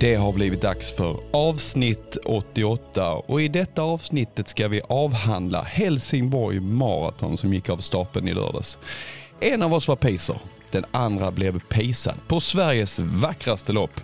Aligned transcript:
Det 0.00 0.14
har 0.14 0.32
blivit 0.32 0.62
dags 0.62 0.96
för 0.96 1.16
avsnitt 1.30 2.16
88 2.24 3.12
och 3.12 3.42
i 3.42 3.48
detta 3.48 3.82
avsnittet 3.82 4.48
ska 4.48 4.68
vi 4.68 4.80
avhandla 4.88 5.62
Helsingborg 5.62 6.60
Marathon 6.60 7.38
som 7.38 7.54
gick 7.54 7.68
av 7.68 7.76
stapeln 7.76 8.28
i 8.28 8.34
lördags. 8.34 8.78
En 9.40 9.62
av 9.62 9.74
oss 9.74 9.88
var 9.88 9.96
pacer, 9.96 10.38
den 10.70 10.84
andra 10.90 11.30
blev 11.30 11.60
pejsad 11.60 12.14
på 12.28 12.40
Sveriges 12.40 12.98
vackraste 12.98 13.72
lopp. 13.72 14.00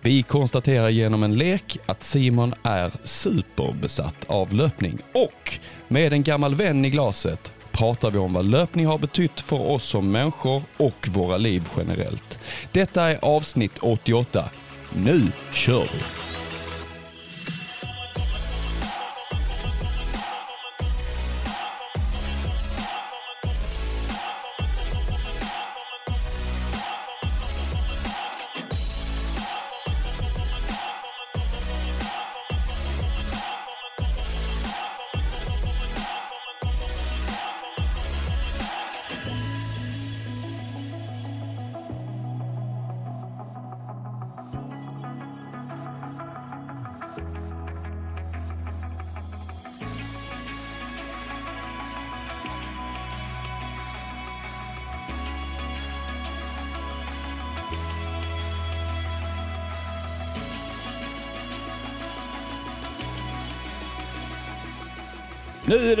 Vi 0.00 0.22
konstaterar 0.22 0.88
genom 0.88 1.22
en 1.22 1.38
lek 1.38 1.78
att 1.86 2.04
Simon 2.04 2.54
är 2.62 2.92
superbesatt 3.04 4.24
av 4.26 4.52
löpning 4.52 4.98
och 5.14 5.58
med 5.88 6.12
en 6.12 6.22
gammal 6.22 6.54
vän 6.54 6.84
i 6.84 6.90
glaset 6.90 7.52
pratar 7.72 8.10
vi 8.10 8.18
om 8.18 8.32
vad 8.32 8.44
löpning 8.44 8.86
har 8.86 8.98
betytt 8.98 9.40
för 9.40 9.70
oss 9.70 9.84
som 9.84 10.10
människor 10.10 10.62
och 10.76 11.08
våra 11.08 11.36
liv 11.36 11.68
generellt. 11.76 12.38
Detta 12.72 13.02
är 13.10 13.18
avsnitt 13.24 13.78
88. 13.80 14.50
Nu 14.96 15.22
kör 15.52 15.82
vi! 15.82 16.21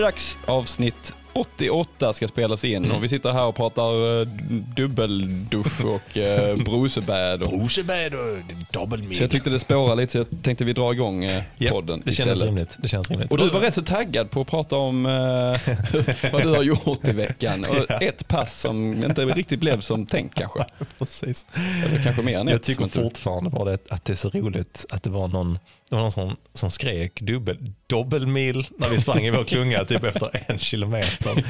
Dags. 0.02 0.38
Avsnitt 0.46 1.14
88 1.34 2.12
ska 2.12 2.28
spelas 2.28 2.64
in 2.64 2.90
och 2.90 3.04
vi 3.04 3.08
sitter 3.08 3.32
här 3.32 3.46
och 3.46 3.56
pratar 3.56 4.20
eh, 4.20 4.26
dubbeldusch 4.76 5.84
och 5.84 6.16
uh, 6.56 6.64
brosebad. 6.64 7.42
Och, 7.42 7.52
Rosebädd 7.52 8.14
och 8.14 8.36
dubbelmil. 8.72 9.16
så 9.16 9.22
jag 9.22 9.30
tyckte 9.30 9.50
det 9.50 9.58
spårade 9.58 10.00
lite 10.00 10.12
så 10.12 10.18
jag 10.18 10.26
tänkte 10.42 10.64
vi 10.64 10.72
drar 10.72 10.92
igång 10.92 11.24
uh, 11.24 11.42
podden 11.70 12.02
det 12.04 12.12
känns 12.12 12.18
istället. 12.28 12.42
rimligt. 12.42 12.76
Det 12.78 12.88
känns 12.88 13.10
rimligt. 13.10 13.30
Och 13.32 13.38
du 13.38 13.48
var 13.48 13.60
rätt 13.60 13.74
så 13.74 13.82
taggad 13.82 14.30
på 14.30 14.40
att 14.40 14.46
prata 14.46 14.76
om 14.76 15.06
eh, 15.06 15.12
vad 16.32 16.42
du 16.42 16.48
har 16.48 16.62
gjort 16.62 17.08
i 17.08 17.12
veckan. 17.12 17.64
Och 17.70 18.02
ett 18.02 18.28
pass 18.28 18.60
som 18.60 19.04
inte 19.04 19.24
riktigt 19.24 19.60
blev 19.60 19.80
som 19.80 20.06
tänkt 20.06 20.34
kanske. 20.34 20.64
Precis. 20.98 21.46
Eller 21.86 22.02
kanske 22.04 22.22
mer 22.22 22.38
än 22.38 22.46
Jag 22.48 22.56
ett. 22.56 22.62
tycker 22.62 22.74
som 22.76 22.84
inte- 22.84 23.02
fortfarande 23.02 23.50
bara 23.50 23.70
det, 23.70 23.78
att 23.92 24.04
det 24.04 24.12
är 24.12 24.16
så 24.16 24.28
roligt 24.28 24.86
att 24.90 25.02
det 25.02 25.10
var 25.10 25.28
någon, 25.28 25.58
det 25.92 25.96
var 25.96 26.02
någon 26.02 26.12
som, 26.12 26.36
som 26.54 26.70
skrek 26.70 27.20
dubbel, 27.20 27.56
dubbelmil 27.86 28.66
när 28.78 28.88
vi 28.88 28.98
sprang 28.98 29.24
i 29.26 29.30
vår 29.30 29.44
klunga 29.44 29.84
typ 29.84 30.04
efter 30.04 30.44
en 30.46 30.58
kilometer. 30.58 31.44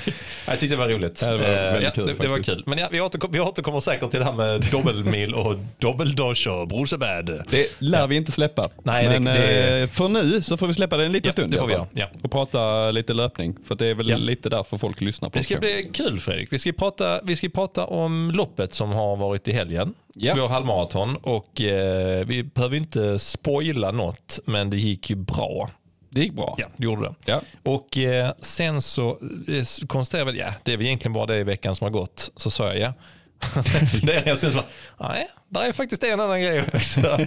Jag 0.47 0.59
tyckte 0.61 0.67
det 0.77 0.77
var 0.77 0.89
roligt. 0.89 1.23
Ja, 1.23 1.31
det 1.31 1.37
var 1.39 1.45
Eh, 1.48 1.73
väldigt 1.73 1.95
kul 1.95 2.07
det, 2.07 2.15
det 2.15 2.29
var 2.29 2.43
kul. 2.43 2.63
Men 2.67 2.79
ja, 2.79 2.89
vi, 2.91 3.01
återkom, 3.01 3.33
vi 3.33 3.41
återkommer 3.41 3.81
säkert 3.81 4.11
till 4.11 4.19
det 4.20 4.25
här 4.27 4.33
med 4.33 4.61
dubbelmil 4.70 5.35
och 5.35 5.57
dubbeldosh 5.79 6.48
och 6.48 6.69
brosebädd. 6.69 7.43
Det 7.51 7.77
lär 7.79 8.07
vi 8.07 8.17
inte 8.17 8.33
släppa. 8.33 8.63
Nej, 8.83 9.05
det- 9.09 9.20
Men 9.20 9.25
det- 9.37 9.81
eh, 9.83 9.89
för 9.89 10.09
nu 10.09 10.43
så 10.43 10.57
får 10.57 10.67
vi 10.67 10.75
släppa 10.75 10.97
det 10.97 11.05
en 11.05 11.13
liten 11.13 11.29
Ja, 11.29 11.33
stund 11.33 11.51
det 11.53 11.59
får 11.59 11.67
vi 11.67 11.75
ja. 12.01 12.07
Och 12.23 12.31
prata 12.31 12.91
lite 12.91 13.15
löpning. 13.15 13.57
För 13.64 13.74
det 13.74 13.86
är 13.86 13.95
väl 13.95 14.09
Ja. 14.09 14.17
lite 14.17 14.48
därför 14.48 14.77
folk 14.79 15.01
lyssnar 15.01 15.29
på 15.29 15.35
Det 15.35 15.41
oss 15.41 15.47
ska 15.47 15.55
kanske. 15.55 15.83
bli 15.83 15.91
kul 15.92 16.20
Fredrik. 16.20 16.53
Vi 16.53 16.59
ska 16.59 16.73
prata, 16.73 17.20
vi 17.23 17.36
ska 17.36 17.48
prata 17.48 17.85
om 17.86 18.30
loppet 18.35 18.74
som 18.74 18.91
har 18.92 19.17
varit 19.17 19.48
i 19.48 19.53
helgen. 19.53 19.95
Ja. 20.14 20.34
Vår 20.36 20.48
halvmaraton 20.48 21.17
och 21.17 21.61
eh, 21.61 22.27
vi 22.27 22.42
behöver 22.42 22.77
inte 22.77 23.18
spoila 23.18 23.90
något 23.90 24.39
men 24.46 24.70
det 24.70 24.77
gick 24.77 25.11
ju 25.11 25.17
bra. 25.17 25.70
Det 26.11 26.20
gick 26.20 26.33
bra. 26.33 26.55
Ja, 26.58 26.67
det 26.77 26.84
gjorde 26.84 27.02
det. 27.02 27.14
Ja. 27.27 27.40
Och 27.62 27.98
eh, 27.98 28.33
sen 28.40 28.83
så 28.83 29.11
eh, 29.48 29.86
konstaterade 29.86 30.39
jag 30.39 30.48
ja 30.48 30.55
det 30.62 30.73
är 30.73 30.77
väl 30.77 30.86
egentligen 30.86 31.12
bara 31.12 31.27
det 31.27 31.39
i 31.39 31.42
veckan 31.45 31.74
som 31.74 31.84
har 31.84 31.90
gått. 31.92 32.30
Så 32.36 32.50
sa 32.50 32.67
jag 32.67 32.78
ja. 32.78 32.92
Jag 34.03 34.53
bara, 34.53 34.64
nej, 35.08 35.29
där 35.48 35.69
är 35.69 35.73
faktiskt 35.73 36.05
en 36.05 36.20
annan 36.20 36.41
grej 36.41 36.64
också. 36.75 37.01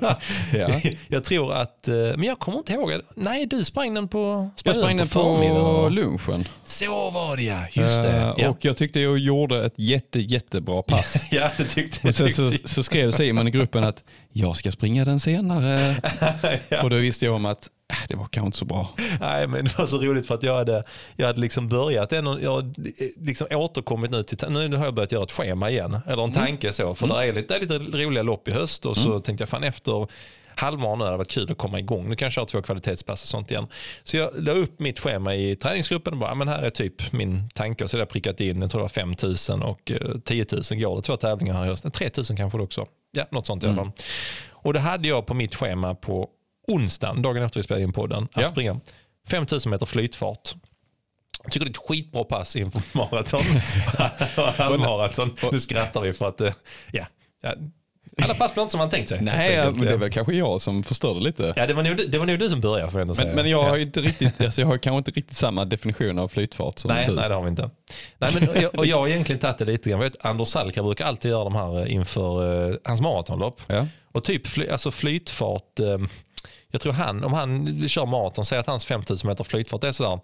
Ja. 0.53 0.81
Jag 1.07 1.23
tror 1.23 1.53
att, 1.53 1.87
eh, 1.87 1.93
men 1.95 2.23
jag 2.23 2.39
kommer 2.39 2.57
inte 2.57 2.73
ihåg, 2.73 2.91
nej 3.15 3.45
du 3.45 3.63
sprang 3.65 3.93
den 3.93 4.07
på, 4.07 4.49
Jag 4.63 4.75
sprang 4.75 4.97
den 4.97 5.07
på 5.07 5.13
förmiddagen. 5.23 5.95
lunchen. 5.95 6.47
Så 6.63 7.09
var 7.09 7.37
det 7.37 7.43
ja, 7.43 7.59
just 7.73 8.01
det. 8.01 8.09
Eh, 8.09 8.33
ja. 8.37 8.49
Och 8.49 8.65
jag 8.65 8.77
tyckte 8.77 8.99
jag 8.99 9.17
gjorde 9.17 9.65
ett 9.65 9.73
jätte, 9.75 10.19
jättebra 10.19 10.81
pass. 10.83 11.25
Ja, 11.31 11.49
det 11.57 11.63
tyckte 11.63 12.07
Och 12.07 12.15
sen 12.15 12.33
så, 12.33 12.51
så 12.65 12.83
skrev 12.83 13.11
Simon 13.11 13.47
i 13.47 13.51
gruppen 13.51 13.83
att 13.83 14.03
jag 14.31 14.57
ska 14.57 14.71
springa 14.71 15.05
den 15.05 15.19
senare. 15.19 15.95
Och 16.83 16.89
då 16.89 16.95
visste 16.95 17.25
jag 17.25 17.35
om 17.35 17.45
att 17.45 17.69
det 18.07 18.15
var 18.15 18.25
kanske 18.25 18.45
inte 18.45 18.57
så 18.57 18.65
bra. 18.65 18.93
Nej, 19.19 19.47
men 19.47 19.65
det 19.65 19.77
var 19.77 19.85
så 19.85 19.97
roligt 19.97 20.27
för 20.27 20.35
att 20.35 20.43
jag 20.43 20.55
hade, 20.55 20.83
jag 21.15 21.27
hade 21.27 21.39
liksom 21.39 21.69
börjat 21.69 22.11
jag 22.11 22.23
hade 22.55 22.73
liksom 23.17 23.47
återkommit 23.51 24.11
nu 24.11 24.23
till, 24.23 24.49
nu 24.49 24.75
har 24.75 24.85
jag 24.85 24.93
börjat 24.95 25.11
göra 25.11 25.23
ett 25.23 25.31
schema 25.31 25.69
igen. 25.69 25.99
Eller 26.07 26.23
en 26.23 26.31
tanke 26.31 26.73
så, 26.73 26.95
för 26.95 27.07
det, 27.07 27.27
är 27.27 27.33
lite, 27.33 27.59
det 27.59 27.75
är 27.75 27.79
lite 27.79 27.97
roliga 27.97 28.23
lopp 28.23 28.47
i 28.47 28.51
höst 28.51 28.85
och 28.85 28.97
så 28.97 29.19
tänkte 29.19 29.41
jag 29.41 29.49
fan 29.49 29.63
efter 29.63 30.07
halvmar 30.57 30.95
nu 30.95 31.03
hade 31.05 31.17
varit 31.17 31.31
kul 31.31 31.51
att 31.51 31.57
komma 31.57 31.79
igång. 31.79 32.09
Nu 32.09 32.15
kan 32.15 32.25
jag 32.25 32.33
köra 32.33 32.45
två 32.45 32.61
kvalitetspass 32.61 33.21
och 33.23 33.27
sånt 33.27 33.51
igen. 33.51 33.67
Så 34.03 34.17
jag 34.17 34.31
la 34.37 34.51
upp 34.51 34.79
mitt 34.79 34.99
schema 34.99 35.35
i 35.35 35.55
träningsgruppen 35.55 36.13
och 36.13 36.19
bara, 36.19 36.29
"Ja, 36.29 36.35
men 36.35 36.47
här 36.47 36.61
är 36.63 36.69
typ 36.69 37.11
min 37.11 37.49
tanke. 37.53 37.83
Och 37.83 37.89
så 37.91 37.97
hade 37.97 38.01
jag 38.01 38.09
prickat 38.09 38.41
in, 38.41 38.61
jag 38.61 38.71
tror 38.71 38.79
det 38.79 38.83
var 38.83 38.89
5 38.89 39.15
000 39.49 39.63
och 39.63 39.91
eh, 39.91 39.97
10 40.23 40.45
000 40.71 40.81
går 40.81 40.95
det. 40.95 41.01
Två 41.01 41.17
tävlingar 41.17 41.53
här 41.53 41.65
i 41.65 41.67
höst. 41.67 41.93
3 41.93 42.09
000 42.17 42.25
kanske 42.37 42.57
det 42.57 42.63
också. 42.63 42.85
Ja, 43.11 43.25
något 43.31 43.45
sånt 43.45 43.63
i 43.63 43.65
alla 43.67 43.75
fall. 43.75 43.91
Och 44.51 44.73
det 44.73 44.79
hade 44.79 45.07
jag 45.07 45.25
på 45.25 45.33
mitt 45.33 45.55
schema 45.55 45.95
på 45.95 46.29
onsdagen, 46.67 47.21
dagen 47.21 47.43
efter 47.43 47.59
vi 47.59 47.63
spelade 47.63 47.83
in 47.83 47.93
podden, 47.93 48.27
att 48.33 48.41
Ja. 48.41 48.47
springa 48.47 48.79
5 49.29 49.45
000 49.51 49.59
meter 49.65 49.85
flytfart. 49.85 50.55
Jag 51.43 51.51
tycker 51.51 51.65
det 51.65 51.69
är 51.69 51.71
ett 51.71 51.87
skitbra 51.89 52.23
pass 52.23 52.55
inför 52.55 52.81
maraton. 52.97 53.41
Halvmaraton. 54.57 55.35
Nu 55.51 55.59
skrattar 55.59 56.01
vi 56.01 56.13
för 56.13 56.27
att, 56.27 56.41
eh, 56.41 56.53
ja. 56.91 57.05
ja. 57.43 57.53
Alla 58.23 58.33
pass 58.33 58.53
blir 58.53 58.61
inte 58.61 58.71
som 58.71 58.79
man 58.79 58.89
tänkt 58.89 59.09
sig. 59.09 59.21
Nej, 59.21 59.53
ja, 59.53 59.71
men 59.71 59.85
det 59.85 59.97
väl 59.97 60.11
kanske 60.11 60.33
jag 60.33 60.61
som 60.61 60.83
förstörde 60.83 61.19
lite. 61.19 61.53
Ja, 61.55 61.67
det 61.67 61.73
var 61.73 61.83
nog, 61.83 62.01
det 62.09 62.17
var 62.17 62.25
nog 62.25 62.39
du 62.39 62.49
som 62.49 62.61
började 62.61 62.91
får 62.91 62.99
jag 62.99 63.01
ändå 63.01 63.15
säga. 63.15 63.27
Men, 63.27 63.35
men 63.35 63.49
jag 63.49 63.63
ja. 63.63 63.69
har 63.69 63.75
ju 63.75 63.81
inte 63.83 64.01
riktigt, 64.01 64.41
alltså 64.45 64.61
jag 64.61 64.67
har 64.67 64.77
kanske 64.77 64.97
inte 64.97 65.11
riktigt 65.11 65.35
samma 65.37 65.65
definition 65.65 66.19
av 66.19 66.27
flytfart 66.27 66.79
som 66.79 66.91
Nej, 66.91 67.07
du. 67.07 67.13
nej, 67.15 67.29
det 67.29 67.35
har 67.35 67.41
vi 67.41 67.49
inte. 67.49 67.69
Nej, 68.17 68.31
men, 68.39 68.49
och 68.49 68.55
jag, 68.57 68.75
och 68.79 68.85
jag 68.85 68.97
har 68.97 69.07
egentligen 69.07 69.39
tagit 69.39 69.57
det 69.57 69.65
lite 69.65 69.89
grann. 69.89 70.01
Jag 70.01 70.09
vet, 70.09 70.25
Anders 70.25 70.47
Salka 70.47 70.83
brukar 70.83 71.05
alltid 71.05 71.31
göra 71.31 71.43
de 71.43 71.55
här 71.55 71.81
eh, 71.81 71.93
inför 71.93 72.69
eh, 72.69 72.75
hans 72.83 73.01
maratonlopp. 73.01 73.61
Ja. 73.67 73.87
Och 74.11 74.23
typ 74.23 74.47
fly, 74.47 74.67
alltså 74.69 74.91
flytfart, 74.91 75.79
eh, 75.79 75.97
jag 76.71 76.81
tror 76.81 76.93
han, 76.93 77.23
om 77.23 77.33
han 77.33 77.89
kör 77.89 78.05
maraton, 78.05 78.45
säger 78.45 78.59
att 78.59 78.67
hans 78.67 78.85
5000 78.85 79.27
meter 79.27 79.43
flytfart 79.43 79.83
är 79.83 79.91
sådär, 79.91 80.19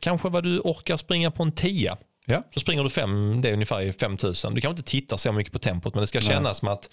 kanske 0.00 0.28
vad 0.28 0.44
du 0.44 0.60
orkar 0.60 0.96
springa 0.96 1.30
på 1.30 1.42
en 1.42 1.52
10. 1.52 1.96
Ja. 2.26 2.42
Så 2.54 2.60
springer 2.60 2.84
du 2.84 2.90
fem, 2.90 3.40
det 3.40 3.48
är 3.48 3.52
ungefär 3.52 3.82
i 3.82 3.92
5000. 3.92 4.54
Du 4.54 4.60
kan 4.60 4.70
inte 4.70 4.82
titta 4.82 5.16
så 5.16 5.32
mycket 5.32 5.52
på 5.52 5.58
tempot 5.58 5.94
men 5.94 6.00
det 6.00 6.06
ska 6.06 6.20
kännas 6.20 6.58
som 6.58 6.68
att 6.68 6.90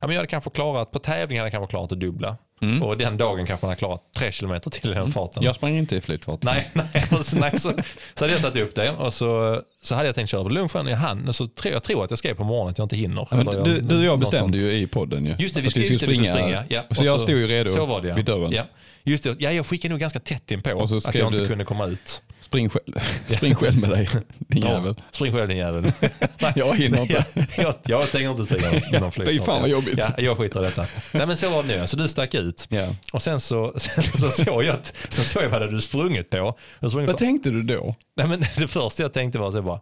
ja, 0.00 0.06
men 0.06 0.10
jag 0.10 0.16
hade 0.20 0.28
kanske 0.28 0.50
klarat, 0.50 0.90
på 0.92 0.98
tävling 0.98 1.38
hade 1.38 1.46
jag 1.46 1.52
kanske 1.52 1.70
klarat 1.70 1.90
det 1.90 1.96
dubbla. 1.96 2.36
Och 2.82 2.96
den 2.96 3.16
dagen 3.16 3.46
kanske 3.46 3.66
man 3.66 3.70
har 3.70 3.76
klarat 3.76 4.02
tre 4.16 4.32
kilometer 4.32 4.70
till 4.70 4.90
i 4.90 4.94
den 4.94 5.12
farten. 5.12 5.42
Jag 5.42 5.54
sprang 5.54 5.76
inte 5.76 5.96
i 5.96 6.00
flytfart. 6.00 6.42
Nej, 6.42 6.70
nej, 6.72 6.86
alltså, 7.10 7.38
nej 7.38 7.58
så, 7.60 7.72
så 8.14 8.24
hade 8.24 8.32
jag 8.32 8.40
satt 8.42 8.56
upp 8.56 8.74
det 8.74 8.90
och 8.90 9.12
så, 9.14 9.62
så 9.82 9.94
hade 9.94 10.06
jag 10.08 10.14
tänkt 10.14 10.28
köra 10.28 10.42
på 10.42 10.48
lunchen. 10.48 10.86
Jag 10.86 10.96
hann, 10.96 11.32
så 11.32 11.46
tror, 11.46 11.72
jag 11.74 11.82
tror 11.82 12.04
att 12.04 12.10
jag 12.10 12.18
skrev 12.18 12.34
på 12.34 12.44
morgonen 12.44 12.70
att 12.70 12.78
jag 12.78 12.84
inte 12.84 12.96
hinner. 12.96 13.28
Ja, 13.30 13.36
du, 13.64 13.70
jag- 13.74 13.84
du 13.88 13.98
och 13.98 14.04
jag 14.04 14.18
bestämde 14.18 14.58
ju 14.58 14.72
i 14.72 14.86
podden 14.86 15.26
ju. 15.26 15.34
Just 15.38 15.54
det, 15.54 15.60
vi 15.60 15.70
skulle, 15.70 15.84
vi 15.86 15.94
skulle 15.94 16.14
springa. 16.14 16.64
Ja. 16.68 16.82
Så 16.90 17.00
Och 17.00 17.06
jag 17.06 17.20
stod 17.20 17.34
ju 17.36 17.46
redo 17.46 17.68
så 17.72 17.86
var 17.86 18.02
det, 18.02 18.08
ja. 18.08 18.14
vid 18.14 18.24
dörren. 18.24 18.52
Ja. 18.52 18.62
Just 19.04 19.24
det, 19.24 19.36
ja, 19.38 19.50
jag 19.52 19.66
skickade 19.66 19.90
nog 19.92 20.00
ganska 20.00 20.20
tätt 20.20 20.50
in 20.50 20.62
på 20.62 20.70
Och 20.70 20.88
så 20.88 20.96
att 20.96 21.14
jag 21.14 21.28
inte 21.28 21.40
du- 21.42 21.48
kunde 21.48 21.64
komma 21.64 21.86
ut. 21.86 22.22
Spring, 22.56 22.68
själv. 22.68 22.94
Spring 23.28 23.54
själv 23.54 23.78
med 23.78 23.90
dig, 23.90 24.08
din 24.38 24.62
jävel. 24.62 24.94
Spring 25.10 25.32
själv 25.32 25.48
din 25.48 25.56
jävel. 25.56 25.92
Jag 26.54 26.76
hinner 26.76 27.00
inte. 27.02 27.24
jag, 27.36 27.44
jag, 27.56 27.74
jag 27.86 28.10
tänker 28.10 28.30
inte 28.30 28.42
springa 28.42 28.70
någon, 28.70 29.00
någon 29.00 29.12
flytfart. 29.12 29.34
Fy 29.34 29.40
fan 29.40 29.60
vad 29.60 29.70
jobbigt. 29.70 29.94
Ja, 29.98 30.12
jag 30.18 30.38
skiter 30.38 30.60
i 30.60 30.64
detta. 30.64 30.86
Nej 31.14 31.26
men 31.26 31.36
så 31.36 31.50
var 31.50 31.62
det 31.62 31.80
nu. 31.80 31.86
Så 31.86 31.96
du 31.96 32.08
stack 32.08 32.34
ut. 32.34 32.66
Ja. 32.68 32.94
Och 33.12 33.22
sen 33.22 33.40
så, 33.40 33.72
sen 33.76 34.02
så 34.04 34.28
såg 34.30 34.64
jag, 34.64 34.78
sen 35.08 35.24
såg 35.24 35.42
jag 35.42 35.48
vad 35.48 35.60
hade 35.60 35.72
du 35.72 35.80
sprungit 35.80 36.30
på. 36.30 36.58
Sprungit 36.78 36.94
Vad 36.94 37.06
på 37.06 37.18
tänkte 37.18 37.50
du 37.50 37.62
då? 37.62 37.94
Nej, 38.16 38.26
men 38.26 38.44
det 38.56 38.68
första 38.68 39.02
jag 39.02 39.12
tänkte 39.12 39.38
var 39.38 39.50
så 39.50 39.62
bara, 39.62 39.80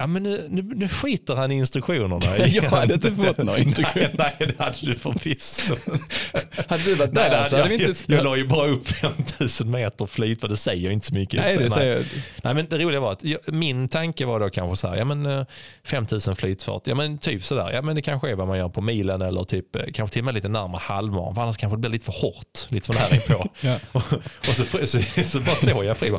Ja, 0.00 0.06
men 0.06 0.22
nu, 0.22 0.46
nu, 0.50 0.62
nu 0.62 0.88
skiter 0.88 1.34
han 1.34 1.52
i 1.52 1.54
instruktionerna. 1.54 2.46
Jag 2.46 2.62
hade 2.62 2.94
inte 2.94 3.12
fått 3.12 3.38
några 3.38 3.58
instruktioner. 3.68 4.14
Nej, 4.18 4.36
nej, 4.38 4.48
det 4.48 4.64
hade 4.64 4.78
du 4.80 4.94
förvisso. 4.94 5.76
Hade 6.68 6.82
du 6.82 6.94
varit 6.94 7.12
Nej, 7.12 7.30
där 7.30 7.42
det 7.42 7.50
så 7.50 7.56
hade 7.56 7.68
jag, 7.72 7.78
vi 7.78 7.86
inte... 7.88 8.02
jag, 8.06 8.18
jag 8.18 8.24
la 8.24 8.36
ju 8.36 8.46
bara 8.46 8.68
upp 8.68 8.88
5000 8.88 9.70
meter 9.70 10.06
flyt, 10.06 10.40
det 10.40 10.56
säger 10.56 10.90
inte 10.90 11.06
så 11.06 11.14
mycket. 11.14 11.40
Nej, 11.40 11.54
Så 11.54 11.60
det 11.60 11.70
säger 11.70 11.96
jag. 11.96 12.04
nej, 12.44 12.54
men 12.54 12.66
det 12.68 12.78
roliga 12.78 13.00
var 13.00 13.12
att 13.12 13.24
jag, 13.24 13.40
min 13.46 13.88
tanke 13.88 14.26
var 14.26 14.40
då 14.40 14.50
kanske 14.50 14.76
så 14.76 14.88
här, 14.88 14.96
ja 14.96 15.04
men 15.04 15.26
eh, 15.26 15.44
5000 15.84 16.36
flytfart, 16.36 16.86
ja 16.86 16.94
men 16.94 17.18
typ 17.18 17.44
sådär, 17.44 17.70
ja 17.72 17.82
men 17.82 17.96
det 17.96 18.02
kanske 18.02 18.30
är 18.30 18.34
vad 18.34 18.48
man 18.48 18.58
gör 18.58 18.68
på 18.68 18.80
milen 18.80 19.22
eller 19.22 19.44
typ 19.44 19.76
eh, 19.76 19.82
kanske 19.94 20.12
till 20.12 20.20
och 20.20 20.24
med 20.24 20.34
lite 20.34 20.48
närmare 20.48 20.80
halvmara, 20.84 21.34
för 21.34 21.42
annars 21.42 21.56
kanske 21.56 21.76
det 21.76 21.80
blir 21.80 21.90
lite 21.90 22.04
för 22.04 22.12
hårt, 22.22 22.66
lite 22.68 22.86
för 22.86 22.94
nära 22.94 23.14
inpå. 23.14 23.48
Ja. 23.60 23.78
och, 23.92 24.12
och 24.38 24.54
så, 24.56 24.64
så, 24.86 25.24
så, 25.24 25.40
bara 25.40 25.56
såg 25.56 25.84
jag 25.84 25.96
Frid 25.96 26.12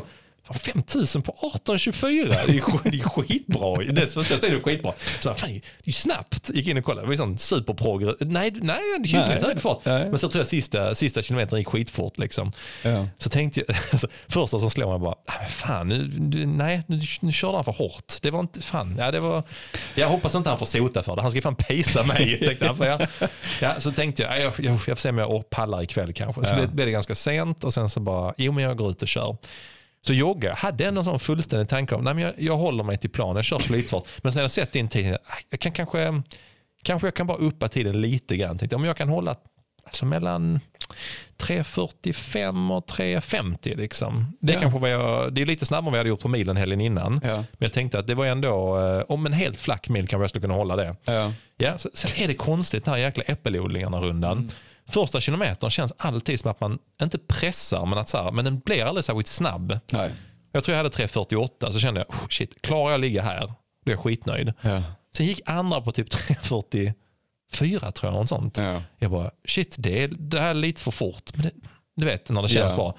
bara, 0.50 0.58
Fan, 0.58 0.74
5000 0.82 1.22
på 1.22 1.32
1824, 1.32 2.24
det 2.28 2.34
är, 2.34 2.90
det 2.90 2.98
är 2.98 3.08
skitbra. 3.08 3.82
Jag 3.82 3.96
tänkte 3.96 4.48
det 4.48 4.56
är 4.56 4.62
skitbra. 4.62 4.92
Så 5.18 5.28
bara, 5.28 5.34
fan, 5.34 5.50
det 5.50 5.56
är 5.56 5.62
ju 5.84 5.92
snabbt. 5.92 6.50
Gick 6.54 6.66
in 6.68 6.78
och 6.78 6.84
kollade, 6.84 7.02
det 7.02 7.06
var 7.06 7.12
ju 7.12 7.16
sån 7.18 7.38
superprogress. 7.38 8.14
Nej, 8.20 8.52
nej, 8.54 8.76
hyggligt 8.96 9.12
Nej, 9.28 9.42
hög 9.42 9.60
fart. 9.60 9.78
nej. 9.84 10.10
Men 10.10 10.18
så 10.18 10.28
tror 10.28 10.40
jag 10.40 10.48
sista, 10.48 10.94
sista 10.94 11.22
kilometern 11.22 11.58
gick 11.58 11.68
skitfort. 11.68 12.18
Liksom. 12.18 12.52
Ja. 12.82 13.06
Så 13.18 13.30
tänkte 13.30 13.60
jag, 13.66 13.76
alltså, 13.92 14.08
första 14.28 14.58
som 14.58 14.70
slår 14.70 14.90
mig 14.90 14.98
bara, 14.98 15.14
"Ah, 15.26 15.32
men 15.40 15.48
fan, 15.48 15.88
nu, 15.88 16.46
nej, 16.46 16.82
nu, 16.86 17.00
nu 17.20 17.32
körde 17.32 17.54
han 17.56 17.64
för 17.64 17.72
hårt. 17.72 18.12
Det 18.22 18.30
var 18.30 18.40
inte, 18.40 18.62
fan, 18.62 18.96
ja, 18.98 19.10
det 19.10 19.20
var, 19.20 19.42
jag 19.94 20.08
hoppas 20.08 20.34
inte 20.34 20.48
han 20.48 20.58
får 20.58 20.66
sota 20.66 21.02
för 21.02 21.16
det. 21.16 21.22
Han 21.22 21.30
ska 21.30 21.42
fan 21.42 21.56
pejsa 21.56 22.04
mig. 22.04 22.38
Tänkte 22.46 22.66
han, 22.66 22.76
för 22.76 22.86
jag, 22.86 23.06
ja, 23.60 23.80
så 23.80 23.90
tänkte 23.90 24.22
jag, 24.22 24.32
"Ja, 24.32 24.36
jag, 24.42 24.52
jag, 24.58 24.72
jag 24.74 24.80
får 24.86 24.96
se 24.96 25.08
om 25.08 25.18
jag 25.18 25.50
pallar 25.50 25.82
ikväll 25.82 26.12
kanske. 26.12 26.44
Så 26.44 26.54
Ja. 26.54 26.66
blev 26.66 26.86
det 26.86 26.92
ganska 26.92 27.14
sent 27.14 27.64
och 27.64 27.74
sen 27.74 27.88
så 27.88 28.00
bara, 28.00 28.34
jo 28.36 28.52
men 28.52 28.64
jag 28.64 28.76
går 28.76 28.90
ut 28.90 29.02
och 29.02 29.08
kör. 29.08 29.36
Så 30.06 30.12
jogga, 30.12 30.54
hade 30.54 30.84
ändå 30.86 31.00
en 31.00 31.04
sån 31.04 31.18
fullständig 31.20 31.68
tanke 31.68 31.94
om, 31.94 32.04
nej 32.04 32.14
men 32.14 32.22
jag, 32.24 32.34
jag 32.38 32.56
håller 32.56 32.84
mig 32.84 32.98
till 32.98 33.10
plan, 33.10 33.36
jag 33.36 33.44
kör 33.44 33.58
flytfart. 33.58 34.04
Men 34.22 34.32
sen 34.32 34.38
när 34.38 34.44
jag 34.44 34.50
sett 34.50 34.72
din 34.72 34.88
tid, 34.88 35.14
"Ah, 35.14 35.18
jag 35.50 35.60
kan 35.60 35.72
kanske, 35.72 36.22
kanske 36.82 37.06
jag 37.06 37.14
kan 37.14 37.26
bara 37.26 37.38
uppa 37.38 37.68
tiden 37.68 38.00
lite 38.00 38.36
grann. 38.36 38.58
Tänkte, 38.58 38.74
jag, 38.74 38.80
om 38.80 38.84
jag 38.84 38.96
kan 38.96 39.08
hålla 39.08 39.36
alltså 39.84 40.06
mellan 40.06 40.60
3.45 41.38 42.70
och 42.76 42.86
3.50 42.86 43.76
liksom. 43.76 44.36
Det, 44.40 44.52
Ja. 44.52 44.60
kanske 44.60 44.78
var 44.80 44.88
jag, 44.88 45.34
det 45.34 45.42
är 45.42 45.46
lite 45.46 45.66
snabbare 45.66 45.86
än 45.88 45.92
vad 45.92 45.94
jag 45.94 46.00
hade 46.00 46.08
gjort 46.08 46.20
på 46.20 46.28
milen 46.28 46.56
helgen 46.56 46.80
innan. 46.80 47.20
Ja. 47.24 47.36
Men 47.36 47.46
jag 47.58 47.72
tänkte 47.72 47.98
att 47.98 48.06
det 48.06 48.14
var 48.14 48.26
ändå, 48.26 48.78
eh, 48.80 49.04
om 49.08 49.26
en 49.26 49.32
helt 49.32 49.58
flack 49.60 49.88
mil 49.88 50.08
kanske 50.08 50.22
jag 50.22 50.30
skulle 50.30 50.42
kunna 50.42 50.54
hålla 50.54 50.76
det. 50.76 50.96
Ja. 51.04 51.32
Ja, 51.56 51.78
så, 51.78 51.88
sen 51.94 52.10
är 52.24 52.28
det 52.28 52.34
konstigt 52.34 52.84
den 52.84 52.94
här 52.94 53.00
jäkla 53.00 53.22
äppelodlingarna 53.26 54.00
rundan. 54.00 54.38
Mm. 54.38 54.50
Första 54.90 55.20
kilometern 55.20 55.70
känns 55.70 55.92
alltid 55.98 56.40
som 56.40 56.50
att 56.50 56.60
man 56.60 56.78
inte 57.02 57.18
pressar 57.18 57.86
men, 57.86 57.98
att 57.98 58.08
så 58.08 58.22
här, 58.22 58.30
men 58.32 58.44
den 58.44 58.58
blir 58.58 58.84
aldrig 58.84 59.04
särskilt 59.04 59.26
snabb. 59.26 59.78
Nej. 59.90 60.10
Jag 60.52 60.64
tror 60.64 60.76
jag 60.76 60.84
hade 60.84 60.96
3.48 60.96 61.70
så 61.72 61.78
kände 61.78 62.00
jag, 62.00 62.10
oh, 62.10 62.28
shit, 62.28 62.62
klarar 62.62 62.84
jag 62.90 62.94
att 62.94 63.00
ligga 63.00 63.22
här? 63.22 63.46
Då 63.84 63.90
är 63.90 63.90
jag 63.90 64.00
skitnöjd. 64.00 64.52
Ja. 64.60 64.82
Sen 65.16 65.26
gick 65.26 65.40
andra 65.46 65.80
på 65.80 65.92
typ 65.92 66.08
3.44 66.14 67.90
tror 67.92 68.12
jag, 68.12 68.18
något 68.20 68.28
sånt. 68.28 68.58
Ja. 68.58 68.82
Jag 68.98 69.10
bara, 69.10 69.30
shit, 69.48 69.74
det, 69.78 70.02
är, 70.02 70.08
det 70.08 70.40
här 70.40 70.50
är 70.50 70.54
lite 70.54 70.82
för 70.82 70.90
fort. 70.90 71.30
Men 71.34 71.42
det, 71.42 71.50
du 71.96 72.06
vet, 72.06 72.28
när 72.30 72.42
det 72.42 72.48
känns 72.48 72.70
Ja. 72.70 72.76
bra. 72.76 72.96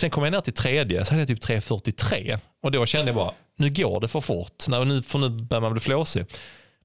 Sen 0.00 0.10
kom 0.10 0.24
jag 0.24 0.30
ner 0.32 0.40
till 0.40 0.52
tredje, 0.52 1.04
så 1.04 1.10
hade 1.14 1.20
jag 1.20 1.28
typ 1.28 1.44
3.43. 1.44 2.38
Och 2.62 2.72
då 2.72 2.86
kände 2.86 3.06
jag 3.08 3.16
bara, 3.16 3.32
nu 3.56 3.70
går 3.70 4.00
det 4.00 4.08
för 4.08 4.20
fort. 4.20 4.62
För 4.62 5.18
nu 5.18 5.28
börjar 5.28 5.60
man 5.60 5.72
bli 5.72 5.80
flåsig. 5.80 6.26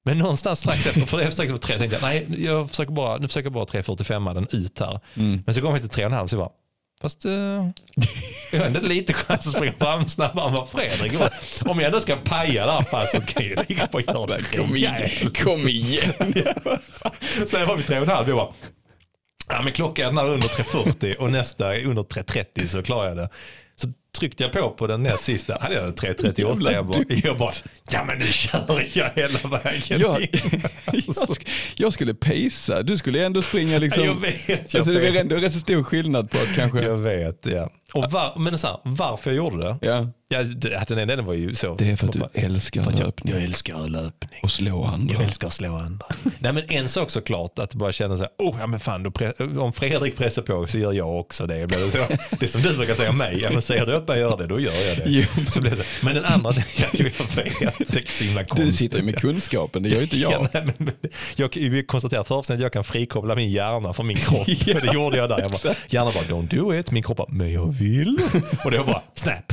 Men 0.04 0.18
någonstans 0.18 0.60
strax 0.60 0.86
efter, 0.86 1.00
för 1.06 1.18
det 1.18 1.24
är 1.24 1.30
strax 1.30 1.52
efter 1.52 1.66
tre, 1.66 1.78
tänkte 1.78 1.96
jag, 1.96 2.02
nej, 2.02 2.44
jag 2.44 2.70
försöker 2.70 2.92
bara, 2.92 3.18
nu 3.18 3.28
försöker 3.28 3.46
jag 3.46 3.52
bara 3.52 3.64
3.45 3.64 4.34
den 4.34 4.46
ut 4.50 4.80
här. 4.80 5.00
Mm. 5.14 5.42
Men 5.46 5.54
så 5.54 5.60
kom 5.60 5.72
jag 5.72 5.90
till 5.90 6.02
3,5 6.04 6.26
så 6.26 6.36
jag 6.36 6.40
bara, 6.40 6.52
fast 7.02 7.24
eh, 7.24 7.32
jag 8.52 8.58
har 8.58 8.66
ändå 8.66 8.80
lite 8.80 9.12
chans 9.12 9.46
att 9.46 9.52
springa 9.52 9.72
fram 9.72 10.08
snabbare 10.08 10.48
än 10.48 10.54
vad 10.54 10.68
Fredrik 10.68 11.18
var. 11.18 11.30
Om 11.66 11.78
jag 11.78 11.86
ändå 11.86 12.00
ska 12.00 12.16
paja 12.16 12.66
det 12.66 12.72
här 12.72 12.82
passet 12.82 13.26
kan 13.26 13.46
jag 13.46 13.68
ligga 13.68 13.86
på 13.86 13.98
och 13.98 14.02
göra 14.02 14.26
det. 14.26 14.56
Kom 14.56 14.76
igen. 14.76 15.10
Kom 15.44 15.68
igen. 15.68 16.34
Så 17.46 17.56
jag 17.56 17.66
var 17.66 17.76
vid 17.76 17.86
3,5 17.86 18.28
jag 18.28 18.36
bara, 18.36 18.52
ja 19.48 19.62
men 19.62 19.72
klockan 19.72 20.18
är 20.18 20.30
under 20.30 20.48
3.40 20.48 21.16
och 21.16 21.30
nästa 21.30 21.76
är 21.76 21.86
under 21.86 22.02
3.30 22.02 22.66
så 22.66 22.82
klarar 22.82 23.08
jag 23.08 23.16
det. 23.16 23.28
Så 23.76 23.88
tryckte 24.18 24.42
jag 24.42 24.52
på 24.52 24.70
på 24.70 24.86
den 24.86 25.02
näst 25.02 25.22
sista, 25.24 25.58
hade 25.60 25.74
jag 25.74 25.84
3.38. 25.94 26.72
Jag 26.72 26.86
bara, 26.86 27.04
jag 27.24 27.38
bara, 27.38 27.52
ja 27.92 28.04
men 28.04 28.18
nu 28.18 28.24
kör 28.24 28.84
jag 28.92 29.10
hela 29.14 29.38
vägen 29.62 30.00
Jag, 30.00 30.20
jag, 30.92 31.02
sk- 31.02 31.48
jag 31.76 31.92
skulle 31.92 32.14
pacea, 32.14 32.82
du 32.82 32.96
skulle 32.96 33.26
ändå 33.26 33.42
springa 33.42 33.78
liksom. 33.78 34.04
Jag 34.04 34.20
vet, 34.20 34.48
jag 34.48 34.58
alltså, 34.60 34.82
det 34.92 35.06
är 35.06 35.12
vet. 35.12 35.20
ändå 35.20 35.34
rätt 35.36 35.52
så 35.54 35.60
stor 35.60 35.82
skillnad 35.82 36.30
på 36.30 36.38
att 36.38 36.54
kanske... 36.56 36.82
Jag 36.82 36.96
vet, 36.96 37.46
ja. 37.46 37.70
Och 37.94 38.12
var, 38.12 38.34
men 38.38 38.58
så 38.58 38.66
här, 38.66 38.76
varför 38.84 39.30
jag 39.30 39.36
gjorde 39.36 39.56
det? 39.64 39.78
Ja. 39.88 40.08
Ja, 40.32 40.44
den, 40.88 41.08
den 41.08 41.24
var 41.24 41.34
ju 41.34 41.54
så. 41.54 41.74
Det 41.74 41.90
är 41.90 41.96
för 41.96 42.06
att 42.06 42.12
du 42.12 42.22
älskar 42.34 42.82
För 42.82 42.90
att 42.90 42.98
jag, 42.98 43.06
löpning 43.06 43.34
jag 43.34 43.42
älskar 43.44 43.88
löpning. 43.88 44.40
och 44.42 44.50
slå 44.50 44.84
andra. 44.84 45.14
Jag 45.14 45.22
älskar 45.22 45.46
att 45.46 45.52
slå 45.52 45.76
andra. 45.76 46.06
Nej 46.38 46.52
men 46.52 46.62
en 46.70 46.88
sak 46.88 47.10
såklart, 47.10 47.58
att 47.58 47.74
bara 47.74 47.92
känna 47.92 48.16
så 48.16 48.22
här, 48.22 48.30
oh, 48.38 48.56
ja, 48.60 48.66
men 48.66 48.80
fan, 48.80 49.12
om 49.58 49.72
Fredrik 49.72 50.16
pressar 50.16 50.42
på 50.42 50.66
så 50.66 50.78
gör 50.78 50.92
jag 50.92 51.20
också 51.20 51.46
det. 51.46 51.66
Det, 51.66 51.74
så, 51.76 51.98
det 52.40 52.48
som 52.48 52.62
du 52.62 52.76
brukar 52.76 52.94
säga 52.94 53.10
om 53.10 53.18
mig, 53.18 53.40
ja, 53.42 53.50
men 53.52 53.62
säger 53.62 53.86
du 53.86 53.96
att 54.00 54.08
man 54.08 54.18
gör 54.18 54.36
det, 54.36 54.46
då 54.46 54.60
gör 54.60 54.72
jag 54.88 54.96
det. 54.96 55.02
Jo. 55.10 55.24
Det, 55.62 55.76
så. 55.76 56.06
men 56.06 56.14
den 56.14 56.24
andra, 56.24 56.52
jag, 56.76 57.04
vet, 57.04 57.18
det 57.36 57.96
är 57.96 58.10
så 58.12 58.24
himla 58.24 58.42
Du 58.42 58.72
sitter 58.72 58.98
ju 58.98 59.04
med 59.04 59.16
kunskapen, 59.18 59.82
det 59.82 59.88
gör 59.88 60.02
inte 60.02 60.16
jag. 60.18 60.32
Ja, 60.32 60.46
nej, 60.54 60.64
men, 60.78 60.92
jag 61.36 61.50
vi 61.54 61.84
konstaterar 61.84 62.24
först 62.24 62.50
att 62.50 62.60
jag 62.60 62.72
kan 62.72 62.84
frikoppla 62.84 63.34
min 63.34 63.50
hjärna 63.50 63.92
från 63.92 64.06
min 64.06 64.16
kropp. 64.16 64.48
Ja, 64.66 64.80
det 64.80 64.92
gjorde 64.94 65.16
jag 65.16 65.28
där. 65.28 65.38
Jag 65.40 65.50
bara, 65.50 65.74
hjärnan 65.88 66.12
bara, 66.14 66.24
don't 66.24 66.48
do 66.56 66.74
it. 66.74 66.90
Min 66.90 67.02
kropp 67.02 67.16
bara, 67.16 67.28
men 67.30 67.52
jag 67.52 67.72
vill. 67.74 68.18
Och 68.64 68.70
då 68.70 68.84
bara, 68.84 69.02
snap. 69.14 69.52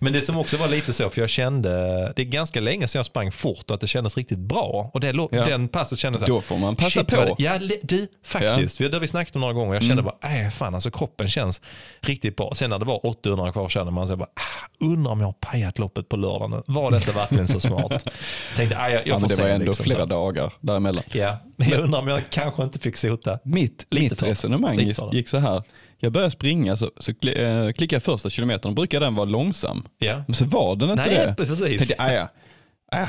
men 0.00 0.12
det 0.12 0.20
som 0.20 0.38
också 0.38 0.56
var 0.56 0.68
lite 0.68 0.92
så, 0.92 1.10
för 1.10 1.20
jag 1.20 1.30
kände, 1.30 1.68
det 2.16 2.22
är 2.22 2.26
ganska 2.26 2.60
länge 2.60 2.88
sedan 2.88 2.98
jag 2.98 3.06
sprang 3.06 3.32
fort 3.32 3.64
och 3.70 3.74
att 3.74 3.80
det 3.80 3.86
kändes 3.86 4.16
riktigt 4.16 4.38
bra. 4.38 4.90
Och 4.94 5.00
det, 5.00 5.06
Ja. 5.30 5.44
den 5.44 5.68
passet 5.68 5.98
kändes 5.98 6.20
så 6.20 6.26
Då 6.26 6.40
får 6.40 6.56
man 6.58 6.76
passa 6.76 6.90
Shit, 7.00 7.08
på. 7.14 7.24
det- 7.24 7.34
Ja, 7.38 7.58
du, 7.82 8.06
faktiskt. 8.24 8.78
Det 8.78 8.92
har 8.92 9.00
vi 9.00 9.08
snackat 9.08 9.34
om 9.34 9.40
några 9.40 9.54
gånger. 9.54 9.74
Jag 9.74 9.82
kände 9.82 10.02
Mm. 10.02 10.04
bara, 10.22 10.44
äh, 10.44 10.50
fan 10.50 10.74
alltså 10.74 10.90
kroppen 10.90 11.28
känns 11.28 11.60
riktigt 12.00 12.36
bra. 12.36 12.52
Sen 12.54 12.70
när 12.70 12.78
det 12.78 12.84
var 12.84 13.06
800 13.32 13.52
kvar 13.52 13.68
kände 13.68 13.92
man 13.92 14.06
sig 14.06 14.16
bara, 14.16 14.28
ah, 14.34 14.84
undrar 14.84 15.12
om 15.12 15.20
jag 15.20 15.26
har 15.26 15.32
pajat 15.32 15.78
loppet 15.78 16.08
på 16.08 16.16
lördagen 16.16 16.50
nu. 16.50 16.62
Var 16.66 16.90
detta 16.90 17.12
verkligen 17.12 17.48
så 17.48 17.60
smart? 17.60 18.08
Tänkte, 18.56 18.78
ah, 18.78 18.88
jag, 18.88 18.92
jag 18.92 19.06
Ja, 19.06 19.12
får 19.14 19.20
men 19.20 19.28
det 19.28 19.34
se. 19.34 19.42
var 19.42 19.48
ändå 19.48 19.66
liksom, 19.66 19.84
flera 19.84 19.98
så. 20.00 20.06
dagar 20.06 20.52
däremellan. 20.60 21.02
Ja, 21.12 21.38
men 21.56 21.68
jag 21.68 21.80
undrar 21.80 21.98
om 21.98 22.08
jag 22.08 22.22
kanske 22.30 22.62
inte 22.62 22.78
fick 22.78 22.96
sota. 22.96 23.38
Mitt, 23.44 23.86
Lite 23.90 24.04
mitt 24.10 24.20
för- 24.20 24.26
resonemang 24.26 24.94
för. 24.94 25.14
gick 25.14 25.28
så 25.28 25.38
här. 25.38 25.62
Jag 25.98 26.12
började 26.12 26.30
springa 26.30 26.76
så, 26.76 26.90
så 26.98 27.10
eh, 27.10 27.72
klickade 27.72 27.94
jag 27.96 28.02
första 28.02 28.30
kilometern. 28.30 28.70
Då 28.74 28.76
brukar 28.80 29.00
den 29.00 29.14
vara 29.14 29.24
långsam. 29.24 29.82
Ja. 29.98 30.22
Men 30.26 30.34
så 30.34 30.44
var 30.44 30.76
den 30.76 30.90
inte 30.90 31.04
Nej, 31.06 31.14
det. 31.14 31.34
precis. 31.46 31.78
Tänkte, 31.78 31.94
"Ah, 31.98 32.12
ja. 32.12 32.28
Ah. 32.92 33.08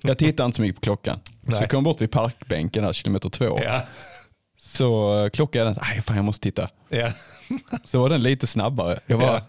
Jag 0.00 0.18
tittar 0.18 0.44
inte 0.44 0.56
så 0.56 0.62
mycket 0.62 0.76
på 0.76 0.80
klockan. 0.84 1.20
Så 1.44 1.50
Nej. 1.50 1.60
jag 1.60 1.70
kom 1.70 1.84
bort 1.84 2.00
vid 2.00 2.10
parkbänken 2.10 2.84
här, 2.84 2.92
kilometer 2.92 3.28
två. 3.28 3.60
Ja, 3.64 3.80
Så 4.58 5.18
eh, 5.24 5.30
klockade 5.30 5.58
jag 5.58 5.66
den, 5.66 5.74
så, 5.74 5.80
aj 5.84 6.02
fan 6.02 6.16
jag 6.16 6.24
måste 6.24 6.42
titta. 6.42 6.68
ja. 6.88 7.08
Så 7.84 8.00
var 8.02 8.08
den 8.08 8.22
lite 8.22 8.46
snabbare. 8.46 9.00
Jag 9.06 9.20
bara, 9.20 9.42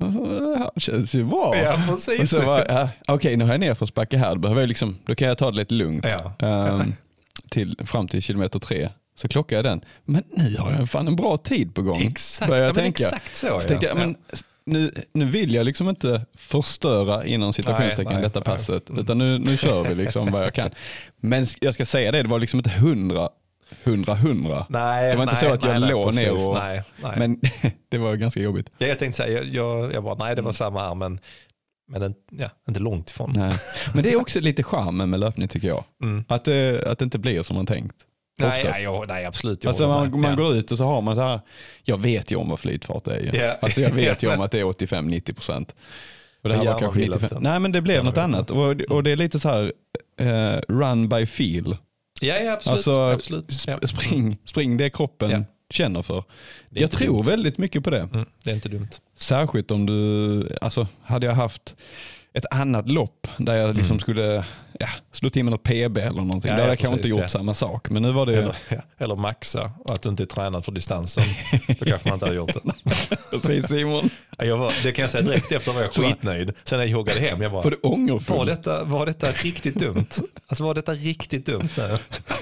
"Ah, 0.00 0.70
det 0.74 0.80
känns 0.80 1.14
ju 1.14 1.24
bra. 1.24 1.56
ja 1.56 1.74
Och 1.74 1.94
precis. 1.94 2.30
så 2.30 2.40
var, 2.40 2.64
ja, 2.68 2.88
okej 3.08 3.36
nu 3.36 3.44
har 3.44 3.52
jag 3.52 3.60
nerförsbacke 3.60 4.18
här, 4.18 4.34
då, 4.34 4.40
behöver 4.40 4.60
jag 4.62 4.68
liksom, 4.68 4.98
då 5.04 5.14
kan 5.14 5.28
jag 5.28 5.38
ta 5.38 5.50
det 5.50 5.56
lite 5.56 5.74
lugnt. 5.74 6.06
Ja. 6.38 6.46
Ehm, 6.48 6.92
till, 7.50 7.76
fram 7.84 8.08
till 8.08 8.22
kilometer 8.22 8.58
tre. 8.58 8.88
Så 9.14 9.28
klockar 9.28 9.56
jag 9.56 9.64
den. 9.64 9.80
Men 10.04 10.22
nu 10.30 10.56
har 10.58 10.72
jag 10.72 10.90
fan 10.90 11.08
en 11.08 11.16
bra 11.16 11.36
tid 11.36 11.74
på 11.74 11.82
gång. 11.82 12.02
Exakt, 12.02 12.50
ja, 12.50 12.56
jag 12.56 12.64
men 12.64 12.74
tänka. 12.74 13.04
exakt 13.04 13.36
så. 13.36 13.46
Så 13.46 13.52
ja. 13.54 13.60
tänkte 13.60 13.86
jag, 13.86 13.96
men 13.96 14.16
nu, 14.66 14.92
nu 15.12 15.24
vill 15.24 15.54
jag 15.54 15.64
liksom 15.66 15.88
inte 15.88 16.26
förstöra 16.34 17.26
inom 17.26 17.52
citationstecken 17.52 18.22
detta 18.22 18.38
nej. 18.40 18.44
passet. 18.44 18.90
Utan 18.98 19.18
nu, 19.18 19.38
nu 19.38 19.56
kör 19.56 19.82
vi 19.88 19.94
liksom 19.94 20.30
vad 20.30 20.42
jag 20.42 20.54
kan. 20.54 20.70
Men 21.20 21.46
jag 21.60 21.74
ska 21.74 21.84
säga 21.84 22.12
det, 22.12 22.22
det 22.22 22.28
var 22.28 22.38
liksom 22.38 22.58
inte 22.58 22.70
hundra, 22.70 23.28
hundra, 23.84 24.14
hundra. 24.14 24.66
Nej, 24.68 25.10
Det 25.10 25.16
var 25.16 25.22
inte 25.22 25.34
nej, 25.34 25.40
så 25.50 25.54
att 25.54 25.62
jag 25.64 25.80
nej, 25.80 25.90
låg 25.90 26.04
precis. 26.06 26.22
ner 26.22 26.48
och- 26.50 26.54
Nej, 26.54 26.82
nej. 27.02 27.12
Men 27.18 27.40
det 27.90 27.98
var 27.98 28.14
ganska 28.16 28.40
jobbigt. 28.40 28.70
Det 28.78 28.86
jag 28.86 28.98
tänkte 28.98 29.16
säga, 29.16 29.38
jag, 29.42 29.54
jag, 29.54 29.92
jag 29.94 30.04
bara, 30.04 30.14
nej 30.14 30.36
det 30.36 30.42
var 30.42 30.52
samma 30.52 30.88
här 30.88 30.94
men, 30.94 31.20
men 31.90 32.00
den, 32.00 32.14
ja, 32.30 32.48
inte 32.68 32.80
långt 32.80 33.10
ifrån. 33.10 33.32
Nej. 33.36 33.54
Men 33.94 34.02
det 34.02 34.12
är 34.12 34.20
också 34.20 34.40
lite 34.40 34.62
charmen 34.62 35.10
med 35.10 35.20
löpning 35.20 35.48
tycker 35.48 35.68
jag. 35.68 35.84
Mm. 36.02 36.24
Att 36.28 36.44
det, 36.44 36.84
att 36.86 36.98
det 36.98 37.04
inte 37.04 37.18
blir 37.18 37.42
som 37.42 37.56
man 37.56 37.66
tänkt. 37.66 37.96
Nej, 38.40 38.60
nej, 38.64 38.82
jag, 38.82 39.08
nej 39.08 39.24
absolut. 39.24 39.64
jag 39.64 39.68
Alltså 39.68 39.88
man, 39.88 40.20
man 40.20 40.30
ja. 40.30 40.36
går 40.36 40.54
ut 40.54 40.72
och 40.72 40.78
så 40.78 40.84
har 40.84 41.00
man 41.00 41.14
så 41.16 41.22
här, 41.22 41.40
jag 41.84 41.96
vet 42.02 42.30
ju 42.30 42.36
om 42.36 42.48
vad 42.50 42.58
flytfart 42.60 43.06
är 43.06 43.18
ju. 43.20 43.30
Ja. 43.38 43.56
Alltså 43.62 43.80
jag 43.80 43.90
vet 43.90 44.22
ju 44.22 44.32
om 44.34 44.40
att 44.40 44.50
det 44.50 44.60
är 44.60 44.64
85-90 44.64 45.32
procent. 45.34 45.74
Och 46.42 46.48
det 46.48 46.56
här 46.56 46.64
var 46.64 46.78
kanske 46.78 46.98
vill 46.98 47.08
95. 47.10 47.28
inte. 47.36 47.50
Nej 47.50 47.60
men 47.60 47.72
det 47.72 47.80
blev 47.82 48.04
något 48.04 48.18
annat. 48.18 48.50
Och, 48.50 48.80
och 48.80 49.02
det 49.02 49.10
är 49.10 49.16
lite 49.16 49.40
så 49.40 49.48
här, 49.48 49.72
eh, 50.20 50.60
run 50.68 51.08
by 51.08 51.26
feel. 51.26 51.76
Ja, 52.20 52.34
ja 52.34 52.52
absolut. 52.52 52.76
Alltså 52.76 53.00
absolut. 53.00 53.48
sp- 53.48 53.86
spring, 53.86 54.38
spring 54.44 54.76
det 54.76 54.90
kroppen 54.90 55.30
Ja. 55.30 55.44
känner 55.70 56.02
för. 56.02 56.24
Jag 56.70 56.90
tror 56.90 57.12
dumt. 57.16 57.22
väldigt 57.30 57.58
mycket 57.58 57.84
på 57.84 57.90
det. 57.90 58.08
Mm, 58.12 58.26
det 58.44 58.50
är 58.50 58.54
inte 58.54 58.68
dumt. 58.68 58.88
Särskilt 59.14 59.70
om 59.70 59.86
du, 59.86 60.56
alltså 60.60 60.86
hade 61.02 61.26
jag 61.26 61.34
haft 61.34 61.76
ett 62.34 62.46
annat 62.50 62.90
lopp 62.90 63.28
där 63.36 63.56
jag 63.56 63.76
liksom 63.76 63.98
skulle 63.98 64.44
ja, 64.78 64.88
slå 65.12 65.30
till 65.30 65.44
med 65.44 65.50
något 65.50 65.62
PB 65.62 65.98
eller 65.98 66.20
någonting. 66.20 66.50
Ja, 66.50 66.56
där 66.56 66.62
ja, 66.62 66.68
jag 66.68 66.78
kanske 66.78 66.96
inte 66.96 67.08
gjort 67.08 67.20
ja. 67.20 67.28
samma 67.28 67.54
sak. 67.54 67.90
Men 67.90 68.02
nu 68.02 68.12
var 68.12 68.26
det 68.26 68.36
Eller, 68.36 68.56
eller 68.98 69.16
maxa 69.16 69.72
och 69.84 69.90
att 69.90 70.02
du 70.02 70.08
inte 70.08 70.22
är 70.22 70.26
tränad 70.26 70.64
för 70.64 70.72
distansen. 70.72 71.24
Då 71.78 71.84
kanske 71.84 72.08
man 72.08 72.14
inte 72.14 72.26
hade 72.26 72.36
gjort 72.36 72.52
det. 72.54 72.72
precis 73.30 73.68
Simon. 73.68 74.10
Ja, 74.38 74.44
Jag 74.44 74.56
var, 74.56 74.72
det 74.82 74.92
kan 74.92 75.02
jag 75.02 75.10
säga 75.10 75.22
direkt 75.22 75.52
efter 75.52 75.72
var 75.72 75.82
jag 75.82 75.92
skitnöjd. 75.92 76.52
Sen 76.64 76.78
när 76.78 76.84
jag 76.84 76.92
joggade 76.92 77.20
hem, 77.20 77.42
jag 77.42 77.52
bara, 77.52 77.62
Var 77.62 77.70
du 77.70 78.18
var 78.34 78.46
detta, 78.46 78.84
var 78.84 79.06
detta 79.06 79.26
riktigt 79.30 79.78
dumt? 79.78 80.06
Alltså 80.48 80.64
var 80.64 80.74
detta 80.74 80.94
riktigt 80.94 81.46
dumt 81.46 81.68
nu? 81.76 81.98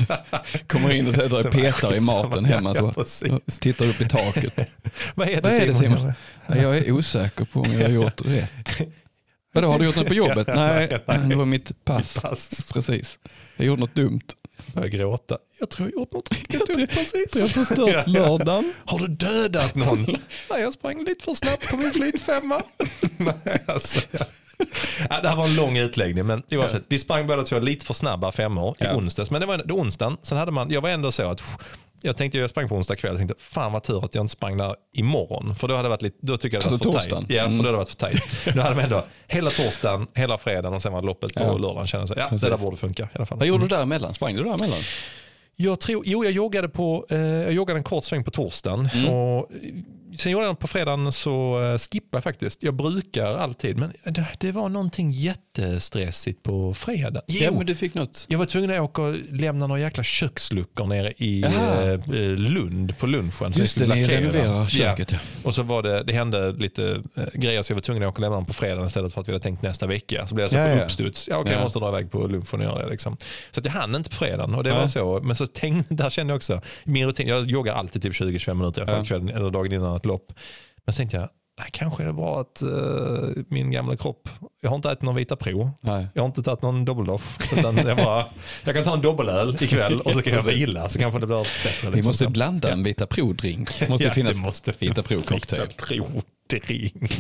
Kommer 0.67 0.95
in 0.95 1.09
och 1.09 1.15
sätter 1.15 1.43
dig 1.43 1.51
petar 1.53 1.97
i 1.97 2.01
maten 2.01 2.45
hemma. 2.45 2.75
Så, 2.75 2.93
precis. 2.93 3.59
tittar 3.61 3.87
upp 3.87 4.01
i 4.01 4.09
taket. 4.09 4.69
Vad 5.15 5.29
är 5.29 5.37
det, 5.37 5.41
Vad 5.41 5.53
är 5.53 5.67
det 5.67 5.75
Simon? 5.75 5.99
Simon? 5.99 6.13
Ja, 6.47 6.57
Jag 6.57 6.77
är 6.77 6.93
osäker 6.93 7.45
på 7.45 7.61
om 7.61 7.73
jag 7.73 7.83
har 7.83 7.89
gjort 7.89 8.21
rätt. 8.25 8.89
Vadå, 9.57 9.69
har 9.69 9.79
du 9.79 9.85
gjort 9.85 9.97
något 9.97 10.07
på 10.09 10.15
jobbet? 10.25 10.47
Nej, 10.55 10.99
det 11.29 11.35
var 11.35 11.45
mitt 11.45 11.85
pass. 11.85 12.21
Pass. 12.23 12.73
Precis. 12.73 13.19
Jag 13.57 13.67
gjorde 13.67 13.81
något 13.81 13.95
dumt. 13.95 14.21
Jag 14.75 14.91
gråta. 14.91 15.39
Jag 15.61 15.71
tror 15.71 15.89
jag 15.89 16.01
gjort 16.01 16.13
något 16.13 16.33
riktigt 16.33 16.67
dumt 16.67 16.75
Jag 16.81 16.81
har 16.81 16.87
precis. 16.87 17.53
förstört 17.53 17.79
Ja, 17.89 17.93
ja. 17.93 18.05
lördagen. 18.07 18.73
Har 18.85 18.99
du 18.99 19.09
dödat 19.09 19.75
någon? 19.75 20.03
Nej, 20.51 20.61
jag 20.61 20.73
sprang 20.73 21.05
lite 21.05 21.25
för 21.25 21.35
snabbt 21.35 21.71
på 21.71 21.77
min 21.77 21.91
flytfemma. 21.91 22.63
Nej, 23.17 23.63
alltså. 23.67 24.01
Ja, 25.11 25.21
det 25.23 25.29
här 25.29 25.37
var 25.37 25.45
en 25.45 25.55
lång 25.57 25.77
utläggning, 25.77 26.27
men 26.27 26.43
oavsett. 26.51 26.83
Vi 26.89 26.99
sprang 26.99 27.27
båda 27.27 27.43
två 27.43 27.59
lite 27.59 27.87
för 27.87 27.95
snabba 27.95 28.33
femmor 28.33 28.77
i 28.81 28.85
Ja. 28.85 28.97
onsdags. 28.97 29.31
Men 29.31 29.41
det 29.41 29.47
var 29.47 29.59
det 29.59 29.73
var 29.73 29.81
onsdagen. 29.81 30.17
Sen 30.23 30.39
hade 30.39 30.53
man, 30.53 30.71
jag 30.71 30.81
var 30.81 30.91
ändå 30.91 31.13
så 31.13 31.29
att 31.31 31.43
jag 32.03 32.17
tänkte 32.17 32.39
jag 32.39 32.51
sprang 32.51 32.69
på 32.69 32.75
onsdag 32.75 32.97
kväll. 32.97 33.11
Jag 33.13 33.19
tänkte 33.19 33.35
fan 33.45 33.73
vad 33.73 33.83
tur 33.83 34.05
att 34.05 34.15
jag 34.15 34.23
inte 34.23 34.33
sprang 34.33 34.57
där 34.57 34.75
imorgon. 34.97 35.55
För 35.57 35.69
då 35.69 35.75
hade 35.75 35.85
det 35.87 35.91
varit 35.91 36.03
lite, 36.03 36.17
då 36.21 36.37
tycker 36.37 36.57
jag 36.57 36.65
det 36.65 36.71
Alltså 36.73 36.91
varit 36.91 37.05
för 37.05 37.11
tajt. 37.11 37.25
Ja, 37.31 37.43
för 37.43 37.47
Mm. 37.49 37.59
då 37.59 37.63
hade 37.65 37.73
det 37.73 37.77
varit 37.77 37.89
för 37.89 37.97
tajt. 37.97 38.23
Nu 38.55 38.61
hade 38.61 38.75
man 38.75 38.85
ändå 38.85 39.05
hela 39.27 39.51
torsdagen, 39.51 40.07
hela 40.15 40.39
fredagen 40.39 40.75
och 40.75 40.83
sen 40.83 40.93
var 40.93 41.01
det 41.01 41.07
loppet 41.07 41.35
på 41.35 41.43
Ja. 41.43 41.53
lördagen. 41.59 41.87
Kände 41.87 42.07
så, 42.07 42.15
ja, 42.17 42.27
Precis. 42.29 42.43
det 42.43 42.51
där 42.51 42.59
borde 42.59 42.77
funka 42.77 43.03
i 43.03 43.07
alla 43.15 43.27
fall. 43.27 43.39
Vad 43.39 43.49
gjorde 43.49 43.65
du 43.65 43.69
däremellan? 43.69 44.15
Sprang 44.15 44.35
du 44.37 44.43
däremellan? 44.45 44.79
Jag 45.57 45.81
tror, 45.81 46.03
jo, 46.07 46.25
jag 46.25 46.33
joggade, 46.33 46.69
på, 46.69 47.07
eh, 47.11 47.19
jag 47.19 47.53
joggade 47.53 47.79
en 47.81 47.85
kort 47.85 48.05
sväng 48.05 48.25
på 48.25 48.31
torsdagen. 48.31 48.89
Mm. 48.95 49.09
Och, 49.15 49.51
sen 50.19 50.33
gjorde 50.33 50.47
jag 50.47 50.59
på 50.59 50.67
fredagen 50.67 51.13
så 51.13 51.63
eh, 51.63 51.79
skippade 51.79 52.17
jag 52.17 52.25
faktiskt. 52.25 52.63
Jag 52.63 52.75
brukar 52.75 53.35
alltid, 53.37 53.77
men 53.79 53.93
det, 54.05 54.27
det 54.41 54.53
var 54.53 54.69
någonting 54.69 55.11
jättestressigt 55.11 56.43
på 56.43 56.75
fredag. 56.75 57.21
Jo, 57.27 57.41
Ja, 57.45 57.51
men 57.51 57.67
du 57.67 57.75
fick 57.75 57.95
något. 57.95 58.27
jag 58.29 58.39
var 58.39 58.47
tvungen 58.47 58.71
att 58.71 58.81
åka 58.81 59.03
och 59.03 59.15
lämna 59.33 59.67
några 59.67 59.81
jäkla 59.81 60.05
köksluckor 60.05 60.87
nere 60.87 61.13
i 61.17 61.43
eh, 61.43 61.91
eh, 61.93 61.99
Lund 62.37 62.99
på 62.99 63.07
lunchen. 63.07 63.53
Just 63.57 63.81
jag 63.81 63.89
det, 63.89 63.95
ni 63.95 64.05
renoverar 64.05 64.45
Ja. 64.59 64.67
köket. 64.67 65.13
Ja. 65.13 65.19
Och 65.43 65.55
så 65.55 65.63
var 65.63 65.83
det, 65.83 66.03
det 66.03 66.13
hände 66.13 66.53
lite 66.53 67.03
eh, 67.15 67.25
grejer 67.35 67.63
så 67.63 67.73
jag 67.73 67.77
var 67.77 67.81
tvungen 67.83 68.03
att 68.03 68.09
åka 68.09 68.15
och 68.17 68.21
lämna 68.21 68.37
dem 68.37 68.47
på 68.47 68.53
fredagen 68.53 68.87
istället 68.87 69.13
för 69.15 69.21
att 69.21 69.29
vi 69.29 69.33
hade 69.33 69.43
tänkt 69.43 69.63
nästa 69.63 69.87
vecka. 69.87 70.27
Så 70.27 70.35
blev 70.35 70.43
jag 70.45 70.51
så 70.51 70.57
Ja, 70.57 70.69
ja. 70.69 70.85
uppstuds. 70.85 71.29
Ja, 71.29 71.37
okej, 71.37 71.53
Ja. 71.53 71.59
jag 71.59 71.63
måste 71.65 71.79
dra 71.79 71.89
iväg 71.89 72.11
på 72.11 72.19
lunchen 72.27 72.61
och 72.61 72.63
göra 72.67 72.83
det. 72.85 72.91
Liksom. 72.91 73.17
Så 73.51 73.61
att 73.61 73.65
jag 73.67 73.73
hann 73.73 73.95
inte 73.95 74.11
på 74.11 74.17
fredagen 74.17 74.55
och 74.55 74.65
det 74.65 74.71
Nej. 74.71 74.79
var 74.81 74.87
så. 74.89 75.21
Men 75.23 75.37
så 75.37 75.47
tänkte, 75.47 75.95
där 75.95 76.11
kände 76.11 76.31
jag 76.33 76.37
också, 76.37 76.61
min 76.85 77.07
rutin, 77.07 77.29
jag 77.29 77.51
joggar 77.51 77.75
alltid 77.75 78.03
typ 78.03 78.13
20-25 78.13 78.55
minuter 78.55 78.87
fall 78.87 78.99
Ja. 78.99 79.05
kvällen 79.05 79.29
eller 79.29 79.51
dagen 79.51 79.73
innan 79.73 79.97
ett 79.97 80.06
lopp. 80.07 80.33
Men 80.85 80.93
så 80.93 80.97
tänkte 80.97 81.17
jag, 81.17 81.29
nej, 81.59 81.69
kanske 81.73 82.03
är 82.03 82.07
det 82.07 82.13
bra 82.13 82.41
att 82.41 82.63
eh, 82.63 83.43
min 83.49 83.71
gamla 83.71 83.97
kropp, 83.97 84.29
jag 84.63 84.71
har 84.71 84.77
inte 84.77 84.91
ätit 84.91 85.03
någon 85.03 85.15
vita 85.15 85.37
pro. 85.37 85.71
Nej. 85.81 86.07
Jag 86.15 86.23
har 86.23 86.27
inte 86.27 86.43
tagit 86.43 86.63
någon 86.63 86.85
dobbeldoff. 86.85 87.39
Utan 87.59 87.77
jag, 87.77 87.97
bara, 87.97 88.25
jag 88.65 88.75
kan 88.75 88.85
ta 88.85 88.95
en 88.95 89.01
dobbelöl 89.03 89.57
ikväll 89.61 90.01
och 90.01 90.13
så 90.13 90.23
kan 90.23 90.33
jag 90.33 90.43
vila 90.43 90.89
så 90.89 90.99
kanske 90.99 91.21
det 91.21 91.27
blir 91.27 91.39
bättre. 91.65 91.91
Vi 91.91 91.97
liksom. 91.97 92.09
måste 92.11 92.27
blanda 92.29 92.71
en 92.73 92.83
Vita 92.85 93.07
Pro-drink. 93.07 93.89
måste 93.89 94.05
Ja, 94.07 94.11
finnas 94.11 94.33
det 94.37 94.43
måste 94.43 94.73
Vita 94.79 95.03
Pro-cocktail. 95.03 95.61
Vita 95.69 95.85
Pro-drink. 95.87 97.13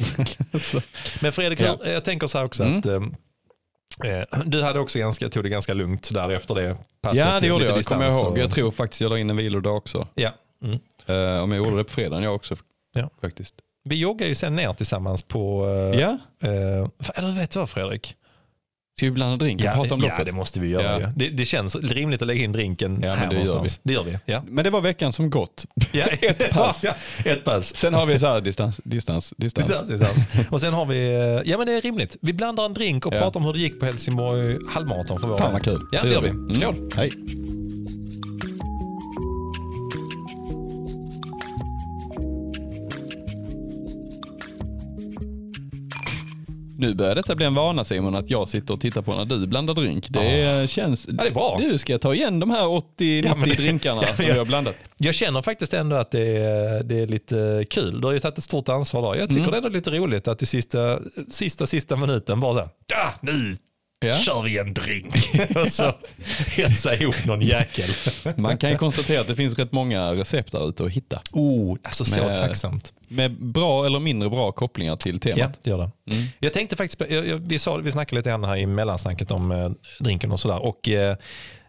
Men 1.20 1.32
Fredrik, 1.32 1.60
Ja. 1.60 1.76
jag 1.86 2.04
tänker 2.04 2.26
så 2.26 2.38
här 2.38 2.44
också 2.44 2.62
Mm. 2.64 2.78
att 2.78 2.86
eh, 4.32 4.40
du 4.46 4.62
hade 4.62 4.78
också 4.80 4.98
ganska, 4.98 5.28
tog 5.28 5.42
det 5.42 5.48
ganska 5.48 5.74
lugnt 5.74 6.10
där 6.14 6.30
efter 6.30 6.54
det 6.54 6.76
passet. 7.02 7.18
Ja, 7.18 7.40
det 7.40 7.46
gjorde 7.46 7.64
jag. 7.64 7.84
kommer 7.84 8.04
jag 8.04 8.10
distans 8.10 8.22
ihåg. 8.22 8.32
och- 8.32 8.38
Jag 8.38 8.50
tror 8.50 8.70
faktiskt 8.70 9.00
jag 9.00 9.10
la 9.10 9.18
in 9.18 9.30
en 9.30 9.36
vilodag 9.36 9.76
också. 9.76 10.08
Ja. 10.14 10.30
Mm. 10.64 10.78
Uh, 11.10 11.42
om 11.42 11.52
jag 11.52 11.58
gjorde 11.58 11.76
det 11.76 11.84
på 11.84 11.90
fredagen, 11.92 12.22
jag 12.22 12.34
också. 12.34 12.56
Ja. 12.96 13.10
Faktiskt. 13.22 13.54
Vi 13.84 13.96
joggar 13.96 14.26
ju 14.26 14.34
sen 14.34 14.56
ner 14.56 14.72
tillsammans 14.72 15.22
på... 15.22 15.66
eh, 15.94 16.00
Ja, 16.00 16.18
eh, 16.42 16.48
eller 17.18 17.32
vet 17.40 17.50
du 17.50 17.58
vad 17.58 17.70
Fredrik? 17.70 18.16
ska 18.98 19.06
vi 19.06 19.10
blanda 19.12 19.36
drink 19.36 19.60
och 19.64 19.72
prata 19.72 19.94
om 19.94 20.00
ja, 20.02 20.08
loppet? 20.08 20.26
det 20.26 20.32
måste 20.32 20.60
vi 20.60 20.68
göra. 20.68 21.00
Ja. 21.00 21.12
Det, 21.16 21.28
det 21.28 21.44
känns 21.44 21.76
rimligt 21.76 22.22
att 22.22 22.28
lägga 22.28 22.44
in 22.44 22.52
drinken 22.52 22.92
Ja, 23.02 23.08
men 23.08 23.18
här 23.18 23.26
det 23.28 23.34
gör 23.36 23.44
någonstans. 23.44 23.80
Det 23.82 23.92
gör 23.92 24.02
vi. 24.02 24.18
Ja. 24.24 24.42
Men 24.48 24.64
det 24.64 24.70
var 24.70 24.80
veckan 24.80 25.12
som 25.12 25.30
gått. 25.30 25.66
Ja, 25.92 26.04
Ett 26.22 26.50
pass. 26.50 26.84
Ja, 26.84 26.94
ett 27.24 27.44
pass. 27.44 27.76
Sen 27.76 27.94
har 27.94 28.06
vi 28.06 28.18
så 28.18 28.26
här 28.26 28.40
distans, 28.40 28.80
distans, 28.84 29.34
distans. 29.36 29.66
Distans, 29.66 29.88
distans. 29.88 30.46
Och 30.50 30.60
sen 30.60 30.74
har 30.74 30.86
vi, 30.86 31.06
eh, 31.08 31.50
ja 31.50 31.58
men 31.58 31.66
det 31.66 31.72
är 31.72 31.80
rimligt. 31.82 32.16
Vi 32.20 32.32
blandar 32.32 32.64
en 32.64 32.74
drink 32.74 33.06
och 33.06 33.14
Ja. 33.14 33.18
pratar 33.18 33.40
om 33.40 33.46
hur 33.46 33.52
det 33.52 33.58
gick 33.58 33.80
på 33.80 33.86
Helsingborg 33.86 34.56
halvmaraton 34.68 35.20
för 35.20 35.26
vår 35.28 35.38
Fan 35.38 35.52
vad 35.52 35.62
kul. 35.64 35.80
Ja, 35.92 36.02
det 36.02 36.08
gör 36.12 36.22
vi. 36.22 36.28
Mm. 36.28 36.54
Skål. 36.54 36.90
Hej. 36.96 37.12
Nu 46.78 46.94
börjar 46.94 47.14
detta 47.14 47.34
bli 47.34 47.46
en 47.46 47.54
vana 47.54 47.84
Simon, 47.84 48.14
att 48.14 48.30
jag 48.30 48.48
sitter 48.48 48.74
och 48.74 48.80
tittar 48.80 49.02
på 49.02 49.14
när 49.14 49.24
du 49.24 49.46
blandar 49.46 49.74
drink. 49.74 50.06
Det 50.08 50.70
känns... 50.70 51.04
det 51.04 51.26
är 51.26 51.30
bra. 51.30 51.58
Du 51.60 51.78
ska 51.78 51.98
ta 51.98 52.14
igen 52.14 52.40
de 52.40 52.50
här 52.50 52.64
80-90 52.66 53.26
Ja, 53.26 53.34
men 53.36 53.48
drinkarna 53.48 54.02
Ja, 54.06 54.08
som 54.16 54.24
ja. 54.24 54.32
vi 54.32 54.38
har 54.38 54.46
blandat. 54.46 54.74
Jag 54.96 55.14
känner 55.14 55.42
faktiskt 55.42 55.74
ändå 55.74 55.96
att 55.96 56.10
det 56.10 56.36
är, 56.36 56.82
det 56.82 57.00
är 57.00 57.06
lite 57.06 57.64
kul. 57.70 58.00
Du 58.00 58.06
har 58.06 58.12
ju 58.12 58.20
tagit 58.20 58.38
ett 58.38 58.44
stort 58.44 58.68
ansvar 58.68 59.02
där. 59.14 59.20
Jag 59.20 59.28
tycker 59.28 59.48
Mm. 59.48 59.62
det 59.62 59.68
är 59.68 59.70
lite 59.72 59.90
roligt 59.90 60.28
att 60.28 60.42
i 60.42 60.46
sista, 60.46 60.98
sista, 61.30 61.66
sista 61.66 61.96
minuten 61.96 62.40
bara 62.40 62.52
så 62.54 62.60
här, 62.60 62.68
ja 62.86 63.12
nu 63.20 63.32
Ja. 64.06 64.18
kör 64.18 64.42
vi 64.42 64.58
en 64.58 64.74
drink. 64.74 65.14
och 65.56 65.68
så 65.68 65.92
hetsa 66.46 66.94
ihop 66.94 67.24
någon 67.24 67.40
jäkel. 67.40 67.90
Man 68.36 68.58
kan 68.58 68.70
ju 68.70 68.76
konstatera 68.76 69.20
att 69.20 69.26
det 69.28 69.36
finns 69.36 69.58
rätt 69.58 69.72
många 69.72 70.14
recept 70.14 70.52
där 70.52 70.68
ute 70.68 70.84
att 70.84 70.90
hitta. 70.92 71.20
Oh, 71.32 71.76
alltså 71.82 72.04
så 72.04 72.20
Med- 72.20 72.40
tacksamt. 72.40 72.92
Med 73.08 73.32
bra 73.44 73.86
eller 73.86 73.98
mindre 73.98 74.30
bra 74.30 74.52
kopplingar 74.52 74.96
till 74.96 75.20
Ja, 75.24 75.34
temat. 75.34 75.60
det 75.62 75.70
gör 75.70 75.78
det. 75.78 76.14
Mm. 76.14 76.26
Jag 76.38 76.52
tänkte 76.52 76.76
faktiskt, 76.76 77.02
vi, 77.40 77.58
sa, 77.58 77.76
vi 77.76 77.92
snackade 77.92 78.20
lite 78.20 78.30
grann 78.30 78.44
här 78.44 78.56
i 78.56 78.66
mellansnacket 78.66 79.30
om 79.30 79.50
eh, 79.52 79.70
drinken 80.00 80.32
och 80.32 80.40
sådär. 80.40 80.64
Och 80.66 80.88
eh, 80.88 81.16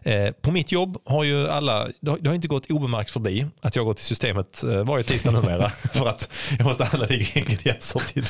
eh, 0.02 0.30
på 0.30 0.50
mitt 0.50 0.72
jobb 0.72 0.98
har 1.04 1.24
ju 1.24 1.48
alla, 1.48 1.88
det 2.00 2.26
har, 2.28 2.34
inte 2.34 2.48
gått 2.48 2.70
obemärkt 2.70 3.10
förbi 3.10 3.46
att 3.60 3.76
jag 3.76 3.84
går 3.84 3.94
till 3.94 4.04
systemet 4.04 4.64
varje 4.84 5.04
tisdag 5.04 5.30
numera. 5.30 5.68
för 5.94 6.06
att 6.08 6.30
jag 6.58 6.64
måste 6.66 6.84
handla 6.84 7.08
ingredienser 7.08 8.00
till 8.00 8.24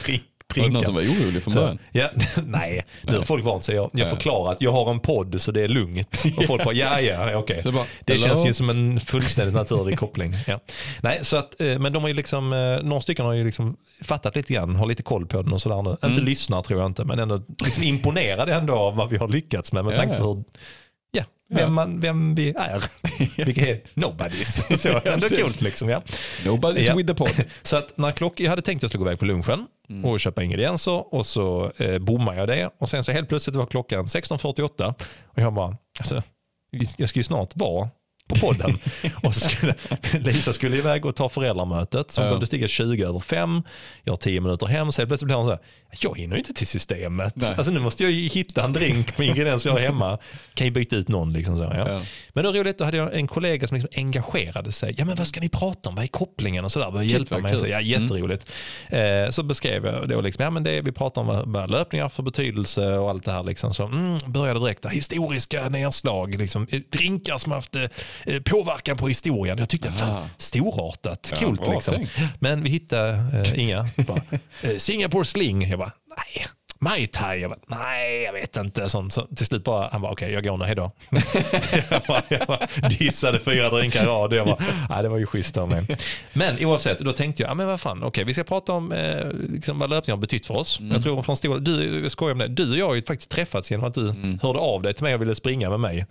drink. 0.54 0.74
Var 0.74 0.80
det 0.80 0.86
någon 0.86 0.94
drinkar. 0.94 1.10
som 1.12 1.18
var 1.18 1.26
orolig 1.26 1.42
från 1.42 1.54
början? 1.54 1.78
ja, 1.92 2.08
nej, 2.46 2.84
nu 3.02 3.16
har 3.16 3.24
folk 3.24 3.44
vant 3.44 3.64
sig. 3.64 3.74
Jag, 3.74 3.90
jag 3.92 4.06
Ja. 4.06 4.10
förklarar 4.10 4.52
att 4.52 4.60
jag 4.60 4.72
har 4.72 4.90
en 4.90 5.00
podd 5.00 5.40
så 5.40 5.52
det 5.52 5.62
är 5.62 5.68
lugnt. 5.68 6.24
Och 6.36 6.44
folk 6.44 6.64
bara, 6.64 6.74
ja, 6.74 7.00
ja, 7.00 7.36
okej. 7.36 7.62
Bara, 7.64 7.84
Det 8.04 8.12
hello? 8.12 8.26
känns 8.26 8.46
ju 8.46 8.52
som 8.52 8.70
en 8.70 9.00
fullständigt 9.00 9.54
naturlig 9.54 9.98
koppling. 9.98 10.34
Ja. 10.46 10.60
Nej, 11.00 11.18
så 11.22 11.36
att, 11.36 11.60
eh, 11.60 11.78
men 11.78 11.92
de 11.92 12.02
har 12.02 12.08
ju 12.08 12.14
liksom, 12.14 12.52
eh, 12.52 12.82
några 12.86 13.00
stycken 13.00 13.24
har 13.26 13.32
ju 13.32 13.44
liksom 13.44 13.76
fattat 14.02 14.36
lite 14.36 14.52
grann, 14.54 14.76
har 14.76 14.86
lite 14.86 15.02
koll 15.02 15.26
på 15.26 15.42
den 15.42 15.52
och 15.52 15.60
sådär 15.62 15.82
nu. 15.82 15.96
Mm. 16.02 16.10
Inte 16.12 16.20
lyssnar 16.22 16.62
tror 16.62 16.80
jag 16.80 16.86
inte, 16.86 17.04
men 17.04 17.18
ändå 17.18 17.42
liksom 17.64 17.82
imponerade 17.82 18.54
ändå 18.54 18.74
av 18.74 18.96
vad 18.96 19.08
vi 19.08 19.16
har 19.16 19.28
lyckats 19.28 19.72
med. 19.72 19.84
Med 19.84 19.94
tanke 19.94 20.18
på 20.18 20.24
hur, 20.34 20.44
vem, 21.50 21.58
Ja. 21.60 21.68
Man, 21.68 22.00
vem 22.00 22.34
vi 22.34 22.48
är. 22.50 22.84
Vilka 23.44 23.66
är 23.68 23.80
nobodies. 23.94 24.80
Så 24.82 24.88
ändå 24.88 25.00
precis. 25.28 25.42
coolt 25.42 25.60
liksom. 25.60 25.88
Ja. 25.88 26.02
Nobody's 26.44 26.80
Ja. 26.80 26.94
with 26.94 27.08
the 27.08 27.14
pod. 27.14 27.44
Så 27.62 27.76
att 27.76 27.98
när 27.98 28.12
klock, 28.12 28.40
jag 28.40 28.50
hade 28.50 28.62
tänkt 28.62 28.78
att 28.78 28.82
jag 28.82 28.90
skulle 28.90 29.04
gå 29.04 29.10
iväg 29.10 29.18
på 29.18 29.24
lunchen 29.24 29.66
Mm. 29.90 30.04
och 30.04 30.20
köpa 30.20 30.42
ingredienser 30.42 31.14
och 31.14 31.26
så 31.26 31.72
eh, 31.76 31.98
bommar 31.98 32.34
jag 32.34 32.48
det. 32.48 32.70
Och 32.78 32.88
sen 32.90 33.04
så 33.04 33.12
helt 33.12 33.28
plötsligt 33.28 33.56
var 33.56 33.66
klockan 33.66 34.04
16.48 34.04 34.94
och 35.26 35.38
jag 35.42 35.52
bara, 35.54 35.76
alltså, 35.98 36.22
jag 36.98 37.08
ska 37.08 37.18
ju 37.18 37.24
snart 37.24 37.50
vara 37.54 37.88
på 38.28 38.34
podden. 38.40 38.78
och 39.22 39.34
så 39.34 39.48
skulle, 39.48 39.74
Lisa 40.12 40.52
skulle 40.52 40.76
iväg 40.76 41.06
och 41.06 41.16
ta 41.16 41.28
föräldramötet 41.28 42.10
som 42.10 42.22
Ja. 42.24 42.28
behövde 42.30 42.46
stiga 42.46 42.68
20 42.68 43.04
över 43.04 43.20
5. 43.20 43.62
Jag 44.04 44.12
har 44.12 44.16
10 44.18 44.40
minuter 44.40 44.66
hem 44.66 44.92
så 44.92 45.00
helt 45.00 45.08
plötsligt 45.08 45.26
blir 45.26 45.36
hon 45.36 45.44
så 45.44 45.50
här, 45.50 45.60
jag 46.00 46.18
hinner 46.18 46.36
ju 46.36 46.38
inte 46.40 46.52
till 46.54 46.66
systemet. 46.66 47.32
Nej. 47.36 47.50
Alltså 47.56 47.72
nu 47.72 47.80
måste 47.80 48.04
jag 48.04 48.10
hitta 48.12 48.64
en 48.64 48.72
drink 48.72 49.18
med 49.18 49.26
ingredienser 49.26 49.70
jag 49.70 49.74
har 49.74 49.80
hemma. 49.80 50.18
Kan 50.54 50.66
ju 50.66 50.70
byta 50.70 50.96
ut 50.96 51.08
någon 51.08 51.32
liksom 51.32 51.58
så. 51.58 51.64
Ja. 51.64 51.88
Ja. 51.88 52.00
Men 52.32 52.44
då 52.44 52.52
roligt, 52.52 52.78
då 52.78 52.84
hade 52.84 52.96
jag 52.96 53.14
en 53.14 53.26
kollega 53.26 53.66
som 53.66 53.74
liksom 53.74 53.90
engagerade 53.96 54.72
sig. 54.72 54.94
Ja 54.98 55.04
men 55.04 55.16
vad 55.16 55.26
ska 55.26 55.40
ni 55.40 55.48
prata 55.48 55.88
om? 55.88 55.94
Vad 55.94 56.04
är 56.04 56.08
kopplingen? 56.08 56.64
Och 56.64 56.72
sådär. 56.72 56.90
Började 56.90 57.12
hjälpa 57.12 57.38
mig. 57.38 57.58
Så, 57.58 57.66
ja, 57.66 57.80
jätteroligt. 57.80 58.50
Eh, 58.88 59.30
så 59.30 59.42
beskrev 59.42 59.86
jag 59.86 60.08
då 60.08 60.20
liksom, 60.20 60.44
ja 60.44 60.50
men 60.50 60.62
det 60.62 60.80
vi 60.80 60.92
pratar 60.92 61.20
om 61.20 61.26
vad, 61.26 61.52
vad 61.52 61.70
löpningar 61.70 62.08
för 62.08 62.22
betydelse 62.22 62.98
och 62.98 63.10
allt 63.10 63.24
det 63.24 63.32
här. 63.32 63.42
Liksom. 63.42 63.74
Så 63.74 63.84
mm, 63.86 64.18
började 64.26 64.60
direkt, 64.60 64.82
där, 64.82 64.90
historiska 64.90 65.68
nedslag, 65.68 66.34
liksom, 66.34 66.66
eh, 66.70 66.80
drinkar 66.92 67.38
som 67.38 67.52
haft 67.52 67.76
eh, 67.76 67.82
påverkan 68.44 68.96
på 68.96 69.08
historien. 69.08 69.58
Jag 69.58 69.68
tyckte, 69.68 69.92
fan, 69.92 70.08
Ah. 70.10 70.28
storartat, 70.38 71.32
coolt 71.40 71.60
liksom. 71.68 71.94
Men 72.38 72.62
vi 72.62 72.70
hittade 72.70 73.12
eh, 73.46 73.60
inga. 73.60 73.88
Bara, 73.96 74.20
eh, 74.62 74.76
Singapore 74.76 75.24
sling. 75.24 75.77
Jag. 76.78 76.90
Mai 76.90 77.06
Tai. 77.06 77.40
Jag 77.40 77.50
bara, 77.50 77.60
nej, 77.66 78.22
jag 78.22 78.32
vet 78.32 78.56
inte. 78.56 78.88
Sånt. 78.88 79.12
Så 79.12 79.26
till 79.36 79.46
slut 79.46 79.64
bara, 79.64 79.88
han 79.92 80.02
bara, 80.02 80.12
okej, 80.12 80.32
jag 80.32 80.44
går 80.44 80.56
nu, 80.56 80.64
hejdå. 80.64 80.90
jag, 81.90 82.02
bara, 82.08 82.22
jag 82.28 82.46
bara 82.46 82.66
dissade 82.98 83.40
fyra 83.40 83.70
drinkar 83.70 84.02
i 84.02 84.06
rad. 84.06 84.32
Jag 84.32 84.46
bara, 84.46 84.58
nej, 84.90 85.02
det 85.02 85.08
var 85.08 85.18
ju 85.18 85.26
schysst 85.26 85.56
av 85.56 85.68
mig. 85.68 85.86
Men 86.32 86.64
oavsett, 86.64 86.98
då 86.98 87.12
tänkte 87.12 87.42
jag, 87.42 87.50
ja, 87.50 87.54
men 87.54 87.66
vad 87.66 87.80
fan, 87.80 88.02
okej, 88.02 88.24
vi 88.24 88.34
ska 88.34 88.44
prata 88.44 88.72
om 88.72 88.92
eh, 88.92 89.26
liksom, 89.32 89.78
vad 89.78 89.90
löpning 89.90 90.12
har 90.12 90.18
betytt 90.18 90.46
för 90.46 90.56
oss. 90.56 90.80
Jag 90.80 91.02
tror 91.02 91.22
från 91.22 91.36
stora, 91.36 91.58
du, 91.58 92.00
jag 92.02 92.12
skojar 92.12 92.32
om 92.32 92.38
det, 92.38 92.48
du 92.48 92.70
och 92.70 92.78
jag 92.78 92.86
har 92.86 92.94
ju 92.94 93.02
faktiskt 93.02 93.30
träffats 93.30 93.70
genom 93.70 93.86
att 93.86 93.94
du 93.94 94.14
hörde 94.42 94.58
av 94.58 94.82
dig 94.82 94.94
till 94.94 95.04
mig 95.04 95.14
och 95.14 95.20
ville 95.22 95.34
springa 95.34 95.70
med 95.70 95.80
mig. 95.80 96.06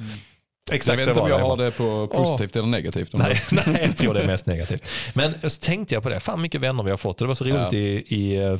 Jag 0.69 0.75
Exakt 0.75 0.99
vet 0.99 1.05
så 1.05 1.11
inte 1.11 1.21
om 1.21 1.29
jag 1.29 1.39
har 1.39 1.57
det 1.57 1.71
på 1.71 2.07
positivt 2.07 2.55
eller 2.55 2.67
negativt. 2.67 3.13
Nej, 3.13 3.41
nej, 3.51 3.83
jag 3.85 3.97
tror 3.97 4.13
det 4.13 4.19
är 4.19 4.25
mest 4.27 4.45
negativt. 4.45 4.87
Men 5.13 5.33
så 5.49 5.61
tänkte 5.61 5.93
jag 5.93 6.03
på 6.03 6.09
det, 6.09 6.19
fan 6.19 6.41
mycket 6.41 6.61
vänner 6.61 6.83
vi 6.83 6.89
har 6.89 6.97
fått. 6.97 7.17
Det 7.17 7.25
var 7.25 7.35
så 7.35 7.43
roligt 7.43 7.55
Ja. 7.55 7.73
i, 7.73 8.03
i 8.07 8.35
eh, 8.35 8.57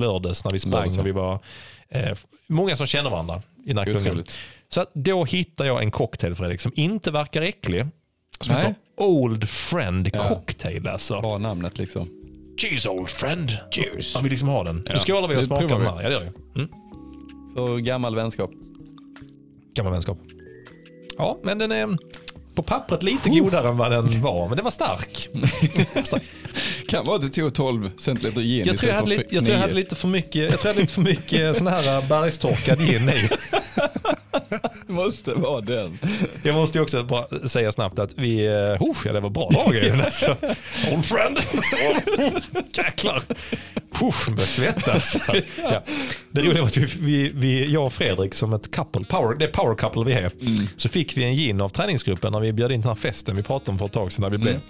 lördags 0.00 0.44
när 0.44 0.52
vi 0.52 0.58
sprang 0.58 0.72
Lördags, 0.72 0.96
ja. 0.96 1.02
vi 1.02 1.12
var 1.12 1.38
eh, 1.88 2.18
många 2.46 2.76
som 2.76 2.86
känner 2.86 3.10
varandra 3.10 3.42
i. 3.66 3.72
Otroligt. 3.72 4.38
Så 4.68 4.86
då 4.92 5.24
hittar 5.24 5.64
jag 5.64 5.82
en 5.82 5.90
cocktail 5.90 6.34
Fredrik 6.34 6.60
som 6.60 6.72
inte 6.74 7.10
verkar 7.10 7.42
äcklig. 7.42 7.86
Som 8.40 8.54
Nej. 8.54 8.62
heter 8.62 8.74
Old 8.96 9.48
Friend 9.48 10.10
Ja. 10.12 10.28
Cocktail 10.28 10.88
alltså. 10.88 11.20
Bara 11.20 11.38
namnet 11.38 11.78
liksom. 11.78 12.08
Cheers 12.60 12.86
old 12.86 13.10
friend. 13.10 13.58
Cheers. 13.70 14.14
Man 14.14 14.22
vill 14.22 14.30
liksom 14.30 14.48
ha 14.48 14.64
den. 14.64 14.82
Ja. 14.86 14.92
Nu 14.92 14.98
skålar 14.98 15.28
vi 15.28 15.36
och 15.36 15.44
smakar 15.44 15.68
den 15.68 15.80
här. 15.80 16.02
Ja, 16.02 16.08
det 16.08 16.14
gör 16.14 16.20
vi. 16.20 16.60
Mm. 16.60 16.72
För 17.54 17.78
gammal 17.78 18.14
vänskap. 18.14 18.50
Gammal 19.74 19.92
vänskap. 19.92 20.18
Ja, 21.18 21.38
men 21.42 21.58
den 21.58 21.72
är 21.72 21.98
på 22.54 22.62
pappret 22.62 23.02
lite 23.02 23.30
godare 23.30 23.68
än 23.68 23.76
vad 23.76 23.90
den 23.90 24.22
var. 24.22 24.48
Men 24.48 24.56
den 24.56 24.64
var 24.64 24.70
stark. 24.70 25.28
Kan 26.88 27.04
vara 27.04 27.16
att 27.16 27.22
du 27.22 27.28
tog 27.28 27.54
12 27.54 27.90
centiliter 27.98 28.40
gin 28.40 28.66
Jag 28.66 28.76
tror 28.76 28.90
jag, 28.90 28.96
hade 28.96 29.10
lite, 29.10 29.34
jag 29.34 29.44
tror 29.44 29.54
jag 29.54 29.60
hade 29.60 29.74
lite 29.74 29.96
för 29.96 30.08
mycket, 30.08 30.50
jag 30.50 30.60
tror 30.60 30.68
jag 30.68 30.74
hade 30.74 30.80
lite 30.80 30.92
för 30.92 31.02
mycket 31.02 31.56
sån 31.56 31.66
här 31.66 32.08
bergstorkad 32.08 32.78
gin 32.78 33.08
i. 33.08 33.28
Måste 34.86 35.34
vara 35.34 35.60
den. 35.60 35.98
Jag 36.42 36.54
måste 36.54 36.80
också 36.80 37.04
bara 37.04 37.48
säga 37.48 37.72
snabbt 37.72 37.98
att 37.98 38.18
vi, 38.18 38.48
uh, 38.48 38.92
ja 39.04 39.12
det 39.12 39.20
var 39.20 39.30
bra 39.30 39.50
drag 39.50 39.76
i 39.76 39.88
den 39.88 40.00
alltså. 40.00 40.36
Old 40.92 41.04
friend. 41.04 41.38
Jäklar. 42.76 43.22
Uff, 44.00 44.24
jag 44.26 44.36
börjar 44.36 44.46
svettas. 44.46 45.16
Ja. 45.56 45.82
Det 46.30 46.40
roliga 46.40 46.60
var 46.60 46.68
att 46.68 46.76
vi, 46.76 46.86
vi, 47.00 47.32
vi, 47.34 47.72
jag 47.72 47.86
och 47.86 47.92
Fredrik 47.92 48.34
som 48.34 48.52
ett 48.52 48.70
couple, 48.70 49.04
power, 49.04 49.34
det 49.34 49.44
är 49.44 49.48
power 49.48 49.74
couple 49.74 50.04
vi 50.04 50.12
är, 50.12 50.32
så 50.76 50.88
fick 50.88 51.16
vi 51.16 51.24
en 51.24 51.34
gin 51.34 51.60
av 51.60 51.68
träningsgruppen 51.68 52.32
när 52.32 52.40
vi 52.40 52.52
bjöd 52.52 52.72
in 52.72 52.80
till 52.80 52.88
den 52.88 52.96
här 52.96 53.02
festen 53.02 53.36
vi 53.36 53.42
pratade 53.42 53.70
om 53.70 53.78
för 53.78 53.86
ett 53.86 53.92
tag 53.92 54.12
sedan 54.12 54.22
när 54.22 54.30
vi 54.30 54.38
blev 54.38 54.60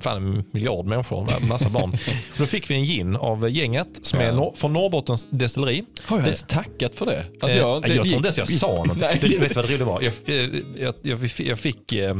fan 0.00 0.16
en 0.16 0.44
miljard 0.50 0.86
människor, 0.86 1.26
en 1.42 1.48
massa 1.48 1.68
barn. 1.68 1.98
Då 2.38 2.46
fick 2.46 2.70
vi 2.70 2.74
en 2.74 2.84
gin 2.84 3.16
av 3.16 3.50
gänget 3.50 3.88
som 4.02 4.20
är 4.20 4.32
nor- 4.32 4.52
från 4.56 4.72
Norrbottens 4.72 5.28
destilleri. 5.30 5.84
Har 6.04 6.16
jag 6.16 6.24
ens 6.24 6.42
tackat 6.42 6.94
för 6.94 7.06
det? 7.06 7.24
Alltså, 7.40 7.58
Eh, 7.58 7.62
jag, 7.64 7.70
jag, 7.76 7.82
det, 7.82 7.88
jag 7.94 8.04
tror 8.04 8.16
inte 8.16 8.26
ens 8.26 8.38
jag 8.38 8.48
sa 8.48 8.84
något. 8.86 8.98
Nej. 9.00 9.18
Det, 9.20 9.38
vet 9.38 9.48
du 9.48 9.54
vad 9.54 9.64
det 9.68 9.74
roliga 9.74 9.84
var? 9.84 10.02
Jag, 10.02 10.12
eh, 10.26 10.48
jag, 10.80 10.94
jag, 11.02 11.30
jag 11.38 11.58
fick, 11.58 11.92
eh, 11.92 12.16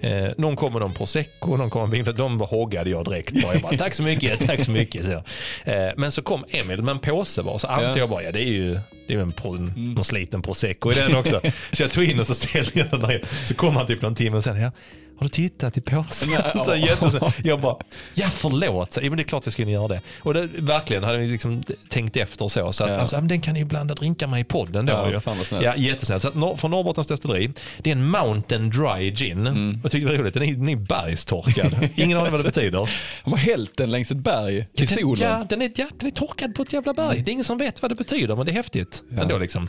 eh, 0.00 0.28
någon 0.38 0.56
kom 0.56 0.72
med 0.72 0.82
någon 0.82 0.92
prosecco, 0.94 1.56
någon 1.56 1.70
kom 1.70 1.90
med 1.90 2.04
vin. 2.04 2.14
De 2.16 2.40
hoggade 2.40 2.90
jag 2.90 3.04
direkt. 3.04 3.32
Jag 3.34 3.62
bara, 3.62 3.76
tack 3.76 3.94
så 3.94 4.02
mycket, 4.02 4.46
tack 4.46 4.60
så 4.64 4.70
mycket. 4.70 5.04
Så. 5.06 5.12
Eh, 5.70 5.90
men 5.96 6.12
så 6.12 6.22
kom 6.22 6.44
Emil 6.48 6.82
med 6.82 6.92
en 6.92 6.98
påse 6.98 7.42
bara, 7.42 7.58
så 7.58 7.66
Ja. 7.70 7.96
jag 7.96 8.10
bara, 8.10 8.22
ja 8.22 8.32
det 8.32 8.40
är 8.42 8.52
ju 8.52 8.78
det 9.06 9.14
är 9.14 9.18
en, 9.18 9.32
pro, 9.32 9.52
någon 9.76 10.04
sliten 10.04 10.42
prosecco 10.42 10.92
i 10.92 10.94
den 10.94 11.14
också. 11.16 11.40
Så 11.72 11.82
jag 11.82 11.90
tog 11.90 12.04
in 12.04 12.20
och 12.20 12.26
så 12.26 12.34
ställde 12.34 12.70
jag 12.74 12.90
den 12.90 13.00
där. 13.00 13.22
Så 13.44 13.54
kom 13.54 13.76
han 13.76 13.86
typ 13.86 14.02
någon 14.02 14.14
timme 14.14 14.42
sen, 14.42 14.60
ja, 14.60 14.72
har 15.22 15.28
du 15.28 15.28
tittat 15.28 15.76
i 15.76 15.80
påsen? 15.80 16.32
Nej, 16.32 16.64
så 16.64 16.70
ja. 16.70 16.76
jättesnällt. 16.76 17.44
jag 17.44 17.60
bara, 17.60 17.76
ja 18.14 18.30
förlåt. 18.30 18.92
Så, 18.92 19.00
ja, 19.02 19.08
men 19.08 19.16
det 19.16 19.22
är 19.22 19.24
klart 19.24 19.46
jag 19.46 19.52
skulle 19.52 19.70
göra 19.70 19.88
det. 19.88 20.00
Och 20.20 20.34
det, 20.34 20.48
verkligen 20.58 21.04
hade 21.04 21.18
vi 21.18 21.28
liksom 21.28 21.62
tänkt 21.88 22.16
efter 22.16 22.48
så. 22.48 22.72
så 22.72 22.84
att, 22.84 22.90
Ja. 22.90 22.96
alltså, 22.96 23.16
men 23.16 23.28
den 23.28 23.40
kan 23.40 23.54
ni 23.54 23.64
blanda 23.64 23.94
drinkar 23.94 24.26
med 24.26 24.40
i 24.40 24.44
podden 24.44 24.86
då. 24.86 25.08
Ja, 25.12 25.20
fan 25.20 25.36
vad. 25.50 25.62
Ja, 25.62 25.76
jättesnällt. 25.76 26.22
Så 26.22 26.28
att, 26.28 26.60
från 26.60 26.70
Norrbottens 26.70 27.06
destilleri, 27.06 27.50
det 27.78 27.90
är 27.90 27.96
en 27.96 28.06
Mountain 28.06 28.70
Dry 28.70 29.10
Gin. 29.10 29.46
Mm. 29.46 29.78
Jag 29.82 29.92
tyckte 29.92 30.08
det 30.08 30.12
var 30.16 30.22
roligt, 30.22 30.34
den 30.34 30.42
är, 30.42 30.52
den 30.52 30.68
är 30.68 30.76
bergstorkad. 30.76 31.88
Ingen 31.96 32.18
aning 32.18 32.32
vad 32.32 32.40
det 32.40 32.44
betyder. 32.44 32.88
De 33.24 33.32
har 33.32 33.38
hällt 33.38 33.76
den 33.76 33.90
längs 33.90 34.10
ett 34.10 34.16
berg 34.16 34.58
i 34.58 34.66
Den, 34.74 34.86
solen. 34.86 35.30
ja, 35.30 35.46
den, 35.48 35.62
är, 35.62 35.72
ja, 35.76 35.88
den 35.98 36.06
är 36.06 36.10
torkad 36.10 36.54
på 36.54 36.62
ett 36.62 36.72
jävla 36.72 36.94
berg. 36.94 37.22
Det 37.22 37.30
är 37.30 37.32
ingen 37.32 37.44
som 37.44 37.58
vet 37.58 37.82
vad 37.82 37.90
det 37.90 37.94
betyder, 37.94 38.36
men 38.36 38.46
det 38.46 38.52
är 38.52 38.56
häftigt. 38.56 39.02
Ja. 39.08 39.22
Ändå, 39.22 39.38
liksom. 39.38 39.68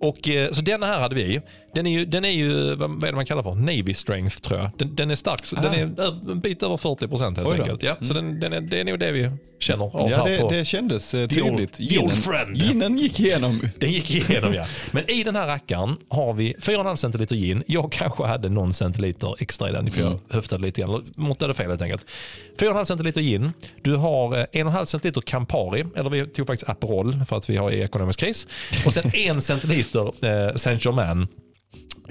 och, 0.00 0.28
eh, 0.28 0.50
så 0.50 0.60
denna 0.60 0.86
här 0.86 1.00
hade 1.00 1.14
vi. 1.14 1.40
Den 1.74 1.86
är 1.86 1.90
ju, 1.90 2.04
den 2.04 2.24
är 2.24 2.28
ju 2.30 2.74
vad 2.74 3.04
är 3.04 3.06
det 3.06 3.12
man 3.12 3.26
kallar 3.26 3.42
för? 3.42 3.54
Navy 3.54 3.94
strength 3.94 4.36
tror 4.36 4.60
jag. 4.60 4.70
Den, 4.78 4.94
den 4.94 5.10
är 5.10 5.14
stark, 5.14 5.46
så 5.46 5.56
den 5.56 5.64
Ah. 5.66 5.74
är 5.74 6.30
en 6.32 6.40
bit 6.40 6.62
över 6.62 6.76
40 6.76 7.08
procent 7.08 7.38
helt 7.38 7.52
enkelt. 7.52 7.82
Ja, 7.82 7.96
Så 8.00 8.14
den, 8.14 8.40
den 8.40 8.52
är, 8.52 8.60
det 8.60 8.80
är 8.80 8.84
nog 8.84 8.98
det 8.98 9.12
vi 9.12 9.30
känner 9.58 9.84
av 9.84 10.10
Ja, 10.10 10.16
här 10.16 10.30
det, 10.30 10.38
på. 10.38 10.50
det 10.50 10.64
kändes 10.64 11.14
eh, 11.14 11.28
tydligt. 11.28 11.72
the 11.90 11.98
old 11.98 12.16
friend. 12.16 12.56
Ginen 12.56 12.98
gick 12.98 13.20
igenom. 13.20 13.60
Den 13.78 13.90
gick 13.92 14.10
igenom 14.30 14.54
ja. 14.54 14.66
Men 14.90 15.10
i 15.10 15.22
den 15.24 15.36
här 15.36 15.46
rackaren 15.46 15.96
har 16.08 16.32
vi 16.32 16.54
4,5 16.60 16.96
centiliter 16.96 17.36
gin. 17.36 17.62
Jag 17.66 17.92
kanske 17.92 18.24
hade 18.24 18.48
någon 18.48 18.72
centiliter 18.72 19.34
extra 19.38 19.68
i 19.68 19.72
den 19.72 19.90
för 19.90 20.00
jag 20.00 20.08
Mm. 20.08 20.20
höftade 20.30 20.62
lite 20.62 20.80
grann. 20.80 21.04
Måttade 21.16 21.54
fel 21.54 21.70
helt 21.70 21.82
enkelt. 21.82 22.06
4,5 22.60 22.84
centiliter 22.84 23.20
gin. 23.20 23.52
Du 23.82 23.96
har 23.96 24.38
eh, 24.38 24.44
1,5 24.52 24.84
centiliter 24.84 25.20
Campari. 25.20 25.84
Eller 25.96 26.10
vi 26.10 26.26
tog 26.26 26.46
faktiskt 26.46 26.70
Aperol 26.70 27.24
för 27.28 27.36
att 27.36 27.50
vi 27.50 27.56
har 27.56 27.70
i 27.70 27.80
ekonomisk 27.80 28.20
kris. 28.20 28.46
Och 28.86 28.94
sen 28.94 29.10
1 29.14 29.44
centiliter 29.44 30.26
eh, 30.48 30.54
Saint 30.54 30.84
Germain. 30.84 31.26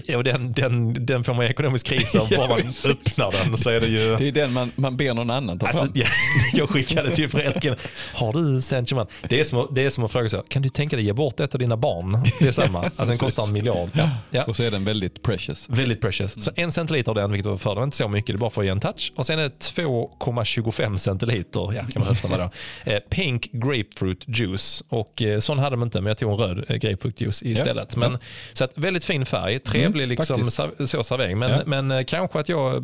Ja, 0.05 0.23
den, 0.23 0.53
den, 0.53 1.05
den 1.05 1.23
får 1.23 1.33
man 1.33 1.45
ekonomisk 1.45 1.85
kris 1.88 2.15
av. 2.15 2.29
Bara 2.38 2.47
man 2.47 2.57
öppnar 2.88 3.43
den 3.45 3.57
så 3.57 3.69
är 3.69 3.79
det 3.79 3.88
ju... 3.88 4.15
Det 4.17 4.27
är 4.27 4.31
den 4.31 4.53
man, 4.53 4.71
man 4.75 4.97
ber 4.97 5.13
någon 5.13 5.29
annan 5.29 5.59
ta 5.59 5.67
Alltså, 5.67 5.81
fram. 5.85 5.91
jag, 5.95 6.07
jag 6.53 6.70
skickade 6.70 7.15
till 7.15 7.29
Fredrik, 7.29 7.65
har 8.13 8.33
du 8.33 8.39
Germain? 8.85 9.07
Det 9.29 9.39
är, 9.39 9.44
som, 9.44 9.59
att- 9.59 9.75
det 9.75 9.85
är 9.85 9.89
som 9.89 10.03
att 10.03 10.11
fråga 10.11 10.29
så, 10.29 10.37
kan 10.41 10.61
du 10.61 10.70
tänka 10.70 10.96
dig 10.96 11.05
ge 11.05 11.13
bort 11.13 11.39
ett 11.39 11.53
av 11.55 11.59
dina 11.59 11.77
barn? 11.77 12.24
Det 12.39 12.48
är 12.48 12.51
samma, 12.51 12.79
alltså 12.83 13.05
den 13.05 13.18
kostar 13.18 13.44
en 13.44 13.53
miljard. 13.53 13.89
Ja, 13.94 14.09
ja. 14.31 14.44
Och 14.44 14.55
så 14.55 14.63
är 14.63 14.72
den 14.72 14.85
väldigt 14.85 15.22
precious. 15.24 15.70
Väldigt 15.70 16.01
precious. 16.01 16.44
Så 16.44 16.51
en 16.55 16.72
centiliter 16.72 17.11
av 17.11 17.15
den, 17.15 17.31
vilket 17.31 17.46
var 17.50 17.57
för, 17.57 17.83
inte 17.83 17.98
så 17.98 18.07
mycket, 18.07 18.27
det 18.27 18.33
är 18.33 18.37
bara 18.37 18.50
för 18.50 18.61
att 18.61 18.65
ge 18.65 18.72
en 18.72 18.79
touch. 18.79 19.11
Och 19.15 19.25
sen 19.25 19.39
är 19.39 19.44
det 19.44 19.50
2,25 19.59 20.98
centiliter, 20.98 21.74
ja 21.74 21.81
kan 21.81 21.89
man 21.96 22.07
höfta 22.07 22.27
med 22.27 22.39
då. 22.39 22.50
Eh, 22.91 23.00
pink 23.00 23.50
grapefruit 23.51 24.24
juice. 24.27 24.83
Och 24.89 25.22
eh, 25.22 25.39
sån 25.39 25.59
hade 25.59 25.74
de 25.75 25.83
inte, 25.83 26.01
men 26.01 26.07
jag 26.07 26.18
tog 26.18 26.31
en 26.31 26.37
röd 26.37 26.65
eh, 26.68 26.75
grapefruit 26.75 27.22
juice 27.22 27.44
istället. 27.44 27.96
Men, 27.96 28.18
Så 28.53 28.63
att 28.63 28.72
väldigt 28.75 29.05
fin 29.05 29.25
färg, 29.25 29.59
trevlig 29.83 30.07
liksom, 30.07 30.35
faktiskt. 30.37 30.57
ser- 30.77 30.85
så 30.85 31.03
servering. 31.03 31.39
Men, 31.39 31.51
Ja. 31.51 31.59
men 31.65 31.91
eh, 31.91 32.03
kanske 32.03 32.39
att 32.39 32.50
jag 32.50 32.75
eh, 32.75 32.81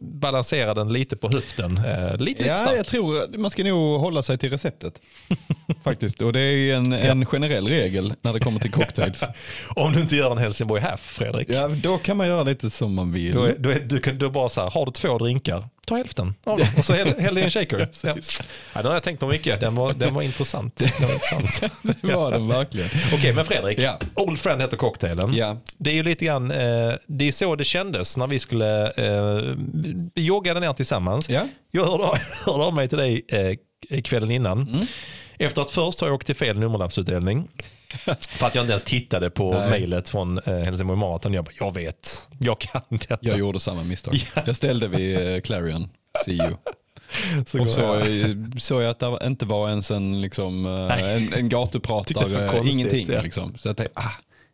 balanserar 0.00 0.74
den 0.74 0.92
lite 0.92 1.16
på 1.16 1.28
höften. 1.30 1.78
Eh, 1.78 2.10
lite, 2.12 2.22
lite 2.24 2.44
Ja, 2.44 2.54
stark. 2.56 2.78
jag 2.78 2.86
tror 2.86 3.38
man 3.38 3.50
ska 3.50 3.64
nog 3.64 4.00
hålla 4.00 4.22
sig 4.22 4.38
till 4.38 4.50
receptet. 4.50 5.00
Faktiskt. 5.84 6.22
Och 6.22 6.32
det 6.32 6.40
är 6.40 6.52
ju 6.56 6.72
en, 6.72 6.92
en 6.92 7.26
generell 7.26 7.68
regel 7.68 8.14
när 8.22 8.32
det 8.32 8.40
kommer 8.40 8.60
till 8.60 8.72
cocktails. 8.72 9.24
Om 9.76 9.92
du 9.92 10.00
inte 10.00 10.16
gör 10.16 10.32
en 10.32 10.38
Helsingborg 10.38 10.82
Half, 10.82 11.00
Fredrik. 11.00 11.48
Ja, 11.50 11.68
då 11.68 11.98
kan 11.98 12.16
man 12.16 12.26
göra 12.26 12.42
lite 12.42 12.70
som 12.70 12.94
man 12.94 13.12
vill. 13.12 13.32
Då 13.32 13.42
är, 13.44 13.54
då 13.58 13.70
är, 13.70 13.80
du 13.80 13.98
kan 13.98 14.18
då 14.18 14.30
bara 14.30 14.48
så 14.48 14.60
här, 14.62 14.70
har 14.70 14.86
du 14.86 14.92
två 14.92 15.18
drinkar, 15.18 15.68
ta 15.86 15.96
hälften 15.96 16.34
av 16.44 16.58
dem 16.58 16.68
och 16.78 16.84
så 16.84 16.92
häll, 16.92 17.14
häll 17.18 17.38
i 17.38 17.42
en 17.42 17.50
shaker. 17.50 17.88
Ja. 18.04 18.16
Ja, 18.72 18.82
den 18.82 18.86
har 18.86 18.92
jag 18.92 19.02
tänkt 19.02 19.20
på 19.20 19.26
mycket, 19.26 19.60
den 19.60 19.74
var, 19.74 19.92
den 19.94 20.14
var 20.14 20.22
intressant. 20.22 20.76
Den 20.98 21.08
var 21.08 21.14
intressant. 21.14 21.60
Det 22.02 22.14
var 22.14 22.30
den 22.30 22.48
verkligen. 22.48 22.88
Okej, 23.14 23.32
men 23.32 23.44
Fredrik, 23.44 23.78
Ja. 23.78 23.98
Old 24.14 24.38
Friend 24.38 24.60
heter 24.62 24.76
cocktailen. 24.76 25.34
Ja. 25.34 25.56
Det 25.78 25.90
är 25.90 25.94
ju 25.94 26.02
lite 26.02 26.24
grann, 26.24 26.50
eh, 26.50 26.92
det 27.06 27.28
är 27.28 27.32
så 27.32 27.56
det 27.56 27.64
kändes 27.64 28.16
när 28.16 28.26
vi 28.26 28.38
skulle, 28.38 28.86
eh, 28.86 29.54
vi 30.14 30.24
joggade 30.24 30.60
ner 30.60 30.72
tillsammans. 30.72 31.30
Ja. 31.30 31.42
Jag 31.70 31.84
hörde, 31.84 32.04
av- 32.04 32.18
hörde 32.46 32.64
av 32.64 32.74
mig 32.74 32.88
till 32.88 32.98
dig 32.98 33.22
eh, 33.90 34.00
kvällen 34.02 34.30
innan. 34.30 34.80
Efter 35.38 35.62
att 35.62 35.70
först 35.70 36.00
ha 36.00 36.10
åkt 36.12 36.26
till 36.26 36.36
fel 36.36 36.58
nummerlappsutdelning. 36.58 37.48
för 38.28 38.46
att 38.46 38.54
jag 38.54 38.62
inte 38.62 38.72
ens 38.72 38.84
tittade 38.84 39.30
på 39.30 39.52
mejlet 39.52 40.08
från 40.08 40.38
eh, 40.38 40.54
Helsingborg 40.56 40.98
Marathon. 40.98 41.34
Jag 41.34 41.44
bara, 41.44 41.52
jag 41.60 41.74
vet, 41.74 42.28
jag 42.40 42.58
kan 42.58 42.80
detta. 42.88 43.18
Jag 43.20 43.38
gjorde 43.38 43.60
samma 43.60 43.82
misstag. 43.82 44.14
Ja. 44.36 44.42
Jag 44.46 44.56
ställde 44.56 44.88
vid 44.88 45.34
eh, 45.34 45.40
Clarion, 45.40 45.88
see 46.24 46.32
you. 46.32 46.54
Så 47.46 47.60
Och 47.60 47.68
så 47.68 47.80
jag- 47.80 48.20
eh, 48.20 48.36
såg 48.58 48.82
jag 48.82 48.90
att 48.90 49.00
det 49.00 49.18
inte 49.26 49.46
var 49.46 49.68
ens 49.68 49.90
en, 49.90 50.20
liksom, 50.20 50.66
en, 50.66 51.32
en 51.34 51.48
gatupratare, 51.48 52.60
ingenting. 52.70 53.06
ja. 53.12 53.22
Liksom. 53.22 53.54
Så 53.56 53.68
jag 53.68 53.76
tänkte, 53.76 54.00
ah, 54.00 54.10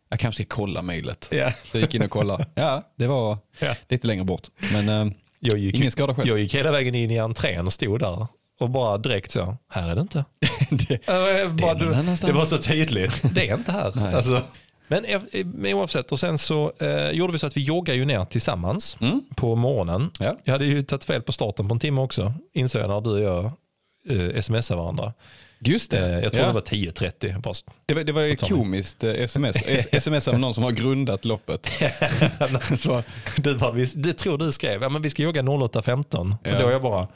jag 0.09 0.19
kanske 0.19 0.43
ska 0.43 0.55
kolla 0.55 0.81
mejlet. 0.81 1.29
Ja. 1.31 1.51
Så 1.51 1.77
jag 1.77 1.81
gick 1.81 1.95
in 1.95 2.03
och 2.03 2.09
kollade. 2.11 2.45
Ja, 2.55 2.91
det 2.97 3.07
var 3.07 3.37
Ja. 3.59 3.75
lite 3.89 4.07
längre 4.07 4.23
bort. 4.23 4.47
Men 4.73 4.89
eh, 4.89 5.13
Jag 5.39 5.57
gick, 5.59 5.75
ingen 5.75 5.91
skada 5.91 6.15
själv. 6.15 6.27
jag 6.27 6.39
gick 6.39 6.55
hela 6.55 6.71
vägen 6.71 6.95
in 6.95 7.11
i 7.11 7.17
entrén 7.19 7.65
och 7.67 7.73
stod 7.73 7.99
där 7.99 8.27
och 8.61 8.69
bara 8.69 8.97
direkt 8.97 9.31
så, 9.31 9.57
här 9.69 9.91
är 9.91 9.95
det 9.95 10.01
inte. 10.01 10.25
det, 10.69 11.07
Eh, 11.07 11.49
bara, 11.53 11.73
någon 11.73 12.05
du- 12.05 12.27
det 12.27 12.31
var 12.33 12.45
så 12.45 12.57
tydligt, 12.57 13.23
det 13.35 13.49
är 13.49 13.55
inte 13.57 13.71
här. 13.71 14.15
Alltså, 14.15 14.41
men, 14.87 15.05
eh, 15.05 15.21
men 15.45 15.73
oavsett, 15.73 16.11
och 16.11 16.19
sen 16.19 16.37
så 16.37 16.71
eh, 16.79 17.09
gjorde 17.11 17.33
vi 17.33 17.39
så 17.39 17.47
att 17.47 17.57
vi 17.57 17.61
joggade 17.63 17.97
ju 17.97 18.05
ner 18.05 18.25
tillsammans 18.25 18.97
Mm. 19.01 19.21
på 19.35 19.55
morgonen. 19.55 20.11
Ja. 20.19 20.37
Jag 20.43 20.51
hade 20.53 20.65
ju 20.65 20.83
tagit 20.83 21.03
fel 21.03 21.21
på 21.21 21.31
starten 21.31 21.67
på 21.67 21.73
en 21.73 21.79
timme 21.79 22.01
också, 22.01 22.33
insåg 22.53 22.81
jag 22.81 22.89
när 22.89 23.01
du 23.01 23.27
och 23.27 23.51
jag 24.09 24.31
eh, 24.35 24.41
smsade 24.41 24.81
varandra. 24.81 25.13
Just 25.63 25.93
Eh, 25.93 26.01
det. 26.01 26.21
jag 26.21 26.31
tror 26.33 26.41
ja. 26.43 26.47
det 26.47 26.53
var 26.53 26.61
10.30. 26.61 27.41
Bara, 27.41 27.53
det, 27.85 27.93
var, 27.93 28.03
det 28.03 28.11
var 28.11 28.21
ju 28.21 28.35
komiskt 28.35 29.03
eh, 29.03 29.09
sms. 29.11 29.55
Sms 29.91 30.27
av 30.27 30.39
någon 30.39 30.53
som 30.53 30.63
har 30.63 30.71
grundat 30.71 31.25
loppet. 31.25 31.69
så, 32.77 33.03
du 33.37 33.55
bara, 33.57 33.71
vi, 33.71 33.85
det 33.95 34.13
tror 34.13 34.37
du 34.37 34.51
skrev, 34.51 34.81
ja, 34.81 34.89
men 34.89 35.01
vi 35.01 35.09
ska 35.09 35.23
jogga 35.23 35.41
08.15. 35.41 36.35
Ja. 36.43 36.51
Och 36.55 36.61
då 36.63 36.71
jag 36.71 36.81
bara, 36.81 37.07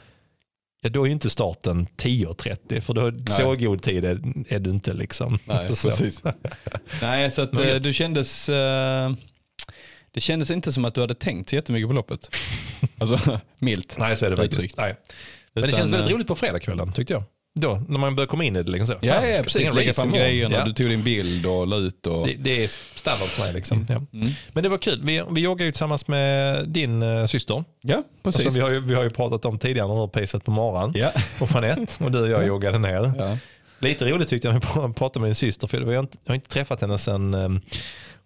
då 0.88 1.02
är 1.02 1.06
ju 1.06 1.12
inte 1.12 1.30
starten 1.30 1.86
10.30 1.96 2.80
för 2.80 2.94
då, 2.94 3.12
så 3.26 3.54
god 3.54 3.82
tid 3.82 4.04
är, 4.04 4.20
är 4.48 4.58
du 4.58 4.70
inte. 4.70 4.92
liksom. 4.92 5.38
Nej, 5.44 5.68
så. 5.76 5.88
precis. 5.90 6.22
Nej, 7.02 7.30
så 7.30 7.42
att 7.42 7.58
eh, 7.58 7.74
du 7.74 7.92
kändes... 7.92 8.48
eh, 8.48 9.12
Det 10.12 10.20
kändes 10.20 10.50
inte 10.50 10.72
som 10.72 10.84
att 10.84 10.94
du 10.94 11.00
hade 11.00 11.14
tänkt 11.14 11.50
så 11.50 11.56
jättemycket 11.56 11.88
på 11.88 11.92
loppet. 11.94 12.30
Alltså, 12.98 13.40
milt. 13.58 13.96
Nej, 13.98 14.16
så 14.16 14.26
är 14.26 14.30
det 14.30 14.36
faktiskt. 14.36 14.76
Nej. 14.78 14.96
Men 15.52 15.62
det 15.62 15.68
Utan, 15.68 15.78
känns 15.78 15.92
väldigt 15.92 16.10
eh, 16.10 16.14
roligt 16.14 16.26
på 16.26 16.34
fredagskvällen 16.34 16.92
tyckte 16.92 17.12
jag. 17.12 17.22
Då, 17.58 17.82
när 17.88 17.98
man 17.98 18.16
börjar 18.16 18.26
komma 18.26 18.44
in 18.44 18.56
i 18.56 18.62
det. 18.62 18.70
Liksom 18.70 18.86
så. 18.86 19.06
Ja, 19.06 19.14
Fan, 19.14 19.30
ja 19.30 19.42
precis. 19.42 19.74
Lägga 19.74 19.94
fram 19.94 20.12
grejerna, 20.12 20.56
Ja. 20.56 20.64
du 20.64 20.72
tog 20.72 20.90
din 20.90 21.02
bild 21.02 21.46
och 21.46 21.66
la 21.66 21.76
ut. 21.76 22.06
Och... 22.06 22.26
Det, 22.26 22.34
det 22.34 22.64
är 22.64 22.68
standard 22.98 23.28
för 23.28 23.42
mig. 23.42 23.52
Liksom. 23.52 23.86
Ja. 23.88 23.94
Mm. 23.94 24.28
Men 24.52 24.62
det 24.62 24.68
var 24.68 24.78
kul. 24.78 25.00
Vi, 25.04 25.22
vi 25.30 25.40
joggade 25.40 25.64
ju 25.64 25.72
tillsammans 25.72 26.08
med 26.08 26.68
din 26.68 27.02
uh, 27.02 27.26
syster. 27.26 27.64
Ja, 27.82 28.02
precis. 28.22 28.46
Alltså, 28.46 28.60
vi, 28.60 28.64
har 28.64 28.70
ju, 28.70 28.80
vi 28.80 28.94
har 28.94 29.02
ju 29.02 29.10
pratat 29.10 29.44
om 29.44 29.58
tidigare 29.58 29.88
när 29.88 29.94
du 29.94 30.00
har 30.00 30.38
på 30.38 30.50
morgonen. 30.50 30.92
Ja. 30.96 31.10
Och 31.40 31.50
Jeanette 31.54 32.04
och 32.04 32.12
du 32.12 32.20
och 32.20 32.28
jag 32.28 32.46
joggade 32.46 32.78
ner. 32.78 33.12
Ja. 33.18 33.38
Lite 33.78 34.10
roligt 34.10 34.28
tyckte 34.28 34.48
jag 34.48 34.54
när 34.54 34.82
jag 34.82 34.96
pratade 34.96 35.20
med 35.20 35.28
din 35.28 35.34
syster. 35.34 35.66
För 35.66 35.92
jag, 35.92 36.04
inte, 36.04 36.18
jag 36.24 36.30
har 36.30 36.34
inte 36.34 36.48
träffat 36.50 36.80
henne 36.80 36.98
sedan 36.98 37.34
um, 37.34 37.60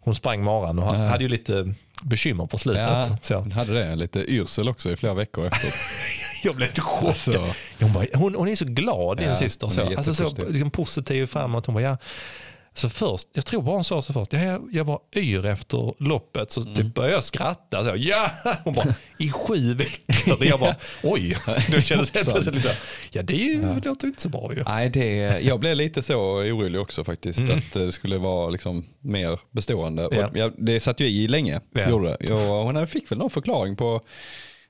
hon 0.00 0.14
sprang 0.14 0.44
maran 0.44 0.78
och 0.78 0.92
Nej. 0.92 1.08
hade 1.08 1.24
ju 1.24 1.28
lite 1.28 1.74
bekymmer 2.02 2.46
på 2.46 2.58
slutet. 2.58 2.86
Ja, 2.88 3.16
Så 3.22 3.34
hon 3.34 3.52
hade 3.52 3.72
det. 3.74 3.96
Lite 3.96 4.20
yrsel 4.20 4.68
också 4.68 4.92
i 4.92 4.96
flera 4.96 5.14
veckor 5.14 5.46
efter. 5.46 5.70
jag 6.44 6.56
blev 6.56 6.68
lite 6.68 6.80
chockad. 6.80 7.08
Alltså, 7.08 7.46
Hon, 7.80 8.06
hon, 8.14 8.34
hon 8.34 8.48
är 8.48 8.56
så 8.56 8.64
glad 8.64 9.16
din 9.18 9.28
Ja, 9.28 9.36
syster. 9.36 9.68
Så. 9.68 9.96
Alltså, 9.96 10.14
så 10.14 10.34
liksom, 10.48 10.70
positiv 10.70 11.26
framåt. 11.26 11.66
Hon 11.66 11.74
bara, 11.74 11.84
ja. 11.84 11.96
Så 12.74 12.88
först, 12.88 13.28
jag 13.32 13.46
tror 13.46 13.62
bara 13.62 13.74
hon 13.74 13.84
sa 13.84 14.02
så 14.02 14.12
först, 14.12 14.32
ja, 14.32 14.40
jag, 14.42 14.68
jag 14.72 14.84
var 14.84 15.00
yr 15.16 15.44
efter 15.46 15.94
loppet 16.02 16.50
så 16.50 16.60
Mm. 16.60 16.74
typ 16.74 16.94
började 16.94 17.14
jag 17.14 17.24
skratta. 17.24 17.84
Så, 17.84 17.92
ja! 17.96 18.30
Hon 18.64 18.74
bara, 18.74 18.94
i 19.18 19.30
sju 19.30 19.74
veckor. 19.74 20.32
Och 20.38 20.44
jag 20.44 20.60
bara, 20.60 20.76
oj. 21.02 21.36
Då 21.72 21.80
kändes 21.80 22.10
det 22.10 22.24
plötsligt 22.24 22.54
lite 22.54 22.68
så, 22.68 22.74
ja 23.12 23.22
det 23.22 23.34
är 23.34 23.44
ju, 23.46 23.62
det 23.80 23.88
låter 23.88 24.06
inte 24.06 24.22
så 24.22 24.28
bra 24.28 24.54
ju. 24.54 24.64
nej, 24.66 24.88
det, 24.90 25.40
jag 25.40 25.60
blev 25.60 25.76
lite 25.76 26.02
så 26.02 26.16
orolig 26.20 26.80
också 26.80 27.04
faktiskt. 27.04 27.38
Mm. 27.38 27.58
Att 27.58 27.72
det 27.72 27.92
skulle 27.92 28.18
vara 28.18 28.50
liksom 28.50 28.84
mer 29.00 29.40
bestående. 29.50 30.08
Ja. 30.12 30.26
Och 30.26 30.36
jag, 30.36 30.52
det 30.56 30.80
satt 30.80 31.00
ju 31.00 31.06
i 31.06 31.28
länge. 31.28 31.60
Ja. 31.74 31.88
Gjorde 31.90 32.16
det. 32.20 32.32
Hon 32.32 32.86
fick 32.86 33.10
väl 33.10 33.18
någon 33.18 33.30
förklaring 33.30 33.76
på 33.76 34.00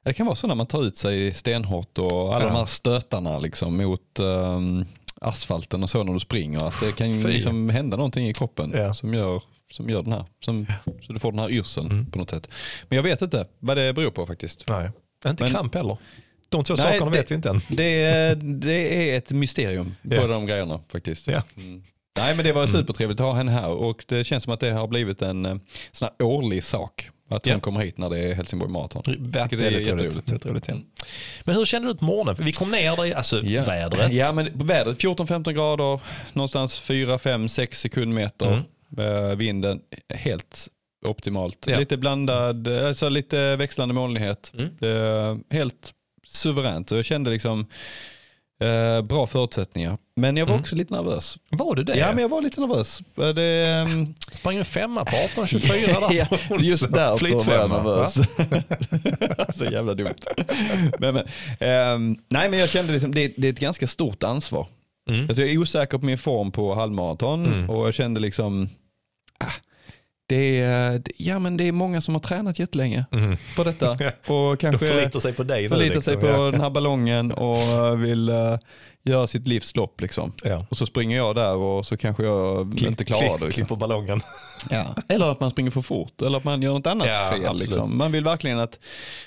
det 0.02 0.12
kan 0.12 0.26
vara 0.26 0.36
så 0.36 0.46
när 0.46 0.54
man 0.54 0.66
tar 0.66 0.84
ut 0.84 0.96
sig 0.96 1.32
stenhårt 1.34 1.98
och 1.98 2.34
alla 2.34 2.44
Ja. 2.44 2.50
de 2.50 2.56
här 2.56 2.66
stötarna 2.66 3.38
liksom 3.38 3.76
mot 3.76 4.18
ehm, 4.18 4.84
asfalten 5.20 5.82
och 5.82 5.90
så 5.90 6.02
när 6.04 6.12
du 6.12 6.18
springer. 6.18 6.64
Att 6.64 6.80
det 6.80 6.92
kan 6.92 7.20
liksom 7.22 7.68
hända 7.68 7.96
någonting 7.96 8.28
i 8.28 8.34
kroppen 8.34 8.72
Ja. 8.74 8.94
som, 8.94 9.14
gör, 9.14 9.42
som 9.72 9.90
gör 9.90 10.02
den 10.02 10.12
här. 10.12 10.24
Som, 10.44 10.66
Så 11.02 11.12
du 11.12 11.18
får 11.18 11.32
den 11.32 11.38
här 11.40 11.50
yrseln 11.50 11.86
Mm. 11.90 12.10
på 12.10 12.18
något 12.18 12.30
sätt. 12.30 12.48
Men 12.88 12.96
jag 12.96 13.02
vet 13.02 13.22
inte 13.22 13.46
vad 13.58 13.76
det 13.76 13.92
beror 13.92 14.10
på 14.10 14.26
faktiskt. 14.26 14.64
Nej, 14.68 14.90
inte 15.26 15.42
Men- 15.44 15.52
kramp 15.52 15.74
heller. 15.74 15.96
De 16.48 16.64
två 16.64 16.74
Nej, 16.74 16.82
sakerna 16.82 17.10
det- 17.10 17.18
vet 17.18 17.30
vi 17.30 17.34
inte 17.34 17.50
än. 17.50 17.60
Det, 17.68 18.02
är- 18.02 18.34
det 18.34 19.10
är 19.12 19.18
ett 19.18 19.30
mysterium, 19.30 19.94
Ja. 20.02 20.20
båda 20.20 20.32
de 20.32 20.46
grejerna 20.46 20.80
faktiskt. 20.88 21.26
Ja. 21.26 21.42
Mm. 21.56 21.82
Nej 22.18 22.36
men 22.36 22.44
det 22.44 22.52
var 22.52 22.66
supertrevligt 22.66 23.20
att 23.20 23.26
ha 23.26 23.32
henne 23.34 23.52
här 23.52 23.68
och 23.68 24.04
det 24.08 24.24
känns 24.24 24.44
som 24.44 24.52
att 24.52 24.60
det 24.60 24.70
har 24.70 24.86
blivit 24.88 25.22
en 25.22 25.46
eh, 25.46 25.56
sån 25.92 26.08
här 26.18 26.26
årlig 26.26 26.64
sak. 26.64 27.10
Att 27.30 27.44
hon 27.44 27.52
Ja. 27.54 27.60
kommer 27.60 27.80
hit 27.80 27.98
när 27.98 28.10
det 28.10 28.18
är 28.18 28.34
Helsingborg 28.34 28.72
Marathon. 28.72 29.02
Vilket 29.06 29.52
är 29.52 29.70
jätteroligt. 29.70 30.16
roligt. 30.16 30.30
Jätteroligt, 30.32 30.68
ja. 30.68 30.74
Men 31.44 31.54
hur 31.56 31.64
kände 31.64 31.88
du 31.88 31.94
på 31.94 32.04
morgonen? 32.04 32.36
För 32.36 32.44
vi 32.44 32.52
kom 32.52 32.70
ner 32.70 32.96
där, 32.96 33.06
i- 33.06 33.14
alltså 33.14 33.42
Ja. 33.42 33.64
vädret. 33.64 34.12
Ja 34.12 34.32
men 34.32 34.50
vädret 34.66 34.98
14-15 34.98 35.52
grader, 35.54 36.00
någonstans 36.32 36.78
4, 36.80 37.18
5, 37.18 37.48
6 37.48 37.80
sekundmeter. 37.80 38.62
Eh, 38.98 39.36
vinden 39.36 39.80
helt 40.14 40.68
optimalt. 41.06 41.66
Ja. 41.68 41.78
Lite 41.78 41.96
blandad, 41.96 42.68
alltså 42.68 43.08
lite 43.08 43.56
växlande 43.56 43.94
molnighet. 43.94 44.52
Mm. 44.58 44.66
Eh, 44.82 45.36
helt 45.56 45.92
suveränt 46.26 46.90
jag 46.90 47.04
kände 47.04 47.30
liksom 47.30 47.66
eh, 48.60 49.02
bra 49.02 49.26
förutsättningar. 49.26 49.98
Men 50.16 50.36
jag 50.36 50.46
var 50.46 50.52
Mm. 50.52 50.60
också 50.60 50.76
lite 50.76 50.94
nervös. 50.94 51.38
Var 51.50 51.74
du 51.74 51.82
det? 51.84 51.96
Ja 51.98 52.06
men 52.12 52.18
jag 52.18 52.28
var 52.28 52.42
lite 52.42 52.60
nervös. 52.60 53.00
Eh, 53.16 53.28
Det, 53.28 53.66
ehm, 53.66 54.14
Sprang 54.32 54.56
en 54.56 54.64
femma 54.64 55.04
på 55.04 55.16
18.24 55.16 56.08
där 56.08 56.28
ja, 56.50 56.56
just 56.60 56.92
därför 56.92 57.46
var 57.46 57.54
jag 57.54 57.70
nervös. 57.70 58.14
Så 59.58 59.64
jävla 59.64 59.94
dumt. 59.94 60.14
men, 60.98 61.14
men, 61.14 61.26
ehm, 61.60 62.16
nej 62.28 62.50
men 62.50 62.58
jag 62.58 62.68
kände 62.68 62.92
liksom, 62.92 63.14
det, 63.14 63.32
det 63.36 63.48
är 63.48 63.52
ett 63.52 63.60
ganska 63.60 63.86
stort 63.86 64.22
ansvar. 64.22 64.66
Mm. 65.10 65.20
Alltså 65.28 65.42
jag 65.42 65.50
är 65.52 65.58
osäker 65.58 65.98
på 65.98 66.04
min 66.06 66.18
form 66.18 66.52
på 66.52 66.74
halvmaraton 66.74 67.46
Mm. 67.46 67.70
och 67.70 67.86
jag 67.86 67.94
kände 67.94 68.20
liksom, 68.20 68.68
ah, 69.38 69.46
det 70.30 70.60
är, 70.60 71.02
ja 71.16 71.38
men 71.38 71.56
det 71.56 71.64
är 71.68 71.72
många 71.72 72.00
som 72.00 72.14
har 72.14 72.20
tränat 72.20 72.58
jättelänge 72.58 73.04
Mm. 73.12 73.36
på 73.56 73.64
detta. 73.64 73.90
Och 74.26 74.28
De 74.28 74.56
kanske 74.56 74.86
förlitar 74.86 75.20
sig 75.20 75.32
på 75.32 75.42
dig 75.42 75.68
förlitar 75.68 76.00
sig 76.00 76.14
liksom. 76.14 76.36
på 76.36 76.50
den 76.50 76.60
här 76.60 76.70
ballongen 76.70 77.32
och 77.32 77.56
vill 78.04 78.28
eh, 78.28 78.58
göra 79.02 79.26
sitt 79.26 79.48
livs 79.48 79.76
lopp. 79.76 80.00
Liksom. 80.00 80.32
Ja. 80.44 80.66
Och 80.70 80.76
så 80.76 80.86
springer 80.86 81.16
jag 81.16 81.34
där 81.34 81.54
och 81.56 81.86
så 81.86 81.96
kanske 81.96 82.22
jag 82.22 82.82
inte 82.82 83.04
klarar 83.04 83.22
det. 83.38 83.44
Liksom. 83.44 83.50
Klipper 83.50 83.76
ballongen. 83.76 84.20
Ja. 84.70 84.94
Eller 85.08 85.30
att 85.30 85.40
man 85.40 85.50
springer 85.50 85.70
för 85.70 85.82
fort 85.82 86.22
eller 86.22 86.38
att 86.38 86.44
man 86.44 86.62
gör 86.62 86.72
något 86.72 86.86
annat 86.86 87.06
Ja, 87.08 87.30
fel. 87.32 87.56
Liksom. 87.56 87.98
Man 87.98 88.12
vill 88.12 88.24
verkligen 88.24 88.58
att 88.58 88.78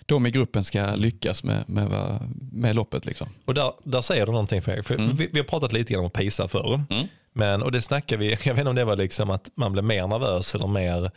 de 0.06 0.26
i 0.28 0.32
gruppen 0.32 0.64
ska 0.64 0.96
lyckas 0.96 1.44
med, 1.44 1.64
med, 1.70 2.20
med 2.52 2.76
loppet. 2.76 3.06
Liksom. 3.06 3.28
Och 3.46 3.54
där, 3.54 3.72
där 3.84 4.02
säger 4.02 4.26
du 4.26 4.32
någonting 4.32 4.62
Fredrik. 4.62 4.86
För 4.86 4.96
vi, 4.98 5.30
vi 5.32 5.40
har 5.40 5.46
pratat 5.46 5.74
lite 5.74 5.94
grann 5.94 6.04
om 6.06 6.12
pisa 6.12 6.48
förr. 6.48 6.82
Mm. 6.90 7.08
Men, 7.34 7.64
och 7.64 7.72
det 7.72 7.82
snackar 7.82 8.18
vi, 8.18 8.30
jag 8.44 8.54
vet 8.54 8.58
inte 8.58 8.70
om 8.70 8.76
det 8.76 8.86
var 8.86 8.96
liksom 8.96 9.30
att 9.30 9.50
man 9.56 9.72
blev 9.72 9.84
mer 9.84 10.08
nervös 10.08 10.56
eller 10.56 10.68
mer 10.68 11.12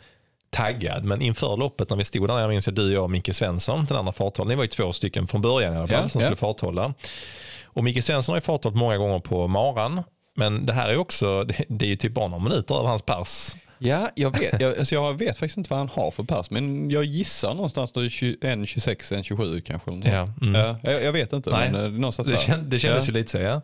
taggad. 0.49 1.03
Men 1.03 1.21
inför 1.21 1.57
loppet 1.57 1.89
när 1.89 1.97
vi 1.97 2.03
stod 2.03 2.27
där, 2.27 2.39
jag 2.39 2.49
minns 2.49 2.67
att 2.67 2.75
du, 2.75 2.93
jag 2.93 3.03
och 3.03 3.11
Micke 3.11 3.35
Svensson, 3.35 3.85
den 3.85 3.97
andra 3.97 4.11
farthållaren, 4.11 4.49
ni 4.49 4.55
var 4.55 4.63
ju 4.63 4.67
två 4.69 4.93
stycken 4.93 5.27
från 5.27 5.41
början 5.41 5.73
i 5.73 5.77
alla 5.77 5.87
fall 5.87 5.99
Ja, 6.01 6.09
som 6.09 6.21
ja. 6.21 6.27
skulle 6.27 6.35
farthålla. 6.35 6.93
Och 7.65 7.83
Micke 7.83 8.03
Svensson 8.03 8.33
har 8.33 8.37
ju 8.37 8.41
farthållit 8.41 8.77
många 8.77 8.97
gånger 8.97 9.19
på 9.19 9.47
maran. 9.47 10.03
Men 10.35 10.65
det 10.65 10.73
här 10.73 10.89
är 10.89 10.97
också, 10.97 11.43
det, 11.67 11.85
är 11.85 11.89
ju 11.89 11.95
typ 11.95 12.13
bara 12.13 12.27
några 12.27 12.43
minuter 12.43 12.75
över 12.75 12.87
hans 12.87 13.01
pers. 13.01 13.55
Ja, 13.79 14.09
jag 14.15 14.39
vet, 14.39 14.61
jag, 14.61 14.77
alltså 14.79 14.95
jag 14.95 15.13
vet 15.13 15.37
faktiskt 15.37 15.57
inte 15.57 15.69
vad 15.69 15.79
han 15.79 15.89
har 15.89 16.11
för 16.11 16.23
pass, 16.23 16.51
men 16.51 16.89
jag 16.89 17.03
gissar 17.03 17.53
någonstans 17.53 17.91
då 17.91 18.09
21, 18.09 18.69
26, 18.69 19.13
27 19.23 19.61
kanske. 19.61 19.91
Ja, 19.91 20.29
mm. 20.41 20.55
Ja, 20.55 20.77
jag, 20.81 21.03
jag 21.03 21.13
vet 21.13 21.33
inte, 21.33 21.49
Nej. 21.49 21.71
men 21.71 21.85
eh, 21.85 21.91
någonstans 21.91 22.27
Det, 22.27 22.37
känd, 22.37 22.63
det 22.63 22.79
kändes 22.79 23.07
ja. 23.07 23.13
ju 23.13 23.19
lite 23.19 23.31
så 23.31 23.37
ja. 23.37 23.61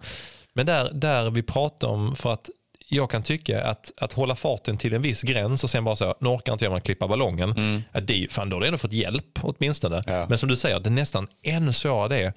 Men 0.53 0.65
där, 0.65 0.93
där 0.93 1.31
vi 1.31 1.43
pratar 1.43 1.87
om, 1.87 2.15
för 2.15 2.33
att 2.33 2.49
jag 2.89 3.09
kan 3.09 3.23
tycka 3.23 3.63
att, 3.63 3.91
att 4.01 4.13
hålla 4.13 4.35
farten 4.35 4.77
till 4.77 4.93
en 4.93 5.01
viss 5.01 5.21
gräns 5.21 5.63
och 5.63 5.69
sen 5.69 5.83
bara 5.83 5.95
så, 5.95 6.15
nu 6.19 6.29
orkar 6.29 6.53
inte 6.53 6.65
jag 6.65 6.73
att 6.73 6.83
klippa 6.83 7.07
ballongen. 7.07 7.51
Mm. 7.51 7.81
Ja, 7.91 8.01
det 8.01 8.23
är, 8.23 8.27
fan, 8.27 8.49
då 8.49 8.55
har 8.55 8.61
du 8.61 8.67
ändå 8.67 8.77
fått 8.77 8.93
hjälp 8.93 9.39
åtminstone. 9.41 10.03
Ja. 10.07 10.25
Men 10.29 10.37
som 10.37 10.49
du 10.49 10.55
säger, 10.55 10.79
det 10.79 10.89
är 10.89 10.91
nästan 10.91 11.27
ännu 11.43 11.73
svårare 11.73 12.07
det 12.07 12.33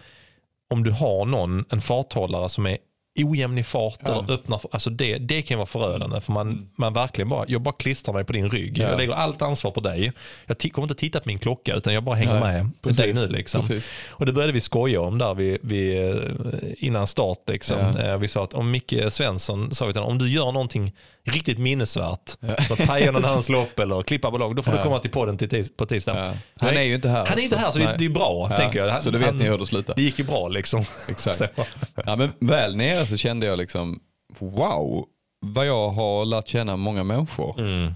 om 0.70 0.82
du 0.82 0.90
har 0.90 1.24
någon, 1.24 1.64
en 1.70 1.80
farthållare 1.80 2.48
som 2.48 2.66
är 2.66 2.78
ojämn 3.24 3.58
i 3.58 3.62
fart 3.62 3.98
Ja. 4.06 4.12
eller 4.24 4.34
öppnar, 4.34 4.58
för- 4.58 4.70
alltså 4.72 4.90
det, 4.90 5.18
det 5.18 5.42
kan 5.42 5.58
vara 5.58 5.66
förödande 5.66 6.20
för 6.20 6.32
man, 6.32 6.68
man 6.76 6.92
verkligen 6.92 7.28
bara, 7.28 7.44
jag 7.48 7.60
bara 7.62 7.74
klistrar 7.74 8.14
mig 8.14 8.24
på 8.24 8.32
din 8.32 8.50
rygg. 8.50 8.78
Ja. 8.78 8.88
Jag 8.88 8.98
lägger 8.98 9.12
allt 9.12 9.42
ansvar 9.42 9.70
på 9.70 9.80
dig. 9.80 10.12
Jag 10.46 10.58
kommer 10.72 10.84
inte 10.84 10.94
titta 10.94 11.20
på 11.20 11.28
min 11.28 11.38
klocka 11.38 11.74
utan 11.74 11.94
jag 11.94 12.04
bara 12.04 12.16
hänger 12.16 12.40
Nej, 12.40 12.62
med 12.62 12.70
precis, 12.82 12.96
dig 12.96 13.14
nu. 13.14 13.28
Liksom. 13.28 13.60
precis. 13.60 13.90
Och 14.08 14.26
det 14.26 14.32
började 14.32 14.52
vi 14.52 14.60
skoja 14.60 15.00
om 15.00 15.18
där 15.18 15.34
vi, 15.34 15.58
vi, 15.62 16.08
eh, 16.08 16.86
innan 16.86 17.06
start. 17.06 17.38
Liksom. 17.46 17.78
Ja. 17.78 18.02
Eh, 18.02 18.18
Vi 18.18 18.28
sa 18.28 18.44
att 18.44 18.54
om 18.54 18.70
Micke 18.70 18.94
Svensson 19.10 19.72
sa 19.74 19.86
vi 19.86 19.92
till 19.92 20.02
honom, 20.02 20.12
om 20.12 20.18
du 20.18 20.30
gör 20.30 20.52
någonting 20.52 20.92
riktigt 21.26 21.58
minnesvärt, 21.58 22.28
som 22.40 22.50
att 22.80 22.86
paja 22.86 23.12
någon 23.12 23.24
hans 23.34 23.48
lopp 23.48 23.78
eller 23.78 24.02
klippa 24.02 24.30
ballong, 24.30 24.54
då 24.54 24.62
får 24.62 24.72
du 24.72 24.78
Ja. 24.78 24.84
komma 24.84 24.98
till 24.98 25.10
podden 25.10 25.38
till 25.38 25.48
tis, 25.48 25.76
på 25.76 25.86
tisdag. 25.86 26.18
Ja. 26.26 26.34
Han 26.66 26.76
är 26.76 26.82
ju 26.82 26.94
inte 26.94 27.08
här. 27.08 27.26
Han 27.26 27.38
är 27.38 27.42
inte 27.42 27.56
här 27.58 27.70
så 27.70 27.78
det, 27.78 27.84
Nej. 27.84 27.94
det 27.98 28.04
är 28.04 28.08
bra, 28.10 28.46
Ja, 28.50 28.56
tänker 28.56 28.78
jag. 28.78 28.90
Han, 28.90 29.00
så 29.00 29.10
då 29.10 29.18
vet 29.18 29.26
han, 29.26 29.36
ni 29.36 29.44
hur 29.44 29.58
det 29.58 29.66
slutar. 29.66 29.94
Det 29.94 30.02
gick 30.02 30.18
ju 30.18 30.24
bra 30.24 30.48
liksom. 30.48 30.80
Exakt. 31.10 31.36
Så. 31.36 31.46
Ja, 32.06 32.16
men 32.16 32.32
väl 32.40 32.76
nere 32.76 33.06
så 33.06 33.16
kände 33.16 33.46
jag 33.46 33.58
liksom, 33.58 34.00
wow, 34.38 35.04
vad 35.40 35.66
jag 35.66 35.88
har 35.90 36.24
lärt 36.24 36.48
känna 36.48 36.76
många 36.76 37.04
människor. 37.04 37.60
Mm. 37.60 37.92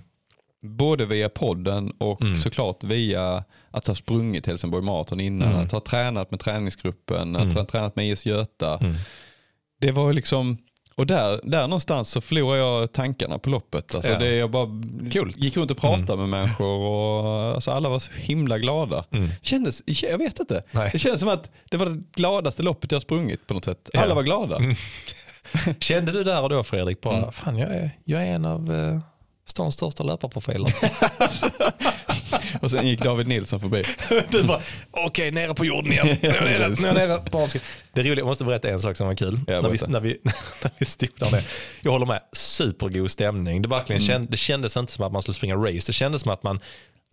Både 0.62 1.06
via 1.06 1.28
podden 1.28 1.92
och 1.98 2.22
Mm. 2.22 2.36
såklart 2.36 2.84
via 2.84 3.44
att 3.70 3.86
ha 3.86 3.94
sprungit 3.94 4.46
Helsingborg 4.46 4.84
Marathon 4.84 5.20
innan, 5.20 5.48
Mm. 5.52 5.64
att 5.64 5.72
ha 5.72 5.80
tränat 5.80 6.30
med 6.30 6.40
träningsgruppen, 6.40 7.36
att 7.36 7.42
Mm. 7.42 7.56
ha 7.56 7.64
tränat 7.64 7.96
med 7.96 8.08
IS 8.10 8.26
Göta. 8.26 8.78
Mm. 8.78 8.94
Det 9.80 9.92
var 9.92 10.06
ju 10.06 10.12
liksom, 10.12 10.58
och 11.00 11.06
där, 11.06 11.40
där 11.42 11.62
någonstans 11.62 12.08
så 12.10 12.20
förlorade 12.20 12.58
jag 12.60 12.92
tankarna 12.92 13.38
på 13.38 13.50
loppet. 13.50 13.94
Alltså 13.94 14.10
Ja. 14.10 14.18
det, 14.18 14.34
jag 14.34 14.50
bara 14.50 14.66
Coolt. 15.12 15.36
gick 15.36 15.56
runt 15.56 15.70
och 15.70 15.76
pratade 15.76 16.16
med 16.18 16.28
människor 16.28 16.66
och 16.66 17.54
alltså 17.54 17.70
alla 17.70 17.88
var 17.88 17.98
så 17.98 18.12
himla 18.12 18.58
glada. 18.58 19.04
Mm. 19.10 19.30
Kändes, 19.42 19.82
jag 19.86 20.18
vet 20.18 20.40
inte. 20.40 20.62
Nej. 20.70 20.90
Det 20.92 20.98
kändes 20.98 21.20
som 21.20 21.28
att 21.28 21.50
det 21.70 21.76
var 21.76 21.86
det 21.86 22.02
gladaste 22.14 22.62
loppet 22.62 22.92
jag 22.92 23.02
sprungit 23.02 23.46
på 23.46 23.54
något 23.54 23.64
sätt. 23.64 23.90
Ja. 23.92 24.00
Alla 24.02 24.14
var 24.14 24.22
glada. 24.22 24.56
Mm. 24.56 24.74
Kände 25.80 26.12
du 26.12 26.24
där 26.24 26.42
och 26.42 26.48
då 26.48 26.62
Fredrik, 26.62 27.00
bara, 27.00 27.16
Mm. 27.16 27.32
fan 27.32 27.58
jag 27.58 27.70
är, 27.70 27.90
jag 28.04 28.22
är 28.22 28.26
en 28.26 28.44
av 28.44 28.72
eh, 28.74 28.98
stans 29.50 29.74
största 29.74 30.04
löparprofiler. 30.04 30.72
Och 32.60 32.70
sen 32.70 32.86
gick 32.86 33.00
David 33.02 33.26
Nilsson 33.28 33.60
förbi. 33.60 33.84
Du 34.30 34.42
bara, 34.42 34.60
okej 34.90 35.30
nere 35.30 35.54
på 35.54 35.64
jorden 35.64 35.92
igen. 35.92 36.06
Nu 36.22 36.28
är 36.28 36.44
nere, 36.58 36.74
nu 36.80 36.88
är 36.88 36.94
nere 36.94 37.18
på. 37.18 37.48
Det 37.92 38.00
är 38.00 38.04
roligt, 38.04 38.18
jag 38.18 38.26
måste 38.26 38.44
berätta 38.44 38.68
en 38.70 38.80
sak 38.80 38.96
som 38.96 39.06
var 39.06 39.14
kul. 39.14 39.40
Ja, 39.46 39.60
när, 39.60 39.70
vi, 39.70 39.78
när, 39.88 40.00
vi, 40.00 40.18
när 40.62 40.70
vi 40.78 40.86
stod 40.86 41.08
där 41.16 41.30
nere. 41.30 41.42
Jag 41.80 41.92
håller 41.92 42.06
med, 42.06 42.20
supergod 42.32 43.10
stämning. 43.10 43.62
Det, 43.62 43.68
verkligen 43.68 44.00
Mm. 44.10 44.26
det 44.30 44.36
kändes 44.36 44.76
inte 44.76 44.92
som 44.92 45.04
att 45.04 45.12
man 45.12 45.22
skulle 45.22 45.34
springa 45.34 45.56
race. 45.56 45.86
Det 45.86 45.92
kändes 45.92 46.22
som 46.22 46.30
att 46.30 46.42
man 46.42 46.60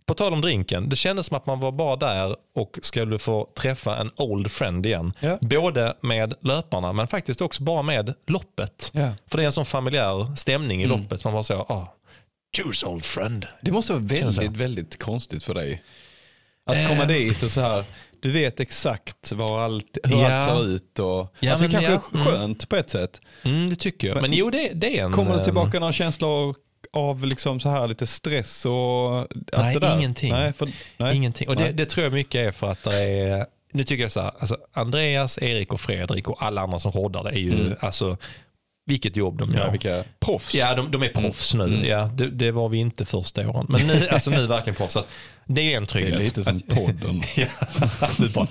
på 0.06 0.14
tal 0.14 0.32
om 0.32 0.40
drinken, 0.40 0.88
det 0.88 0.96
kändes 0.96 1.26
som 1.26 1.36
att 1.36 1.46
man 1.46 1.60
var 1.60 1.72
bara 1.72 1.96
där 1.96 2.36
och 2.54 2.78
skulle 2.82 3.18
få 3.18 3.48
träffa 3.60 3.96
en 3.96 4.10
old 4.16 4.50
friend 4.52 4.86
igen. 4.86 5.12
Ja. 5.20 5.38
Både 5.40 5.94
med 6.02 6.34
löparna 6.42 6.92
men 6.92 7.06
faktiskt 7.08 7.40
också 7.40 7.62
bara 7.62 7.82
med 7.82 8.14
loppet. 8.26 8.90
Ja. 8.94 9.10
För 9.30 9.38
det 9.38 9.44
är 9.44 9.46
en 9.46 9.52
sån 9.52 9.64
familjär 9.64 10.36
stämning 10.36 10.82
i 10.82 10.86
loppet. 10.86 11.24
Man 11.24 11.32
bara 11.32 11.42
säger, 11.42 11.60
ah, 11.72 11.94
Juice 12.58 12.84
old 12.84 13.04
friend. 13.04 13.46
Det 13.62 13.70
måste 13.72 13.92
vara 13.92 14.02
väldigt, 14.02 14.56
väldigt 14.56 15.02
konstigt 15.02 15.44
för 15.44 15.54
dig. 15.54 15.82
Att 16.66 16.76
Eh. 16.76 16.88
komma 16.88 17.04
dit 17.04 17.42
och 17.42 17.50
så 17.50 17.60
här, 17.60 17.84
du 18.22 18.30
vet 18.30 18.60
exakt 18.60 19.32
var 19.32 19.60
allt, 19.60 19.98
hur 20.04 20.16
Ja. 20.16 20.32
allt 20.32 20.44
ser 20.44 20.74
ut. 20.74 20.98
Och, 20.98 21.34
Ja, 21.40 21.50
alltså 21.50 21.64
men 21.64 21.70
kanske 21.70 21.92
ja, 21.92 22.00
mm. 22.14 22.24
skönt 22.26 22.68
på 22.68 22.76
ett 22.76 22.90
sätt. 22.90 23.20
Mm, 23.44 23.70
det 23.70 23.76
tycker 23.76 24.08
jag. 24.08 24.22
Men, 24.22 24.32
jo, 24.32 24.50
det, 24.50 24.70
det 24.74 24.98
är 24.98 25.04
en... 25.04 25.12
Kommer 25.12 25.36
det 25.36 25.44
tillbaka 25.44 25.78
några 25.80 25.92
känslor 25.92 26.54
av 26.92 27.24
liksom 27.24 27.60
så 27.60 27.68
här 27.68 27.88
lite 27.88 28.06
stress 28.06 28.66
och 28.66 28.72
allt 29.18 29.30
Nej, 29.56 29.74
det 29.74 29.80
där? 29.80 29.96
ingenting. 29.98 30.32
Nej, 30.32 30.52
för, 30.52 30.68
nej. 30.96 31.16
Ingenting. 31.16 31.48
Och 31.48 31.56
det, 31.56 31.72
det 31.72 31.86
tror 31.86 32.04
jag 32.04 32.12
mycket 32.12 32.46
är 32.48 32.52
för 32.52 32.70
att 32.70 32.84
det 32.84 33.04
är, 33.04 33.46
nu 33.72 33.84
tycker 33.84 34.02
jag 34.04 34.12
så 34.12 34.20
här, 34.20 34.32
alltså 34.38 34.56
Andreas, 34.72 35.38
Erik 35.42 35.72
och 35.72 35.80
Fredrik 35.80 36.28
och 36.28 36.42
alla 36.42 36.60
andra 36.60 36.78
som 36.78 36.92
roddar 36.92 37.24
det 37.24 37.30
är 37.30 37.34
ju, 37.38 37.74
alltså 37.80 38.16
vilket 38.88 39.16
jobb 39.16 39.38
de 39.38 39.54
gör. 39.54 39.64
Ja, 39.64 39.70
vilka 39.70 40.04
proffs. 40.20 40.54
Ja, 40.54 40.74
de, 40.74 40.90
de 40.90 41.02
är 41.02 41.08
proffs 41.08 41.54
nu. 41.54 41.86
Ja, 41.86 42.10
det, 42.14 42.30
det 42.30 42.50
var 42.50 42.68
vi 42.68 42.78
inte 42.78 43.04
första 43.04 43.48
åren. 43.48 43.66
Men 43.68 43.86
nu, 43.86 44.08
alltså 44.10 44.30
nu 44.30 44.46
verkligen 44.46 44.74
proffs. 44.76 44.92
Så 44.92 44.98
att 44.98 45.08
det 45.46 45.72
är 45.72 45.76
en 45.76 45.82
det 45.82 45.88
trygghet. 45.88 46.14
är 46.14 46.18
lite 46.18 46.44
som 46.44 46.56
Att- 46.56 46.66
podden. 46.76 47.22
Ja, 47.36 48.46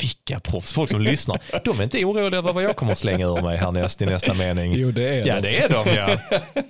vilka 0.00 0.40
proffs. 0.40 0.72
Folk 0.72 0.90
som 0.90 1.00
lyssnar, 1.00 1.40
de 1.64 1.78
är 1.80 1.84
inte 1.84 2.04
oroliga 2.04 2.38
över 2.38 2.52
vad 2.52 2.62
jag 2.64 2.76
kommer 2.76 2.92
att 2.92 2.98
slänga 2.98 3.26
ur 3.26 3.42
mig 3.42 3.56
härnäst 3.56 4.02
i 4.02 4.06
nästa 4.06 4.34
mening. 4.34 4.72
Jo, 4.74 4.90
det 4.90 5.08
är 5.08 5.26
Ja, 5.26 5.34
de. 5.34 5.40
det 5.40 5.62
är 5.62 5.68
de 5.68 5.94
ja. 5.94 6.18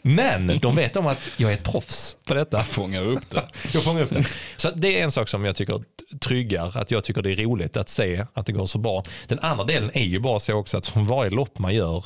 Men 0.03 0.59
de 0.59 0.77
vet 0.77 0.96
om 0.96 1.07
att 1.07 1.31
jag 1.37 1.50
är 1.50 1.55
ett 1.55 1.62
proffs 1.64 2.16
på 2.27 2.35
detta. 2.35 2.62
Fånga 2.62 3.00
upp 3.00 3.31
det. 3.31 3.42
Jag 3.72 3.83
fångar 3.83 4.03
upp 4.03 4.11
det. 4.11 4.24
Så 4.57 4.70
det 4.70 5.00
är 5.00 5.05
en 5.05 5.11
sak 5.11 5.29
som 5.29 5.44
jag 5.44 5.57
tycker 5.57 5.83
tryggar, 6.20 6.72
att 6.79 6.90
jag 6.90 7.05
tycker 7.05 7.22
det 7.22 7.33
är 7.33 7.37
roligt 7.37 7.77
att 7.77 7.88
se 7.88 8.24
att 8.35 8.46
det 8.46 8.53
går 8.53 8.66
så 8.66 8.79
bra. 8.79 9.03
Den 9.27 9.38
andra 9.38 9.64
delen 9.64 9.90
är 9.94 10.05
ju 10.05 10.20
bara 10.20 10.40
så 10.40 10.55
också 10.55 10.77
att 10.79 10.87
från 10.87 11.07
varje 11.07 11.31
lopp 11.31 11.59
man 11.59 11.74
gör 11.74 12.05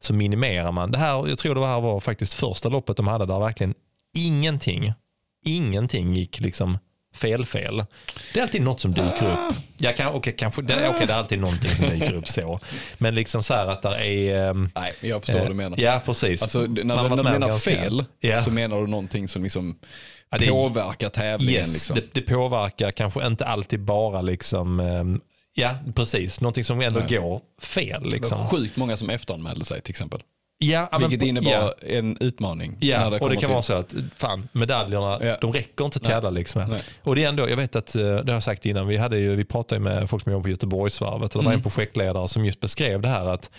så 0.00 0.14
minimerar 0.14 0.72
man. 0.72 0.90
Det 0.92 0.98
här, 0.98 1.28
jag 1.28 1.38
tror 1.38 1.54
det 1.54 1.66
här 1.66 1.80
var 1.80 2.00
faktiskt 2.00 2.34
första 2.34 2.68
loppet 2.68 2.96
de 2.96 3.08
hade 3.08 3.26
där 3.26 3.38
verkligen 3.38 3.74
ingenting, 4.18 4.92
ingenting 5.46 6.14
gick 6.14 6.40
liksom 6.40 6.78
fel 7.14 7.46
fel. 7.46 7.84
Det 8.32 8.38
är 8.38 8.42
alltid 8.42 8.62
något 8.62 8.80
som 8.80 8.94
dyker 8.94 9.32
upp. 9.32 9.56
Jag 9.78 9.96
kan, 9.96 10.14
okay, 10.14 10.32
kanske, 10.32 10.62
det, 10.62 10.88
okay, 10.88 11.06
det 11.06 11.12
är 11.12 11.16
alltid 11.16 11.38
någonting 11.40 11.70
som 11.70 11.88
dyker 11.88 12.14
upp 12.14 12.28
så. 12.28 12.60
Men 12.98 13.14
liksom 13.14 13.42
så 13.42 13.54
här 13.54 13.66
att 13.66 13.82
det 13.82 14.06
är... 14.06 14.50
ehm, 14.50 14.70
Nej, 14.74 14.92
jag 15.00 15.20
förstår 15.24 15.38
vad 15.40 15.48
du 15.50 15.54
menar. 15.54 15.80
Ja, 15.80 16.02
precis. 16.04 16.42
Alltså, 16.42 16.60
när, 16.60 16.84
när 16.84 17.08
du 17.16 17.22
menar 17.22 17.48
ganska- 17.48 17.70
fel 17.70 18.04
Ja. 18.20 18.42
så 18.42 18.50
menar 18.50 18.80
du 18.80 18.86
någonting 18.86 19.28
som 19.28 19.42
liksom 19.42 19.78
Ja, 20.30 20.38
det 20.38 20.46
är- 20.46 20.50
påverkar 20.50 21.08
tävlingen. 21.08 21.54
Yes, 21.60 21.72
liksom. 21.74 21.96
det, 21.96 22.04
det 22.12 22.20
påverkar 22.20 22.90
kanske 22.90 23.26
inte 23.26 23.46
alltid 23.46 23.80
bara 23.80 24.22
liksom, 24.22 24.80
ehm, 24.80 25.20
ja 25.58 25.74
precis, 25.94 26.40
någonting 26.40 26.64
som 26.64 26.80
ändå 26.80 27.00
går 27.08 27.40
fel. 27.62 28.02
Det 28.02 28.10
Liksom. 28.10 28.38
var 28.38 28.46
sjukt 28.46 28.76
många 28.76 28.96
som 28.96 29.10
efteranmälde 29.10 29.64
sig 29.64 29.80
till 29.80 29.90
exempel. 29.92 30.20
Ja, 30.60 30.88
men 30.90 31.00
Vilket 31.00 31.20
på- 31.20 31.26
innebar 31.26 31.50
ja, 31.50 31.74
en 31.82 32.16
utmaning. 32.20 32.76
Ja, 32.80 33.10
när 33.10 33.22
och 33.22 33.28
det 33.30 33.34
kan 33.36 33.40
till- 33.44 33.48
vara 33.52 33.62
så 33.62 33.74
att 33.74 33.94
fan, 34.16 34.48
medaljerna 34.52 35.18
Ja. 35.22 35.36
de 35.40 35.52
räcker 35.52 35.84
inte 35.84 35.96
att 35.96 36.02
tävla 36.04 36.30
liksom. 36.30 36.70
Nej. 36.70 36.80
Och 37.02 37.16
det 37.16 37.24
är 37.24 37.28
ändå, 37.28 37.48
jag 37.50 37.56
vet 37.56 37.76
att, 37.76 37.94
eh, 37.94 38.02
det 38.02 38.08
har 38.08 38.32
jag 38.32 38.42
sagt 38.42 38.66
innan, 38.66 38.86
vi, 38.86 38.96
hade 38.96 39.18
ju, 39.18 39.36
vi 39.36 39.44
pratade 39.44 39.80
med 39.80 40.10
folk 40.10 40.22
som 40.22 40.32
jobbar 40.32 40.42
på 40.42 40.48
Göteborgsvarvet 40.48 41.34
och 41.36 41.42
det 41.42 41.46
var 41.46 41.52
Mm. 41.52 41.58
en 41.58 41.62
projektledare 41.62 42.28
som 42.28 42.44
just 42.44 42.60
beskrev 42.60 43.00
det 43.00 43.08
här 43.08 43.26
att 43.28 43.50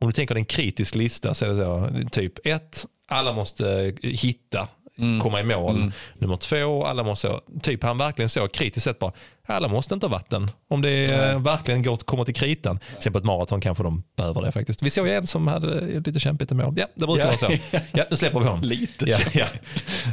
om 0.00 0.08
du 0.08 0.12
tänker 0.12 0.34
dig 0.34 0.40
en 0.40 0.44
kritisk 0.46 0.94
lista 0.94 1.34
så 1.34 1.44
är 1.44 1.48
det 1.48 1.56
så, 1.56 1.88
typ 2.10 2.46
ett, 2.46 2.86
alla 3.08 3.32
måste 3.32 3.94
hitta, 4.02 4.68
Mm. 5.00 5.20
komma 5.20 5.40
i 5.40 5.44
mål. 5.44 5.92
Nummer 6.18 6.36
två, 6.36 6.84
alla 6.84 7.02
måste, 7.02 7.40
typ 7.62 7.82
han 7.82 7.98
verkligen 7.98 8.28
så 8.28 8.48
kritiskt 8.48 8.84
sett 8.84 8.98
bara, 8.98 9.12
alla 9.46 9.68
måste 9.68 9.94
inte 9.94 10.06
ha 10.06 10.10
vatten. 10.12 10.50
Om 10.68 10.82
det 10.82 11.04
eh, 11.04 11.42
verkligen 11.42 11.82
går 11.82 11.96
komma 11.96 12.24
till 12.24 12.34
kritan. 12.34 12.78
Sen 12.98 13.12
på 13.12 13.18
ett 13.18 13.24
maraton 13.24 13.60
kanske 13.60 13.82
de 13.84 14.02
behöver 14.16 14.42
det 14.42 14.52
faktiskt. 14.52 14.82
Vi 14.82 14.90
såg 14.90 15.06
ju 15.08 15.14
en 15.14 15.26
som 15.26 15.46
hade 15.46 16.00
lite 16.00 16.20
kämpigt 16.20 16.52
i 16.52 16.54
mål. 16.54 16.74
Ja, 16.76 16.86
det 16.94 17.06
brukar 17.06 17.22
Ja. 17.22 17.26
vara 17.26 17.36
så. 17.38 17.50
Ja, 17.92 18.04
nu 18.10 18.16
släpper 18.16 18.38
vi 18.38 18.44
honom. 18.46 18.60
Lite 18.62 19.10
Ja, 19.10 19.18
ja. 19.34 19.46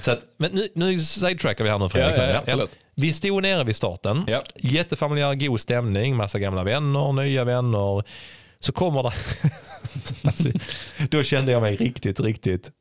Så 0.01 0.11
att, 0.11 0.19
men 0.37 0.51
nu, 0.51 0.67
nu 0.75 0.99
sidetrackar 0.99 1.63
vi 1.63 1.69
här 1.69 1.79
nu 1.79 1.89
Fredrik. 1.89 2.17
Ja, 2.17 2.43
ja, 2.47 2.57
ja. 2.57 2.65
Vi 2.95 3.13
stod 3.13 3.41
nere 3.43 3.63
vid 3.63 3.75
starten. 3.75 4.23
Ja. 4.27 4.43
Jättefamiljär, 4.55 5.35
god 5.35 5.59
stämning, 5.59 6.15
massa 6.15 6.39
gamla 6.39 6.63
vänner, 6.63 7.13
nya 7.13 7.43
vänner. 7.43 8.03
Så 8.59 8.71
kommer 8.71 9.03
det... 9.03 9.11
alltså, 10.27 10.49
då 11.09 11.23
kände 11.23 11.51
jag 11.51 11.61
mig 11.61 11.75
riktigt, 11.75 12.19
riktigt... 12.19 12.71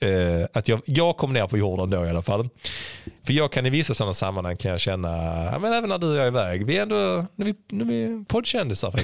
Eh, 0.00 0.46
att 0.52 0.68
jag, 0.68 0.80
jag 0.84 1.16
kom 1.16 1.32
ner 1.32 1.46
på 1.46 1.58
jorden 1.58 1.90
då 1.90 2.06
i 2.06 2.10
alla 2.10 2.22
fall. 2.22 2.48
För 3.26 3.32
jag 3.32 3.52
kan 3.52 3.66
i 3.66 3.70
vissa 3.70 3.94
sådana 3.94 4.12
sammanhang 4.12 4.56
kan 4.56 4.70
jag 4.70 4.80
känna, 4.80 5.08
ja, 5.52 5.58
men 5.58 5.72
även 5.72 5.88
när 5.88 5.98
du 5.98 6.10
och 6.10 6.16
jag 6.16 6.24
är 6.24 6.28
iväg, 6.28 6.66
vi 6.66 6.78
är 6.78 6.82
ändå 6.82 7.26
nu 7.36 7.48
är 7.48 7.52
vi, 7.52 7.54
nu 7.68 7.82
är 7.82 8.08
vi 8.08 8.24
poddkändisar. 8.24 8.94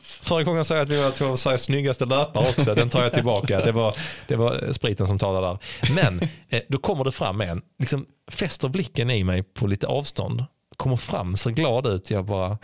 Förra 0.24 0.42
gången 0.42 0.64
sa 0.64 0.74
jag 0.74 0.82
att 0.82 0.88
vi 0.88 1.02
var 1.02 1.10
två 1.10 1.26
av 1.26 1.36
Sveriges 1.36 1.62
snyggaste 1.62 2.04
löpare 2.06 2.48
också, 2.48 2.74
den 2.74 2.88
tar 2.88 3.02
jag 3.02 3.12
tillbaka. 3.12 3.60
Det 3.60 3.72
var, 3.72 3.96
det 4.28 4.36
var 4.36 4.72
spriten 4.72 5.06
som 5.06 5.18
talade 5.18 5.46
där. 5.46 5.58
Men 5.94 6.20
eh, 6.48 6.62
då 6.68 6.78
kommer 6.78 7.04
det 7.04 7.12
fram 7.12 7.40
en, 7.40 7.62
liksom 7.78 8.06
fäster 8.30 8.68
blicken 8.68 9.10
i 9.10 9.24
mig 9.24 9.42
på 9.42 9.66
lite 9.66 9.86
avstånd, 9.86 10.44
kommer 10.76 10.96
fram, 10.96 11.36
ser 11.36 11.50
glad 11.50 11.86
ut, 11.86 12.10
jag 12.10 12.24
bara, 12.24 12.58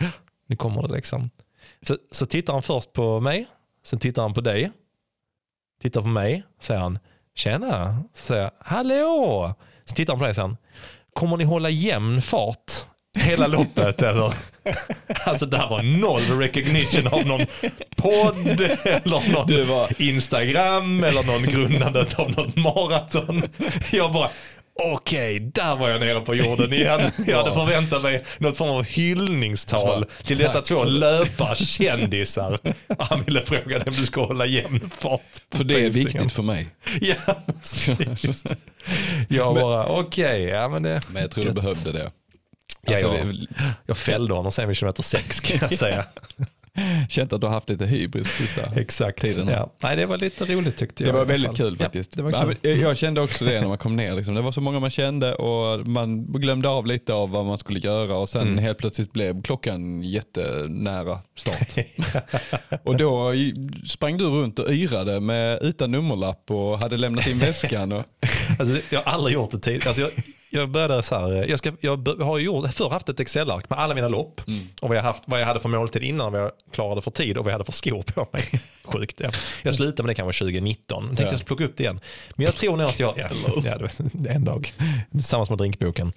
nu 0.47 0.55
kommer 0.55 0.87
det 0.87 0.93
liksom. 0.93 1.29
Så, 1.81 1.95
så 2.11 2.25
tittar 2.25 2.53
han 2.53 2.61
först 2.61 2.93
på 2.93 3.19
mig, 3.19 3.47
sen 3.85 3.99
tittar 3.99 4.21
han 4.21 4.33
på 4.33 4.41
dig, 4.41 4.71
tittar 5.81 6.01
på 6.01 6.07
mig, 6.07 6.43
säger 6.59 6.81
han, 6.81 6.99
tjena, 7.35 8.03
säger 8.13 8.41
jag, 8.43 8.51
hallå, 8.59 9.53
så 9.85 9.95
tittar 9.95 10.13
han 10.13 10.19
på 10.19 10.25
dig 10.25 10.35
sen, 10.35 10.57
kommer 11.13 11.37
ni 11.37 11.43
hålla 11.43 11.69
jämn 11.69 12.21
fart 12.21 12.71
hela 13.19 13.47
loppet 13.47 14.01
eller? 14.01 14.33
Alltså 15.25 15.45
där 15.45 15.69
var 15.69 15.83
noll 15.83 16.39
recognition 16.39 17.07
av 17.07 17.25
någon 17.25 17.45
podd 17.95 18.61
eller 18.83 19.31
någon 19.31 19.67
var- 19.67 20.01
Instagram 20.01 21.03
eller 21.03 21.23
någon 21.23 21.43
grundandet 21.43 22.19
av 22.19 22.31
något 22.31 22.55
maraton. 22.55 23.43
Jag 23.91 24.13
bara, 24.13 24.29
okej, 24.79 25.39
där 25.39 25.75
var 25.75 25.89
jag 25.89 25.99
nere 26.01 26.21
på 26.21 26.35
jorden 26.35 26.73
igen. 26.73 27.11
Jag 27.27 27.37
hade 27.37 27.53
förväntat 27.53 28.03
mig 28.03 28.23
något 28.37 28.57
form 28.57 28.69
av 28.69 28.83
hyllningstal 28.83 30.05
till 30.23 30.37
dessa 30.37 30.61
två 30.61 30.83
löparkändisar. 30.83 32.59
Han 32.99 33.23
ville 33.23 33.41
fråga 33.41 33.79
dig 33.79 33.83
om 33.87 33.93
du 33.93 34.05
ska 34.05 34.25
hålla 34.25 34.45
jämn 34.45 34.89
fart. 34.97 35.21
För 35.55 35.63
det 35.63 35.85
är 35.85 35.89
viktigt 35.89 36.31
för 36.31 36.43
mig. 36.43 36.67
Ja, 37.01 37.15
precis. 37.47 38.43
Jag 39.29 39.55
bara, 39.55 39.85
okej, 39.85 40.43
ja 40.43 40.69
men 40.69 40.83
det... 40.83 41.01
Men 41.07 41.21
jag 41.21 41.31
tror 41.31 41.45
du 41.45 41.51
behövde 41.51 41.91
det. 41.91 42.11
Ja, 42.81 42.91
Alltså, 42.93 43.07
jag, 43.17 43.27
det 43.27 43.47
jag 43.85 43.97
fällde 43.97 44.33
honom 44.33 44.51
sen 44.51 44.67
vid 44.67 44.77
kilometer 44.77 45.03
sex 45.03 45.39
kan 45.39 45.57
jag 45.61 45.73
säga. 45.73 46.05
känt 47.09 47.33
att 47.33 47.41
du 47.41 47.47
har 47.47 47.53
haft 47.53 47.69
lite 47.69 47.85
hybris 47.85 48.27
sista 48.27 48.61
Exakt. 48.75 49.21
tiden. 49.21 49.47
Ja. 49.47 49.73
Nej, 49.83 49.95
det 49.95 50.05
var 50.05 50.17
lite 50.17 50.45
roligt 50.45 50.77
tyckte 50.77 51.03
Det 51.03 51.07
jag. 51.09 51.15
i 51.15 51.19
var 51.19 51.25
väldigt 51.25 51.57
kul 51.57 51.77
faktiskt. 51.77 52.17
det 52.17 52.23
Ja, 52.31 52.51
kul. 52.61 52.79
Jag 52.79 52.97
kände 52.97 53.21
också 53.21 53.45
det 53.45 53.61
när 53.61 53.67
man 53.67 53.77
kom 53.77 53.95
ner. 53.95 54.13
Liksom. 54.13 54.35
Det 54.35 54.41
var 54.41 54.51
så 54.51 54.61
många 54.61 54.79
man 54.79 54.89
kände 54.89 55.35
och 55.35 55.87
man 55.87 56.25
glömde 56.25 56.69
av 56.69 56.85
lite 56.85 57.13
av 57.13 57.29
vad 57.29 57.45
man 57.45 57.57
skulle 57.57 57.79
göra 57.79 58.17
och 58.17 58.29
sen 58.29 58.41
Mm. 58.41 58.57
helt 58.57 58.77
plötsligt 58.77 59.13
blev 59.13 59.41
klockan 59.43 60.03
jättenära 60.03 61.19
start. 61.35 61.85
och 62.83 62.97
då 62.97 63.33
sprang 63.87 64.17
du 64.17 64.25
runt 64.25 64.59
och 64.59 64.71
yrade 64.71 65.19
med, 65.19 65.59
utan 65.61 65.91
nummerlapp 65.91 66.51
och 66.51 66.79
hade 66.81 66.97
lämnat 66.97 67.27
in 67.27 67.39
väskan. 67.39 67.91
Och, 67.91 68.03
Alltså, 68.59 68.75
det- 68.75 68.81
jag 68.89 69.03
har 69.03 69.13
aldrig 69.13 69.33
gjort 69.33 69.51
det 69.51 69.59
tidigare. 69.59 69.87
Alltså, 69.89 70.01
jag, 70.01 70.11
jag 70.51 70.69
började 70.69 71.03
så 71.03 71.15
här, 71.15 71.45
jag, 71.49 71.59
ska, 71.59 71.71
jag 71.81 72.07
har 72.21 72.39
gjort, 72.39 72.73
förr 72.73 72.89
haft 72.89 73.09
ett 73.09 73.19
Excel-ark 73.19 73.69
med 73.69 73.79
alla 73.79 73.95
mina 73.95 74.07
lopp 74.07 74.41
och 74.81 74.89
vad 74.89 74.97
jag, 74.97 75.03
haft, 75.03 75.23
vad 75.25 75.41
jag 75.41 75.45
hade 75.45 75.59
för 75.59 75.69
måltid 75.69 76.03
innan, 76.03 76.31
vad 76.31 76.41
jag 76.41 76.51
klarade 76.73 77.01
för 77.01 77.11
tid 77.11 77.37
och 77.37 77.43
vad 77.45 77.51
jag 77.51 77.53
hade 77.53 77.65
för 77.65 77.71
skor 77.71 78.03
på 78.03 78.27
mig. 78.33 78.43
Sjukt. 78.83 79.19
Ja. 79.19 79.31
Jag 79.63 79.73
slutade 79.73 80.03
med 80.03 80.09
det 80.09 80.15
kanske 80.15 80.43
2019. 80.43 81.03
Jag 81.03 81.17
tänkte 81.17 81.23
Ja. 81.35 81.39
jag 81.39 81.45
plocka 81.45 81.63
upp 81.65 81.77
det 81.77 81.83
igen. 81.83 81.99
Men 82.35 82.45
jag 82.45 82.55
tror 82.55 82.77
nog 82.77 82.87
att 82.87 82.99
jag, 82.99 83.13
ja, 83.17 83.89
en 84.29 84.43
dag, 84.45 84.73
tillsammans 85.11 85.49
med 85.49 85.57
drinkboken. 85.57 86.13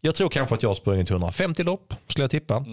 Jag 0.00 0.14
tror 0.14 0.28
kanske 0.28 0.54
att 0.54 0.62
jag 0.62 0.70
har 0.70 0.74
sprungit 0.74 1.10
150 1.10 1.62
lopp, 1.62 1.94
skulle 2.08 2.22
jag 2.24 2.30
tippa. 2.30 2.64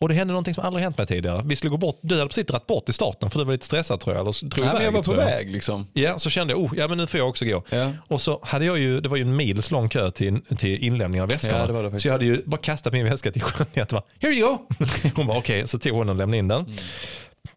Och 0.00 0.08
det 0.08 0.14
hände 0.14 0.32
någonting 0.32 0.54
som 0.54 0.64
aldrig 0.64 0.82
hänt 0.84 0.98
mig 0.98 1.06
tidigare. 1.06 1.42
Vi 1.44 1.56
skulle 1.56 1.70
gå 1.70 1.76
bort, 1.76 1.98
du 2.02 2.14
hade 2.14 2.26
precis 2.28 2.46
dragit 2.46 2.66
bort 2.66 2.88
i 2.88 2.92
starten 2.92 3.30
för 3.30 3.38
du 3.38 3.44
var 3.44 3.52
lite 3.52 3.66
stressad 3.66 4.00
tror 4.00 4.16
jag. 4.16 4.20
Eller 4.20 4.48
drog 4.48 4.66
men 4.66 4.74
iväg, 4.76 4.86
jag 4.86 4.92
var 4.92 4.98
på 4.98 5.04
tror 5.04 5.16
väg 5.16 5.50
liksom. 5.50 5.86
Ja, 5.92 6.18
så 6.18 6.30
kände 6.30 6.52
jag, 6.52 6.60
oh, 6.60 6.72
ja 6.76 6.88
men 6.88 6.98
nu 6.98 7.06
får 7.06 7.18
jag 7.18 7.28
också 7.28 7.44
gå. 7.44 7.64
Ja. 7.70 7.92
Och 8.08 8.20
så 8.20 8.40
hade 8.42 8.64
jag 8.64 8.78
ju, 8.78 9.00
det 9.00 9.08
var 9.08 9.16
ju 9.16 9.22
en 9.22 9.36
mils 9.36 9.70
lång 9.70 9.88
kö 9.88 10.10
till, 10.10 10.40
till 10.58 10.84
inlämningen 10.84 11.22
av 11.22 11.28
väskorna. 11.30 11.58
Ja, 11.58 11.66
det 11.66 11.72
var 11.72 11.82
det 11.82 11.88
faktiskt. 11.88 12.02
så 12.02 12.08
jag 12.08 12.12
hade 12.12 12.24
ju 12.24 12.42
bara 12.44 12.60
kastat 12.60 12.92
min 12.92 13.04
väska 13.04 13.32
till 13.32 13.42
Jeanette. 13.58 13.96
och 13.96 14.02
bara, 14.02 14.02
Here 14.28 14.34
you 14.34 14.48
go! 14.48 14.58
Hon 15.16 15.26
bara 15.26 15.38
okej, 15.38 15.66
så 15.66 15.78
tog 15.78 15.92
hon 15.92 16.08
och 16.08 16.16
lämnade 16.16 16.38
in 16.38 16.48
den. 16.48 16.60
Mm. 16.60 16.74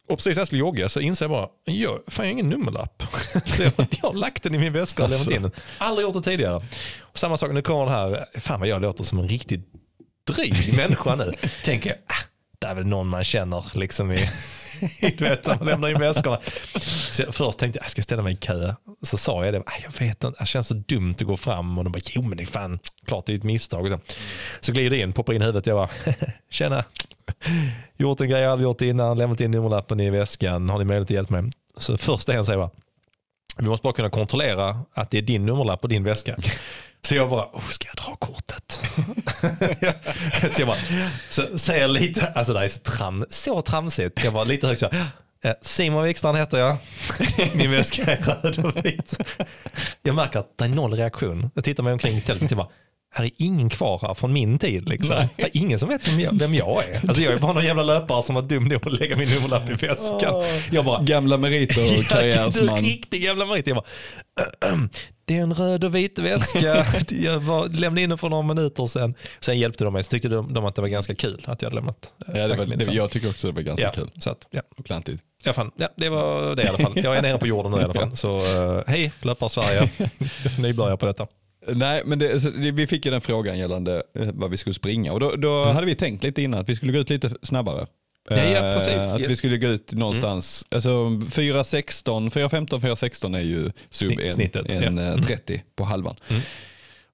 Och 0.10 0.18
precis 0.18 0.36
när 0.36 0.42
jag 0.42 0.48
skulle 0.48 0.60
jogga 0.60 0.90
så 0.90 1.00
inser 1.00 1.26
jag 1.26 1.32
bara, 1.32 1.48
jag, 1.66 2.00
fan 2.08 2.26
jag 2.26 2.32
har 2.32 2.32
ingen 2.32 2.50
nummerlapp. 2.50 3.04
så 3.46 3.64
jag, 3.64 3.72
jag 3.78 3.88
har 4.10 4.14
lagt 4.14 4.44
den 4.44 4.56
i 4.56 4.58
min 4.58 4.74
väska 4.74 5.04
och 5.04 5.10
lämnat 5.10 5.28
Alltså. 5.28 5.36
in 5.36 5.42
den. 5.42 5.52
Aldrig 5.78 6.06
gjort 6.08 6.14
det 6.14 6.22
tidigare. 6.22 6.66
Och 7.02 7.20
samma 7.20 7.38
sak, 7.38 7.52
nu 7.54 7.62
kommer 7.62 7.86
den 7.86 7.94
här, 7.94 8.26
fan 8.40 8.60
vad 8.60 8.70
jag 8.70 8.82
låter 8.82 9.04
som 9.04 9.20
en 9.20 9.28
riktigt 9.30 9.68
dryg 10.32 10.74
människa 10.76 11.16
nu. 11.16 11.32
Tänker 11.64 11.90
jag, 11.90 11.98
det 12.64 12.70
är 12.70 12.76
väl 12.76 12.86
någon 12.86 13.08
man 13.08 13.24
känner 13.24 13.66
liksom 13.74 14.12
i, 14.12 14.30
du 15.18 15.26
vet, 15.26 15.48
man 15.48 15.68
lämnar 15.68 15.90
in 15.90 16.00
väskorna. 16.00 16.40
Så 17.12 17.22
jag, 17.22 17.36
först 17.36 17.60
tänkte 17.60 17.78
jag, 17.78 17.82
ah, 17.82 17.86
jag 17.86 17.92
ska 17.92 18.02
ställa 18.02 18.22
mig 18.22 18.34
i 18.34 18.36
kö. 18.36 18.74
Så 19.02 19.18
sa 19.18 19.46
jag 19.46 19.54
det, 19.54 19.60
ah, 19.60 19.72
jag 19.84 20.08
vet 20.08 20.24
inte, 20.24 20.40
det 20.40 20.46
känns 20.46 20.68
så 20.68 20.74
dumt 20.74 21.14
att 21.20 21.22
gå 21.22 21.38
fram. 21.38 21.78
Och 21.78 21.84
de 21.84 21.92
bara, 21.94 22.02
jo 22.04 22.22
men 22.22 22.38
det 22.38 22.44
är 22.44 22.48
fan, 22.48 22.80
klart 23.06 23.26
det 23.26 23.34
är 23.34 23.38
ett 23.38 23.44
misstag. 23.44 23.82
Och 23.82 23.88
så. 23.88 24.00
så 24.60 24.72
glider 24.72 24.90
det 24.90 24.98
in, 24.98 25.14
poppar 25.14 25.34
in 25.34 25.42
huvudet, 25.42 25.68
jag 25.68 25.78
bara, 25.78 25.90
tjena. 26.50 26.84
Gjort 27.98 28.22
en 28.22 28.30
grej 28.30 28.42
jag 28.42 28.52
aldrig 28.52 28.68
gjort 28.68 28.82
innan, 28.82 29.18
lämnat 29.18 29.42
in 29.42 29.52
nummerlappen 29.52 30.00
i 30.00 30.10
väskan, 30.10 30.70
har 30.70 30.80
ni 30.80 30.86
möjlighet 30.86 31.06
att 31.06 31.16
hjälpa 31.16 31.42
mig? 31.42 31.52
Så 31.78 31.98
första 31.98 32.34
en 32.34 32.46
säger 32.46 32.60
bara, 32.60 32.72
vi 33.58 33.66
måste 33.66 33.84
bara 33.84 33.94
kunna 33.94 34.10
kontrollera 34.10 34.80
att 34.94 35.12
det 35.12 35.18
är 35.18 35.22
din 35.22 35.46
nummerlapp 35.46 35.84
och 35.84 35.90
din 35.90 36.04
väska. 36.04 36.38
Så 37.08 37.16
jag 37.16 37.30
bara, 37.30 37.46
oh, 37.54 37.70
ska 37.70 37.88
jag 37.88 38.06
dra 38.06 38.16
kortet? 38.16 38.82
så 40.56 40.62
jag 40.62 40.68
bara, 40.68 40.78
så 41.30 41.58
säger 41.58 41.88
lite, 41.88 42.28
alltså 42.36 42.54
det 42.54 42.64
är 42.64 42.68
så, 42.68 42.80
tram, 42.80 43.26
så 43.30 43.62
tramsigt. 43.62 44.24
Jag 44.24 44.32
var 44.32 44.46
lite 44.46 44.68
högt 44.68 44.80
så 44.80 44.90
här, 44.92 45.06
"Eh, 45.46 45.52
Simon 45.62 46.04
Wikstrand 46.04 46.38
heter 46.38 46.58
jag. 46.58 46.78
Min 47.56 47.72
väska 47.72 48.04
är 48.12 48.18
röd 48.18 48.66
och 48.66 48.86
vit. 48.86 49.18
Jag 50.04 50.16
märker 50.16 50.40
att 50.40 50.58
det 50.58 50.66
är 50.66 50.70
noll 50.70 50.94
reaktion. 50.94 51.50
Jag 51.56 51.64
tittar 51.64 51.84
mig 51.84 51.94
omkring 51.94 52.18
i 52.18 52.22
tältet 52.22 52.52
och 52.52 52.58
bara, 52.58 52.68
här 53.16 53.26
är 53.26 53.32
ingen 53.38 53.70
kvar 53.70 54.00
här 54.02 54.14
från 54.14 54.34
min 54.34 54.60
tid. 54.60 54.90
Liksom. 54.90 55.28
Det 55.38 55.44
är 55.44 55.50
ingen 55.54 55.80
som 55.80 55.90
vet 55.90 56.08
vem 56.08 56.20
jag, 56.20 56.40
vem 56.40 56.54
jag 56.56 56.84
är. 56.90 57.02
Alltså 57.08 57.24
jag 57.24 57.34
är 57.34 57.38
bara 57.38 57.54
någon 57.54 57.66
jävla 57.66 57.84
löpare 57.84 58.24
som 58.24 58.36
var 58.36 58.42
dum 58.42 58.64
nog 58.68 58.88
att 58.88 58.94
lägga 58.94 59.16
min 59.16 59.30
nummerlapp 59.30 59.70
i 59.70 59.74
väskan. 59.74 60.44
Jag 60.72 60.86
bara, 60.86 61.04
Gamla 61.04 61.38
meriter 61.38 61.98
och 62.00 62.04
karriärsman. 62.10 62.78
riktig 62.78 63.24
jävla 63.24 63.46
merit. 63.46 63.68
Jag 63.68 63.76
bara, 63.76 63.86
det 65.26 65.38
är 65.38 65.42
en 65.42 65.54
röd 65.54 65.84
och 65.84 65.96
vit 65.96 66.20
väska. 66.20 66.86
Jag 67.10 67.40
var, 67.40 67.68
lämnade 67.70 68.02
in 68.02 68.10
den 68.10 68.18
för 68.18 68.30
några 68.30 68.44
minuter 68.44 68.88
sedan. 68.88 69.14
Sen 69.40 69.60
hjälpte 69.60 69.84
de 69.84 69.94
mig. 69.94 70.04
Så 70.04 70.10
tyckte 70.10 70.28
de, 70.28 70.54
de 70.54 70.66
att 70.66 70.76
det 70.76 70.82
var 70.82 70.88
ganska 70.90 71.16
kul 71.16 71.44
att 71.48 71.62
jag 71.62 71.70
hade 71.70 71.76
lämnat. 71.76 72.14
eh, 72.28 72.40
Ja, 72.40 72.48
det 72.48 72.56
var, 72.56 72.66
det, 72.66 72.94
jag 72.94 73.12
tycker 73.12 73.30
också 73.30 73.48
det 73.48 73.54
var 73.54 73.62
ganska 73.62 73.86
ja, 73.86 73.92
kul 73.92 74.10
Så 74.20 74.30
att, 74.30 74.48
ja. 74.52 74.62
och 74.78 74.86
klantigt. 74.86 75.24
Ja, 75.46 75.54
fan. 75.54 75.72
ja, 75.76 75.88
det 75.96 76.10
var 76.10 76.56
det 76.56 76.64
i 76.64 76.68
alla 76.68 76.78
fall. 76.78 76.92
Jag 76.96 77.18
är 77.18 77.22
nere 77.22 77.38
på 77.38 77.48
jorden 77.48 77.72
nu 77.72 77.78
i 77.78 77.84
alla 77.84 77.94
fall. 78.02 78.16
Så 78.16 78.38
eh, 78.38 78.82
hej, 78.88 79.12
löpare 79.22 79.50
Sverige. 79.50 79.90
Nybörjare 80.60 80.98
på 80.98 81.06
detta. 81.06 81.28
Nej, 81.68 82.02
men 82.06 82.20
det, 82.20 82.46
vi 82.56 82.88
fick 82.88 83.06
ju 83.06 83.12
den 83.12 83.22
frågan 83.22 83.58
gällande 83.60 84.04
eh, 84.20 84.28
vad 84.34 84.52
vi 84.52 84.58
skulle 84.58 84.74
springa 84.74 85.14
och 85.14 85.20
då, 85.20 85.36
då 85.36 85.66
hade 85.66 85.86
vi 85.86 85.96
tänkt 85.96 86.24
lite 86.24 86.42
innan 86.42 86.60
att 86.60 86.70
vi 86.70 86.76
skulle 86.76 86.92
gå 86.92 87.00
ut 87.00 87.10
lite 87.10 87.32
snabbare. 87.42 87.88
Ja, 88.30 88.36
ja, 88.38 88.44
Eh, 88.44 88.78
precis. 88.78 88.94
Att 89.14 89.20
Yes. 89.20 89.30
vi 89.30 89.36
skulle 89.36 89.58
gå 89.58 89.68
ut 89.68 89.94
någonstans, 89.94 90.66
alltså 90.72 90.90
4.16, 91.30 92.30
4.15, 92.30 92.80
4.16 92.80 93.36
är 93.38 93.42
ju 93.42 93.72
sub 93.90 94.12
Snitt- 94.12 94.22
en, 94.26 94.34
snittet, 94.34 94.70
en 94.70 94.82
ja. 94.82 94.88
Mm. 94.88 95.20
eh, 95.20 95.22
30 95.26 95.64
på 95.76 95.84
halvan. 95.84 96.16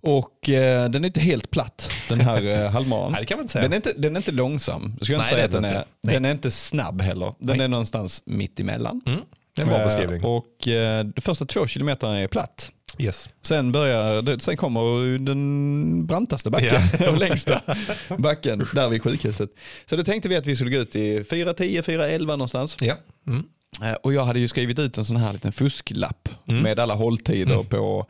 Och 0.02 0.50
eh, 0.50 0.89
den 0.89 1.04
är 1.04 1.08
inte 1.08 1.19
helt 1.19 1.52
platt, 1.52 1.91
den 2.10 2.19
här 2.19 2.43
eh, 2.63 2.69
halvmaran. 2.72 3.12
Nej, 3.12 3.22
det 3.22 3.26
kan 3.26 3.38
man 3.38 3.43
inte 3.43 3.52
säga. 3.54 3.63
Den 3.63 3.72
är 3.72 3.76
inte, 3.76 3.93
den 3.93 4.15
är 4.15 4.19
inte 4.19 4.32
långsam. 4.32 4.82
Jag 5.02 5.10
inte 5.10 5.17
Nej, 5.17 5.28
säga 5.28 5.38
det 5.38 5.45
att 5.45 5.52
den 5.52 5.65
är 5.65 5.69
inte. 5.69 5.86
Nej. 6.02 6.13
den 6.13 6.26
är 6.26 6.32
inte 6.32 6.52
snabb 6.52 7.02
heller. 7.02 7.34
Den 7.39 7.58
Nej. 7.58 7.63
är 7.63 7.67
någonstans 7.67 8.24
mitt 8.26 8.60
emellan. 8.60 9.02
Mm. 9.06 9.19
Det 9.56 9.62
är 9.62 9.63
en 9.65 9.69
bra 9.69 9.78
Eh, 9.80 9.86
beskrivning. 9.86 10.24
Och 10.24 10.67
eh, 10.67 11.04
de 11.06 11.22
första 11.22 11.45
två 11.45 11.67
kilometerna 11.67 12.19
är 12.19 12.28
platt. 12.28 12.72
Yes. 13.00 13.30
Sen, 13.42 13.72
börjar, 13.72 14.40
sen 14.40 14.58
kommer 14.58 15.18
den 15.18 16.06
brantaste 16.06 16.50
backen, 16.50 16.82
Ja. 17.00 17.10
och 17.12 17.18
längsta 17.18 17.62
backen, 18.18 18.68
där 18.74 18.90
vid 18.90 19.04
sjukhuset. 19.04 19.50
Så 19.90 19.96
då 19.96 20.04
tänkte 20.04 20.30
vi 20.30 20.36
att 20.36 20.46
vi 20.46 20.56
skulle 20.56 20.72
gå 20.72 20.78
ut 20.78 20.96
i 20.96 21.20
4.10, 21.20 21.82
4.11 21.82 22.26
någonstans. 22.26 22.78
Ja. 22.82 22.96
Mm. 23.28 23.44
Eh, 23.84 23.94
Och 24.04 24.14
jag 24.14 24.24
hade 24.26 24.40
ju 24.40 24.48
skrivit 24.48 24.80
ut 24.80 24.98
en 24.98 25.06
sån 25.06 25.18
här 25.18 25.34
liten 25.34 25.52
fusklapp 25.52 26.30
Mm. 26.48 26.64
med 26.64 26.80
alla 26.80 26.94
hålltider 26.94 27.64
på 27.64 28.06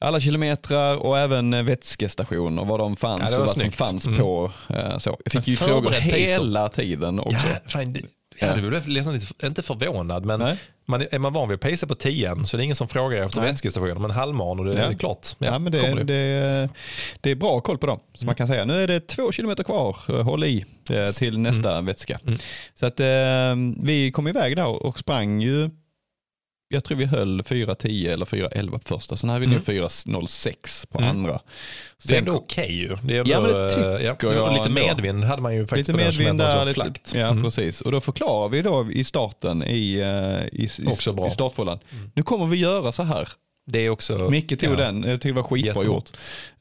alla 0.00 0.20
kilometrar 0.20 0.96
och 0.96 1.18
även 1.18 1.66
vätskestationer, 1.66 2.64
var 2.64 2.78
de 2.78 2.92
Ja, 2.92 2.96
fanns 2.96 3.30
det 3.30 3.36
och 3.36 3.40
vad 3.40 3.50
som 3.50 3.60
snyggt. 3.60 3.76
fanns 3.76 4.06
Mm. 4.06 4.18
på. 4.18 4.52
eh, 4.68 4.98
Så. 4.98 5.18
Jag 5.24 5.32
fick 5.32 5.48
ju 5.48 5.56
frågor 5.56 5.90
hela 5.90 6.68
tiden 6.68 7.20
också. 7.20 7.46
Ja, 7.48 7.56
fan, 7.66 7.96
ja, 8.40 8.54
du 8.54 8.60
blev 8.68 8.88
nästan 8.88 9.14
lite, 9.14 9.46
inte 9.46 9.62
förvånad, 9.62 10.24
men 10.24 10.40
Nej. 10.40 10.56
man, 10.86 11.02
är 11.10 11.18
man 11.18 11.32
van 11.32 11.48
vid 11.48 11.54
att 11.54 11.60
pacea 11.60 11.88
på 11.88 11.94
10 11.94 12.44
så 12.44 12.56
det 12.56 12.62
är 12.62 12.64
ingen 12.64 12.76
som 12.76 12.88
frågar 12.88 13.24
efter 13.26 13.40
Nej. 13.40 13.50
vätskestationer. 13.50 13.94
Men 13.94 14.10
halvman 14.10 14.58
och 14.58 14.64
det, 14.64 14.70
Ja. 14.70 14.86
det 14.88 14.94
är 14.94 14.98
klart. 14.98 15.26
Ja, 15.38 15.58
men 15.58 15.72
kommer 15.72 16.04
det, 16.04 16.04
det, 16.04 16.68
det 17.20 17.30
är 17.30 17.34
bra 17.34 17.60
koll 17.60 17.78
på 17.78 17.86
dem. 17.86 18.00
Så 18.14 18.26
man 18.26 18.34
kan 18.34 18.46
säga 18.46 18.64
nu 18.64 18.82
är 18.82 18.86
det 18.86 19.00
två 19.06 19.32
kilometer 19.32 19.64
kvar, 19.64 19.96
eh, 20.08 20.22
håll 20.22 20.44
i 20.44 20.64
eh, 20.92 21.04
till 21.04 21.38
nästa 21.38 21.80
vätska. 21.80 22.18
Mm. 22.26 22.38
Så 22.74 22.86
att 22.86 23.00
eh, 23.00 23.06
vi 23.82 24.12
kom 24.14 24.28
iväg 24.28 24.56
där 24.56 24.66
och 24.86 24.98
sprang 24.98 25.40
ju, 25.40 25.70
jag 26.72 26.84
tror 26.84 26.98
vi 26.98 27.04
höll 27.04 27.42
4.10 27.42 28.12
eller 28.12 28.26
4.11 28.26 28.70
på 28.70 28.78
första, 28.84 29.16
sen 29.16 29.30
hade 29.30 29.40
vi 29.40 29.46
nu 29.46 29.52
Mm. 29.52 29.64
4.06 29.64 30.86
på 30.90 30.98
Mm. 30.98 31.10
andra. 31.10 31.32
Det 31.32 31.38
är 31.38 32.08
Sen 32.08 32.18
ändå 32.18 32.32
okej 32.32 32.72
ju. 32.80 32.96
Det 33.02 33.16
är 33.16 33.20
ändå, 33.20 33.30
Ja, 33.32 33.40
men 33.40 33.52
det 33.52 33.62
eh, 33.64 33.68
tycker 33.68 34.26
ja. 34.26 34.34
jag 34.34 34.52
Lite 34.52 34.64
ändå. 34.64 34.80
medvind 34.80 35.24
hade 35.24 35.42
man 35.42 35.54
ju 35.54 35.66
faktiskt 35.66 35.88
Lite 35.88 35.92
på 35.92 35.98
den 35.98 36.06
medvind 36.06 36.40
kilometern, 36.40 36.66
där, 36.74 36.84
lite, 36.84 37.18
ja 37.18 37.26
Mm. 37.26 37.42
precis. 37.42 37.80
Och 37.80 37.92
då 37.92 38.00
förklarar 38.00 38.48
vi 38.48 38.62
då 38.62 38.90
i 38.92 39.04
starten 39.04 39.62
i, 39.62 39.94
eh, 39.98 40.60
i, 40.60 40.64
i, 40.78 41.26
i 41.26 41.30
startfållan, 41.30 41.78
nu 42.14 42.22
kommer 42.22 42.46
vi 42.46 42.56
göra 42.56 42.92
så 42.92 43.02
här. 43.02 43.28
Det 43.66 43.78
är 43.78 43.90
också... 43.90 44.30
Micke 44.30 44.60
tog 44.60 44.72
ja. 44.72 44.76
den, 44.76 45.02
jag 45.02 45.12
tyckte 45.12 45.28
det 45.28 45.32
var 45.32 45.42
skitbra 45.42 45.84
gjort. 45.84 46.10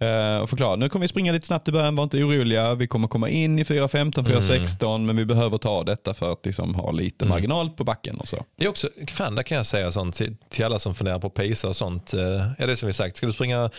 Uh, 0.04 0.38
och 0.38 0.50
förklara, 0.50 0.76
nu 0.76 0.90
kommer 0.90 1.04
vi 1.04 1.08
springa 1.08 1.32
lite 1.32 1.48
snabbt 1.48 1.68
i 1.68 1.72
början, 1.72 1.96
var 1.96 2.04
inte 2.04 2.18
oroliga. 2.24 2.76
Vi 2.76 2.88
kommer 2.88 3.08
komma 3.08 3.30
in 3.30 3.60
i 3.60 3.64
4.15, 3.64 4.20
Mm. 4.30 4.42
4.16 4.42 4.98
men 5.06 5.18
vi 5.18 5.26
behöver 5.26 5.58
ta 5.58 5.84
detta 5.84 6.14
för 6.14 6.32
att 6.34 6.46
liksom 6.46 6.76
ha 6.76 6.92
lite 6.92 7.26
Mm. 7.26 7.30
marginal 7.36 7.70
på 7.70 7.84
backen 7.84 8.18
och 8.18 8.28
så. 8.28 8.46
Det 8.58 8.66
är 8.66 8.70
också, 8.70 8.90
fan 9.08 9.36
där 9.36 9.44
kan 9.44 9.58
jag 9.58 9.66
säga 9.66 9.92
sånt 9.92 10.16
till, 10.16 10.36
till 10.50 10.66
alla 10.66 10.80
som 10.80 10.96
funderar 10.96 11.20
på 11.20 11.28
att 11.28 11.34
pacea 11.34 11.70
och 11.70 11.76
sånt. 11.76 12.14
Eh, 12.14 12.20
Ja, 12.60 12.66
det 12.66 12.72
är 12.72 12.76
som 12.76 12.88
vi 12.88 12.94
sagt, 12.94 13.18
ska 13.18 13.26
du 13.26 13.34
springa 13.34 13.70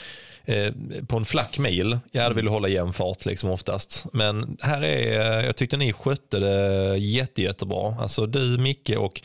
eh, 0.44 0.72
på 1.08 1.16
en 1.16 1.24
flack 1.24 1.58
mil, 1.58 1.98
ja 2.12 2.28
då 2.28 2.34
vill 2.34 2.44
du 2.44 2.50
hålla 2.50 2.68
jämn 2.68 2.92
fart 2.92 3.24
liksom 3.26 3.50
oftast. 3.50 4.06
Men 4.12 4.56
här 4.60 4.82
är, 4.84 5.38
eh, 5.38 5.46
jag 5.46 5.56
tyckte 5.56 5.76
ni 5.76 5.92
skötte 5.92 6.38
det 6.38 6.96
jätte, 6.98 7.42
jättebra. 7.42 7.96
Alltså 8.00 8.26
du, 8.26 8.58
Micke 8.58 8.90
och 8.98 9.20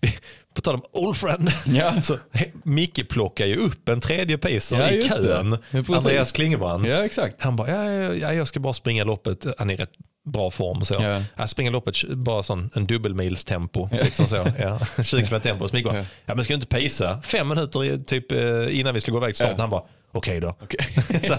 på 0.58 0.62
tal 0.62 0.74
om 0.74 0.82
old 0.92 1.16
friend, 1.16 1.50
Ja. 1.66 2.02
så 2.02 2.16
Micke 2.62 3.08
plockar 3.08 3.46
ju 3.46 3.56
upp 3.56 3.88
en 3.88 4.00
tredje 4.00 4.38
pacer 4.38 4.78
Ja, 4.80 4.90
i 4.90 5.02
kön. 5.08 5.58
Andreas 5.94 6.32
Klingebrant. 6.32 6.86
Ja, 6.86 7.04
exakt. 7.04 7.36
Han 7.38 7.56
bara, 7.56 7.68
ja, 7.70 7.84
ja, 7.92 8.14
ja, 8.14 8.32
jag 8.32 8.48
ska 8.48 8.60
bara 8.60 8.72
springa 8.72 9.04
loppet. 9.04 9.46
Han 9.58 9.70
är 9.70 9.74
i 9.74 9.76
rätt 9.76 9.92
bra 10.32 10.50
form. 10.50 10.84
Så. 10.84 10.94
Ja. 11.00 11.22
Jag 11.36 11.48
springer 11.48 11.70
loppet 11.70 12.04
bara 12.04 12.42
sån, 12.42 12.70
en 12.74 12.86
dubbelmilstempo. 12.86 13.88
Liksom 13.92 14.26
så. 14.26 14.36
Ja. 14.58 14.80
20 15.02 15.26
km 15.26 15.40
tempo. 15.40 15.68
Så 15.68 15.76
Micke 15.76 15.84
bara, 15.86 15.98
Ja. 15.98 16.04
ja. 16.26 16.34
men 16.34 16.44
ska 16.44 16.52
du 16.52 16.54
inte 16.54 16.66
pacea? 16.66 17.20
Fem 17.22 17.48
minuter 17.48 18.04
typ, 18.04 18.32
eh, 18.32 18.78
innan 18.80 18.94
vi 18.94 19.00
skulle 19.00 19.12
gå 19.12 19.18
iväg 19.18 19.28
till 19.34 19.36
starten. 19.36 19.60
Han 19.60 19.70
bara, 19.70 19.82
okej 20.18 20.40
då. 20.40 20.56
Okej. 20.60 20.80
så, 21.22 21.34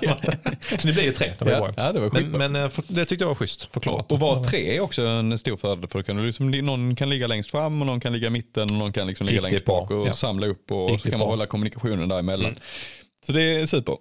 så 0.78 0.88
det 0.88 0.94
blev 0.94 1.06
ju 1.06 1.12
tre. 1.12 1.32
Det 1.40 1.46
var 1.46 1.52
Ja, 1.52 1.60
bra. 1.60 1.74
ja, 1.78 1.92
det 1.92 2.00
var 2.00 2.10
men, 2.14 2.24
skitbra. 2.24 2.48
men 2.50 2.64
eh, 2.64 2.70
för, 2.70 2.84
det 2.88 3.06
tyckte 3.06 3.24
jag 3.24 3.28
var 3.28 3.36
schysst 3.36 3.70
förklarat. 3.74 4.12
Och 4.12 4.20
var 4.20 4.44
tre 4.44 4.76
är 4.76 4.80
också 4.80 5.02
en 5.02 5.38
stor 5.40 5.58
fördel 5.58 5.90
för 5.90 6.02
kan 6.02 6.18
du 6.18 6.26
liksom, 6.26 6.52
någon 6.52 6.96
kan 6.96 7.10
ligga 7.10 7.28
längst 7.28 7.52
fram 7.52 7.82
och 7.82 7.88
någon 7.88 8.00
kan 8.00 8.14
ligga 8.14 8.28
i 8.28 8.32
mitten 8.32 8.64
och 8.64 8.72
någon 8.78 8.94
kan 8.94 9.08
liksom 9.08 9.28
ligga 9.28 9.40
Riktigt 9.40 9.52
längst 9.52 9.66
bak 9.66 9.92
och 9.92 10.08
ja. 10.08 10.14
samla 10.14 10.48
upp 10.48 10.72
och 10.72 10.90
Riktigt 10.90 11.04
så 11.04 11.10
kan 11.10 11.20
man 11.20 11.26
bra. 11.26 11.32
hålla 11.34 11.46
kommunikationen 11.46 12.10
däremellan. 12.10 12.46
Mm. 12.46 12.60
Så 13.26 13.32
det 13.32 13.42
är 13.42 13.66
super. 13.66 13.98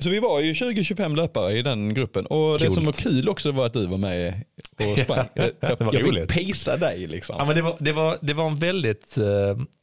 Så 0.00 0.10
vi 0.10 0.18
var 0.18 0.40
ju 0.40 0.52
20-25 0.52 1.16
löpare 1.16 1.52
i 1.58 1.62
den 1.62 1.94
gruppen 1.94 2.26
och 2.26 2.58
det 2.58 2.64
Coolt. 2.64 2.74
som 2.74 2.84
var 2.84 2.92
kul 2.92 3.28
också 3.28 3.52
var 3.52 3.66
att 3.66 3.72
du 3.72 3.86
var 3.86 3.98
med 3.98 4.42
och 4.76 4.98
sprang. 4.98 5.26
Ja, 5.34 5.42
jag 5.60 5.78
det 5.78 5.84
var 5.84 5.94
jag 5.94 6.28
fick 6.32 6.48
pacea 6.54 6.76
dig 6.76 7.06
liksom. 7.06 7.36
Ja, 7.38 7.44
men 7.44 7.56
det, 7.56 7.62
var, 7.62 7.76
det, 7.78 7.92
var, 7.92 8.16
det 8.20 8.34
var 8.34 8.46
en 8.46 8.56
väldigt, 8.56 9.16
eh, 9.18 9.24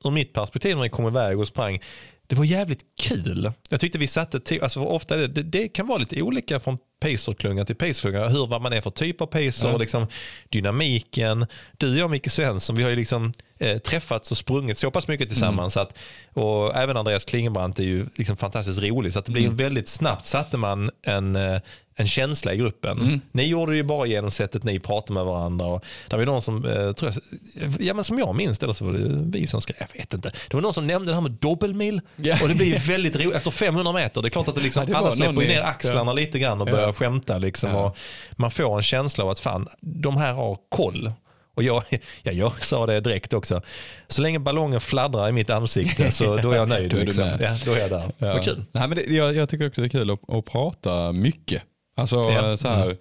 ur 0.05 0.11
mitt 0.11 0.33
perspektiv 0.33 0.75
när 0.75 0.83
jag 0.83 0.91
kom 0.91 1.07
iväg 1.07 1.39
och 1.39 1.47
sprang, 1.47 1.79
det 2.27 2.35
var 2.35 2.45
jävligt 2.45 2.85
kul. 2.99 3.51
Jag 3.69 3.79
tyckte 3.79 3.97
vi 3.97 4.07
satte, 4.07 4.39
till, 4.39 4.63
alltså 4.63 4.79
ofta 4.79 5.15
det, 5.15 5.27
det, 5.27 5.43
det 5.43 5.67
kan 5.67 5.87
vara 5.87 5.97
lite 5.97 6.21
olika 6.21 6.59
från 6.59 6.77
pacerklunga 6.99 7.65
till 7.65 7.75
pacerklunga, 7.75 8.27
hur 8.27 8.47
vad 8.47 8.61
man 8.61 8.73
är 8.73 8.81
för 8.81 8.89
typ 8.89 9.21
av 9.21 9.25
pacer 9.25 9.67
Ja. 9.67 9.77
liksom 9.77 10.07
dynamiken. 10.49 11.45
Du 11.77 11.91
och 11.91 11.97
jag 11.97 12.11
Micke 12.11 12.31
Svensson, 12.31 12.75
vi 12.75 12.83
har 12.83 12.89
ju 12.89 12.95
liksom 12.95 13.33
eh, 13.59 13.77
träffats 13.77 14.31
och 14.31 14.37
sprungit 14.37 14.77
så 14.77 14.91
pass 14.91 15.07
mycket 15.07 15.29
tillsammans. 15.29 15.77
Att, 15.77 15.97
och 16.33 16.75
även 16.75 16.97
Andreas 16.97 17.25
Klingebrant 17.25 17.79
är 17.79 17.83
ju 17.83 18.05
liksom 18.15 18.37
fantastiskt 18.37 18.79
rolig 18.83 19.13
så 19.13 19.19
att 19.19 19.25
det 19.25 19.31
blir 19.31 19.49
väldigt 19.49 19.87
snabbt 19.87 20.25
satte 20.25 20.57
man 20.57 20.91
en 21.03 21.35
eh, 21.35 21.59
en 21.97 22.07
känsla 22.07 22.53
i 22.53 22.57
gruppen. 22.57 23.21
Ni 23.31 23.43
gjorde 23.43 23.71
det 23.71 23.75
ju 23.75 23.83
bara 23.83 24.05
genom 24.05 24.31
sättet 24.31 24.63
ni 24.63 24.79
pratade 24.79 25.13
med 25.13 25.25
varandra. 25.25 25.65
Och 25.65 25.83
det 26.09 26.17
var 26.17 26.25
någon 26.25 26.41
som, 26.41 26.65
eh, 26.65 26.91
tror 26.91 27.11
jag, 27.11 27.73
ja, 27.79 27.93
men 27.93 28.03
som 28.03 28.19
jag 28.19 28.35
minns 28.35 28.63
eller 28.63 28.73
så 28.73 28.85
var 28.85 28.93
det 28.93 29.39
vi 29.39 29.47
som 29.47 29.61
skrev, 29.61 29.75
jag 29.79 29.99
vet 29.99 30.13
inte. 30.13 30.31
Det 30.49 30.53
var 30.53 30.61
någon 30.61 30.73
som 30.73 30.87
nämnde 30.87 31.11
det 31.11 31.15
här 31.15 31.21
med 31.21 31.31
dobbelmil. 31.31 32.01
Ja. 32.15 32.37
Och 32.41 32.47
det 32.47 32.55
blir 32.55 32.65
ju 32.67 32.77
väldigt 32.93 33.15
roligt, 33.15 33.35
efter 33.35 33.51
500 33.51 33.93
meter, 33.93 34.21
det 34.21 34.27
är 34.27 34.29
klart 34.29 34.47
att 34.47 34.55
det 34.55 34.61
liksom, 34.61 34.83
Ja, 34.87 34.93
det 34.93 34.97
alla 34.97 35.11
släpper 35.11 35.33
ner 35.33 35.61
axlarna 35.61 36.13
lite 36.13 36.39
grann 36.39 36.61
och 36.61 36.67
börjar 36.67 36.87
Ja. 36.87 36.93
skämta. 36.93 37.37
Liksom, 37.37 37.69
Ja. 37.69 37.85
och 37.85 37.97
man 38.35 38.51
får 38.51 38.77
en 38.77 38.83
känsla 38.83 39.23
av 39.23 39.29
att 39.29 39.39
fan, 39.39 39.67
de 39.81 40.17
här 40.17 40.33
har 40.33 40.57
koll. 40.69 41.11
Och 41.55 41.63
jag, 41.63 41.83
ja, 42.23 42.31
jag 42.31 42.63
sa 42.63 42.85
det 42.85 42.99
direkt 42.99 43.33
också. 43.33 43.61
Så 44.07 44.21
länge 44.21 44.39
ballongen 44.39 44.79
fladdrar 44.81 45.29
i 45.29 45.31
mitt 45.31 45.49
ansikte 45.49 46.11
så 46.11 46.37
då 46.41 46.51
är 46.51 46.55
jag 46.57 46.69
nöjd. 46.69 46.89
Då 46.89 46.97
är 46.97 47.05
liksom. 47.05 47.37
ja, 47.39 47.57
då 47.65 47.71
är 47.73 47.79
jag 47.79 47.89
där. 47.89 48.11
Ja. 48.17 48.33
Vad 48.33 48.43
kul. 48.43 48.65
Nej, 48.71 48.87
men 48.87 48.97
det, 48.97 49.03
jag, 49.03 49.35
jag 49.35 49.49
tycker 49.49 49.67
också 49.67 49.81
det 49.81 49.87
är 49.87 49.89
kul 49.89 50.11
att, 50.11 50.29
att 50.29 50.45
prata 50.45 51.11
mycket. 51.11 51.63
Alltså 51.97 52.15
Ja. 52.15 52.57
så 52.57 52.67
här, 52.67 52.85
Mm. 52.85 52.97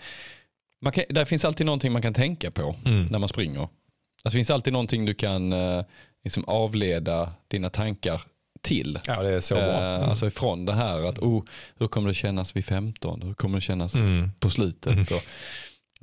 man 0.84 0.92
kan, 0.92 1.04
där 1.10 1.24
finns 1.24 1.44
alltid 1.44 1.66
någonting 1.66 1.92
man 1.92 2.02
kan 2.02 2.14
tänka 2.14 2.50
på 2.50 2.76
Mm. 2.84 3.06
när 3.10 3.18
man 3.18 3.28
springer. 3.28 3.68
Det 4.24 4.30
finns 4.30 4.50
alltid 4.50 4.72
någonting 4.72 5.04
du 5.06 5.14
kan 5.14 5.52
eh, 5.52 5.84
liksom 6.24 6.44
avleda 6.44 7.32
dina 7.48 7.70
tankar 7.70 8.22
till. 8.62 8.98
Ja, 9.06 9.22
det 9.22 9.28
är 9.30 9.40
så 9.40 9.54
bra. 9.54 9.64
Eh, 9.64 9.94
Mm. 9.94 10.08
Alltså 10.08 10.26
ifrån 10.26 10.64
det 10.64 10.72
här 10.74 11.02
att 11.08 11.18
oh, 11.18 11.44
hur 11.78 11.88
kommer 11.88 12.08
det 12.08 12.14
kännas 12.14 12.56
vid 12.56 12.64
15? 12.64 13.22
Hur 13.22 13.34
kommer 13.34 13.54
det 13.56 13.60
kännas 13.60 13.94
Mm. 13.94 14.30
på 14.40 14.50
slutet? 14.50 15.10
Och, 15.10 15.12
Eh, 15.16 15.22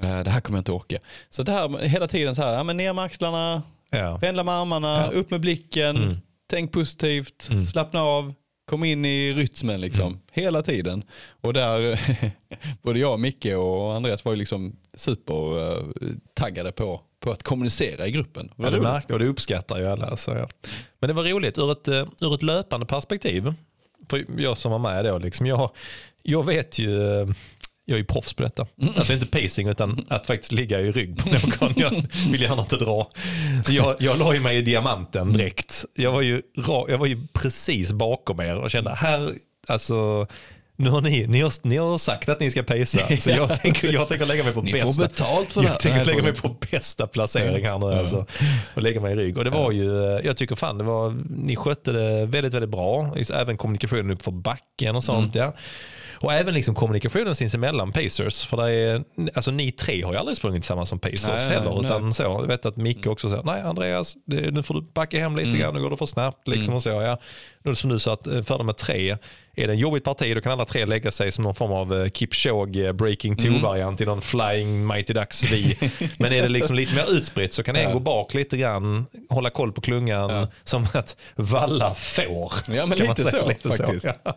Det 0.02 0.30
här 0.30 0.42
kommer 0.42 0.58
jag 0.58 0.62
inte 0.62 0.72
orka. 0.72 0.98
Så 1.30 1.44
det 1.44 1.52
här 1.52 1.78
hela 1.80 2.08
tiden 2.08 2.36
så 2.36 2.42
här, 2.42 2.54
ja, 2.54 2.64
men 2.64 2.78
ner 2.78 2.94
med 2.94 3.04
axlarna, 3.06 3.64
Ja. 3.92 4.18
pendla 4.22 4.44
med 4.44 4.54
armarna, 4.54 4.88
Ja. 4.98 5.12
upp 5.20 5.32
med 5.32 5.42
blicken, 5.42 5.98
Mm. 5.98 6.18
tänk 6.50 6.72
positivt, 6.72 7.48
Mm. 7.52 7.66
slappna 7.66 8.02
av, 8.04 8.34
kom 8.70 8.84
in 8.84 9.06
i 9.06 9.34
rytmen 9.34 9.82
liksom. 9.82 10.20
Hela 10.32 10.62
tiden. 10.64 11.04
Och 11.42 11.54
där, 11.54 12.00
både 12.82 13.00
jag, 13.00 13.20
Micke 13.20 13.46
och 13.46 13.94
Andreas 13.96 14.26
var 14.26 14.32
ju 14.32 14.38
liksom 14.40 14.76
super 14.94 15.68
eh, 15.78 15.84
taggade 16.34 16.72
på, 16.72 17.02
på 17.20 17.32
att 17.32 17.44
kommunicera 17.44 18.08
i 18.08 18.12
gruppen. 18.12 18.50
Ja, 18.56 18.70
det 18.70 18.82
märkte 18.82 19.14
och 19.14 19.20
det 19.20 19.26
uppskattar 19.28 19.80
ju 19.80 19.88
alla. 19.88 20.18
Så 20.18 20.32
ja. 20.32 20.50
Men 21.00 21.08
det 21.08 21.14
var 21.14 21.24
roligt 21.24 21.58
ur 21.58 21.72
ett, 21.72 21.88
eh, 21.88 22.06
ur 22.22 22.34
ett 22.36 22.44
löpande 22.44 22.86
perspektiv. 22.86 23.54
För 24.10 24.26
jag 24.38 24.58
som 24.58 24.72
var 24.72 24.80
med 24.80 25.06
då, 25.06 25.18
liksom, 25.18 25.46
jag, 25.46 25.72
jag 26.24 26.46
vet 26.46 26.80
ju, 26.80 27.20
eh, 27.22 27.28
jag 27.86 27.96
är 27.96 28.00
ju 28.00 28.06
proffs 28.06 28.34
på 28.34 28.44
detta. 28.44 28.68
Alltså 28.96 29.14
inte 29.14 29.26
pacing 29.26 29.68
utan 29.68 30.06
att 30.10 30.28
faktiskt 30.28 30.52
ligga 30.52 30.80
i 30.80 30.92
rygg 30.92 31.18
på 31.18 31.30
någon. 31.30 31.74
Jag 31.76 32.06
vill 32.32 32.42
gärna 32.42 32.62
inte 32.62 32.78
dra. 32.78 33.12
Så 33.66 33.74
jag, 33.74 33.96
jag 34.00 34.20
la 34.20 34.34
ju 34.34 34.40
mig 34.40 34.58
i 34.58 34.62
diamanten 34.62 35.34
direkt. 35.34 35.86
Jag 35.96 36.12
var 36.12 36.22
ju, 36.22 36.42
jag 36.88 36.98
var 36.98 37.06
ju 37.06 37.28
precis 37.34 37.92
bakom 37.92 38.40
er 38.40 38.56
och 38.58 38.72
kände 38.72 38.96
här, 38.96 39.32
alltså 39.68 40.28
nu 40.76 40.90
har 40.90 41.02
ni, 41.02 41.28
ni, 41.28 41.42
har, 41.42 41.68
ni 41.68 41.78
har 41.78 41.98
sagt 41.98 42.30
att 42.30 42.40
ni 42.40 42.52
ska 42.52 42.64
pacea, 42.64 43.18
så 43.20 43.30
jag 43.30 43.62
tänker, 43.62 43.94
jag 43.94 44.08
tänker 44.08 44.26
lägga 44.26 44.44
mig 44.44 44.54
på 44.54 44.62
Ni 44.62 44.72
bästa. 44.74 44.88
får 44.88 45.04
betalt 45.04 45.52
för 45.54 45.62
det. 45.62 45.68
Jag 45.68 45.80
tänker 45.80 46.06
lägga 46.06 46.24
mig 46.24 46.34
på 46.34 46.56
bästa 46.72 47.08
placering 47.08 47.66
här 47.66 47.80
nu 47.80 47.86
alltså. 47.86 48.26
Och 48.76 48.82
lägga 48.82 49.02
mig 49.02 49.14
i 49.14 49.16
rygg. 49.16 49.38
Och 49.38 49.44
det 49.44 49.50
var 49.50 49.72
ju, 49.72 50.20
jag 50.24 50.38
tycker 50.38 50.56
fan 50.56 50.78
det 50.78 50.84
var, 50.84 51.16
ni 51.30 51.56
skötte 51.56 51.92
det 51.92 52.26
väldigt, 52.26 52.54
väldigt 52.54 52.70
bra. 52.70 53.16
Även 53.34 53.58
kommunikationen 53.58 54.12
upp 54.12 54.22
för 54.22 54.32
backen 54.32 54.96
och 54.96 55.04
sånt. 55.04 55.36
Mm. 55.36 55.48
Ja. 55.48 55.54
Och 56.22 56.34
även 56.34 56.54
liksom 56.54 56.76
kommunikationen 56.76 57.36
sinsemellan 57.36 57.92
Pacers. 57.92 58.46
För 58.46 58.58
det 58.58 58.72
är, 58.72 59.04
alltså 59.34 59.52
ni 59.52 59.72
tre 59.72 60.04
har 60.04 60.14
ju 60.14 60.20
aldrig 60.20 60.38
sprungit 60.38 60.62
tillsammans 60.62 60.90
som 60.90 61.00
Pacers 61.00 61.28
Nej, 61.28 61.50
heller. 61.50 61.72
nej. 61.72 61.86
Utan 61.86 62.14
så, 62.14 62.24
jag 62.24 62.48
vet 62.48 62.66
att 62.66 62.78
Micke 62.78 63.08
också 63.08 63.30
säger, 63.30 63.44
nej 63.44 63.62
Andreas, 63.62 64.16
nu 64.26 64.64
får 64.64 64.74
du 64.74 64.82
backa 64.82 65.20
hem 65.20 65.36
lite 65.36 65.48
Mm. 65.50 65.60
grann, 65.60 65.74
nu 65.74 65.82
går 65.82 65.90
det 65.90 65.98
för 65.98 66.06
snabbt. 66.06 66.48
Liksom, 66.48 66.74
och 66.74 66.82
så, 66.84 66.90
ja. 66.90 67.18
Nu 67.64 67.76
som 67.76 67.90
du 67.90 68.00
sa, 68.00 68.14
att 68.14 68.28
eh, 68.28 68.44
för 68.44 68.64
med 68.64 68.78
tre, 68.78 69.18
är 69.56 69.68
det 69.68 69.74
en 69.74 69.80
jobbigt 69.80 70.04
parti 70.04 70.36
då 70.36 70.42
kan 70.42 70.52
alla 70.52 70.66
tre 70.66 70.86
lägga 70.86 71.12
sig 71.12 71.32
som 71.32 71.44
någon 71.44 71.56
form 71.56 71.72
av 71.72 72.02
eh, 72.02 72.10
Kipchoge 72.10 72.86
eh, 72.88 72.92
breaking 72.94 73.32
Mm. 73.40 73.54
two-variant 73.62 74.02
i 74.02 74.06
någon 74.06 74.22
flying 74.22 74.88
mighty 74.88 75.14
ducks 75.14 75.44
vi. 75.44 75.78
Men 76.20 76.34
är 76.34 76.42
det 76.42 76.50
liksom 76.50 76.76
lite 76.76 76.96
mer 76.96 77.12
utspritt 77.12 77.54
så 77.54 77.64
kan 77.64 77.76
en 77.76 77.84
Ja. 77.84 77.94
gå 77.94 78.00
bak 78.00 78.34
lite 78.34 78.58
grann, 78.58 79.06
hålla 79.30 79.50
koll 79.50 79.72
på 79.72 79.82
klungan 79.82 80.30
Ja. 80.30 80.48
som 80.64 80.88
att 80.94 81.16
valla 81.36 81.94
får. 81.94 82.54
Ja, 82.70 82.86
men 82.86 82.98
lite 82.98 83.22
så, 83.22 83.48
lite 83.48 83.70
faktiskt. 83.70 84.06
Så, 84.06 84.12
ja. 84.24 84.34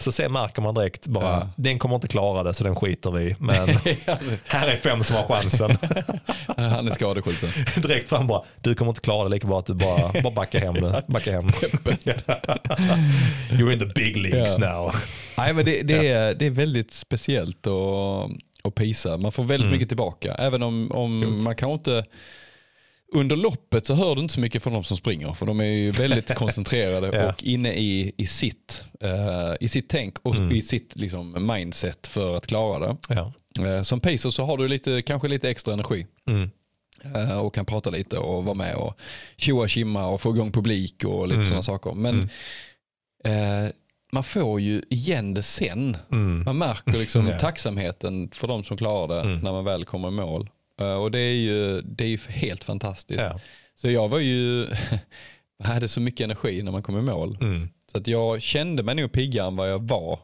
så 0.00 0.12
sen 0.12 0.32
märker 0.32 0.62
man 0.62 0.74
direkt 0.74 1.06
bara, 1.06 1.24
Ja. 1.24 1.48
den 1.56 1.78
kommer 1.78 1.94
inte 1.94 2.08
klara 2.08 2.42
det 2.42 2.54
så 2.54 2.64
den 2.64 2.76
skiter 2.76 3.10
vi. 3.10 3.36
Men 3.38 3.68
här 4.46 4.68
är 4.68 4.76
fem 4.76 5.02
som 5.02 5.16
har 5.16 5.24
chansen. 5.26 5.78
Han 6.56 6.88
är 6.88 6.92
skadeskjuten. 6.92 7.50
direkt 7.82 8.08
fram 8.08 8.26
bara, 8.26 8.42
du 8.60 8.74
kommer 8.74 8.90
inte 8.90 9.00
klara 9.00 9.24
det 9.28 9.34
lika 9.34 9.46
bra 9.46 9.58
att 9.58 9.66
du 9.66 9.74
bara, 9.74 10.22
bara 10.22 10.30
backar 10.34 10.60
hem 10.60 10.74
nu. 10.74 10.94
Backa 11.06 11.32
hem. 11.32 11.48
You're 13.50 13.72
in 13.72 13.78
the 13.78 13.86
big 13.86 14.16
leagues 14.16 14.56
Ja. 14.58 14.72
now. 14.82 14.92
Nej, 15.38 15.54
men 15.54 15.64
det, 15.64 15.82
det, 15.82 16.08
är, 16.08 16.34
det 16.34 16.46
är 16.46 16.50
väldigt 16.50 16.92
speciellt 16.92 17.66
att, 17.66 18.30
att 18.62 18.74
pisa. 18.74 19.16
Man 19.16 19.32
får 19.32 19.42
väldigt 19.44 19.64
Mm. 19.66 19.72
mycket 19.72 19.88
tillbaka. 19.88 20.34
Även 20.34 20.62
om, 20.62 20.92
om 20.92 21.44
man 21.44 21.56
kanske 21.56 21.74
inte 21.74 22.04
under 23.12 23.36
loppet 23.36 23.86
så 23.86 23.94
hör 23.94 24.14
du 24.14 24.20
inte 24.22 24.34
så 24.34 24.40
mycket 24.40 24.62
från 24.62 24.72
de 24.72 24.84
som 24.84 24.96
springer. 24.96 25.32
För 25.32 25.46
de 25.46 25.60
är 25.60 25.64
ju 25.64 25.90
väldigt 25.90 26.34
koncentrerade 26.34 27.10
Ja. 27.16 27.28
och 27.28 27.42
inne 27.44 27.72
i, 27.74 28.12
i, 28.16 28.26
sitt, 28.26 28.84
eh, 29.00 29.54
i 29.60 29.68
sitt 29.68 29.88
tänk 29.88 30.18
och 30.22 30.36
Mm. 30.36 30.56
i 30.56 30.62
sitt 30.62 30.96
liksom, 30.96 31.46
mindset 31.56 32.06
för 32.06 32.36
att 32.36 32.46
klara 32.46 32.78
det. 32.86 32.96
Ja. 33.08 33.32
Eh, 33.66 33.82
som 33.82 34.00
pacer 34.00 34.30
så 34.30 34.44
har 34.44 34.56
du 34.56 34.68
lite, 34.68 35.02
kanske 35.02 35.28
lite 35.28 35.50
extra 35.50 35.72
energi. 35.74 36.06
Mm. 36.26 36.50
Eh, 37.14 37.38
och 37.38 37.54
kan 37.54 37.64
prata 37.64 37.90
lite 37.90 38.18
och 38.18 38.44
vara 38.44 38.54
med 38.54 38.74
och 38.74 38.98
tjoa 39.36 39.62
och 39.62 39.68
kimma 39.70 40.06
och 40.06 40.20
få 40.20 40.30
igång 40.34 40.52
publik 40.52 41.04
och 41.04 41.28
lite 41.28 41.34
Mm. 41.36 41.44
sådana 41.44 41.62
saker. 41.62 41.92
Men 41.94 42.30
eh, 43.24 43.70
man 44.12 44.24
får 44.24 44.60
ju 44.60 44.82
igen 44.90 45.34
det 45.34 45.42
sen. 45.42 45.96
Mm. 46.12 46.42
Man 46.44 46.58
märker 46.58 46.92
liksom 46.98 47.28
Ja. 47.28 47.38
tacksamheten 47.38 48.30
för 48.32 48.48
de 48.48 48.64
som 48.64 48.76
klarar 48.76 49.08
det 49.08 49.20
Mm. 49.20 49.38
när 49.40 49.52
man 49.52 49.64
väl 49.64 49.84
kommer 49.84 50.08
i 50.08 50.10
mål. 50.10 50.48
Eh, 50.80 50.94
och 50.94 51.10
det 51.10 51.18
är 51.18 51.34
ju, 51.34 51.80
det 51.80 52.04
är 52.04 52.08
ju 52.08 52.18
helt 52.28 52.64
fantastiskt. 52.64 53.24
Ja. 53.24 53.40
Så 53.74 53.90
jag 53.90 54.08
var 54.08 54.18
ju, 54.18 54.66
hade 55.64 55.88
så 55.88 56.00
mycket 56.00 56.24
energi 56.24 56.62
när 56.62 56.72
man 56.72 56.82
kom 56.82 56.98
i 56.98 57.02
mål. 57.02 57.38
Mm. 57.40 57.68
Så 57.92 57.98
att 57.98 58.08
jag 58.08 58.42
kände 58.42 58.82
mig 58.82 58.94
nog 58.94 59.12
piggare 59.12 59.46
än 59.46 59.56
vad 59.56 59.70
jag 59.70 59.88
var. 59.88 60.18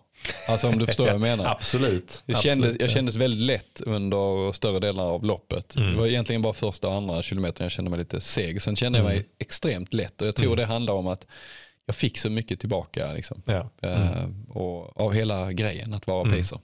Alltså 0.48 0.68
om 0.68 0.78
du 0.78 0.86
förstår 0.86 1.04
vad 1.04 1.14
jag 1.14 1.20
menar. 1.20 1.44
Absolut. 1.50 2.22
Jag, 2.26 2.36
Absolut, 2.36 2.52
kändes, 2.54 2.76
jag 2.80 2.90
ja. 2.90 2.94
kändes 2.94 3.16
väldigt 3.16 3.40
lätt 3.40 3.80
under 3.86 4.52
större 4.52 4.80
delar 4.80 5.04
av 5.04 5.24
loppet. 5.24 5.76
Mm. 5.76 5.90
Det 5.92 5.96
var 6.00 6.06
egentligen 6.06 6.42
bara 6.42 6.52
första 6.52 6.88
och 6.88 6.94
andra 6.94 7.22
kilometern 7.22 7.64
jag 7.64 7.72
kände 7.72 7.90
mig 7.90 7.98
lite 7.98 8.20
seg. 8.20 8.62
Sen 8.62 8.76
kände 8.76 8.98
jag 8.98 9.04
mig 9.04 9.16
Mm. 9.16 9.28
extremt 9.38 9.92
lätt 9.94 10.22
och 10.22 10.28
jag 10.28 10.36
tror 10.36 10.46
Mm. 10.46 10.56
det 10.56 10.64
handlar 10.66 10.94
om 10.94 11.06
att 11.06 11.26
jag 11.86 11.96
fick 11.96 12.18
så 12.18 12.30
mycket 12.30 12.60
tillbaka. 12.60 13.12
Liksom. 13.12 13.42
Ja. 13.46 13.70
Mm. 13.82 14.02
Eh, 14.02 14.56
och 14.56 15.00
av 15.00 15.12
hela 15.12 15.52
grejen 15.52 15.94
att 15.94 16.06
vara 16.06 16.20
Mm. 16.26 16.36
pacer. 16.38 16.58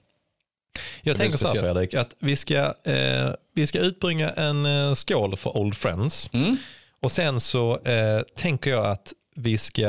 Jag 1.03 1.17
tänker 1.17 1.39
så 1.39 1.47
här. 1.47 1.55
Fredrik, 1.55 1.95
att 1.95 2.15
vi 2.21 2.37
ska, 2.37 2.57
eh, 2.85 3.31
vi 3.55 3.67
ska 3.67 3.79
utbringa 3.79 4.31
en 4.31 4.67
eh, 4.67 4.93
skål 4.95 5.37
för 5.37 5.57
Old 5.57 5.77
Friends. 5.77 6.31
Mm. 6.33 6.57
Och 7.03 7.13
sen 7.13 7.41
så 7.41 7.79
eh, 7.79 8.21
tänker 8.37 8.71
jag 8.71 8.87
att 8.87 9.13
vi 9.37 9.59
ska 9.59 9.89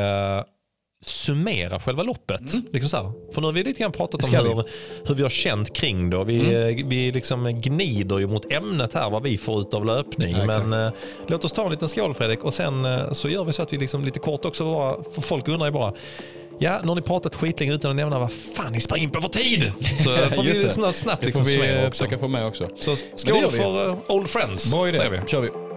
summera 1.06 1.80
själva 1.80 2.04
loppet. 2.04 2.42
Liksom 2.72 2.90
så 2.90 2.98
här. 2.98 3.34
För 3.34 3.42
nu 3.42 3.48
har 3.48 3.52
vi 3.52 3.64
lite 3.64 3.80
grann 3.82 3.92
pratat 3.92 4.24
om 4.24 4.28
Ska 4.28 4.42
vi? 4.42 4.50
hur, 4.50 4.64
hur 5.06 5.16
vi 5.16 5.24
har 5.24 5.30
känt 5.30 5.74
kring 5.76 6.10
det. 6.10 6.18
och 6.18 6.30
Vi, 6.30 6.54
eh, 6.54 6.88
vi 6.88 7.12
liksom 7.12 7.62
gnider 7.62 8.20
ju 8.20 8.28
mot 8.28 8.52
ämnet 8.52 8.94
här, 8.94 9.10
vad 9.10 9.24
vi 9.24 9.38
får 9.38 9.62
ut 9.62 9.74
av 9.74 9.86
löpning. 9.86 10.36
Ja. 10.38 10.46
Men 10.46 10.74
eh, 10.74 10.92
låt 11.28 11.46
oss 11.46 11.52
ta 11.52 11.66
en 11.66 11.72
liten 11.72 11.88
skål 11.90 12.14
Fredrik 12.14 12.44
och 12.44 12.54
sen 12.54 12.86
eh, 12.86 13.12
så 13.12 13.30
gör 13.30 13.44
vi 13.46 13.54
så 13.54 13.64
att 13.64 13.74
vi 13.74 13.78
liksom 13.78 14.06
lite 14.06 14.20
kort 14.20 14.46
också 14.46 14.64
bara, 14.66 15.04
för 15.14 15.22
folk 15.22 15.48
undrar 15.48 15.66
ju 15.68 15.72
bara 15.72 15.94
Ja, 16.60 16.80
nu 16.84 16.88
har 16.88 16.96
ni 16.96 17.02
pratat 17.02 17.36
skitlänge 17.36 17.74
utan 17.74 17.92
att 17.92 17.98
nämna 17.98 18.20
vad 18.20 18.32
fan 18.32 18.72
ni 18.74 18.80
springer 18.82 19.04
in 19.04 19.12
på 19.12 19.22
för 19.22 19.30
tid. 19.30 19.72
Så 19.98 20.10
får 20.36 20.44
vi 20.44 20.64
det. 20.64 20.70
snabbt, 20.70 20.96
snabbt 20.96 21.20
Det 21.22 21.26
liksom 21.26 21.46
får 21.46 21.52
vi 21.52 21.58
summera 21.58 21.82
eh, 21.82 21.88
också. 21.88 22.04
försöka 22.04 22.20
få 22.20 22.28
med 22.28 22.46
också. 22.46 22.68
Så 22.80 22.96
skål 23.16 23.42
det 23.42 23.48
vi. 23.52 23.58
för 23.58 23.90
eh, 23.90 23.98
Old 24.08 24.30
Friends, 24.30 24.74
Bra 24.74 24.88
idé, 24.88 24.98
säger 24.98 25.10
vi. 25.12 25.20
kör 25.28 25.42
vi. 25.42 25.71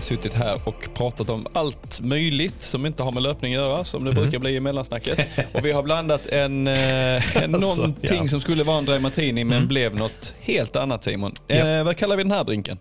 Vi 0.00 0.04
suttit 0.04 0.34
här 0.34 0.60
och 0.64 0.88
pratat 0.94 1.30
om 1.30 1.46
allt 1.52 2.00
möjligt 2.00 2.62
som 2.62 2.86
inte 2.86 3.02
har 3.02 3.12
med 3.12 3.22
löpning 3.22 3.54
att 3.54 3.60
göra, 3.60 3.84
som 3.84 4.04
det 4.04 4.12
brukar 4.12 4.38
bli 4.38 4.54
i 4.54 4.60
mellansnacket. 4.60 5.18
Och 5.54 5.64
vi 5.64 5.72
har 5.72 5.82
blandat 5.82 6.26
en, 6.26 6.66
eh, 6.66 7.36
en 7.36 7.54
Alltså, 7.54 7.82
någonting 7.82 8.22
ja. 8.22 8.28
som 8.28 8.40
skulle 8.40 8.64
vara 8.64 8.78
en 8.78 8.84
dry 8.84 8.98
martini 8.98 9.44
men 9.44 9.68
blev 9.68 9.96
något 9.96 10.34
helt 10.40 10.76
annat 10.76 11.04
Simon. 11.04 11.32
Ja. 11.46 11.54
Eh, 11.56 11.84
vad 11.84 11.96
kallar 11.96 12.16
vi 12.16 12.22
den 12.22 12.32
här 12.32 12.44
drinken? 12.44 12.78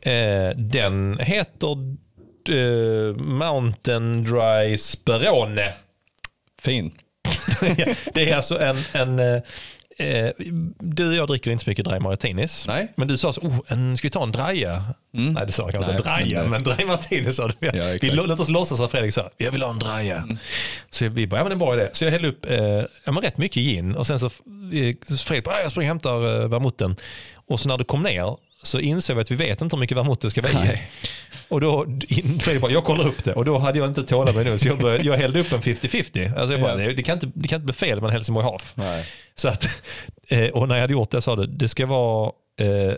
Eh, 0.00 0.56
den 0.56 1.18
heter 1.18 1.72
eh, 2.48 3.16
Mountain 3.16 4.24
Dry 4.24 4.78
Sperone. 4.78 5.72
Fin. 6.62 6.92
det 8.14 8.30
är 8.30 8.36
alltså 8.36 8.60
en, 8.60 8.76
en 8.92 9.42
eh, 9.98 10.06
eh, 10.08 10.32
du 10.80 11.08
och 11.08 11.14
jag 11.14 11.28
dricker 11.28 11.50
inte 11.50 11.64
så 11.64 11.70
mycket 11.70 11.84
dry 11.84 11.98
martinis. 12.00 12.64
Nej. 12.68 12.92
Men 12.96 13.08
du 13.08 13.16
sa 13.16 13.32
så, 13.32 13.40
oh, 13.40 13.58
en, 13.66 13.96
ska 13.96 14.06
vi 14.06 14.10
ta 14.10 14.22
en 14.22 14.32
draja? 14.32 14.84
Mm. 15.16 15.32
Nej, 15.32 15.46
du 15.46 15.52
sa 15.52 15.70
kanske 15.70 15.90
inte 15.90 16.02
draja, 16.02 16.40
men- 16.42 16.50
men 16.50 16.62
dry 16.62 16.84
martini 16.84 17.32
sa 17.32 17.48
du. 17.48 17.54
Ja, 17.60 17.98
vi, 18.02 18.10
låt 18.10 18.40
oss 18.40 18.48
låtsas 18.48 18.80
att 18.80 18.90
Fredrik 18.90 19.14
sa, 19.14 19.30
jag 19.36 19.52
vill 19.52 19.62
ha 19.62 19.70
en 19.70 19.78
draja. 19.78 20.16
Mm. 20.16 20.38
Så 20.90 21.08
vi 21.08 21.26
bara, 21.26 21.36
ja 21.40 21.44
men 21.44 21.50
det 21.50 21.52
är 21.52 21.54
en 21.54 21.58
bra 21.58 21.74
idé. 21.74 21.88
Så 21.92 22.04
jag 22.04 22.10
hällde 22.10 22.28
upp 22.28 22.50
eh, 22.50 22.58
ja, 23.04 23.12
men 23.12 23.16
rätt 23.20 23.38
mycket 23.38 23.62
gin 23.62 23.94
och 23.94 24.06
sen 24.06 24.18
så, 24.18 24.26
eh, 24.26 24.94
så 25.08 25.16
Fredrik 25.16 25.44
bara, 25.44 25.54
"Ja, 25.56 25.62
jag 25.62 25.70
springer 25.70 25.88
och 25.90 25.94
hämtar 25.94 26.42
eh, 26.42 26.48
vermouthen. 26.48 26.96
Och 27.46 27.60
så 27.60 27.68
när 27.68 27.78
du 27.78 27.84
kom 27.84 28.02
ner 28.02 28.36
så 28.62 28.80
insåg 28.80 29.16
vi 29.16 29.22
att 29.22 29.30
vi 29.30 29.36
vet 29.36 29.60
inte 29.62 29.76
hur 29.76 29.80
mycket 29.80 29.96
vermouth 29.96 30.20
det 30.22 30.30
ska 30.30 30.42
vara 30.42 30.66
i. 30.66 30.78
Och 31.48 31.60
då, 31.60 31.86
in, 32.08 32.40
Fredrik 32.40 32.62
bara, 32.62 32.72
jag 32.72 32.84
kollar 32.84 33.08
upp 33.08 33.24
det 33.24 33.32
och 33.32 33.44
då 33.44 33.58
hade 33.58 33.78
jag 33.78 33.88
inte 33.88 34.02
tålamod 34.02 34.44
nu 34.44 34.58
så 34.58 34.68
jag, 34.68 34.78
började, 34.78 35.04
jag 35.04 35.16
hällde 35.16 35.40
upp 35.40 35.52
en 35.52 35.60
50-50. 35.60 36.38
Alltså 36.38 36.54
jag 36.54 36.62
bara, 36.62 36.76
det, 36.76 36.92
det, 36.92 37.02
kan 37.02 37.14
inte, 37.14 37.30
det 37.34 37.48
kan 37.48 37.56
inte 37.56 37.64
bli 37.64 37.74
fel 37.74 38.00
med 38.00 38.08
en 38.08 38.12
Helsingborg. 38.12 38.58
Nej. 38.74 39.06
Så 39.34 39.48
att, 39.48 39.82
eh, 40.30 40.48
och 40.48 40.68
när 40.68 40.74
jag 40.74 40.82
hade 40.82 40.92
gjort 40.92 41.10
det 41.10 41.22
sa 41.22 41.36
du, 41.36 41.46
det 41.46 41.68
ska 41.68 41.86
vara 41.86 42.32
eh, 42.60 42.94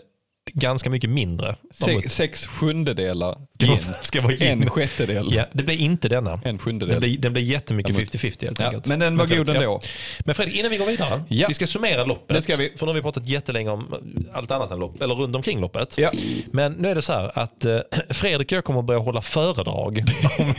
ganska 0.53 0.89
mycket 0.89 1.09
mindre. 1.09 1.55
Se, 1.71 2.09
sex 2.09 2.47
sjundedelar 2.47 3.37
gin. 3.59 3.77
ska 4.01 4.21
vara 4.21 4.33
gin. 4.33 4.63
En 4.63 4.69
sjättedel. 4.69 5.33
Ja, 5.33 5.45
det 5.53 5.63
blir 5.63 5.81
inte 5.81 6.09
denna. 6.09 6.39
En 6.45 6.57
sjundedel. 6.59 6.91
Den 6.91 6.99
blir, 6.99 7.17
den 7.17 7.45
jättemycket 7.45 7.95
Ja, 7.95 7.97
men- 7.97 8.05
50-50 8.07 8.45
helt 8.45 8.59
ja, 8.59 8.65
enkelt. 8.65 8.87
men 8.87 8.99
den 8.99 9.17
var 9.17 9.27
god 9.27 9.49
Ja. 9.49 9.53
ändå. 9.55 9.79
Men 10.19 10.35
Fredrik, 10.35 10.55
innan 10.55 10.71
vi 10.71 10.77
går 10.77 10.85
vidare. 10.85 11.23
Ja. 11.27 11.47
Vi 11.47 11.53
ska 11.53 11.67
summera 11.67 12.05
loppet. 12.05 12.35
Det 12.35 12.41
ska 12.41 12.55
vi. 12.55 12.73
För 12.77 12.85
nu 12.85 12.89
har 12.89 12.93
vi 12.95 13.01
pratat 13.01 13.27
jättelänge 13.27 13.69
om 13.69 13.93
allt 14.33 14.51
annat 14.51 14.71
än 14.71 14.79
lopp, 14.79 15.01
eller 15.01 15.15
runt 15.15 15.35
omkring 15.35 15.59
loppet. 15.61 15.97
Ja. 15.97 16.11
Men 16.51 16.71
nu 16.73 16.87
är 16.89 16.95
det 16.95 17.01
så 17.01 17.13
här 17.13 17.39
att 17.39 17.65
eh, 17.65 17.77
Fredrik 18.09 18.51
och 18.51 18.57
jag 18.57 18.63
kommer 18.65 18.79
att 18.79 18.85
börja 18.85 18.99
hålla 18.99 19.21
föredrag 19.21 20.03
om, 20.39 20.53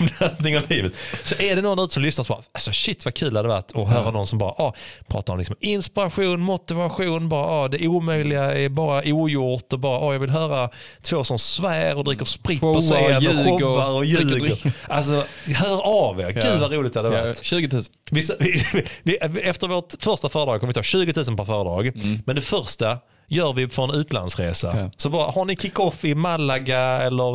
om 0.00 0.08
löpning 0.20 0.56
och 0.56 0.70
livet. 0.70 0.92
Så 1.24 1.42
är 1.42 1.56
det 1.56 1.62
någon 1.62 1.78
ute 1.78 1.94
som 1.94 2.02
lyssnar 2.02 2.24
så 2.24 2.32
bara, 2.32 2.42
alltså 2.52 2.72
shit 2.72 3.04
vad 3.04 3.14
kul 3.14 3.32
det 3.32 3.38
hade 3.38 3.48
varit 3.48 3.76
att 3.76 3.88
höra 3.88 4.10
någon 4.10 4.26
som 4.26 4.38
bara 4.38 4.50
ah, 4.50 4.74
pratar 5.08 5.32
om 5.32 5.38
liksom 5.38 5.56
inspiration, 5.60 6.40
motivation, 6.40 7.28
bara 7.28 7.46
ah, 7.46 7.68
det 7.68 7.88
omöjliga 7.88 8.58
är 8.58 8.68
bara 8.68 9.02
ogjort 9.06 9.29
och 9.36 9.80
bara 9.80 9.98
ah, 9.98 10.12
jag 10.12 10.20
vill 10.20 10.30
höra 10.30 10.70
två 11.02 11.24
som 11.24 11.38
svär 11.38 11.98
och 11.98 12.04
dricker 12.04 12.24
sprit 12.24 12.60
på 12.60 12.80
scen 12.80 13.16
och 13.16 13.60
showar 13.60 13.90
och 13.90 14.04
ljuger. 14.04 14.72
Alltså 14.88 15.24
hör 15.54 15.80
av 15.80 16.20
er, 16.20 16.30
gud 16.30 16.60
vad 16.60 16.72
roligt 16.72 16.92
det 16.92 17.02
hade 17.02 17.16
Ja, 17.16 17.22
varit. 17.22 17.44
20 17.44 17.68
000. 17.72 17.82
Vi, 18.10 18.20
vi, 19.02 19.18
vi, 19.30 19.40
efter 19.40 19.68
vårt 19.68 19.94
första 20.00 20.28
föredrag 20.28 20.60
kommer 20.60 20.70
vi 20.70 20.74
ta 20.74 20.82
20 20.82 21.12
000 21.26 21.36
per 21.36 21.44
föredrag. 21.44 21.92
Men 22.26 22.36
det 22.36 22.42
första 22.42 22.98
gör 23.30 23.52
vi 23.52 23.68
för 23.68 23.84
en 23.84 23.90
utlandsresa. 23.90 24.70
Mm. 24.72 24.84
Ja. 24.84 24.90
Så 24.96 25.08
bara, 25.08 25.30
har 25.30 25.44
ni 25.44 25.56
kick-off 25.56 26.04
i 26.04 26.14
Malaga 26.14 26.80
eller 26.80 27.34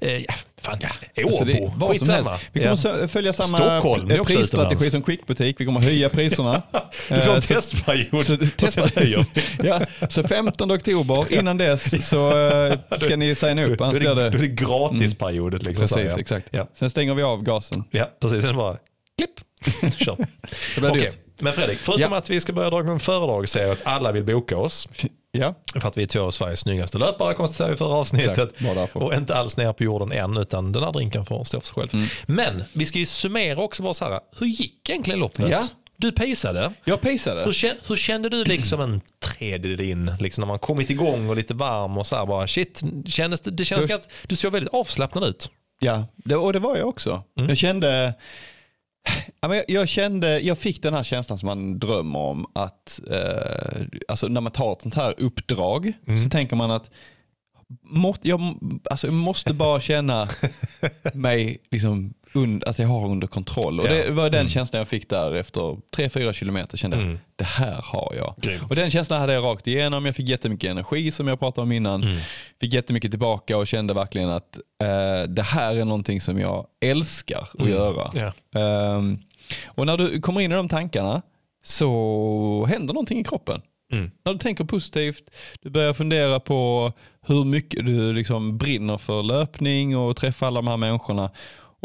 eh, 0.00 0.16
ja, 0.18 0.34
fan, 0.62 0.74
Åbo, 1.24 1.28
Alltså 1.28 1.44
vad 1.76 1.88
som 1.88 1.88
skitsamma. 1.88 2.38
Vi 2.52 2.60
kommer 2.60 3.00
Ja. 3.02 3.08
följa 3.08 3.32
samma 3.32 3.58
Stockholm, 3.58 4.24
prisstrategi 4.24 4.90
som 4.90 5.02
Quickbutik. 5.02 5.60
Vi 5.60 5.64
kommer 5.64 5.80
höja 5.80 6.08
priserna. 6.08 6.62
Du 7.08 7.20
får 7.20 7.30
en 7.30 7.36
Eh, 7.36 7.40
så- 7.40 7.54
testperiod. 7.54 8.24
Så, 8.24 8.36
testa, 8.56 8.88
ja, 9.62 9.80
så 10.08 10.22
15 10.22 10.72
oktober, 10.72 11.32
innan 11.32 11.56
dess 11.58 12.08
så 12.08 12.48
eh, 12.48 12.78
ska 13.00 13.16
ni 13.16 13.34
signa 13.34 13.64
upp. 13.64 13.78
Då 13.78 13.84
är 13.84 14.00
det, 14.00 14.14
det... 14.14 14.30
det 14.30 14.46
gratisperiodet. 14.48 15.62
Liksom, 15.66 15.82
Precis, 15.88 16.12
ja. 16.12 16.20
exakt. 16.20 16.46
Ja. 16.50 16.68
Sen 16.74 16.90
stänger 16.90 17.14
vi 17.14 17.22
av 17.22 17.42
gasen. 17.42 17.84
ja, 17.90 18.10
precis. 18.20 18.42
Sen 18.44 18.56
bara 18.56 18.76
klipp. 19.18 19.30
Kört. 19.96 20.18
Det 20.74 20.80
blir 20.80 20.90
Okej, 20.90 21.00
dyrt. 21.02 21.18
Men 21.38 21.52
Fredrik, 21.52 21.78
förutom 21.78 22.12
Ja. 22.12 22.18
att 22.18 22.30
vi 22.30 22.40
ska 22.40 22.52
börja 22.52 22.70
dra 22.70 22.80
igång 22.80 22.92
en 22.92 23.00
föredragsserie 23.00 23.72
att 23.72 23.86
alla 23.86 24.12
vill 24.12 24.24
boka 24.24 24.56
oss. 24.56 24.88
Ja, 25.38 25.54
För 25.80 25.88
att 25.88 25.98
vi 25.98 26.02
är 26.02 26.06
två 26.06 26.20
av 26.20 26.30
Sveriges 26.30 26.60
snyggaste 26.60 26.98
löpare 26.98 27.34
konstaterade 27.34 27.72
vi 27.72 27.78
förra 27.78 27.94
avsnittet. 27.94 28.38
Exakt. 28.38 28.96
Och 28.96 29.14
inte 29.14 29.34
alls 29.36 29.56
ner 29.56 29.72
på 29.72 29.84
jorden 29.84 30.12
än 30.12 30.36
utan 30.36 30.72
den 30.72 30.82
här 30.82 30.92
drinken 30.92 31.24
får 31.24 31.44
stå 31.44 31.60
för 31.60 31.66
sig 31.66 31.74
själv. 31.74 31.94
Mm. 31.94 32.06
Men 32.26 32.64
vi 32.72 32.86
ska 32.86 32.98
ju 32.98 33.06
summera 33.06 33.60
också 33.62 33.82
bara 33.82 33.94
så 33.94 34.04
här, 34.04 34.20
hur 34.38 34.46
gick 34.46 34.90
egentligen 34.90 35.20
loppet? 35.20 35.48
Ja. 35.50 35.62
Du 35.96 36.12
paceade. 36.12 36.72
jag 36.84 37.00
pejsade. 37.00 37.44
Hur 37.44 37.52
kände, 37.52 37.80
hur 37.86 37.96
kände 37.96 38.28
du 38.28 38.44
liksom 38.44 38.80
en 38.80 39.00
tredjedel 39.18 39.80
in, 39.80 40.12
liksom 40.20 40.42
när 40.42 40.46
man 40.46 40.58
kommit 40.58 40.90
igång 40.90 41.28
och 41.30 41.36
lite 41.36 41.54
varm 41.54 41.98
och 41.98 42.06
så 42.06 42.16
här 42.16 42.26
bara 42.26 42.46
shit, 42.48 42.82
kändes 43.06 43.40
det, 43.40 43.50
det 43.50 43.64
kändes 43.64 43.86
Då- 43.86 43.90
ganska, 43.90 44.10
du 44.26 44.36
såg 44.36 44.52
väldigt 44.52 44.74
avslappnad 44.74 45.24
ut. 45.24 45.50
Ja, 45.80 46.04
det, 46.16 46.36
och 46.36 46.52
det 46.52 46.58
var 46.58 46.76
jag 46.76 46.88
också. 46.88 47.22
Mm. 47.38 47.48
Jag 47.48 47.58
kände, 47.58 48.14
jag, 49.68 49.88
kände, 49.88 50.40
jag 50.40 50.58
fick 50.58 50.82
den 50.82 50.94
här 50.94 51.02
känslan 51.02 51.38
som 51.38 51.46
man 51.46 51.78
drömmer 51.78 52.18
om 52.18 52.46
att, 52.54 53.00
eh, 53.10 53.82
alltså 54.08 54.28
när 54.28 54.40
man 54.40 54.52
tar 54.52 54.72
ett 54.72 54.82
sånt 54.82 54.94
här 54.94 55.14
uppdrag 55.18 55.92
Mm. 56.06 56.16
så 56.16 56.30
tänker 56.30 56.56
man 56.56 56.70
att 56.70 56.90
må, 57.82 58.14
jag, 58.22 58.40
alltså, 58.90 59.06
jag 59.06 59.14
måste 59.14 59.54
bara 59.54 59.80
känna 59.80 60.28
mig 61.14 61.58
liksom 61.70 62.14
und, 62.34 62.64
alltså 62.64 62.82
jag 62.82 62.88
har 62.88 63.06
under 63.08 63.26
kontroll. 63.26 63.80
Och 63.80 63.86
Ja. 63.86 63.90
det 63.94 64.10
var 64.10 64.30
den 64.30 64.40
Mm. 64.40 64.48
känslan 64.50 64.78
jag 64.78 64.88
fick 64.88 65.08
där 65.10 65.34
efter 65.34 65.76
3-4 65.96 66.32
kilometer. 66.32 66.76
Kände 66.76 66.96
Mm. 66.96 67.18
det 67.36 67.44
här 67.44 67.80
har 67.84 68.12
jag. 68.16 68.34
Grymt. 68.36 68.62
Och 68.70 68.74
den 68.76 68.90
känslan 68.90 69.20
hade 69.20 69.32
jag 69.32 69.44
rakt 69.44 69.66
igenom. 69.66 70.06
Jag 70.06 70.16
fick 70.16 70.28
jättemycket 70.28 70.70
energi 70.70 71.10
som 71.10 71.28
jag 71.28 71.38
pratade 71.38 71.62
om 71.62 71.72
innan. 71.72 72.02
Mm. 72.02 72.16
Fick 72.60 72.74
jättemycket 72.74 73.10
tillbaka 73.10 73.56
och 73.58 73.66
kände 73.66 73.94
verkligen 73.94 74.28
att 74.30 74.58
eh, 74.82 75.28
det 75.28 75.42
här 75.42 75.74
är 75.76 75.84
någonting 75.84 76.20
som 76.20 76.38
jag 76.38 76.66
älskar 76.84 77.38
att 77.52 77.60
Mm. 77.60 77.72
göra. 77.72 78.10
Ja. 78.14 78.60
Ehm, 78.60 79.18
och 79.66 79.86
när 79.86 79.96
du 79.96 80.20
kommer 80.20 80.40
in 80.40 80.52
i 80.52 80.54
de 80.54 80.68
tankarna 80.68 81.22
så 81.64 82.66
händer 82.68 82.94
någonting 82.94 83.20
i 83.20 83.24
kroppen. 83.24 83.60
Mm. 83.92 84.10
När 84.24 84.32
du 84.32 84.38
tänker 84.38 84.64
positivt, 84.64 85.30
du 85.62 85.70
börjar 85.70 85.92
fundera 85.92 86.40
på 86.40 86.92
hur 87.26 87.44
mycket 87.44 87.86
du 87.86 88.12
liksom 88.12 88.58
brinner 88.58 88.98
för 88.98 89.22
löpning 89.22 89.96
och 89.96 90.16
träffa 90.16 90.46
alla 90.46 90.58
de 90.62 90.66
här 90.68 90.76
människorna. 90.76 91.30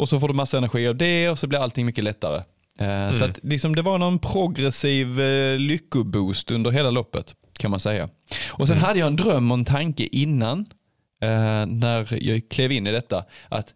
Och 0.00 0.08
så 0.08 0.20
får 0.20 0.28
du 0.28 0.34
massa 0.34 0.58
energi 0.58 0.88
av 0.88 0.96
det 0.96 1.28
och 1.28 1.38
så 1.38 1.46
blir 1.46 1.58
allting 1.58 1.86
mycket 1.86 2.04
lättare. 2.04 2.42
Eh, 2.78 3.12
Så 3.12 3.24
att 3.24 3.38
liksom 3.42 3.76
det 3.76 3.82
var 3.82 3.98
någon 3.98 4.18
progressiv 4.18 5.20
eh, 5.20 5.58
lyckoboost 5.58 6.50
under 6.50 6.70
hela 6.70 6.90
loppet 6.90 7.34
kan 7.58 7.70
man 7.70 7.80
säga. 7.80 8.08
Och 8.48 8.68
sen 8.68 8.78
hade 8.78 8.98
jag 8.98 9.06
en 9.06 9.16
dröm 9.16 9.50
och 9.50 9.58
en 9.58 9.64
tanke 9.64 10.08
innan 10.12 10.66
eh, 11.22 11.66
när 11.66 12.24
jag 12.24 12.48
klev 12.50 12.72
in 12.72 12.86
i 12.86 12.92
detta. 12.92 13.24
Att 13.48 13.74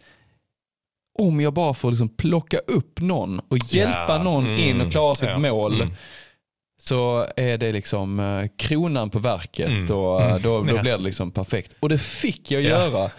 om 1.19 1.41
jag 1.41 1.55
bara 1.55 1.75
får 1.75 1.91
liksom 1.91 2.09
plocka 2.09 2.59
upp 2.59 3.01
någon 3.01 3.41
och 3.49 3.59
hjälpa 3.59 4.07
Ja, 4.09 4.23
någon 4.23 4.47
mm, 4.47 4.61
in 4.61 4.81
och 4.81 4.93
klara 4.93 5.15
sitt 5.15 5.29
ja, 5.29 5.39
mål 5.39 5.75
mm. 5.75 5.95
Så 6.85 7.27
är 7.37 7.59
det 7.59 7.73
liksom 7.73 8.21
eh, 8.21 8.47
kronan 8.57 9.11
på 9.11 9.19
verket 9.19 9.69
Mm, 9.69 9.97
och 9.97 10.23
mm, 10.23 10.43
då, 10.43 10.59
då 10.63 10.63
blir 10.63 10.83
det 10.93 10.97
liksom 10.99 11.31
perfekt. 11.31 11.75
Och 11.81 11.89
det 11.89 11.99
fick 11.99 12.51
jag 12.51 12.63
Ja. 12.63 12.69
göra. 12.69 13.11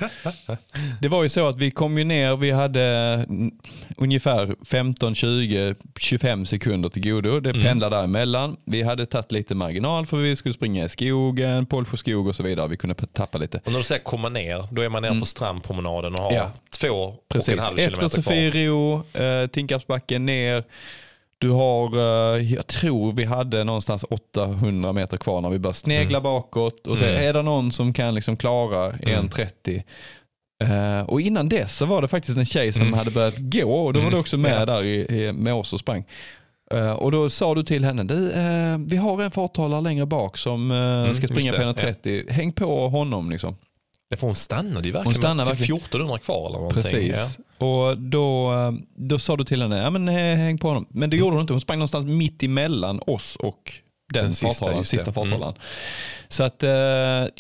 Det 1.02 1.08
var 1.08 1.24
ju 1.24 1.30
så 1.30 1.48
att 1.48 1.58
vi 1.58 1.72
kom 1.72 1.98
ju 1.98 2.04
ner, 2.04 2.36
vi 2.36 2.52
hade 2.52 2.82
mm, 3.30 3.52
ungefär 3.98 4.56
15, 4.66 5.16
20, 5.16 5.76
25 6.00 6.46
sekunder 6.46 6.90
till 6.90 7.04
godo. 7.12 7.40
Det 7.40 7.50
Mm. 7.50 7.62
pendlade 7.62 7.96
däremellan. 7.96 8.58
Vi 8.66 8.82
hade 8.84 9.06
tagit 9.06 9.32
lite 9.32 9.56
marginal 9.56 10.06
för 10.06 10.18
vi 10.18 10.36
skulle 10.36 10.54
springa 10.54 10.86
i 10.86 10.90
skogen, 10.90 11.66
Pålsjöskog 11.66 12.28
och 12.28 12.36
så 12.36 12.44
vidare. 12.44 12.68
Vi 12.68 12.78
kunde 12.78 12.96
tappa 12.96 13.38
lite. 13.38 13.62
Och 13.66 13.72
när 13.72 13.78
du 13.78 13.84
säger 13.84 14.04
komma 14.04 14.30
ner, 14.30 14.68
då 14.72 14.82
är 14.82 14.90
man 14.90 15.02
nere 15.02 15.20
på 15.20 15.26
strandpromenaden 15.26 16.14
och 16.14 16.20
har 16.20 16.32
Mm. 16.32 16.44
Ja. 16.44 16.52
två 16.80 16.88
och 16.90 17.26
Precis. 17.30 17.54
en 17.54 17.60
halv 17.60 17.80
Efter 17.80 17.90
kilometer 17.90 18.22
kvar. 18.22 18.24
Sofiero, 18.24 19.04
eh, 19.44 19.48
Tinkarpsbacken 19.48 20.26
ner. 20.26 20.64
Du 21.38 21.50
har, 21.50 21.98
eh, 22.38 22.54
jag 22.54 22.68
tror 22.68 23.12
vi 23.14 23.24
hade 23.24 23.64
någonstans 23.64 24.04
800 24.10 24.94
meter 24.94 25.18
kvar 25.18 25.42
när 25.42 25.50
vi 25.50 25.60
började 25.60 25.78
snegla 25.78 26.22
bakåt. 26.22 26.88
Och 26.88 26.98
så 26.98 27.04
Mm. 27.04 27.30
är 27.30 27.34
det 27.34 27.42
någon 27.42 27.72
som 27.72 27.94
kan 27.94 28.16
liksom 28.16 28.38
klara 28.38 28.92
1.30. 28.92 29.84
Eh, 30.64 31.02
och 31.10 31.22
innan 31.22 31.50
dess 31.50 31.78
så 31.78 31.86
var 31.86 32.02
det 32.02 32.08
faktiskt 32.08 32.38
en 32.38 32.46
tjej 32.46 32.72
som 32.72 32.82
Mm. 32.82 32.94
hade 32.94 33.12
börjat 33.12 33.36
gå 33.38 33.72
och 33.86 33.94
då 33.94 34.00
var 34.02 34.12
du 34.12 34.18
också 34.18 34.38
med 34.38 34.62
Ja. 34.62 34.66
där 34.66 34.84
i, 34.84 34.96
i, 35.26 35.34
med 35.34 35.54
oss 35.54 35.74
och 35.74 35.80
sprang. 35.80 36.04
Eh, 36.72 36.92
och 36.92 37.12
då 37.12 37.30
sa 37.30 37.56
du 37.56 37.64
till 37.64 37.86
henne, 37.86 38.04
du, 38.04 38.32
eh, 38.32 38.78
vi 38.88 38.98
har 38.98 39.22
en 39.22 39.32
farthållare 39.32 39.82
längre 39.82 40.06
bak 40.06 40.38
som 40.38 40.72
eh, 40.72 41.12
ska 41.14 41.28
springa 41.28 41.54
Mm, 41.56 41.74
på 41.76 41.82
det, 41.82 41.88
1.30. 41.94 42.32
Häng 42.32 42.52
på 42.52 42.90
honom 42.90 43.30
liksom. 43.30 43.56
Ja, 44.10 44.18
för 44.18 44.28
hon 44.28 44.36
stannade 44.36 44.88
ju 44.88 44.92
verkligen 44.92 45.06
Hon 45.06 45.14
stannade 45.14 45.50
med 45.50 45.58
typ 45.58 45.62
verkligen. 45.62 45.78
1400 45.78 46.18
kvar 46.20 46.48
eller 46.50 46.58
någonting. 46.60 46.82
Precis. 46.84 47.40
Och 47.58 47.98
då, 47.98 48.52
då 48.96 49.20
sa 49.20 49.38
du 49.38 49.44
till 49.46 49.62
henne, 49.62 49.78
ja 49.82 49.90
men 49.90 50.08
eh, 50.08 50.14
häng 50.38 50.58
på 50.58 50.68
honom. 50.68 50.86
Men 50.90 51.10
det 51.10 51.18
gjorde 51.18 51.32
hon 51.36 51.42
inte. 51.42 51.54
Hon 51.54 51.62
sprang 51.62 51.80
någonstans 51.80 52.06
mitt 52.06 52.44
emellan 52.44 53.00
oss 53.08 53.36
och 53.36 53.72
den, 54.14 54.24
Den 54.24 54.32
sista, 54.34 54.48
farthållaren, 54.48 54.84
sista 54.86 55.12
Mm. 55.12 55.14
farthållaren. 55.14 55.54
Så 56.28 56.44
att 56.44 56.64
eh, 56.64 56.70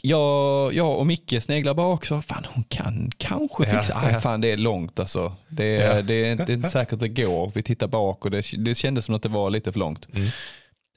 jag, 0.01 0.74
jag 0.74 0.97
och 0.99 1.07
Micke 1.07 1.34
sneglar 1.43 1.74
bak 1.74 2.05
så 2.05 2.22
fan 2.22 2.45
hon 2.49 2.63
kan 2.63 3.11
kanske 3.18 3.63
Ja, 3.63 3.70
fixa. 3.70 3.93
Aj, 4.03 4.13
ja. 4.13 4.22
fan 4.22 4.41
det 4.41 4.51
är 4.51 4.57
långt 4.57 4.99
alltså. 4.99 5.34
Det, 5.49 5.63
är- 5.78 5.95
Ja. 5.95 6.01
det, 6.01 6.13
är, 6.13 6.32
inte- 6.32 6.45
det 6.45 6.51
är 6.53 6.55
inte 6.55 6.70
säkert 6.70 6.99
det 6.99 7.07
går. 7.07 7.51
Vi 7.55 7.63
tittar 7.63 7.88
bak 7.88 8.26
och 8.26 8.32
det, 8.32 8.45
det 8.57 8.76
kändes 8.76 9.05
som 9.05 9.16
att 9.16 9.24
det 9.24 9.30
var 9.30 9.49
lite 9.49 9.72
för 9.72 9.80
långt. 9.80 10.07
Mm. 10.16 10.28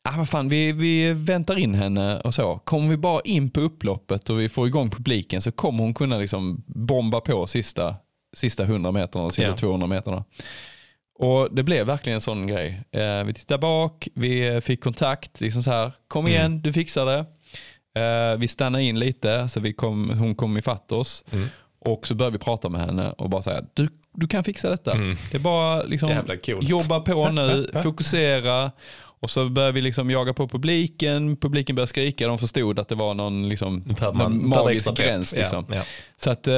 Ah, 0.08 0.14
vad 0.18 0.28
fan, 0.28 0.48
vi, 0.48 0.72
vi 0.72 1.12
väntar 1.12 1.58
in 1.58 1.74
henne 1.74 2.20
och 2.20 2.34
så. 2.34 2.58
Kommer 2.64 2.88
vi 2.88 2.96
bara 2.96 3.20
in 3.20 3.50
på 3.50 3.60
upploppet 3.60 4.30
och 4.30 4.40
vi 4.40 4.48
får 4.48 4.66
igång 4.66 4.90
publiken 4.90 5.42
så 5.42 5.52
kommer 5.52 5.84
hon 5.84 5.94
kunna 5.94 6.18
liksom 6.18 6.62
bomba 6.66 7.20
på 7.20 7.46
sista, 7.46 7.94
sista 8.36 8.62
100 8.64 8.92
meterna 8.92 9.24
och 9.24 9.32
sista 9.34 9.50
Ja. 9.50 9.56
200 9.56 9.86
meterna. 9.86 10.24
Och 11.18 11.48
det 11.54 11.62
blev 11.62 11.86
verkligen 11.86 12.14
en 12.14 12.20
sån 12.20 12.46
grej. 12.46 12.80
Eh, 12.92 13.24
vi 13.24 13.32
tittade 13.34 13.58
bak, 13.58 14.08
vi 14.14 14.60
fick 14.60 14.84
kontakt, 14.84 15.40
liksom 15.40 15.62
så 15.62 15.70
här, 15.70 15.92
kom 16.08 16.26
Mm. 16.26 16.32
igen, 16.38 16.62
du 16.62 16.72
fixar 16.72 17.06
det. 17.06 17.18
Eh, 18.00 18.38
vi 18.38 18.48
stannade 18.48 18.84
in 18.84 18.98
lite, 18.98 19.48
så 19.48 19.60
vi 19.60 19.72
kom, 19.72 20.10
hon 20.18 20.34
kom 20.34 20.56
ifatt 20.58 20.92
oss. 20.92 21.24
Mm. 21.32 21.48
Och 21.80 22.06
så 22.06 22.14
började 22.14 22.38
vi 22.38 22.44
prata 22.44 22.68
med 22.68 22.80
henne 22.80 23.10
och 23.10 23.30
bara 23.30 23.42
säga, 23.42 23.62
du, 23.74 23.88
du 24.14 24.28
kan 24.28 24.44
fixa 24.44 24.70
detta. 24.70 24.92
Mm. 24.92 25.16
Det 25.30 25.36
är 25.36 25.40
bara 25.40 25.82
liksom, 25.82 26.08
jobba 26.60 27.00
på 27.00 27.28
nu, 27.28 27.70
fokusera. 27.82 28.72
Och 29.20 29.30
så 29.30 29.48
började 29.48 29.72
vi 29.72 29.80
liksom 29.80 30.10
jaga 30.10 30.32
på 30.32 30.48
publiken, 30.48 31.36
publiken 31.36 31.76
började 31.76 31.88
skrika, 31.88 32.26
de 32.28 32.38
förstod 32.38 32.78
att 32.78 32.88
det 32.88 32.94
var 32.94 33.14
någon, 33.14 33.48
liksom, 33.48 33.82
per 33.98 34.28
magisk 34.28 34.94
gräns. 34.96 35.34
Ja, 35.34 35.40
Liksom. 35.40 35.64
ja. 35.68 35.82
Så 36.16 36.30
att 36.30 36.46
eh, 36.46 36.52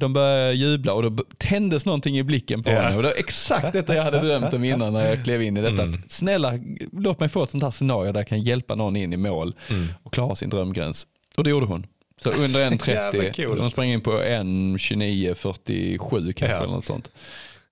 de 0.00 0.12
började 0.12 0.52
jubla 0.52 0.92
och 0.94 1.02
då 1.12 1.24
tändes 1.38 1.86
någonting 1.86 2.18
i 2.18 2.22
blicken 2.22 2.62
på 2.62 2.70
Ja. 2.70 2.80
henne. 2.80 2.96
Och 2.96 3.02
det 3.02 3.08
var 3.08 3.16
exakt 3.18 3.72
detta 3.72 3.94
jag 3.94 4.02
hade 4.02 4.20
drömt 4.20 4.54
om 4.54 4.64
innan 4.64 4.92
när 4.92 5.08
jag 5.08 5.24
klev 5.24 5.42
in 5.42 5.56
i 5.56 5.60
detta. 5.60 5.82
Mm. 5.82 6.00
Att, 6.04 6.10
snälla, 6.10 6.52
låt 6.92 7.20
mig 7.20 7.28
få 7.28 7.42
ett 7.42 7.50
sånt 7.50 7.62
här 7.62 7.70
scenario 7.70 8.12
där 8.12 8.20
jag 8.20 8.28
kan 8.28 8.42
hjälpa 8.42 8.74
någon 8.74 8.96
in 8.96 9.12
i 9.12 9.16
mål 9.16 9.54
Mm. 9.70 9.88
och 10.02 10.12
klara 10.12 10.34
sin 10.34 10.50
drömgräns. 10.50 11.06
Och 11.36 11.44
det 11.44 11.50
gjorde 11.50 11.66
hon. 11.66 11.86
Så 12.22 12.30
under 12.30 12.60
Jävla 12.60 12.76
1.30, 12.76 13.46
coolt. 13.46 13.60
hon 13.60 13.70
sprang 13.70 13.88
in 13.88 14.00
på 14.00 14.10
1.29.47 14.22 16.32
kanske 16.32 16.56
Ja. 16.56 16.62
eller 16.62 16.72
något 16.74 16.86
sånt. 16.86 17.10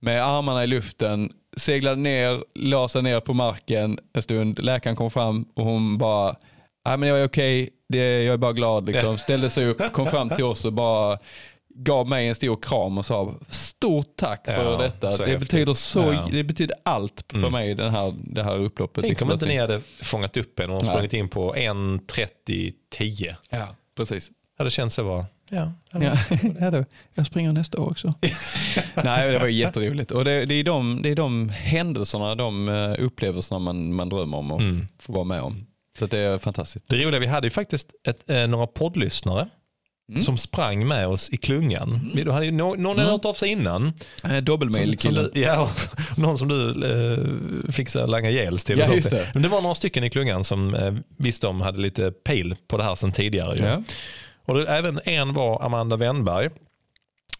Med 0.03 0.23
armarna 0.25 0.63
i 0.63 0.67
luften, 0.67 1.31
seglade 1.57 1.95
ner, 1.95 2.43
la 2.55 2.87
sig 2.87 3.01
ner 3.01 3.19
på 3.19 3.33
marken 3.33 3.99
en 4.13 4.21
stund. 4.21 4.63
Läkaren 4.63 4.95
kom 4.95 5.11
fram 5.11 5.45
och 5.53 5.65
hon 5.65 5.97
bara, 5.97 6.35
Nej 6.87 6.97
men 6.97 7.09
jag 7.09 7.19
är 7.19 7.25
okej, 7.27 7.69
det, 7.89 8.23
jag 8.23 8.33
är 8.33 8.37
bara 8.37 8.53
glad. 8.53 8.85
Liksom. 8.85 9.17
Ställde 9.17 9.49
sig 9.49 9.67
upp, 9.67 9.91
kom 9.93 10.07
fram 10.07 10.29
till 10.29 10.43
oss 10.43 10.65
och 10.65 10.73
bara 10.73 11.17
gav 11.75 12.07
mig 12.07 12.27
en 12.27 12.35
stor 12.35 12.55
kram 12.61 12.97
och 12.97 13.05
sa 13.05 13.35
stort 13.49 14.15
tack 14.15 14.45
för 14.45 14.71
Ja, 14.71 14.77
detta. 14.77 15.25
Det 15.25 15.37
betyder, 15.37 15.73
så, 15.73 15.99
Ja. 15.99 16.27
det 16.31 16.43
betyder 16.43 16.75
allt 16.85 17.23
för 17.31 17.37
Mm. 17.37 17.51
mig 17.51 17.73
den 17.75 17.91
här, 17.93 18.13
det 18.23 18.43
här 18.43 18.57
upploppet. 18.59 19.01
Tänk 19.01 19.09
liksom. 19.11 19.27
om 19.29 19.33
inte 19.33 19.45
ni 19.45 19.57
hade 19.57 19.81
fångat 20.03 20.37
upp 20.37 20.59
en 20.59 20.69
och 20.69 20.85
sprungit 20.85 21.13
in 21.13 21.29
på 21.29 21.55
1.30.10. 21.55 23.35
Ja, 23.49 23.67
precis. 23.97 24.31
Hade 24.57 24.69
känts 24.71 24.95
så 24.95 25.03
bara, 25.03 25.25
ja. 25.51 25.71
Ja, 25.91 26.17
ja, 26.59 26.71
det, 26.71 26.85
jag 27.13 27.25
springer 27.25 27.53
nästa 27.53 27.79
år 27.81 27.89
också. 27.91 28.13
Nej, 29.03 29.31
det 29.31 29.39
var 29.39 29.47
jätteroligt. 29.47 30.11
Och 30.11 30.25
det, 30.25 30.45
det, 30.45 30.53
är 30.55 30.63
de, 30.63 31.01
det 31.01 31.09
är 31.09 31.15
de 31.15 31.49
händelserna, 31.49 32.35
de 32.35 32.69
eh, 32.69 33.05
upplevelserna 33.05 33.59
man, 33.59 33.93
man 33.93 34.09
drömmer 34.09 34.37
om 34.37 34.51
att 34.51 34.61
Mm. 34.61 34.87
få 34.99 35.13
vara 35.13 35.23
med 35.23 35.41
om. 35.41 35.65
Så 35.99 36.05
det 36.05 36.19
är 36.19 36.37
fantastiskt. 36.37 36.85
Det 36.89 36.95
roliga, 37.05 37.19
vi 37.19 37.27
hade 37.27 37.47
ju 37.47 37.51
faktiskt 37.51 37.87
ett, 38.07 38.29
eh, 38.29 38.47
några 38.47 38.67
poddlyssnare 38.67 39.47
Mm. 40.09 40.21
som 40.21 40.37
sprang 40.37 40.87
med 40.87 41.07
oss 41.07 41.29
i 41.29 41.37
klungan. 41.37 42.11
Vi- 42.15 42.23
Då 42.23 42.31
hade 42.31 42.45
ju 42.45 42.51
nå- 42.51 42.75
någon 42.75 42.85
hade 42.85 43.01
Mm. 43.01 43.11
hört 43.11 43.25
av 43.25 43.33
sig 43.33 43.49
innan. 43.49 43.85
Eh, 43.87 43.93
Som, 44.21 44.29
som 44.31 44.45
Dobbelmail-killen. 44.45 45.29
du, 45.33 45.41
ja, 45.41 45.69
någon 46.17 46.37
som 46.37 46.47
du 46.47 46.85
eh, 47.65 47.71
fixade 47.71 48.07
langa 48.07 48.29
gels 48.29 48.63
till. 48.63 48.75
och 48.75 48.81
Ja, 48.81 48.85
sånt. 48.85 48.95
just 48.95 49.09
det. 49.11 49.27
Men 49.33 49.41
det 49.43 49.49
var 49.49 49.61
några 49.61 49.75
stycken 49.75 50.03
i 50.03 50.09
klungan 50.09 50.43
som 50.43 50.75
eh, 50.75 50.93
visste 51.17 51.47
om 51.47 51.61
hade 51.61 51.79
lite 51.81 52.11
pejl 52.11 52.55
på 52.67 52.77
det 52.77 52.83
här 52.83 52.95
sedan 52.95 53.11
tidigare. 53.11 53.57
ju. 53.57 53.63
Ja. 53.65 53.83
Och 54.45 54.53
det, 54.53 54.67
även 54.67 54.99
en 55.05 55.33
var 55.33 55.63
Amanda 55.65 55.95
Wennberg 55.95 56.49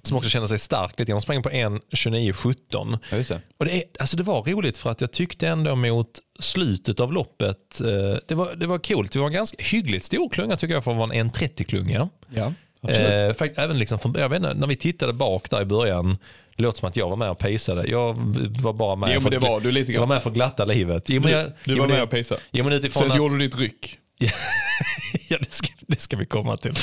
som 0.04 0.18
också 0.18 0.30
kände 0.30 0.48
sig 0.48 0.60
stark 0.60 0.92
lite 0.92 1.04
grann. 1.04 1.16
Hon 1.16 1.22
sprang 1.22 1.44
på 1.44 1.50
1.29.17. 1.50 3.00
ja. 3.30 3.40
Och 3.58 3.66
det, 3.66 3.72
är, 3.72 3.84
alltså 4.00 4.18
det 4.18 4.24
var 4.24 4.44
roligt 4.44 4.78
för 4.78 4.90
att 4.90 5.02
jag 5.02 5.12
tyckte 5.12 5.48
ändå 5.48 5.76
mot 5.76 6.20
slutet 6.40 7.00
av 7.00 7.14
loppet, 7.14 7.82
eh, 7.82 8.18
det, 8.28 8.36
var, 8.36 8.56
det 8.56 8.68
var 8.68 8.78
coolt. 8.78 9.12
Det 9.12 9.20
var 9.20 9.28
en 9.28 9.34
ganska 9.34 9.64
hyggligt 9.64 10.06
stor 10.06 10.30
klunga 10.30 10.58
tycker 10.58 10.74
jag 10.74 10.84
för 10.84 10.92
att 10.92 10.98
vara 10.98 11.14
en 11.14 11.32
1.30-klunga. 11.32 12.10
Ja. 12.34 12.54
Eh, 12.88 13.34
fakt, 13.34 13.58
även 13.58 13.80
liksom 13.80 14.00
från, 14.00 14.16
jag 14.18 14.30
vet 14.30 14.38
inte, 14.38 14.54
när 14.54 14.68
vi 14.68 14.76
tittade 14.76 15.14
bak 15.14 15.50
där 15.50 15.62
i 15.62 15.66
början, 15.66 16.18
det 16.56 16.64
låter 16.64 16.80
som 16.80 16.90
att 16.90 16.96
jag 16.96 17.10
var 17.10 17.16
med 17.16 17.30
och 17.30 17.38
pejsade. 17.38 17.88
Jag 17.88 18.14
var 18.62 18.74
bara 18.74 18.96
med, 18.96 19.12
jo, 19.14 19.22
för, 19.22 19.40
var 19.40 19.60
du 19.60 19.72
lite 19.72 19.92
jag 19.92 20.00
var 20.00 20.08
grann. 20.08 20.16
med 20.16 20.24
för 20.24 20.32
glatta 20.32 20.66
livet. 20.66 21.10
Jo, 21.10 21.22
men 21.22 21.32
jag, 21.32 21.46
Du, 21.46 21.52
du 21.64 21.74
jo, 21.74 21.78
var 21.80 21.88
men 21.88 21.96
med 21.96 22.04
och 22.04 22.10
pejsade. 22.10 22.42
Jo, 22.52 22.64
men 22.64 22.74
utifrån 22.74 23.02
Sen 23.02 23.12
att, 23.12 23.18
gjorde 23.18 23.38
du 23.38 23.48
ditt 23.48 23.58
ryck. 23.58 23.98
ja, 25.30 25.38
det, 25.42 25.54
ska, 25.54 25.68
det 25.88 26.00
ska 26.02 26.18
vi 26.18 26.26
komma 26.26 26.58
till. 26.58 26.74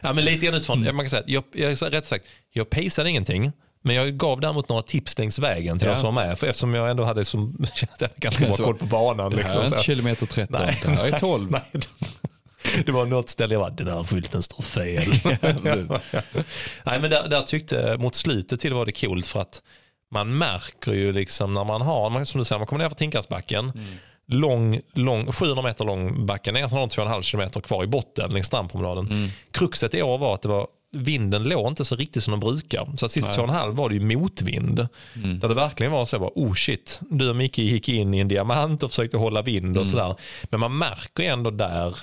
Ja, 0.00 0.12
men 0.12 0.24
lite 0.24 0.46
grann 0.46 0.54
utifrån, 0.54 0.80
man 0.84 0.96
kan 1.04 1.10
säga 1.10 1.22
jag, 1.26 1.44
jag, 1.52 1.92
rätt 1.92 2.06
sagt, 2.06 2.26
jag 2.52 2.70
pejsade 2.70 3.10
ingenting. 3.10 3.52
Men 3.82 3.96
jag 3.96 4.16
gav 4.18 4.40
däremot 4.40 4.68
några 4.68 4.82
tips 4.82 5.18
längs 5.18 5.38
vägen 5.38 5.78
till 5.78 5.88
Ja. 5.88 5.94
de 5.94 6.00
som 6.00 6.14
var 6.14 6.24
med. 6.26 6.38
För 6.38 6.46
eftersom 6.46 6.74
jag 6.74 6.90
ändå 6.90 7.04
hade 7.04 7.24
som, 7.24 7.66
ganska 8.16 8.44
bra 8.46 8.56
koll 8.56 8.74
på 8.74 8.86
banan. 8.86 9.30
Det 9.30 9.36
här 9.36 9.42
Liksom, 9.42 9.60
är 9.60 9.66
inte 9.66 9.82
kilometer 9.82 10.26
13, 10.26 10.60
Nej. 10.60 10.80
det 10.84 10.90
här 10.90 11.06
är 11.06 11.18
12. 11.20 11.50
Nej, 11.50 11.60
det- 11.72 11.88
det 12.86 12.92
var 12.92 13.06
något 13.06 13.28
ställe 13.30 13.54
jag 13.54 13.60
var, 13.60 13.70
den 13.70 13.88
här 13.88 14.04
skylten 14.04 14.42
står 14.42 14.62
fel. 14.62 15.04
Nej, 16.84 17.00
men 17.00 17.10
där, 17.10 17.28
där 17.28 17.42
tyckte, 17.42 17.96
mot 17.98 18.14
slutet 18.14 18.60
till 18.60 18.74
var 18.74 18.86
det 18.86 18.92
coolt 19.00 19.26
för 19.26 19.40
att 19.40 19.62
man 20.10 20.38
märker 20.38 20.92
ju 20.92 21.12
liksom 21.12 21.54
när 21.54 21.64
man 21.64 21.80
har, 21.82 22.24
som 22.24 22.38
du 22.38 22.44
säger, 22.44 22.58
man 22.58 22.66
kommer 22.66 22.82
ner 22.84 22.88
för 22.88 22.96
Tinkarsbacken, 22.96 23.72
lång, 24.28 24.80
lång, 24.94 25.32
700 25.32 25.62
meter 25.62 25.84
lång 25.84 26.26
backe 26.26 26.52
ner, 26.52 26.68
sen 26.68 26.78
har 26.78 26.86
de 26.86 26.94
2,5 26.94 27.22
kilometer 27.22 27.60
kvar 27.60 27.84
i 27.84 27.86
botten 27.86 28.30
längs 28.32 28.46
strandpromenaden. 28.46 29.30
Kruxet 29.50 29.94
i 29.94 30.02
år 30.02 30.18
var 30.18 30.34
att 30.34 30.42
det 30.42 30.48
var 30.48 30.66
vinden 30.92 31.44
låg 31.44 31.68
inte 31.68 31.84
så 31.84 31.96
riktigt 31.96 32.22
som 32.22 32.30
de 32.30 32.40
brukar. 32.40 32.96
Så 32.96 33.06
att 33.06 33.12
sista 33.12 33.32
två 33.32 33.42
och 33.42 33.48
en 33.48 33.54
halv 33.54 33.74
var 33.74 33.88
det 33.88 33.94
ju 33.94 34.00
motvind. 34.00 34.88
Där 35.40 35.48
det 35.48 35.54
verkligen 35.54 35.92
var 35.92 36.04
så 36.04 36.18
bara, 36.18 36.30
oh 36.34 36.54
shit, 36.54 37.00
du 37.10 37.30
och 37.30 37.36
Micke 37.36 37.58
gick 37.58 37.88
in 37.88 38.14
i 38.14 38.18
en 38.18 38.28
diamant 38.28 38.82
och 38.82 38.90
försökte 38.90 39.16
hålla 39.16 39.42
vind 39.42 39.78
och 39.78 39.86
sådär. 39.86 40.14
Men 40.50 40.60
man 40.60 40.78
märker 40.78 41.22
ju 41.22 41.28
ändå 41.28 41.50
där 41.50 41.96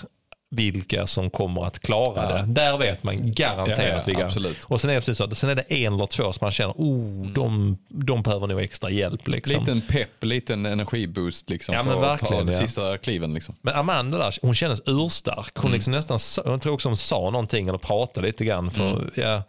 vilka 0.53 1.07
som 1.07 1.29
kommer 1.29 1.65
att 1.65 1.79
klara 1.79 2.29
Ja. 2.29 2.35
det. 2.37 2.43
Där 2.53 2.77
vet 2.77 3.03
man 3.03 3.15
garanterat 3.33 4.07
vilka. 4.07 4.25
absolut. 4.25 4.63
Och 4.63 4.81
sen 4.81 4.89
är 4.89 4.93
det 4.95 4.99
precis 5.01 5.17
så, 5.17 5.23
att 5.23 5.37
sen 5.37 5.49
är 5.49 5.55
det 5.55 5.61
en 5.73 5.93
eller 5.93 6.05
två 6.05 6.23
som 6.33 6.45
man 6.45 6.51
känner, 6.51 6.73
oh, 6.77 7.27
de, 7.31 7.77
de 7.89 8.21
behöver 8.21 8.47
nog 8.47 8.61
extra 8.61 8.89
hjälp. 8.89 9.27
Liksom. 9.27 9.59
Liten 9.59 9.81
pepp, 9.81 10.23
liten 10.23 10.65
energiboost 10.65 11.49
liksom, 11.49 11.75
Ja, 11.75 11.83
men 11.83 11.93
för 11.93 12.13
att 12.13 12.19
ta 12.19 12.43
de 12.43 12.51
sista 12.51 12.97
kliven. 12.97 13.33
Liksom. 13.33 13.55
Men 13.61 13.73
Amanda 13.75 14.17
där, 14.17 14.35
hon 14.41 14.53
kändes 14.55 14.81
urstark. 14.85 15.51
Hon 15.55 15.65
Mm. 15.65 15.73
liksom 15.73 15.93
nästan, 15.93 16.19
jag 16.45 16.61
tror 16.61 16.73
också 16.73 16.89
hon 16.89 16.97
sa 16.97 17.29
någonting 17.29 17.67
eller 17.67 17.77
pratade 17.77 18.27
lite 18.27 18.45
grann. 18.45 18.71
För 18.71 18.89
Mm. 18.91 19.11
ja, 19.15 19.43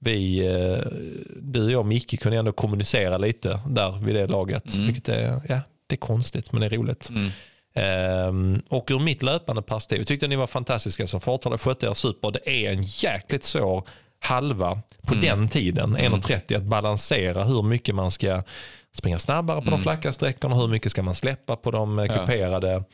vi, 0.00 0.46
eh, 0.46 0.92
du 1.42 1.64
och 1.64 1.70
jag 1.70 1.80
och 1.80 1.86
Micke 1.86 2.20
kunde 2.20 2.38
ändå 2.38 2.52
kommunicera 2.52 3.18
lite 3.18 3.60
där 3.68 3.98
vid 4.04 4.14
det 4.14 4.26
laget. 4.26 4.74
Mm. 4.74 4.86
Vilket 4.86 5.08
är, 5.08 5.40
ja, 5.48 5.60
det 5.86 5.94
är 5.94 5.96
konstigt 5.96 6.52
men 6.52 6.60
det 6.60 6.66
är 6.66 6.70
roligt. 6.70 7.10
Ehm, 7.74 8.62
och 8.68 8.90
ur 8.90 8.98
mitt 9.00 9.22
löpande 9.22 9.62
perspektiv, 9.62 9.98
jag 9.98 10.06
tyckte 10.06 10.28
ni 10.28 10.36
var 10.36 10.46
fantastiska 10.46 11.06
som 11.06 11.20
farthållare, 11.20 11.58
skötte 11.58 11.86
er 11.86 11.94
super. 11.94 12.30
Det 12.30 12.48
är 12.66 12.72
en 12.72 12.82
jäkligt 12.82 13.44
svår 13.44 13.82
halva 14.20 14.80
på 15.02 15.14
den 15.14 15.48
tiden, 15.48 15.96
1.30, 15.96 16.56
att 16.56 16.62
balansera 16.62 17.44
hur 17.44 17.62
mycket 17.62 17.94
man 17.94 18.10
ska 18.10 18.42
springa 18.92 19.18
snabbare 19.18 19.62
på 19.62 19.70
de 19.70 19.80
flacka 19.82 20.12
sträckorna, 20.12 20.54
hur 20.56 20.68
mycket 20.68 20.92
ska 20.92 21.02
man 21.02 21.14
släppa 21.14 21.56
på 21.56 21.70
de 21.70 21.98
eh, 21.98 22.04
Ja. 22.06 22.12
kuperade. 22.26 22.84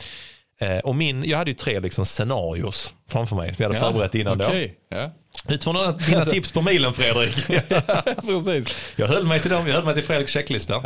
Eh, 0.61 0.79
och 0.79 0.97
min, 0.97 1.25
jag 1.27 1.39
hade 1.39 1.51
ju 1.51 1.55
tre 1.55 1.81
liksom 1.81 2.05
scenarios 2.05 2.95
framför 3.09 3.37
mig 3.37 3.55
som 3.55 3.63
jag 3.63 3.69
hade 3.69 3.81
förberett 3.81 4.15
innan 4.15 4.41
Okej, 4.41 4.77
Ja. 4.89 5.11
Utifrån 5.49 5.75
dina- 5.77 5.93
dina 5.93 6.25
tips 6.25 6.53
på 6.53 6.63
milen 6.63 6.95
Fredrik. 6.95 7.47
Precis. 8.27 8.93
jag 8.97 9.07
höll 9.07 9.27
mig 9.27 9.41
till 9.41 9.51
dem, 9.51 9.67
jag 9.67 9.75
höll 9.75 9.85
mig 9.85 9.95
till 9.95 10.05
Fredriks 10.05 10.33
checklista. 10.33 10.81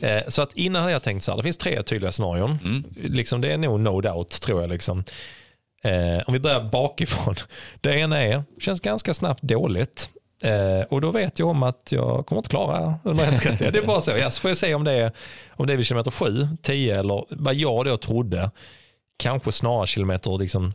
Ja. 0.00 0.08
Eh, 0.08 0.22
Så 0.28 0.42
att 0.42 0.52
innan 0.54 0.82
hade 0.82 0.92
jag 0.92 1.02
tänkt 1.02 1.22
så 1.24 1.30
här, 1.32 1.36
det 1.36 1.42
finns 1.42 1.58
tre 1.58 1.82
tydliga 1.82 2.12
scenarion. 2.12 2.58
Mm. 2.64 2.84
Liksom, 3.14 3.40
det 3.40 3.52
är 3.52 3.58
nog 3.58 3.80
no 3.80 4.00
doubt 4.00 4.40
tror 4.42 4.60
jag. 4.60 4.70
Liksom. 4.70 5.04
Eh, 5.84 6.22
om 6.26 6.32
vi 6.34 6.40
börjar 6.40 6.60
bakifrån. 6.70 7.34
Det 7.80 7.94
ena 7.98 8.22
är, 8.22 8.44
känns 8.60 8.80
ganska 8.80 9.14
snabbt 9.14 9.42
dåligt. 9.42 10.10
Eh, 10.44 10.86
och 10.90 11.00
då 11.00 11.10
vet 11.10 11.38
jag 11.38 11.48
om 11.48 11.62
att 11.62 11.92
jag 11.92 12.26
kommer 12.26 12.38
inte 12.40 12.50
klara 12.50 12.94
under 13.04 13.24
1.30. 13.26 13.70
Det 13.70 13.78
är 13.78 13.86
bara 13.86 14.00
så. 14.00 14.10
Ja, 14.10 14.30
så 14.30 14.40
får 14.40 14.50
jag 14.50 14.58
se 14.58 14.74
om 14.74 14.84
det 14.84 14.92
är, 14.92 15.12
om 15.50 15.66
det 15.66 15.72
är 15.72 15.76
vid 15.76 15.86
kilometer 15.86 16.10
7, 16.10 16.48
10 16.62 16.98
eller 17.00 17.24
vad 17.28 17.54
jag 17.54 17.84
då 17.84 17.96
trodde. 17.96 18.50
Kanske 19.18 19.52
snarare 19.52 19.86
kilometer 19.86 20.38
liksom 20.38 20.74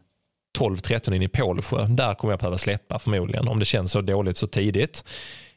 12-13 0.58 1.14
in 1.16 1.22
i 1.22 1.28
Pålsjö. 1.28 1.86
Där 1.90 2.14
kommer 2.14 2.32
jag 2.32 2.40
behöva 2.40 2.58
släppa 2.58 3.00
förmodligen 3.00 3.48
om 3.48 3.60
det 3.60 3.66
känns 3.66 3.92
så 3.92 4.02
dåligt 4.02 4.38
så 4.38 4.48
tidigt. 4.48 5.04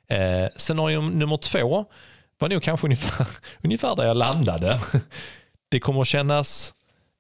Eh, 0.09 0.47
scenario 0.57 1.01
nummer 1.01 1.37
två 1.37 1.85
var 2.39 2.49
nog 2.49 2.63
kanske 2.63 2.87
ungefär, 2.87 3.27
ungefär 3.63 3.97
där 3.97 4.05
jag 4.05 4.17
landade. 4.17 4.81
Det 5.69 5.81
kommer 5.81 6.01
att 6.01 6.07
kännas 6.07 6.75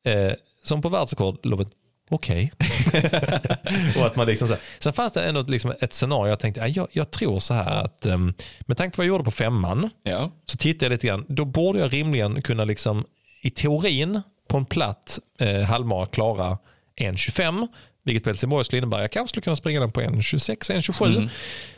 eh, 0.04 0.32
som 0.64 0.82
på 0.82 0.88
världsrekordloppet, 0.88 1.68
okej. 2.10 2.52
och 3.98 4.06
att 4.06 4.16
man 4.16 4.26
liksom 4.26 4.48
så 4.48 4.54
här. 4.54 4.62
Sen 4.78 4.92
fanns 4.92 5.12
det 5.12 5.22
ändå 5.24 5.42
liksom 5.42 5.74
ett 5.80 5.92
scenario, 5.92 6.28
jag 6.28 6.38
tänkte, 6.38 6.60
"Nej, 6.60 6.72
jag, 6.76 6.88
jag 6.92 7.10
tror 7.10 7.38
så 7.38 7.54
här 7.54 7.84
att 7.84 8.06
um, 8.06 8.34
med 8.60 8.76
tanke 8.76 8.96
på 8.96 9.00
vad 9.00 9.06
jag 9.06 9.08
gjorde 9.12 9.24
på 9.24 9.30
femman, 9.30 9.90
Ja. 10.02 10.30
så 10.44 10.56
tittade 10.56 10.84
jag 10.84 10.90
lite 10.90 11.06
grann, 11.06 11.24
då 11.28 11.44
borde 11.44 11.78
jag 11.78 11.92
rimligen 11.92 12.42
kunna 12.42 12.64
liksom 12.64 13.04
i 13.42 13.50
teorin 13.50 14.20
på 14.48 14.56
en 14.56 14.64
platt 14.64 15.18
eh, 15.40 15.60
halvmara 15.60 16.06
klara 16.06 16.58
1.25, 17.02 17.68
vilket 18.04 18.22
på 18.24 18.28
Helsingborg 18.30 18.64
skulle 18.64 18.78
innebära 18.78 19.00
jag 19.00 19.12
kanske 19.12 19.28
skulle 19.28 19.42
kunna 19.42 19.56
springa 19.56 19.80
den 19.80 19.92
på 19.92 20.00
1.26, 20.00 20.56
1.27. 20.72 21.28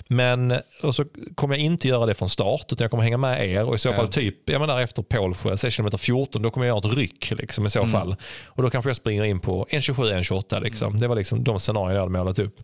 Men 0.09 0.55
och 0.83 0.95
så 0.95 1.05
kommer 1.35 1.55
jag 1.55 1.65
inte 1.65 1.89
göra 1.89 2.07
det 2.07 2.15
från 2.15 2.29
start 2.29 2.65
utan 2.73 2.85
jag 2.85 2.91
kommer 2.91 3.03
hänga 3.05 3.17
med 3.17 3.49
er 3.49 3.65
och 3.65 3.75
i 3.75 3.79
så 3.79 3.89
Ja. 3.89 3.95
fall 3.97 4.09
typ, 4.09 4.51
ja 4.51 4.59
men 4.59 4.69
där 4.69 4.81
efter 4.81 5.03
Pålsjö, 5.03 5.57
säg 5.57 5.71
kilometer 5.71 5.99
14, 5.99 6.43
då 6.43 6.51
kommer 6.51 6.67
jag 6.67 6.77
göra 6.79 6.91
ett 6.91 6.99
ryck 6.99 7.31
liksom, 7.39 7.67
i 7.67 7.71
så 7.71 7.87
fall. 7.87 8.17
Och 8.47 8.63
då 8.63 8.71
kanske 8.71 8.89
jag 8.91 8.97
springer 8.97 9.25
in 9.25 9.41
på 9.41 9.67
1.27, 9.71 9.95
1.28 10.19 10.63
liksom. 10.63 10.99
Det 10.99 11.09
var 11.09 11.17
liksom 11.17 11.45
de 11.45 11.59
scenarier 11.61 11.95
jag 11.95 12.01
hade 12.01 12.13
målat 12.19 12.39
upp. 12.39 12.57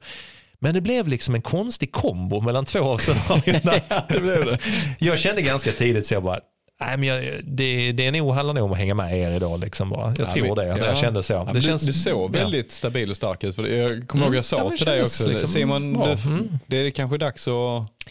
Men 0.62 0.74
det 0.74 0.80
blev 0.80 1.08
liksom 1.08 1.34
en 1.34 1.42
konstig 1.42 1.92
kombo 1.92 2.40
mellan 2.40 2.64
två 2.64 2.80
av 2.80 2.98
scenarierna. 2.98 3.72
Det 4.08 4.20
blev 4.20 4.44
det. 4.44 4.58
Jag 4.98 5.18
kände 5.18 5.42
ganska 5.42 5.72
tidigt 5.72 6.06
så 6.06 6.14
jag 6.14 6.22
bara, 6.22 6.40
nej 6.80 6.96
men 6.96 7.02
jag, 7.08 7.24
det, 7.44 7.92
det 7.92 8.06
är 8.06 8.12
nog, 8.12 8.34
handlar 8.34 8.54
nog 8.54 8.64
om 8.64 8.72
att 8.72 8.78
hänga 8.78 8.94
med 8.94 9.18
er 9.18 9.30
idag. 9.30 9.60
Liksom 9.60 9.90
bara. 9.90 10.14
Jag 10.18 10.26
Ja, 10.28 10.32
tror 10.32 10.56
det. 10.56 10.66
ja. 10.66 10.78
Jag 10.78 10.98
kände 10.98 11.22
så. 11.22 11.32
Ja, 11.32 11.44
det 11.44 11.52
men 11.52 11.62
känns, 11.62 11.82
du, 11.82 11.86
du 11.86 11.92
såg 11.92 12.36
ja. 12.36 12.40
väldigt 12.42 12.72
stabil 12.72 13.10
och 13.10 13.16
stark 13.16 13.44
ut. 13.44 13.56
För 13.56 13.66
jag 13.66 14.08
kommer 14.08 14.24
ihåg 14.26 14.34
jag 14.34 14.44
sa 14.44 14.56
Ja, 14.58 14.76
till 14.76 14.86
dig 14.86 15.02
också, 15.02 15.28
liksom 15.28 15.48
Simon, 15.48 15.92
bra. 15.92 16.06
det, 16.06 16.24
Mm. 16.26 16.58
det 16.66 16.76
är 16.76 16.90
kanske 16.90 17.18
dags 17.18 17.48
att... 17.48 17.54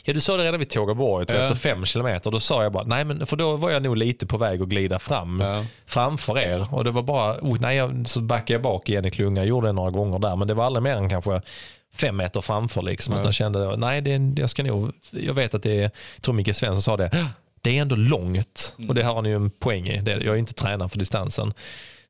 Ja, 0.04 0.14
du 0.14 0.20
sa 0.20 0.38
det 0.38 0.44
redan 0.44 0.60
vid 0.60 0.70
Tågaborg, 0.70 1.26
Ja. 1.30 1.36
efter 1.36 1.56
fem 1.56 1.86
kilometer. 1.86 2.32
Då 2.32 2.40
sa 2.40 2.64
jag 2.64 2.72
bara, 2.72 2.84
nej 2.84 3.06
men 3.06 3.26
för 3.26 3.38
då 3.38 3.56
var 3.56 3.70
jag 3.72 3.84
nog 3.84 3.98
lite 3.98 4.26
på 4.26 4.38
väg 4.38 4.62
att 4.62 4.68
glida 4.68 5.00
fram 5.00 5.40
Ja. 5.40 5.66
framför 5.86 6.38
er. 6.40 6.68
Och 6.72 6.84
det 6.84 6.92
var 6.92 7.04
bara, 7.04 7.34
oh, 7.42 7.58
nej, 7.62 7.78
jag, 7.78 8.04
så 8.08 8.22
backade 8.22 8.54
jag 8.54 8.62
bak 8.62 8.90
igen 8.90 9.06
i 9.06 9.12
klungan. 9.12 9.36
Jag 9.38 9.46
gjorde 9.48 9.68
det 9.68 9.72
några 9.74 9.92
gånger 9.92 10.20
där, 10.20 10.36
men 10.36 10.48
det 10.48 10.54
var 10.54 10.66
aldrig 10.66 10.84
mer 10.84 10.96
än 10.96 11.10
kanske 11.10 11.42
fem 11.96 12.18
meter 12.18 12.42
framför. 12.42 12.82
Liksom, 12.82 13.14
Ja. 13.14 13.20
att 13.20 13.26
jag 13.26 13.34
kände, 13.34 13.78
nej, 13.78 14.02
det, 14.02 14.42
jag 14.42 14.50
ska 14.50 14.64
nog, 14.64 14.92
jag 15.12 15.34
vet 15.34 15.54
att 15.54 15.64
det 15.64 15.78
är, 15.78 15.82
jag 15.82 16.22
tror 16.22 16.36
Micke 16.36 16.56
Svensson 16.56 16.82
sa 16.82 16.98
det, 16.98 17.26
det 17.62 17.78
är 17.78 17.82
ändå 17.82 17.96
långt. 17.96 18.76
Och 18.88 18.96
det 18.96 19.04
har 19.04 19.22
ni 19.22 19.30
ju 19.30 19.36
en 19.36 19.50
poäng 19.50 19.88
i. 19.88 20.04
Jag 20.06 20.26
är 20.26 20.36
inte 20.36 20.54
tränad 20.54 20.92
för 20.92 21.00
distansen. 21.00 21.54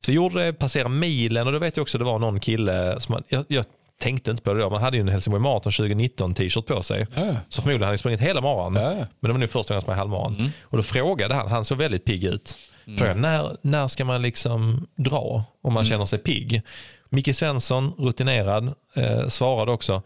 Så 0.00 0.10
vi 0.10 0.16
gjorde 0.16 0.44
det, 0.44 0.52
passerade 0.52 0.90
milen 0.90 1.46
och 1.46 1.52
då 1.52 1.58
vet 1.58 1.76
jag 1.76 1.82
också 1.82 1.98
det 1.98 2.04
var 2.04 2.18
någon 2.18 2.40
kille 2.40 3.00
som, 3.00 3.22
jag, 3.28 3.44
jag 3.48 3.64
tänkte 4.00 4.30
inte 4.30 4.42
på 4.42 4.54
det 4.54 4.60
då, 4.60 4.70
man 4.70 4.82
hade 4.82 4.96
ju 4.96 5.00
en 5.00 5.08
Helsingborg 5.08 5.42
Marathon 5.42 5.72
2019 5.72 6.34
t-shirt 6.34 6.66
på 6.66 6.82
sig. 6.82 7.06
Ja. 7.14 7.36
Så 7.48 7.62
förmodligen 7.62 7.82
hade 7.82 7.90
han 7.90 7.98
sprungit 7.98 8.20
hela 8.20 8.40
maran. 8.40 8.74
Ja. 8.74 8.94
Men 8.94 9.06
det 9.20 9.32
var 9.32 9.38
nu 9.38 9.48
första 9.48 9.74
gången 9.74 9.76
jag 9.76 9.82
sprang 9.82 9.96
halvmaran. 9.96 10.36
Mm. 10.38 10.50
Och 10.62 10.76
då 10.76 10.82
frågade 10.82 11.34
han, 11.34 11.48
han 11.48 11.64
såg 11.64 11.78
väldigt 11.78 12.04
pigg 12.04 12.24
ut. 12.24 12.58
Frågade, 12.84 13.20
när, 13.20 13.56
när 13.62 13.88
ska 13.88 14.04
man 14.04 14.22
liksom 14.22 14.86
dra 14.96 15.44
om 15.62 15.72
man 15.72 15.84
känner 15.84 16.04
sig 16.04 16.18
pigg? 16.18 16.62
Micke 17.08 17.36
Svensson, 17.36 17.92
rutinerad, 17.98 18.74
eh, 18.94 19.28
svarade 19.28 19.72
också 19.72 20.02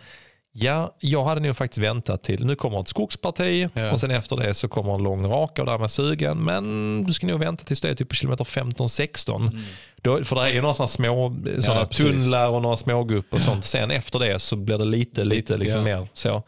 Ja, 0.56 0.94
jag 1.00 1.24
hade 1.24 1.40
nog 1.40 1.56
faktiskt 1.56 1.78
väntat 1.78 2.22
till, 2.22 2.46
nu 2.46 2.56
kommer 2.56 2.80
ett 2.80 2.88
skogsparti 2.88 3.68
Ja. 3.74 3.92
och 3.92 4.00
sen 4.00 4.10
efter 4.10 4.36
det 4.36 4.54
så 4.54 4.68
kommer 4.68 4.94
en 4.94 5.02
lång 5.02 5.26
raka 5.26 5.62
och 5.62 5.66
därmed 5.66 5.90
sugen. 5.90 6.38
Men 6.44 7.04
du 7.04 7.12
ska 7.12 7.26
nog 7.26 7.40
vänta 7.40 7.64
tills 7.64 7.80
det 7.80 7.88
är 7.90 7.94
typ 7.94 8.08
på 8.08 8.14
kilometer 8.14 8.44
15-16. 8.44 9.62
Då, 10.02 10.24
för 10.24 10.36
det 10.36 10.42
är 10.42 10.48
ju 10.54 10.60
några 10.60 10.74
sådana 10.74 10.88
små 10.88 11.36
sådana 11.60 11.80
Mm. 11.80 11.88
precis. 11.88 12.04
tunnlar 12.04 12.48
och 12.48 12.62
några 12.62 12.76
smågupp 12.76 13.34
och 13.34 13.42
sånt. 13.42 13.64
Sen 13.64 13.90
efter 13.90 14.18
det 14.18 14.38
så 14.38 14.56
blir 14.56 14.78
det 14.78 14.84
lite, 14.84 15.24
lite 15.24 15.56
liksom 15.56 15.86
ja. 15.86 15.98
mer 16.00 16.08
så. 16.14 16.42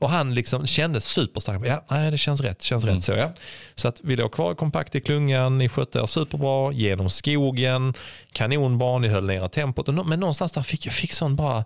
Och 0.00 0.10
han 0.10 0.34
liksom 0.34 0.66
kände 0.66 1.00
superstarkt, 1.00 1.66
ja 1.66 1.84
nej, 1.90 2.10
det 2.10 2.18
känns 2.18 2.40
rätt, 2.40 2.62
känns 2.62 2.84
Mm. 2.84 2.94
rätt 2.96 3.04
så 3.04 3.12
ja. 3.12 3.32
Så 3.74 3.88
att 3.88 4.00
vi 4.04 4.16
låg 4.16 4.32
kvar 4.32 4.54
kompakt 4.54 4.94
i 4.94 5.00
klungan, 5.00 5.58
ni 5.58 5.68
skötte 5.68 5.98
er 5.98 6.06
superbra, 6.06 6.72
genom 6.72 7.10
skogen, 7.10 7.94
kanonbra, 8.32 8.98
ni 8.98 9.08
höll 9.08 9.24
nere 9.24 9.48
tempot. 9.48 9.86
Men 10.06 10.20
någonstans 10.20 10.52
där 10.52 10.62
fick 10.62 10.86
jag 10.86 10.92
fick 10.94 11.12
sån 11.12 11.36
bara, 11.36 11.64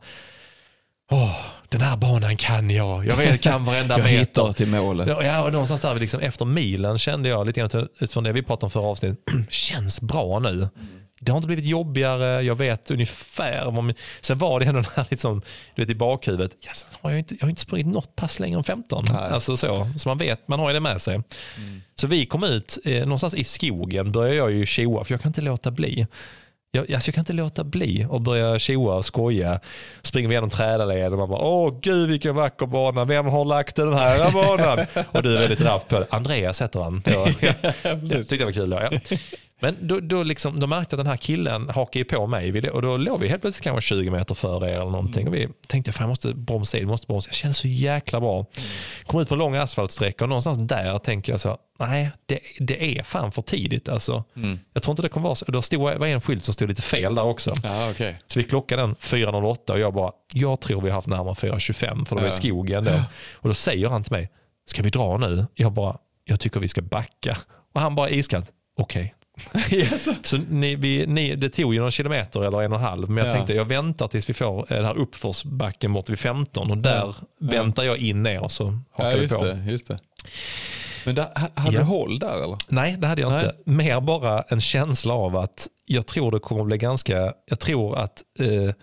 åh, 1.11 1.37
den 1.69 1.81
här 1.81 1.97
banan 1.97 2.37
kan 2.37 2.71
jag, 2.71 3.07
jag 3.07 3.17
vet, 3.17 3.41
kan 3.41 3.65
varenda 3.65 3.95
Jag 3.99 4.05
meter. 4.05 4.19
hittar 4.19 4.53
till 4.53 4.69
målet. 4.69 5.09
Ja, 5.09 5.43
och 5.45 5.53
någonstans 5.53 5.81
där 5.81 5.95
liksom 5.95 6.21
efter 6.21 6.45
milen 6.45 6.99
kände 6.99 7.29
jag 7.29 7.47
lite 7.47 7.61
grann 7.61 7.89
utifrån 7.99 8.25
det 8.25 8.33
vi 8.33 8.43
pratade 8.43 8.67
om 8.67 8.71
förra 8.71 8.87
avsnittet, 8.87 9.19
känns 9.51 10.01
bra 10.01 10.39
nu. 10.39 10.69
Det 11.21 11.33
har 11.33 11.37
inte 11.37 11.47
blivit 11.47 11.65
jobbigare, 11.65 12.43
jag 12.43 12.55
vet 12.55 12.91
ungefär. 12.91 13.65
Vad 13.65 13.85
min... 13.85 13.95
Sen 14.21 14.39
var 14.39 14.61
det 14.61 14.67
ändå 14.67 14.81
den 14.81 14.91
här 14.97 15.07
liksom, 15.11 15.43
du 15.75 15.83
vet, 15.83 15.91
i 15.91 15.95
bakhuvudet, 15.95 16.57
ja, 16.61 16.71
sen 16.75 16.91
har 17.01 17.11
jag, 17.11 17.19
inte, 17.19 17.35
jag 17.35 17.43
har 17.43 17.49
inte 17.49 17.61
sprungit 17.61 17.87
något 17.87 18.17
pass 18.17 18.41
längre 18.41 18.59
än 18.59 18.65
15. 18.65 19.05
Nej. 19.09 19.17
Alltså 19.17 19.57
så, 19.57 19.91
så 19.99 20.09
man 20.09 20.19
vet, 20.19 20.49
man 20.49 20.59
har 20.61 20.69
ju 20.69 20.75
det 20.75 20.81
med 20.81 21.01
sig. 21.03 21.21
Så 21.95 22.07
vi 22.07 22.27
kom 22.27 22.45
ut, 22.45 22.79
eh, 22.85 23.01
någonstans 23.01 23.35
i 23.35 23.45
skogen 23.45 24.13
började 24.13 24.37
jag 24.37 24.53
ju 24.53 24.67
tjoa, 24.67 25.05
för 25.05 25.15
jag 25.15 25.21
kan 25.21 25.29
inte 25.31 25.41
låta 25.41 25.71
bli. 25.71 26.07
Jag, 26.77 26.93
alltså 26.93 27.09
jag 27.09 27.15
kan 27.15 27.23
inte 27.23 27.33
låta 27.33 27.65
bli 27.65 28.07
och 28.11 28.21
börja 28.21 28.59
tjoa 28.59 28.95
och 28.95 29.05
skoja. 29.05 29.61
Springer 30.03 30.29
vi 30.29 30.33
igenom 30.33 30.51
trädaled 30.51 31.13
och 31.13 31.19
man 31.19 31.29
bara, 31.29 31.41
åh 31.41 31.79
gud 31.81 32.09
vilken 32.09 32.35
vacker 32.35 32.67
bana, 32.67 33.05
vem 33.05 33.27
har 33.27 33.45
lagt 33.45 33.77
den 33.77 33.95
här 33.95 34.33
banan? 34.33 34.87
och 35.13 35.23
du 35.23 35.37
är 35.37 35.41
väldigt 35.41 35.61
rapp 35.61 35.89
på 35.89 36.01
det. 36.01 36.07
Andreas 36.11 36.63
heter 36.63 36.81
han. 36.81 37.03
Ja, 37.07 37.29
jag 37.83 38.11
tyckte 38.11 38.37
det 38.37 38.45
var 38.45 38.53
kul. 38.53 38.79
Ja. 38.81 39.17
Men 39.61 39.77
då, 39.89 40.01
då, 40.01 40.23
liksom, 40.23 40.61
då 40.61 40.67
märkte 40.67 40.95
jag 40.95 41.01
att 41.01 41.05
den 41.05 41.11
här 41.11 41.17
killen 41.17 41.69
hakade 41.69 42.05
på 42.05 42.27
mig 42.27 42.71
och 42.71 42.83
då 42.83 42.97
låg 42.97 43.21
vi 43.21 43.29
helt 43.29 43.43
plötsligt 43.43 43.65
kanske 43.65 43.89
20 43.89 44.11
meter 44.11 44.35
före 44.35 44.71
er 44.71 44.75
eller 44.75 44.91
någonting. 44.91 45.29
Och 45.29 45.35
vi 45.35 45.49
tänkte 45.69 45.93
fan 45.93 46.03
jag 46.03 46.09
måste 46.09 46.35
bromsa 46.35 46.79
in, 46.79 46.89
måste 46.89 47.07
bromsa. 47.07 47.29
Jag 47.29 47.35
känner 47.35 47.53
så 47.55 47.69
jäkla 47.69 48.21
bra. 48.21 48.47
Kom 49.07 49.21
ut 49.21 49.29
på 49.29 49.35
en 49.35 49.39
lång 49.39 49.55
asfaltsträcka 49.55 50.25
och 50.25 50.29
någonstans 50.29 50.59
där 50.59 50.99
tänker 50.99 51.33
jag 51.33 51.41
så, 51.41 51.59
nej 51.79 52.11
det, 52.27 52.39
det 52.59 52.99
är 52.99 53.03
fan 53.03 53.33
för 53.33 53.43
tidigt 53.43 53.89
alltså. 53.89 54.25
Jag 54.75 54.83
tror 54.83 54.93
inte 54.93 55.03
det 55.03 55.09
kommer 55.09 55.25
vara 55.25 55.35
så. 55.35 55.45
Då 55.49 55.63
stod, 55.63 55.81
var 55.81 56.07
en 56.07 56.21
skylt 56.21 56.45
som 56.45 56.55
stod 56.55 56.69
lite 56.69 56.83
fel 56.83 57.15
där 57.15 57.25
också. 57.25 57.55
Ja, 57.63 57.91
okej. 57.91 58.21
Så 58.27 58.39
vi 58.39 58.45
klockade 58.45 58.83
den 58.83 58.95
4.08 58.95 59.71
och 59.73 59.79
jag 59.79 59.95
bara, 59.95 60.13
jag 60.35 60.61
tror 60.61 60.81
vi 60.81 60.89
har 60.89 60.95
haft 60.95 61.09
närmare 61.09 61.35
4.25 61.35 62.05
för 62.05 62.17
det 62.17 62.23
var 62.23 62.29
i 62.29 62.33
Ja. 62.33 62.37
skogen 62.39 62.85
då. 62.85 63.03
Och 63.35 63.49
då 63.49 63.55
säger 63.55 63.89
han 63.89 64.03
till 64.03 64.13
mig, 64.13 64.29
ska 64.67 64.83
vi 64.83 64.91
dra 64.91 65.17
nu? 65.17 65.47
Jag 65.55 65.73
bara, 65.73 65.97
jag 66.25 66.41
tycker 66.41 66.61
vi 66.61 66.69
ska 66.69 66.83
backa. 66.83 67.37
Och 67.75 67.81
han 67.81 67.95
bara 67.95 68.11
iskallt, 68.11 68.51
okej. 68.79 69.15
Yes. 69.73 70.09
Så 70.23 70.37
ni, 70.51 70.77
vi, 70.77 71.07
ni, 71.07 71.35
det 71.37 71.49
tog 71.49 71.75
ju 71.75 71.81
någon 71.81 71.91
kilometer 71.91 72.41
eller 72.45 72.63
en 72.63 72.73
och 72.73 72.79
en 72.79 72.85
halv, 72.85 73.09
men 73.11 73.17
jag 73.25 73.27
Ja. 73.27 73.33
tänkte 73.37 73.55
jag 73.55 73.65
väntar 73.65 74.09
tills 74.09 74.29
vi 74.31 74.35
får 74.35 74.59
eh, 74.73 74.77
den 74.77 74.85
här 74.85 74.99
uppförsbacken 74.99 75.93
bort 75.93 76.09
vid 76.11 76.19
15 76.19 76.71
och 76.71 76.79
där 76.79 77.15
väntar 77.41 77.83
jag 77.85 77.99
in 77.99 78.27
er 78.27 78.41
och 78.43 78.53
så 78.53 78.79
hakar 78.93 79.11
Ja, 79.11 79.17
vi 79.19 79.29
på. 79.29 79.45
det, 79.45 79.65
just 79.69 79.89
det. 79.89 79.99
Men 81.05 81.15
där, 81.15 81.23
ha- 81.23 81.49
hade 81.63 81.73
Ja. 81.77 81.79
du 81.81 81.85
håll 81.85 82.19
där 82.19 82.43
eller? 82.45 82.59
Nej, 82.69 82.97
det 82.99 83.07
hade 83.07 83.21
jag 83.21 83.33
Nej. 83.33 83.41
inte. 83.45 83.71
Mer 83.71 84.01
bara 84.01 84.43
en 84.43 84.61
känsla 84.61 85.15
av 85.15 85.37
att 85.37 85.69
jag 85.87 86.07
tror 86.07 86.31
det 86.33 86.39
kommer 86.39 86.65
bli 86.65 86.79
ganska, 86.79 87.33
jag 87.47 87.61
tror 87.61 87.99
att 87.99 88.23
eh, 88.41 88.75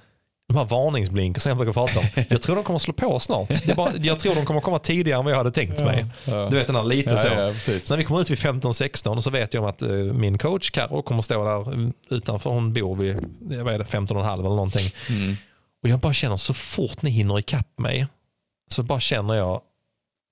de 0.54 0.58
här 0.58 0.66
varningsblinkar 0.66 1.40
som 1.42 1.50
jag 1.50 1.58
brukar 1.58 1.74
prata 1.74 2.00
om, 2.00 2.06
jag 2.30 2.42
tror 2.42 2.56
de 2.56 2.64
kommer 2.64 2.80
slå 2.80 2.94
på 2.94 3.20
snart. 3.20 3.48
Det 3.50 3.70
är 3.70 3.76
bara, 3.76 3.94
jag 3.96 4.20
tror 4.20 4.36
de 4.36 4.46
kommer 4.46 4.62
komma 4.62 4.80
tidigare 4.80 5.20
än 5.20 5.26
vad 5.26 5.32
jag 5.34 5.38
hade 5.38 5.52
tänkt 5.52 5.80
mig. 5.84 6.06
Ja. 6.26 6.46
Du 6.50 6.56
vet 6.56 6.68
den 6.68 6.76
här 6.76 6.84
lite 6.84 7.10
Ja, 7.10 7.18
så. 7.18 7.28
ja. 7.72 7.80
Så 7.80 7.94
när 7.94 7.98
vi 7.98 8.04
kommer 8.04 8.22
ut 8.22 8.30
vid 8.30 8.38
15-16 8.38 9.20
så 9.22 9.30
vet 9.30 9.54
jag 9.54 9.64
om 9.64 9.70
att 9.70 9.82
eh, 9.82 9.90
min 9.90 10.38
coach 10.38 10.70
Karo 10.72 11.02
kommer 11.02 11.22
stå 11.22 11.44
där 11.46 11.92
utanför. 12.10 12.50
Hon 12.50 12.74
bor 12.74 12.96
vid 12.96 13.16
jag 13.50 13.64
vet, 13.66 13.82
15,5 13.92 14.34
eller 14.34 14.44
någonting. 14.44 14.92
Mm. 15.10 15.36
Och 15.84 15.90
jag 15.90 16.00
bara 16.00 16.14
känner 16.14 16.38
så 16.38 16.54
fort 16.54 17.02
ni 17.02 17.10
hinner 17.10 17.40
ikapp 17.40 17.80
mig 17.80 18.08
så 18.72 18.84
bara 18.84 19.00
känner 19.00 19.34
jag 19.34 19.62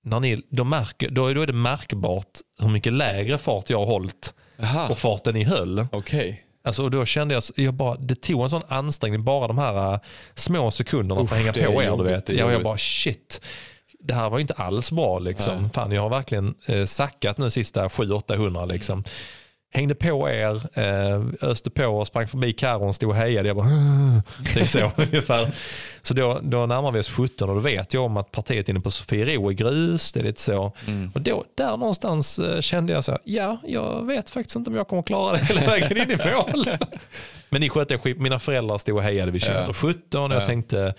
när 0.04 0.20
ni, 0.20 0.42
då, 0.50 0.64
märker, 0.64 1.10
då, 1.10 1.34
då 1.34 1.42
är 1.42 1.48
det 1.48 1.54
märkbart 1.54 2.28
hur 2.60 2.70
mycket 2.70 2.94
lägre 2.94 3.38
fart 3.38 3.70
jag 3.70 3.78
har 3.80 3.86
hållit 3.86 4.34
Jaha, 4.58 4.88
och 4.90 4.98
farten 4.98 5.34
ni 5.34 5.44
höll. 5.44 5.88
okej. 5.92 6.44
Alltså, 6.64 6.84
och 6.84 6.91
då 6.91 7.05
kände 7.05 7.34
jag, 7.34 7.43
jag 7.55 7.74
bara, 7.74 7.95
det 7.95 8.16
tog 8.16 8.43
en 8.43 8.49
sån 8.49 8.64
ansträngning, 8.68 9.24
bara 9.24 9.47
de 9.47 9.57
här 9.57 9.93
äh, 9.93 9.99
små 10.36 10.72
sekunderna 10.72 11.28
för 11.28 11.36
att 11.36 11.41
Usch, 11.41 11.57
hänga 11.57 11.74
på 11.74 11.84
er. 11.84 11.97
Du 11.97 12.03
vet. 12.03 12.30
Jag, 12.30 12.53
jag 12.53 12.64
bara 12.64 12.78
shit, 12.78 13.41
det 13.99 14.14
här 14.14 14.30
var 14.30 14.38
ju 14.38 14.41
inte 14.41 14.53
alls 14.53 14.91
bra. 14.91 15.20
Liksom. 15.20 15.62
Nej. 15.62 15.72
Fan, 15.74 15.91
jag 15.91 16.01
har 16.01 16.09
verkligen 16.09 16.55
eh, 16.66 16.86
sackat 16.86 17.38
nu 17.38 17.49
sista 17.49 17.88
700-800. 17.88 18.72
Liksom. 18.72 19.03
Hängde 19.74 19.96
på 19.96 20.30
er, 20.30 20.62
eh, 20.80 21.50
öste 21.50 21.70
på 21.70 21.86
och 21.86 22.08
sprang 22.08 22.28
förbi 22.28 22.54
Karon, 22.54 22.94
stod 22.94 23.10
och 23.10 23.16
hejade. 23.16 23.48
Jag 23.48 23.58
bara, 23.58 23.68
typ 24.54 24.70
så 24.70 24.92
ungefär. 24.98 25.56
Så 26.02 26.14
då, 26.14 26.40
då 26.44 26.66
närmar 26.66 26.92
vi 26.92 27.00
oss 27.00 27.10
17 27.10 27.50
och 27.50 27.56
då 27.56 27.62
vet 27.62 27.94
jag 27.94 28.04
om 28.04 28.18
att 28.18 28.32
partiet 28.32 28.70
inne 28.70 28.80
på 28.80 28.92
Sofiero 28.92 29.50
är 29.50 29.54
grus. 29.54 30.12
Det 30.12 30.20
är 30.20 30.24
lite 30.24 30.42
så. 30.42 30.72
Mm. 30.88 31.12
Och 31.16 31.22
då, 31.22 31.44
där 31.56 31.78
någonstans 31.78 32.40
eh, 32.40 32.62
kände 32.62 32.94
jag 32.94 33.04
så 33.04 33.18
ja, 33.24 33.58
jag 33.68 34.06
vet 34.06 34.30
faktiskt 34.30 34.56
inte 34.56 34.70
om 34.70 34.76
jag 34.76 34.88
kommer 34.88 35.04
klara 35.04 35.38
det 35.38 35.44
hela 35.46 35.62
vägen 35.62 35.98
in 35.98 36.12
i 36.12 36.16
mål. 36.34 36.66
Men 37.50 37.62
ni 37.62 37.70
skötte 37.70 37.98
skit. 37.98 38.18
Mina 38.20 38.40
föräldrar 38.40 38.78
stod 38.78 38.98
och 38.98 39.04
hejade 39.04 39.32
vid 39.32 39.42
kilometer 39.44 39.68
Ja. 39.84 39.94
17 39.94 40.32
och 40.32 40.36
jag 40.36 40.42
Ja. 40.42 40.46
tänkte, 40.46 40.94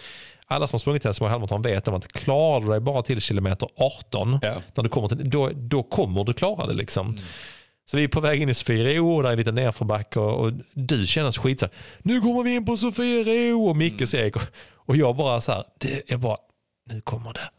alla 0.46 0.66
som 0.66 0.74
har 0.74 0.78
sprungit 0.78 1.04
Helsingborg 1.04 1.30
halvmaraton 1.30 1.62
vet 1.62 1.88
om 1.88 1.94
att 1.94 2.12
klarar 2.12 2.60
du 2.60 2.68
dig 2.70 2.80
bara 2.80 3.02
till 3.02 3.20
kilometer 3.20 3.68
18, 3.76 4.38
Ja. 4.42 4.62
när 4.74 4.82
du 4.84 4.88
kommer 4.90 5.08
till, 5.08 5.30
då, 5.30 5.50
då 5.54 5.82
kommer 5.82 6.24
du 6.24 6.32
klara 6.34 6.66
det. 6.66 6.72
Liksom. 6.74 7.16
Så 7.90 7.96
vi 7.96 8.04
är 8.04 8.08
på 8.08 8.20
väg 8.20 8.42
in 8.42 8.48
i 8.48 8.54
Sofiero 8.54 9.16
och 9.16 9.22
där 9.22 9.28
är 9.28 9.32
en 9.32 9.38
liten 9.38 9.54
nerförbacke 9.54 10.18
och, 10.18 10.40
och 10.44 10.52
du 10.74 11.06
känner 11.06 11.30
så 11.30 11.42
skit 11.42 11.60
så 11.60 11.66
här, 11.66 11.74
nu 12.02 12.20
kommer 12.20 12.42
vi 12.42 12.54
in 12.54 12.64
på 12.64 12.76
Sofiero 12.76 13.68
och 13.68 13.76
Micke 13.76 14.08
skrek 14.08 14.36
och, 14.36 14.42
och 14.74 14.96
jag 14.96 15.16
bara 15.16 15.40
så 15.40 15.52
här, 15.52 15.64
det, 15.78 16.10
jag 16.10 16.20
bara, 16.20 16.36
nu 16.90 17.00
kommer 17.00 17.32
det. 17.32 17.50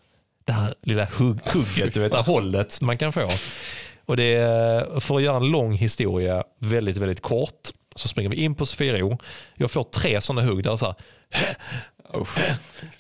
Det 0.46 0.54
här 0.54 0.76
lilla 0.82 1.06
hugg, 1.06 1.40
hugget, 1.54 1.94
du 1.94 2.00
vet, 2.00 2.12
det 2.12 2.18
här 2.18 2.24
hållet 2.24 2.82
man 2.82 2.98
kan 2.98 3.14
få. 3.14 3.30
Och 4.06 4.18
det 4.18 5.04
för 5.04 5.16
att 5.16 5.22
göra 5.22 5.38
en 5.38 5.52
lång 5.52 5.74
historia 5.74 6.44
väldigt, 6.60 6.98
väldigt 6.98 7.22
kort 7.22 7.70
så 7.96 8.08
springer 8.08 8.30
vi 8.30 8.36
in 8.44 8.56
på 8.56 8.66
Sofiero. 8.66 9.18
Jag 9.56 9.72
får 9.72 9.84
tre 9.84 10.22
sådana 10.22 10.48
hugg 10.48 10.64
där 10.64 10.76
så 10.76 10.86
här, 10.86 10.96
Usch. 12.16 12.38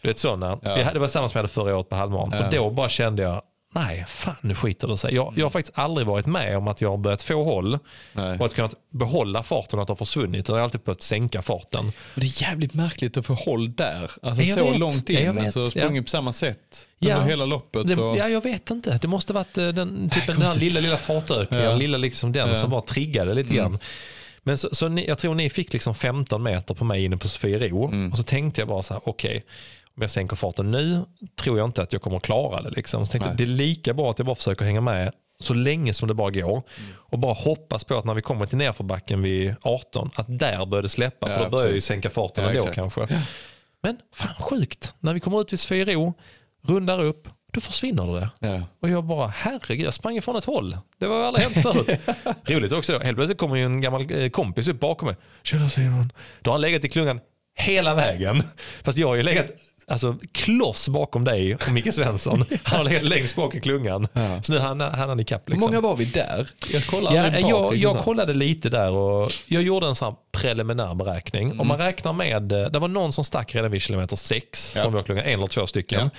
du 0.01 0.07
vet 0.07 0.17
sådana. 0.17 0.59
Ja. 0.61 0.75
Det, 0.75 0.89
det 0.93 0.99
var 0.99 1.07
samma 1.07 1.27
som 1.27 1.37
jag 1.37 1.43
hade 1.43 1.53
förra 1.53 1.77
året 1.77 1.89
på 1.89 1.95
halvmaran. 1.95 2.31
Ja. 2.31 2.45
Och 2.45 2.51
då 2.53 2.69
bara 2.69 2.89
kände 2.89 3.23
jag, 3.23 3.41
nej 3.73 4.05
fan 4.07 4.35
nu 4.41 4.55
skiter 4.55 4.87
det 4.87 4.97
sig. 4.97 5.15
Jag, 5.15 5.33
jag 5.35 5.45
har 5.45 5.49
faktiskt 5.49 5.79
aldrig 5.79 6.07
varit 6.07 6.25
med 6.25 6.57
om 6.57 6.67
att 6.67 6.81
jag 6.81 6.89
har 6.89 6.97
börjat 6.97 7.23
få 7.23 7.43
håll 7.43 7.79
Nej. 8.13 8.39
och 8.39 8.45
att 8.45 8.53
kunnat 8.53 8.73
behålla 8.89 9.43
farten 9.43 9.79
och 9.79 9.83
att 9.83 9.87
det 9.87 9.91
har 9.91 9.95
försvunnit. 9.95 10.47
Jag 10.47 10.55
har 10.55 10.61
alltid 10.61 10.81
behövt 10.81 11.01
sänka 11.01 11.41
farten. 11.41 11.91
Det 12.15 12.21
är 12.25 12.41
jävligt 12.41 12.73
märkligt 12.73 13.17
att 13.17 13.25
få 13.25 13.33
håll 13.33 13.73
där. 13.75 14.11
Alltså 14.21 14.43
Jag 14.43 14.57
så 14.57 14.63
vet, 14.71 14.79
långt 14.79 15.09
jag 15.09 15.21
in. 15.23 15.35
vet, 15.35 15.43
Alltså, 15.45 15.59
ja. 15.59 15.69
sprungit 15.69 16.05
på 16.05 16.09
samma 16.09 16.33
sätt. 16.33 16.87
Ja. 16.99 17.15
Under 17.15 17.29
hela 17.29 17.45
loppet. 17.45 17.87
Det, 17.87 17.95
och... 17.95 18.17
ja, 18.17 18.27
jag 18.29 18.43
vet 18.43 18.69
inte. 18.69 18.99
Det 19.01 19.07
måste 19.07 19.33
varit 19.33 19.57
eh, 19.57 19.67
den, 19.67 20.09
typ, 20.09 20.27
den 20.27 20.41
här 20.41 20.59
lilla, 20.59 20.79
lilla 20.79 20.97
fartökningen, 20.97 21.65
Ja. 21.65 21.75
lilla 21.75 21.97
liksom 21.97 22.31
den 22.31 22.39
Ja. 22.39 22.45
Mm. 22.45 22.55
som 22.55 22.69
bara 22.69 22.81
triggade 22.81 23.33
lite 23.33 23.53
grann. 23.53 23.79
Men 24.45 24.57
så, 24.57 24.69
så 24.75 24.87
ni, 24.87 25.07
jag 25.07 25.17
tror 25.17 25.35
ni 25.35 25.49
fick 25.49 25.73
liksom 25.73 25.95
15 25.95 26.43
meter 26.43 26.73
på 26.73 26.85
mig 26.85 27.03
inne 27.05 27.17
på 27.17 27.27
Sofiero 27.27 27.87
Mm. 27.87 28.11
och 28.11 28.17
så 28.17 28.23
tänkte 28.23 28.61
jag 28.61 28.67
bara 28.67 28.83
så 28.83 28.93
här, 28.93 29.01
okej, 29.05 29.43
om 29.95 30.01
jag 30.01 30.09
sänker 30.09 30.35
farten 30.35 30.71
nu 30.71 31.01
tror 31.41 31.57
jag 31.57 31.67
inte 31.67 31.81
att 31.81 31.93
jag 31.93 32.01
kommer 32.01 32.17
att 32.17 32.23
klara 32.23 32.61
det. 32.61 32.69
Liksom. 32.69 33.05
Så 33.05 33.11
tänkte 33.11 33.29
Nej. 33.29 33.37
det 33.37 33.43
är 33.43 33.47
lika 33.47 33.93
bra 33.93 34.11
att 34.11 34.19
jag 34.19 34.25
bara 34.25 34.35
försöker 34.35 34.65
hänga 34.65 34.81
med 34.81 35.11
så 35.39 35.53
länge 35.53 35.93
som 35.93 36.07
det 36.07 36.13
bara 36.13 36.31
går 36.31 36.63
Mm. 36.77 36.91
och 36.95 37.19
bara 37.19 37.33
hoppas 37.33 37.83
på 37.83 37.95
att 37.97 38.05
när 38.05 38.13
vi 38.13 38.21
kommer 38.21 38.45
till 38.45 38.57
nerförbacken 38.57 39.21
vid 39.21 39.55
18 39.61 40.09
att 40.15 40.25
där 40.39 40.65
börjar 40.65 40.81
det 40.83 40.89
släppa 40.89 41.29
Ja, 41.29 41.37
för 41.37 41.43
då 41.43 41.49
börjar 41.49 41.65
jag 41.65 41.73
ju 41.73 41.81
sänka 41.81 42.09
farten 42.09 42.43
Ja, 42.43 42.49
ändå 42.49 42.59
exakt. 42.59 42.75
kanske. 42.75 43.21
Men 43.83 43.97
fan 44.15 44.43
sjukt, 44.43 44.93
när 44.99 45.13
vi 45.13 45.19
kommer 45.19 45.41
ut 45.41 45.47
till 45.47 45.57
Sofiero, 45.59 46.13
rundar 46.67 47.03
upp, 47.03 47.27
då 47.53 47.61
försvinner 47.61 48.13
det. 48.19 48.29
Ja. 48.47 48.61
Och 48.81 48.89
jag 48.89 49.03
bara, 49.03 49.27
herregud, 49.27 49.85
jag 49.85 49.93
sprang 49.93 50.17
ifrån 50.17 50.35
ett 50.35 50.45
håll. 50.45 50.77
Det 50.99 51.07
var 51.07 51.23
aldrig 51.23 51.45
hänt 51.45 51.61
förut. 51.61 51.99
Roligt 52.45 52.71
också 52.71 52.93
då. 52.93 52.99
Helt 52.99 53.17
plötsligt 53.17 53.37
kommer 53.37 53.57
en 53.57 53.81
gammal 53.81 54.11
eh, 54.11 54.29
kompis 54.29 54.67
upp 54.67 54.79
bakom 54.79 55.07
mig. 55.07 55.15
Tjena 55.43 55.69
Simon. 55.69 56.11
Då 56.41 56.49
har 56.49 56.53
han 56.53 56.61
legat 56.61 56.85
i 56.85 56.89
klungan 56.89 57.19
hela 57.55 57.95
vägen. 57.95 58.43
Fast 58.83 58.97
jag 58.97 59.07
har 59.07 59.15
ju 59.15 59.23
legat 59.23 59.45
alltså, 59.87 60.17
kloss 60.31 60.87
bakom 60.89 61.23
dig 61.23 61.55
och 61.55 61.71
Micke 61.71 61.93
Svensson. 61.93 62.45
Han 62.63 62.77
har 62.77 62.85
legat 62.85 63.03
längst 63.03 63.35
bak 63.35 63.55
i 63.55 63.59
klungan. 63.59 64.07
Ja. 64.13 64.41
Så 64.41 64.53
nu 64.53 64.59
hann 64.59 64.81
han, 64.81 65.19
ikapp. 65.19 65.49
Hur 65.49 65.53
Liksom. 65.53 65.71
många 65.71 65.81
var 65.81 65.95
vi 65.95 66.05
där? 66.05 66.49
Jag 66.73 66.85
kollade 66.85 67.15
Ja, 67.15 67.23
bak 67.41 67.51
jag, 67.51 67.75
jag 67.75 68.03
kollade 68.03 68.33
lite 68.33 68.69
där 68.69 68.91
och 68.91 69.31
jag 69.47 69.63
gjorde 69.63 69.87
en 69.87 69.95
sån 69.95 70.15
preliminär 70.31 70.95
beräkning. 70.95 71.45
Mm. 71.47 71.59
Om 71.61 71.67
man 71.67 71.77
räknar 71.77 72.13
med, 72.13 72.51
eh, 72.51 72.69
det 72.69 72.79
var 72.79 72.87
någon 72.87 73.13
som 73.13 73.23
stack 73.23 73.55
redan 73.55 73.71
vid 73.71 73.81
kilometer 73.81 74.15
6 74.15 74.73
Ja. 74.75 74.81
från 74.83 74.93
vår 74.93 75.03
klunga, 75.03 75.23
en 75.23 75.33
eller 75.39 75.47
två 75.47 75.67
stycken. 75.67 75.99
Ja. 76.03 76.09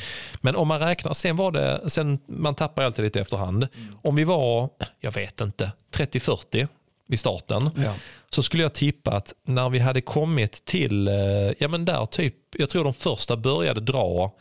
Men 0.41 0.57
om 0.57 0.69
man 0.69 0.81
räknar, 0.81 1.13
sen 1.13 1.37
var 1.37 1.53
det, 1.53 1.81
sen, 1.91 2.19
man 2.29 2.55
tappar 2.55 2.83
alltid 2.83 3.05
lite 3.05 3.21
efterhand. 3.21 3.69
Mm. 3.77 3.95
Om 4.03 4.17
vi 4.17 4.25
var, 4.25 4.69
jag 5.01 5.13
vet 5.13 5.41
inte, 5.41 5.73
30-40 5.97 6.69
vid 7.09 7.19
starten. 7.19 7.71
Ja. 7.77 7.95
Så 8.31 8.43
skulle 8.43 8.63
jag 8.63 8.73
tippa 8.73 9.11
att 9.11 9.35
när 9.47 9.69
vi 9.69 9.79
hade 9.79 10.01
kommit 10.01 10.65
till, 10.65 11.09
eh, 11.09 11.15
ja 11.59 11.69
men 11.69 11.85
där 11.85 12.07
typ, 12.07 12.35
jag 12.59 12.71
tror 12.71 12.85
de 12.85 12.95
första 12.95 13.37
började 13.37 13.81
dra 13.81 14.33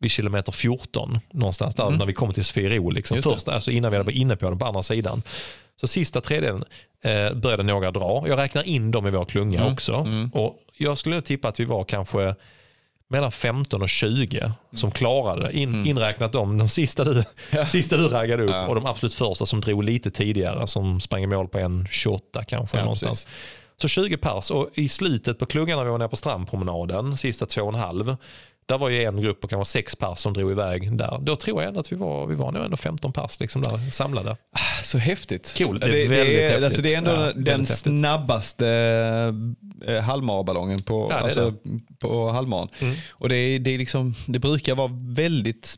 vid 0.00 0.10
kilometer 0.10 0.52
14 0.52 1.20
någonstans 1.30 1.74
där 1.74 1.90
när 1.90 2.06
vi 2.06 2.12
kom 2.12 2.32
till 2.32 2.44
Sofie 2.44 2.90
liksom. 2.90 3.22
Först 3.22 3.48
alltså 3.48 3.70
innan 3.70 3.90
vi 3.90 3.96
hade 3.96 4.06
varit 4.06 4.16
inne 4.16 4.36
på 4.36 4.48
den 4.48 4.58
på 4.58 4.66
andra 4.66 4.82
sidan. 4.82 5.22
Så 5.80 5.86
sista 5.86 6.20
tredjedelen 6.20 6.64
eh, 7.04 7.34
började 7.34 7.62
några 7.62 7.90
dra. 7.90 8.24
Jag 8.28 8.38
räknar 8.38 8.68
in 8.68 8.90
dem 8.90 9.06
i 9.06 9.10
vår 9.10 9.24
klunga 9.24 9.66
också. 9.72 10.06
Och 10.32 10.58
jag 10.78 10.98
skulle 10.98 11.22
tippa 11.22 11.48
att 11.48 11.60
vi 11.60 11.64
var 11.64 11.84
kanske 11.84 12.34
mellan 13.10 13.32
15 13.32 13.82
och 13.82 13.88
20 13.88 14.52
som 14.74 14.90
klarade 14.90 15.42
det. 15.46 15.52
In, 15.58 15.86
Inräknat 15.86 16.32
dem, 16.32 16.58
de 16.58 16.68
sista 16.68 17.04
du, 17.04 17.24
sista 17.66 17.96
du 17.96 18.08
raggade 18.08 18.42
upp 18.42 18.50
Ja. 18.50 18.66
och 18.66 18.74
de 18.74 18.86
absolut 18.86 19.14
första 19.14 19.46
som 19.46 19.60
drog 19.60 19.84
lite 19.84 20.10
tidigare 20.10 20.66
som 20.66 21.00
sprang 21.00 21.22
i 21.22 21.26
mål 21.26 21.48
på 21.48 21.58
en 21.58 21.88
28 21.90 22.44
kanske. 22.44 22.76
Ja, 22.76 22.82
någonstans. 22.82 23.24
precis. 23.24 23.38
Så 23.80 23.88
20 23.88 24.16
pers 24.16 24.50
och 24.50 24.68
i 24.74 24.88
slutet 24.88 25.38
på 25.38 25.46
klungan 25.46 25.78
när 25.78 25.84
vi 25.84 25.90
var 25.90 25.98
nere 25.98 26.08
på 26.08 26.16
strandpromenaden, 26.16 27.16
sista 27.16 27.46
två 27.46 27.62
och 27.62 27.68
en 27.74 27.80
halv, 27.80 28.16
där 28.68 28.78
var 28.78 28.88
ju 28.88 29.02
en 29.04 29.20
grupp 29.22 29.40
på 29.40 29.48
kanske 29.48 29.72
sex 29.72 29.96
pers 29.96 30.18
som 30.18 30.32
drog 30.32 30.50
iväg 30.50 30.96
där. 30.98 31.18
Då 31.20 31.36
tror 31.36 31.62
jag 31.62 31.68
ändå 31.68 31.80
att 31.80 31.92
vi 31.92 31.96
var, 31.96 32.26
vi 32.26 32.34
var 32.34 32.52
nog 32.52 32.64
ändå 32.64 32.76
15 32.76 33.12
pers 33.12 33.40
liksom 33.40 33.62
där 33.62 33.90
samlade. 33.90 34.36
Så 34.82 34.98
häftigt. 34.98 35.54
Cool, 35.58 35.78
det 35.80 35.86
är 35.86 35.90
det, 35.92 35.96
väldigt 35.96 36.10
det, 36.10 36.42
är, 36.42 36.46
häftigt. 36.50 36.64
Alltså 36.64 36.82
det 36.82 36.94
är 36.94 36.98
ändå 36.98 37.10
Ja, 37.10 37.32
den 37.32 37.66
snabbaste 37.66 38.68
eh, 39.86 40.00
halvmaraballongen 40.00 40.82
på, 40.82 41.08
Ja, 41.10 41.16
alltså, 41.16 41.54
på 41.98 42.30
halvmaran. 42.30 42.68
Mm. 42.78 42.94
Och 43.10 43.28
det, 43.28 43.36
är, 43.36 43.58
det, 43.58 43.70
är 43.74 43.78
liksom, 43.78 44.14
det 44.26 44.38
brukar 44.38 44.74
vara 44.74 44.90
väldigt 45.14 45.76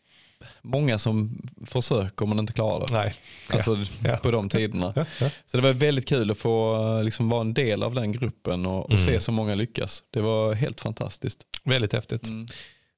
många 0.62 0.98
som 0.98 1.42
försöker 1.66 2.26
men 2.26 2.38
inte 2.38 2.52
klarar 2.52 2.86
det. 2.86 2.92
Nej. 2.92 3.14
Alltså 3.52 3.76
Ja. 4.04 4.16
på 4.16 4.30
de 4.30 4.48
tiderna. 4.48 5.06
Så 5.46 5.56
det 5.56 5.62
var 5.62 5.72
väldigt 5.72 6.08
kul 6.08 6.30
att 6.30 6.38
få 6.38 6.76
eh, 6.98 7.04
liksom, 7.04 7.28
vara 7.28 7.40
en 7.40 7.54
del 7.54 7.82
av 7.82 7.94
den 7.94 8.12
gruppen 8.12 8.66
och, 8.66 8.84
och 8.84 8.90
Mm. 8.90 9.04
se 9.04 9.20
så 9.20 9.32
många 9.32 9.54
lyckas. 9.54 10.02
Det 10.10 10.20
var 10.20 10.54
helt 10.54 10.80
fantastiskt. 10.80 11.38
Väldigt 11.64 11.92
häftigt. 11.92 12.28
Mm. 12.28 12.46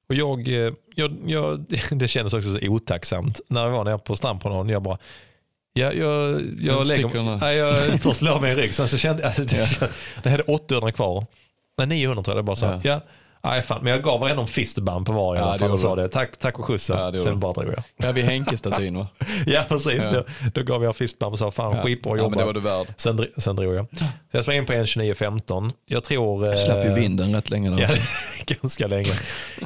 Och 0.09 0.15
jag, 0.15 0.47
eh, 0.47 0.73
jag, 0.95 1.17
jag, 1.25 1.65
det 1.91 2.07
kändes 2.07 2.33
också 2.33 2.49
så 2.59 2.67
otacksamt 2.67 3.41
när 3.47 3.65
vi 3.65 3.71
var 3.71 3.83
nere 3.83 3.97
på 3.97 4.15
strandpromenaden. 4.15 4.69
Jag 4.69 4.81
bara, 4.83 4.97
ja, 5.73 5.91
jag, 5.93 6.29
jag 6.31 6.41
Jag 6.59 6.87
lägger 6.87 7.37
nej, 7.37 7.57
jag 7.57 7.77
först 8.01 8.21
la 8.21 8.41
mig 8.41 8.51
i 8.51 8.55
rygg, 8.55 8.73
sen 8.73 8.87
så 8.87 8.97
kände 8.97 9.21
jag, 9.21 9.27
alltså, 9.29 9.43
det, 9.43 9.89
det 10.23 10.29
hade 10.29 10.43
800 10.43 10.91
kvar. 10.91 11.25
Nej, 11.77 11.87
900 11.87 12.23
tror 12.23 12.37
jag 12.37 12.43
det 12.43 12.47
bara 12.47 12.55
sa. 12.55 12.65
Ja. 12.65 12.79
Ja. 12.83 13.01
Nej, 13.45 13.61
fan, 13.61 13.79
men 13.83 13.91
jag 13.91 14.03
gav 14.03 14.19
varandra 14.19 14.41
en 14.41 14.47
fistbump 14.47 15.07
på 15.07 15.13
var 15.13 15.35
i 15.35 15.39
alla 15.39 15.57
fall 15.57 15.71
och 15.71 15.79
sa 15.79 15.95
det. 15.95 16.07
Tack, 16.09 16.37
tack 16.37 16.59
och 16.59 16.65
skjutsen. 16.65 17.13
Ja, 17.15 17.21
sen 17.21 17.39
bara 17.39 17.53
drog 17.53 17.73
jag. 17.73 17.83
Ja, 17.97 18.11
vid 18.11 18.25
Henke-statyn 18.25 18.97
va? 18.97 19.07
Ja, 19.45 19.63
precis. 19.69 20.01
Ja. 20.05 20.11
Då, 20.11 20.23
då 20.53 20.63
gav 20.63 20.83
jag 20.83 20.95
fistbump 20.95 21.31
och 21.33 21.39
sa 21.39 21.51
fan 21.51 21.75
Ja. 21.75 21.83
skitbra 21.83 22.17
Ja, 22.17 22.29
men 22.29 22.31
det 22.31 22.45
var 22.45 22.53
jobbat. 22.53 22.63
du 22.63 22.69
värd. 22.69 22.87
sen, 22.97 23.27
sen 23.37 23.55
drog 23.55 23.75
jag. 23.75 23.85
Så 23.97 24.03
jag 24.31 24.43
sprang 24.43 24.57
in 24.57 24.65
på 24.65 24.73
1.29.15. 24.73 25.71
Jag 25.85 26.03
tror... 26.03 26.47
Jag 26.49 26.59
slapp 26.59 26.85
ju 26.85 26.89
eh, 26.89 26.95
vinden 26.95 27.35
rätt 27.35 27.49
länge 27.49 27.69
då. 27.69 27.79
Ja, 27.81 27.89
ganska 28.61 28.87
länge. 28.87 29.11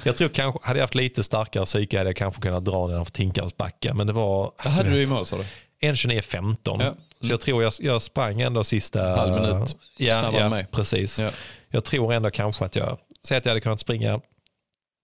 Jag 0.04 0.16
tror 0.16 0.30
kanske, 0.30 0.60
hade 0.64 0.80
jag 0.80 0.84
haft 0.84 0.96
lite 0.96 1.24
starkare 1.24 1.66
psyke 1.66 1.98
hade 1.98 2.10
jag 2.10 2.18
kanske 2.18 2.42
kunnat 2.42 2.66
dra 2.66 2.88
nedanför 2.88 3.12
Tinkarnsbacken. 3.12 3.98
Men 3.98 4.08
det 4.08 4.14
var 4.14 4.52
Vad 4.64 4.74
hade 4.74 4.90
du 4.90 5.02
i 5.04 5.06
mål 5.06 5.26
sa 5.26 5.38
du? 5.38 5.44
1.29.15. 5.88 6.58
Ja. 6.84 6.94
Så 7.22 7.34
jag 7.34 7.42
tror 7.42 7.64
jag, 7.64 7.74
jag 7.80 8.02
sprang 8.02 8.42
ändå 8.42 8.64
sista... 8.64 9.02
Halv 9.16 9.32
minut 9.34 9.76
Ja, 9.98 10.20
snabbare 10.20 10.40
ja 10.40 10.46
än 10.46 10.52
mig. 10.52 10.66
precis. 10.72 11.20
Ja. 11.20 11.30
Jag 11.70 11.84
tror 11.84 12.14
ändå 12.14 12.30
kanske 12.32 12.66
att 12.66 12.76
jag, 12.76 12.98
säg 13.28 13.38
att 13.38 13.46
jag 13.46 13.50
hade 13.52 13.62
kunnat 13.62 13.80
springa 13.80 14.22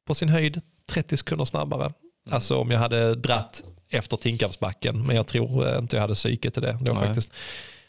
på 0.08 0.16
sin 0.16 0.30
höjd 0.30 0.62
30 0.90 1.18
sekunder 1.18 1.46
snabbare. 1.46 1.86
Mm. 1.86 1.94
Alltså 2.36 2.58
om 2.58 2.72
jag 2.72 2.80
hade 2.80 3.16
dratt 3.16 3.64
efter 3.90 4.18
Tinkarpsbacken. 4.18 5.06
Men 5.08 5.16
jag 5.16 5.28
tror 5.28 5.68
eh, 5.68 5.78
inte 5.78 5.96
jag 5.96 6.02
hade 6.02 6.14
psyke 6.14 6.52
till 6.52 6.62
det 6.62 6.78
då 6.82 6.94
Nej. 6.94 7.06
faktiskt. 7.08 7.34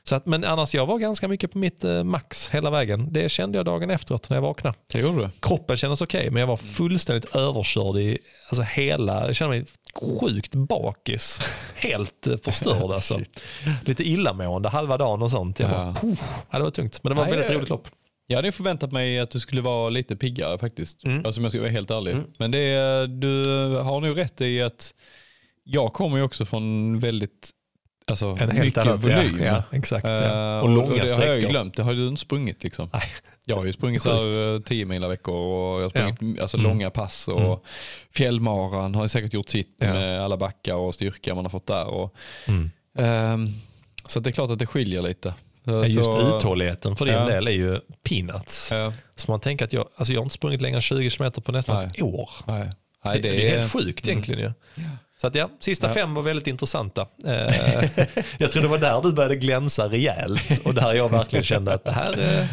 Så 0.08 0.14
att, 0.14 0.26
men 0.26 0.44
annars 0.44 0.74
jag 0.74 0.86
var 0.86 0.98
ganska 0.98 1.28
mycket 1.28 1.52
på 1.52 1.58
mitt 1.58 1.84
eh, 1.84 2.04
max 2.04 2.50
hela 2.50 2.70
vägen. 2.70 3.12
Det 3.12 3.28
kände 3.28 3.58
jag 3.58 3.64
dagen 3.66 3.90
efteråt 3.90 4.30
när 4.30 4.36
jag 4.36 4.42
vaknade. 4.42 4.76
Det 4.92 4.98
gjorde 4.98 5.22
du. 5.22 5.30
Kroppen 5.40 5.76
kändes 5.76 6.00
okej 6.00 6.30
men 6.30 6.40
jag 6.40 6.46
var 6.46 6.56
fullständigt 6.56 7.36
överkörd 7.36 7.96
i 7.96 8.18
alltså 8.50 8.62
hela, 8.62 9.26
jag 9.26 9.36
kände 9.36 9.56
mig 9.56 9.64
sjukt 10.20 10.54
bakis. 10.54 11.40
Helt 11.74 12.26
eh, 12.26 12.36
förstörd 12.44 12.82
alltså. 12.92 13.20
Lite 13.84 14.08
illamående 14.08 14.68
halva 14.68 14.98
dagen 14.98 15.22
och 15.22 15.30
sånt. 15.30 15.60
Jag 15.60 15.70
bara, 15.70 15.86
Ja. 15.86 15.94
"Puh." 16.00 16.14
ja, 16.50 16.58
det 16.58 16.64
var 16.64 16.70
tungt 16.70 17.00
men 17.02 17.10
det 17.10 17.16
var 17.16 17.22
ett 17.24 17.30
Nej, 17.30 17.38
väldigt 17.38 17.48
det- 17.52 17.58
roligt 17.58 17.68
lopp. 17.70 17.88
Jag 18.26 18.36
hade 18.36 18.52
förväntat 18.52 18.92
mig 18.92 19.18
att 19.18 19.30
du 19.30 19.40
skulle 19.40 19.60
vara 19.62 19.88
lite 19.90 20.16
piggare 20.16 20.58
faktiskt. 20.58 21.04
Mm. 21.04 21.26
Alltså 21.26 21.40
om 21.40 21.44
jag 21.44 21.52
ska 21.52 21.60
vara 21.60 21.70
helt 21.70 21.90
ärlig. 21.90 22.12
Mm. 22.12 22.24
Men 22.38 22.50
det 22.50 23.06
du 23.06 23.44
har 23.76 24.00
nog 24.00 24.16
rätt 24.16 24.40
i 24.40 24.62
att 24.62 24.94
jag 25.64 25.92
kommer 25.92 26.16
ju 26.16 26.22
också 26.22 26.44
från 26.44 26.98
väldigt, 27.00 27.50
alltså 28.06 28.26
En 28.26 28.38
helt 28.38 28.52
mycket 28.54 28.78
annan 28.78 28.98
volym. 28.98 29.38
Ja, 29.40 29.44
ja, 29.44 29.62
exakt. 29.72 30.08
Ja. 30.08 30.56
Eh, 30.58 30.62
Och 30.62 30.68
långa 30.68 30.88
det 30.88 30.94
har 30.94 30.98
jag 30.98 31.10
sträckor. 31.10 31.34
ju 31.36 31.48
glömt, 31.48 31.74
det 31.76 31.82
har 31.82 31.94
du 31.94 32.08
inte 32.08 32.20
sprungit 32.20 32.62
liksom. 32.62 32.88
Nej. 32.92 33.02
Jag 33.46 33.56
har 33.56 33.64
ju 33.64 33.72
sprungit 33.72 34.02
så 34.02 34.10
här, 34.10 34.54
eh, 34.54 34.60
10 34.60 34.84
mila 34.86 35.08
veckor 35.08 35.34
och 35.34 35.80
jag 35.80 35.82
har 35.84 35.90
sprungit 35.90 36.40
alltså, 36.40 36.56
Mm. 36.56 36.70
långa 36.70 36.90
pass 36.90 37.28
och 37.28 37.40
Mm. 37.40 37.58
fjällmaran 38.14 38.94
har 38.94 39.06
säkert 39.06 39.34
gjort 39.34 39.48
sitt 39.48 39.80
med 39.80 40.20
alla 40.22 40.36
backar 40.36 40.74
och 40.74 40.94
styrka 40.94 41.34
man 41.34 41.44
har 41.44 41.50
fått 41.50 41.66
där. 41.66 41.86
Och, 41.86 42.14
Mm. 42.48 42.70
ehm, 42.98 43.48
så 44.08 44.20
det 44.20 44.30
är 44.30 44.32
klart 44.32 44.50
att 44.50 44.58
det 44.58 44.66
skiljer 44.66 45.02
lite. 45.02 45.34
Ja, 45.64 45.84
Just 45.86 46.04
så, 46.04 46.36
uthålligheten 46.36 46.96
för 46.96 47.04
din 47.04 47.14
Ja. 47.14 47.26
del 47.26 47.46
är 47.46 47.52
ju 47.52 47.80
peanuts. 48.08 48.68
Ja, 48.72 48.92
Så 49.16 49.30
man 49.30 49.40
tänker 49.40 49.64
att 49.64 49.72
jag, 49.72 49.88
alltså 49.96 50.12
jag 50.12 50.20
har 50.20 50.24
inte 50.24 50.34
sprungit 50.34 50.60
längre 50.60 50.76
än 50.76 50.80
20 50.82 51.10
km 51.10 51.32
på 51.32 51.52
nästan 51.52 51.76
Nej. 51.76 51.86
ett 51.94 52.02
år. 52.02 52.30
nej. 52.46 52.60
Det, 53.02 53.10
Nej, 53.10 53.20
det, 53.20 53.28
är 53.52 53.58
helt 53.58 53.72
sjukt 53.72 54.08
egentligen 54.08 54.40
ju. 54.40 54.52
Så 55.24 55.28
att 55.28 55.34
ja, 55.34 55.50
sista 55.60 55.86
Ja. 55.88 55.94
fem 55.94 56.14
var 56.14 56.22
väldigt 56.22 56.46
intressanta. 56.46 57.06
Eh, 57.26 57.32
jag 58.38 58.50
tror 58.50 58.62
det 58.62 58.68
var 58.68 58.78
där 58.78 59.02
du 59.02 59.12
började 59.12 59.36
glänsa 59.36 59.88
rejält 59.88 60.60
och 60.64 60.74
där 60.74 60.94
jag 60.94 61.08
verkligen 61.12 61.44
kände 61.44 61.74
att 61.74 61.84
det 61.84 61.92
här 61.92 62.12
eh, 62.40 62.46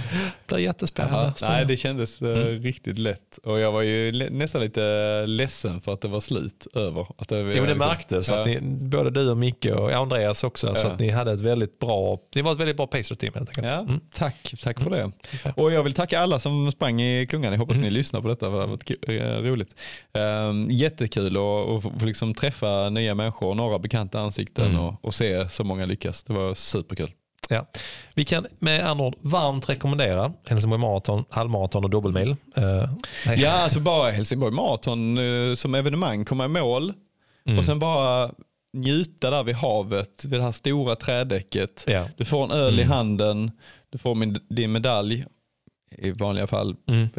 blir 0.48 0.58
jättespännande. 0.58 1.34
Ja, 1.42 1.50
nej, 1.50 1.66
det 1.66 1.78
kändes 1.78 2.22
eh, 2.22 2.28
Mm. 2.32 2.64
riktigt 2.64 2.98
lätt. 2.98 3.38
Och 3.44 3.60
jag 3.60 3.72
var 3.72 3.82
ju 3.82 4.30
nästan 4.30 4.62
lite 4.62 4.82
ledsen 5.28 5.82
för 5.82 5.94
att 5.94 6.02
det 6.02 6.08
var 6.08 6.20
slut 6.20 6.68
över. 6.76 7.08
Att 7.18 7.30
det, 7.30 7.40
Jo, 7.40 7.46
det 7.48 7.54
liksom- 7.62 7.78
märktes 7.78 8.30
ja. 8.30 8.40
att 8.42 8.48
ni, 8.48 8.60
både 8.62 9.10
du 9.10 9.30
och 9.30 9.38
Micke 9.38 9.66
och 9.66 9.92
Andreas 9.92 10.44
också, 10.44 10.76
så 10.76 10.88
Ja. 10.88 10.92
att 10.94 11.00
ni 11.00 11.10
hade 11.10 11.32
ett 11.32 11.40
väldigt 11.40 11.80
bra, 11.80 12.18
ni 12.36 12.42
var 12.42 12.52
ett 12.52 12.60
väldigt 12.60 12.78
bra 12.78 12.88
pacer-team 12.88 13.34
helt 13.36 13.50
enkelt. 13.50 13.68
Ja, 13.68 13.80
Mm. 13.80 14.00
tack, 14.16 14.54
tack 14.64 14.80
för 14.80 14.90
det. 14.90 15.12
Så. 15.44 15.50
Och 15.56 15.72
jag 15.72 15.84
vill 15.84 15.94
tacka 15.94 16.20
alla 16.20 16.40
som 16.40 16.72
sprang 16.72 17.02
i 17.02 17.28
klungan. 17.30 17.52
Jag 17.52 17.60
hoppas 17.60 17.78
Mm. 17.78 17.90
ni 17.90 17.92
lyssnar 17.94 18.22
på 18.22 18.28
detta, 18.28 18.46
för 18.46 18.52
det 18.52 18.60
har 18.60 18.68
varit 18.68 19.46
roligt. 19.46 19.76
Um, 20.14 20.68
jättekul 20.72 21.38
att 21.38 22.02
liksom 22.04 22.34
träffa 22.34 22.61
nya 22.89 23.16
människor 23.16 23.47
och 23.49 23.57
några 23.57 23.80
bekanta 23.80 24.20
ansikten 24.20 24.66
Mm. 24.66 24.80
och, 24.80 25.05
och 25.05 25.14
se 25.14 25.49
så 25.49 25.64
många 25.64 25.86
lyckas. 25.86 26.24
Det 26.24 26.34
var 26.34 26.53
superkul. 26.53 27.12
Ja. 27.49 27.66
Vi 28.14 28.26
kan 28.26 28.47
med 28.59 28.88
andra 28.89 29.05
ord 29.05 29.16
varmt 29.22 29.70
rekommendera 29.70 30.34
Helsingborg 30.49 30.82
Marathon, 30.82 31.24
halvmaraton 31.30 31.84
och 31.84 31.89
dubbelmil. 31.89 32.36
Nej. 33.26 33.41
Ja, 33.41 33.51
alltså 33.64 33.80
bara 33.80 34.12
Helsingborg 34.12 34.53
Marathon 34.53 35.18
eh, 35.18 35.55
som 35.55 35.76
evenemang, 35.76 36.26
komma 36.26 36.45
i 36.45 36.47
mål 36.47 36.93
Mm. 37.45 37.59
och 37.59 37.66
sen 37.66 37.80
bara 37.80 38.32
njuta 38.74 39.30
där 39.30 39.43
vid 39.43 39.55
havet, 39.55 40.26
vid 40.26 40.39
det 40.39 40.43
här 40.43 40.51
stora 40.51 40.95
trädäcket. 40.95 41.84
ja. 41.88 42.07
Du 42.18 42.26
får 42.26 42.43
en 42.43 42.51
öl 42.51 42.80
i 42.80 42.82
Mm. 42.84 42.91
handen, 42.93 43.51
du 43.89 43.97
får 43.97 44.16
min, 44.16 44.39
din 44.49 44.72
medalj 44.72 45.26
i 45.98 46.12
vanliga 46.12 46.48
fall. 46.48 46.76
Mm. 46.89 47.10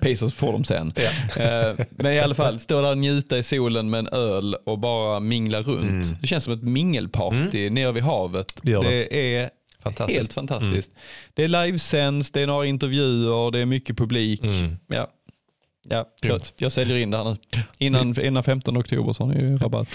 Pacers 0.00 0.34
får 0.34 0.52
de 0.52 0.64
sen. 0.64 0.92
Ja. 0.96 1.42
Eh, 1.42 1.76
Men 1.90 2.12
i 2.12 2.20
alla 2.20 2.34
fall, 2.34 2.60
stå 2.60 2.80
där 2.80 2.90
och 2.90 2.98
njuta 2.98 3.38
i 3.38 3.42
solen 3.42 3.90
med 3.90 3.98
en 3.98 4.08
öl 4.08 4.54
och 4.66 4.78
bara 4.78 5.20
mingla 5.20 5.62
runt. 5.62 5.90
Mm. 5.90 6.02
Det 6.20 6.26
känns 6.26 6.44
som 6.44 6.52
ett 6.52 6.62
mingelparty 6.62 7.70
nere 7.70 7.92
vid 7.92 8.02
havet. 8.02 8.54
Det 8.62 8.72
det. 8.72 8.80
det 8.80 9.36
är 9.36 9.50
Fantastiskt. 9.82 10.18
helt 10.18 10.32
fantastiskt. 10.32 10.90
Det 11.34 11.44
är 11.44 11.48
livesänds, 11.48 12.30
det 12.30 12.40
är 12.40 12.46
några 12.46 12.66
intervjuer, 12.66 13.50
det 13.50 13.58
är 13.58 13.66
mycket 13.66 13.96
publik. 13.98 14.44
Mm. 14.44 14.76
Ja. 14.86 15.08
Ja, 15.88 16.04
jag, 16.20 16.40
jag 16.58 16.72
säljer 16.72 16.96
in 16.96 17.10
det 17.10 17.16
här 17.16 17.24
nu. 17.24 17.36
Innan, 17.78 18.20
innan 18.20 18.42
15 18.44 18.76
oktober 18.78 19.12
så 19.12 19.22
har 19.24 19.34
ni 19.34 19.40
ju 19.40 19.56
rabatt. 19.56 19.88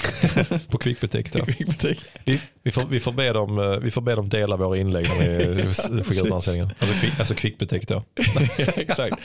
På 0.69 0.77
kvickbutik 0.77 1.33
då. 1.33 1.45
Vi, 2.25 2.39
vi, 2.63 2.71
får, 2.71 2.85
vi, 2.89 2.99
får 2.99 3.11
be 3.11 3.33
dem, 3.33 3.59
eh, 3.59 3.65
vi 3.65 3.91
får 3.91 4.01
be 4.01 4.15
dem 4.15 4.29
dela 4.29 4.57
våra 4.57 4.77
inlägg 4.77 5.07
när 5.09 5.19
vi 5.19 6.03
skickar 6.03 6.27
ut 6.27 6.33
anställningen. 6.33 6.71
Alltså, 6.79 6.95
kvick, 6.99 7.19
alltså 7.19 7.35
kvickbutik 7.35 7.87
då. 7.87 8.03
Ja, 8.15 8.41
Exakt. 8.75 9.19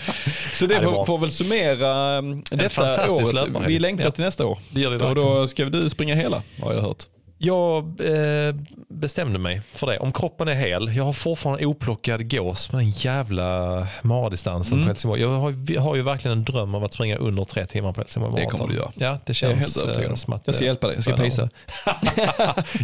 Så 0.53 0.67
det 0.67 0.75
Ja, 0.75 0.81
det 0.81 0.87
får, 0.87 1.05
får 1.05 1.19
väl 1.19 1.31
summera 1.31 2.19
um, 2.19 2.43
detta 2.51 3.13
året. 3.13 3.67
Vi 3.67 3.79
längtar 3.79 4.11
till 4.11 4.25
nästa 4.25 4.47
år. 4.47 4.59
Det 4.71 4.81
gör 4.81 4.91
vi 4.91 4.97
Och 4.97 5.01
verkligen. 5.03 5.29
då 5.29 5.47
ska 5.47 5.65
du 5.65 5.91
springa 5.91 6.15
hela 6.15 6.43
har 6.63 6.75
jag 6.75 6.83
hört. 6.83 7.05
Jag 7.43 7.85
eh, 7.85 8.55
bestämde 8.89 9.39
mig 9.39 9.63
för 9.73 9.87
det. 9.87 9.99
Om 9.99 10.13
kroppen 10.13 10.49
är 10.49 10.55
hel, 10.55 10.97
jag 10.97 11.05
har 11.05 11.13
fortfarande 11.13 11.67
oplockad 11.67 12.31
gås 12.31 12.73
med 12.73 12.81
den 12.81 12.91
jävla 12.91 13.87
maradistansen 14.03 14.73
Mm. 14.75 14.85
på 14.85 14.89
Helsingborg. 14.89 15.21
Jag 15.23 15.29
har, 15.29 15.55
jag 15.69 15.81
har 15.83 15.97
ju 15.97 16.03
verkligen 16.03 16.39
en 16.39 16.45
dröm 16.45 16.75
om 16.75 16.85
att 16.85 16.93
springa 16.95 17.17
under 17.17 17.45
tre 17.45 17.67
timmar 17.67 17.93
på 17.93 18.01
Helsingborg 18.01 18.33
Det 18.35 18.41
Marathon. 18.43 18.61
kommer 18.61 18.73
du 18.75 18.79
göra. 18.81 18.93
Ja, 18.95 19.11
det 19.11 19.19
Jag 19.27 19.31
är 19.31 19.35
känns 19.35 19.77
helt 19.77 19.85
övertygad 19.85 20.07
eh, 20.07 20.11
om. 20.11 20.17
som 20.17 20.33
att... 20.33 20.43
Jag 20.45 20.55
ska 20.55 20.65
eh, 20.65 20.67
hjälpa 20.67 20.87
dig, 20.87 20.97
jag 20.97 21.05
ska 21.05 21.17
pisa. 21.17 21.49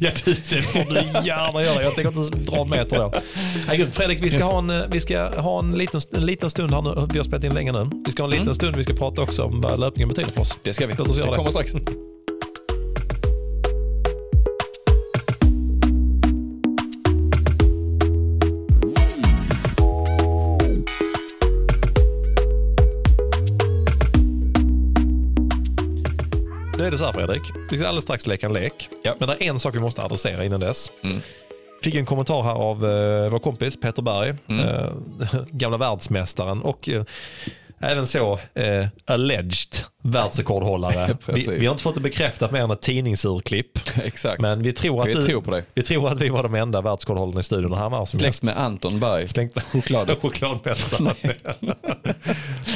ja, 0.01 0.11
du, 0.25 0.33
det 0.51 0.63
får 0.63 0.95
du 0.95 1.29
gärna 1.29 1.63
göra. 1.63 1.83
Jag 1.83 1.95
tänker 1.95 2.21
inte 2.23 2.39
dra 2.51 2.61
en 2.63 2.69
meter 2.71 2.97
då. 2.99 3.13
Nej, 3.69 3.91
Fredrik, 3.91 4.23
vi 4.23 4.31
ska 4.31 4.45
ha 4.45 4.59
en, 4.59 4.71
eh, 4.71 4.83
vi 4.91 5.01
ska 5.01 5.41
ha 5.41 5.59
en, 5.59 5.71
liten, 5.73 6.01
en 6.17 6.27
liten 6.27 6.51
stund 6.51 6.75
här 6.75 6.83
nu. 6.83 7.07
Vi 7.13 7.19
har 7.19 7.25
spelat 7.25 7.45
in 7.45 7.55
länge 7.55 7.73
nu. 7.73 7.91
Vi 8.07 8.13
ska 8.13 8.23
ha 8.23 8.27
en 8.27 8.31
liten 8.31 8.43
Mm. 8.43 8.55
stund. 8.55 8.77
Vi 8.77 8.85
ska 8.85 8.95
prata 8.95 9.23
också 9.23 9.43
om 9.45 9.61
vad 9.61 9.81
löpningen 9.81 10.09
betyder 10.09 10.31
för 10.31 10.41
oss. 10.41 10.59
Det 10.63 10.73
ska 10.75 10.87
vi. 10.87 10.95
Låt 10.99 11.09
oss 11.09 11.17
göra 11.17 11.27
det 11.27 11.33
det. 11.33 11.37
kommer 11.37 11.51
strax. 11.51 11.73
Är 26.87 26.91
det 26.91 26.99
så 26.99 27.05
här 27.05 27.13
Fredrik, 27.13 27.43
vi 27.71 27.77
ska 27.77 27.87
alldeles 27.89 28.05
strax 28.05 28.27
leka 28.27 28.47
en 28.47 28.53
lek. 28.53 28.89
Ja. 29.03 29.15
Men 29.19 29.29
det 29.29 29.35
är 29.35 29.43
en 29.49 29.59
sak 29.59 29.75
vi 29.75 29.81
måste 29.81 30.03
adressera 30.03 30.45
innan 30.45 30.61
dess. 30.61 30.93
Mm. 31.05 31.21
Fick 31.83 31.95
en 31.95 32.07
kommentar 32.07 32.43
här 32.43 32.53
av 32.53 32.85
eh, 32.87 33.31
vår 33.31 33.39
kompis 33.39 33.81
Peter 33.81 34.03
Berg, 34.03 34.35
Mm. 34.49 34.67
eh, 34.69 34.89
gamla 35.51 35.77
världsmästaren 35.77 36.63
och 36.63 36.89
eh, 36.89 37.03
även 37.81 38.07
så 38.07 38.39
eh, 38.55 38.87
alleged 39.05 39.77
världsrekordhållare. 40.03 41.17
vi, 41.27 41.47
vi 41.59 41.67
har 41.67 41.73
inte 41.73 41.83
fått 41.83 41.95
det 41.95 42.01
bekräftat 42.01 42.53
mer 42.53 42.61
än 42.61 42.71
ett 42.71 42.81
tidningsurklipp. 42.83 43.79
Exakt. 44.05 44.41
Men 44.41 44.63
vi 44.63 44.73
tror 44.73 45.03
att, 45.03 45.09
vi 45.09 45.13
du, 45.13 45.23
tror 45.23 45.43
på 45.43 45.51
det. 45.51 45.65
vi, 45.75 45.83
tror 45.83 46.09
att 46.09 46.21
vi 46.21 46.29
var 46.29 46.43
de 46.43 46.55
enda 46.55 46.81
världsrekordhållarna 46.81 47.41
i 47.41 47.43
studion 47.43 47.71
när 47.71 47.79
han 47.79 47.93
var 47.93 48.07
som 48.07 48.19
Släkt 48.19 48.43
med 48.43 48.59
Anton 48.59 49.01
Berg. 49.01 49.29
Slängt 49.29 49.63
Chokladet. 49.63 50.23
chokladmästaren. 50.23 51.11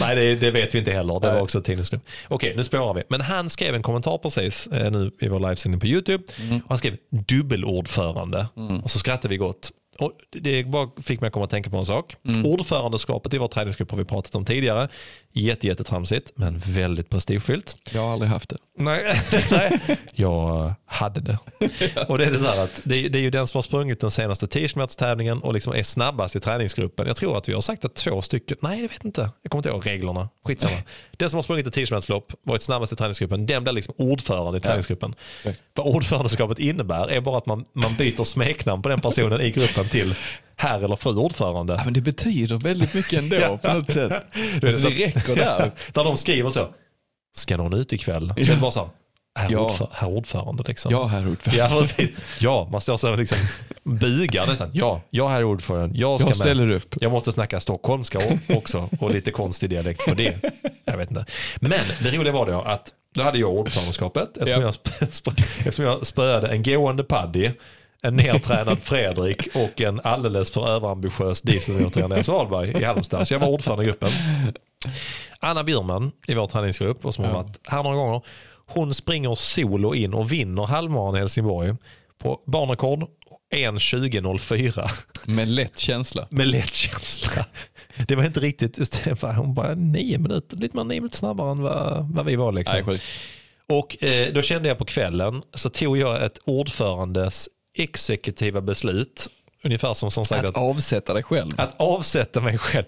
Nej, 0.01 0.17
det, 0.17 0.35
det 0.35 0.51
vet 0.51 0.75
vi 0.75 0.79
inte 0.79 0.91
heller. 0.93 1.21
Det 1.21 1.27
var 1.27 1.35
Nej. 1.35 1.43
också 1.43 1.59
ett 1.59 1.65
tidningsklipp. 1.65 2.03
Okej, 2.29 2.55
nu 2.57 2.65
spårar 2.65 2.95
vi. 2.95 3.03
Men 3.09 3.21
han 3.21 3.51
skrev 3.51 3.75
en 3.75 3.83
kommentar 3.83 4.19
precis 4.19 4.67
eh, 4.67 4.91
nu 4.91 5.11
i 5.21 5.29
vår 5.29 5.41
livesändning 5.41 5.81
på 5.81 5.87
YouTube. 5.87 6.25
Och 6.65 6.69
han 6.69 6.79
skrev 6.79 6.97
dubbelordförande. 7.11 8.47
Och 8.83 8.91
så 8.91 8.99
skrattade 8.99 9.29
vi 9.29 9.37
gott. 9.37 9.73
Och 10.01 10.13
det 10.31 10.65
bara 10.65 10.91
fick 11.03 11.21
mig 11.21 11.29
att 11.29 11.33
komma 11.33 11.45
att 11.45 11.51
tänka 11.51 11.71
på 11.71 11.77
en 11.77 11.87
sak. 11.87 12.17
Ordförandeskapet 12.45 13.35
i 13.35 13.39
vår 13.39 13.49
träningsgrupp 13.49 13.91
har 13.91 13.99
vi 13.99 14.05
pratat 14.05 14.35
om 14.35 14.45
tidigare. 14.45 14.89
Jätte, 15.33 15.67
jättetramsigt, 15.67 16.33
men 16.35 16.59
väldigt 16.59 17.11
prestigefyllt. 17.11 17.77
Jag 17.93 18.01
har 18.03 18.13
aldrig 18.13 18.31
haft 18.31 18.51
det. 18.51 18.57
Nej, 18.79 19.21
nej. 19.51 19.81
jag 20.15 20.75
hade 20.87 21.21
det. 21.21 21.39
Och 22.09 22.19
det 22.19 22.25
är 22.25 22.31
det 22.31 22.39
så 22.39 22.63
att 22.63 22.81
det 22.85 23.05
är, 23.05 23.09
det 23.09 23.19
är 23.19 23.23
ju 23.23 23.31
den 23.31 23.47
som 23.47 23.59
har 23.59 23.63
sprungit 23.63 24.01
den 24.01 24.11
senaste 24.11 24.47
10 24.47 24.69
tävlingen 24.99 25.39
och 25.39 25.55
liksom 25.55 25.73
är 25.73 25.83
snabbast 25.83 26.37
i 26.37 26.41
träningsgruppen. 26.41 27.07
Jag 27.07 27.17
tror 27.17 27.39
att 27.39 27.49
vi 27.49 27.53
har 27.53 27.61
sagt 27.61 27.85
att 27.85 27.95
två 27.95 28.23
stycken, 28.23 28.57
nej 28.61 28.83
jag 28.83 28.89
vet 28.89 29.05
inte, 29.05 29.31
jag 29.43 29.51
kommer 29.51 29.59
inte 29.59 29.69
ihåg 29.69 29.87
reglerna, 29.87 30.29
skitsamma. 30.45 30.77
Den 31.13 31.31
som 31.31 31.37
har 31.37 31.43
sprungit 31.43 31.67
ett 31.67 31.75
10 31.75 32.01
lopp, 32.09 32.33
varit 32.43 32.63
snabbast 32.63 32.93
i 32.93 32.97
träningsgruppen, 32.97 33.47
den 33.47 33.63
blir 33.63 33.73
liksom 33.73 33.95
ordförande 33.99 34.59
i 34.59 34.61
träningsgruppen. 34.61 35.15
exakt. 35.37 35.63
Vad 35.75 35.87
ordförandeskapet 35.87 36.59
innebär 36.59 37.11
är 37.11 37.21
bara 37.21 37.39
att 37.39 37.47
man, 37.47 37.65
man 37.73 37.95
byter 37.95 38.25
smeknamn 38.25 38.83
på 38.83 38.89
den 38.89 39.01
personen 39.01 39.41
i 39.41 39.51
gruppen 39.51 39.89
till 39.89 40.15
herr 40.61 40.85
eller 40.85 40.97
fru 40.97 41.15
ordförande. 41.17 41.75
Ja, 41.79 41.85
men 41.85 41.93
det 41.93 42.01
betyder 42.01 42.57
väldigt 42.59 42.95
mycket 42.95 43.13
ändå 43.19 43.59
på 43.63 43.73
något 43.75 43.91
sätt. 43.91 44.13
Du 44.35 44.61
vet, 44.61 44.65
Alltså, 44.75 44.79
så- 44.91 44.95
det 44.95 45.07
räcker 45.07 45.37
där. 45.37 45.71
Där 45.93 46.05
de 46.05 46.17
skriver 46.17 46.51
så, 46.51 46.69
ska 47.37 47.57
någon 47.57 47.73
ut 47.75 47.93
ikväll? 47.93 48.33
Så 48.43 48.53
det 48.53 48.57
bara 48.61 48.71
så, 48.71 48.91
herr, 49.39 49.53
Ja. 49.53 49.59
ordför, 49.61 49.89
herr 49.93 50.09
ordförande 50.09 50.65
liksom. 50.67 50.93
Ja, 50.93 51.07
herr 51.07 51.29
ordförande. 51.29 51.63
Ja, 51.63 51.69
precis. 51.81 52.11
Ja, 52.41 52.69
man 52.73 52.81
står 52.81 52.97
så 52.97 53.11
och 53.13 53.19
liksom 53.19 53.39
bugar 53.85 54.47
nästan. 54.47 54.71
Ja, 54.73 55.01
jag 55.11 55.29
här 55.29 55.41
är 55.41 55.45
ordförande. 55.45 56.01
Jag 56.01 56.21
ska 56.21 56.29
Jag 56.29 56.37
ställer 56.37 56.65
med. 56.67 56.77
upp. 56.77 56.95
Jag 57.01 57.13
måste 57.13 57.33
snacka 57.33 57.61
stockholmska 57.61 58.19
också 58.49 58.89
och 59.01 59.11
lite 59.11 59.31
konstig 59.31 59.71
dialekt 59.71 60.07
på 60.07 60.15
det. 60.15 60.45
Jag 60.85 60.97
vet 60.97 61.11
inte. 61.11 61.25
Men 61.57 61.71
det 62.03 62.11
roliga 62.17 62.33
var 62.33 62.47
då 62.47 62.61
att 62.61 62.89
då 63.15 63.23
hade 63.23 63.39
jag 63.39 63.51
ordförandeskapet 63.51 64.37
eftersom, 64.37 64.63
Ja. 64.63 64.73
jag, 64.97 65.35
eftersom 65.59 65.85
jag 65.85 66.07
spöade 66.07 66.49
en 66.49 66.63
gående 66.63 67.05
Paddy, 67.05 67.51
en 68.03 68.17
nedtränad 68.17 68.79
Fredrik 68.79 69.49
och 69.55 69.81
en 69.81 70.01
alldeles 70.05 70.51
för 70.51 70.69
överambitiös 70.69 71.43
dieselmotor 71.43 72.03
Andreas 72.03 72.29
Wahlberg 72.29 72.81
i 72.81 72.85
Halmstad. 72.85 73.29
Så 73.29 73.35
jag 73.35 73.39
var 73.41 73.49
ordförande 73.49 73.85
i 73.85 73.87
gruppen. 73.87 74.09
Anna 75.41 75.65
Bjurman 75.65 76.13
i 76.29 76.35
vår 76.35 76.47
träningsgrupp 76.47 77.05
och 77.05 77.15
som 77.15 77.25
har 77.25 77.33
varit 77.33 77.61
här 77.69 77.83
några 77.83 77.97
gånger. 77.97 78.23
Hon 78.67 78.95
springer 78.95 79.35
solo 79.35 79.95
in 79.95 80.15
och 80.15 80.33
vinner 80.33 80.63
halvmaran 80.67 81.17
i 81.17 81.19
Helsingborg 81.19 81.75
på 82.23 82.41
banrekord 82.47 83.07
1.20.04 83.55 84.91
Med 85.25 85.49
lätt 85.49 85.79
känsla. 85.79 86.27
med 86.31 86.49
lätt 86.49 86.75
känsla. 86.75 87.47
Det 88.09 88.17
var 88.17 88.25
inte 88.25 88.41
riktigt, 88.41 89.07
hon 89.37 89.55
bara 89.55 89.75
nio 89.75 90.19
minuter, 90.19 90.57
lite 90.57 90.77
mer 90.77 90.85
nio 90.85 91.01
minuter 91.01 91.19
snabbare 91.19 91.51
än 91.51 91.63
vad, 91.63 92.11
vad 92.15 92.27
vi 92.27 92.37
var. 92.37 92.53
Liksom. 92.53 92.83
Nej. 92.87 93.01
Och 93.69 94.05
eh, 94.05 94.33
då 94.33 94.43
kände 94.43 94.69
jag 94.69 94.79
på 94.79 94.85
kvällen 94.85 95.43
så 95.55 95.71
tog 95.71 95.99
jag 95.99 96.25
ett 96.25 96.39
ordförandes 96.45 97.49
exekutiva 97.75 98.61
beslut. 98.61 99.27
Ungefär 99.65 99.95
som 99.95 100.11
som 100.11 100.25
sagt 100.25 100.45
Att 100.45 100.51
att, 100.51 100.57
avsätta 100.57 101.15
dig 101.15 101.23
själv. 101.23 101.51
att 101.57 101.81
avsätta 101.81 102.41
mig 102.41 102.59
själv. 102.59 102.85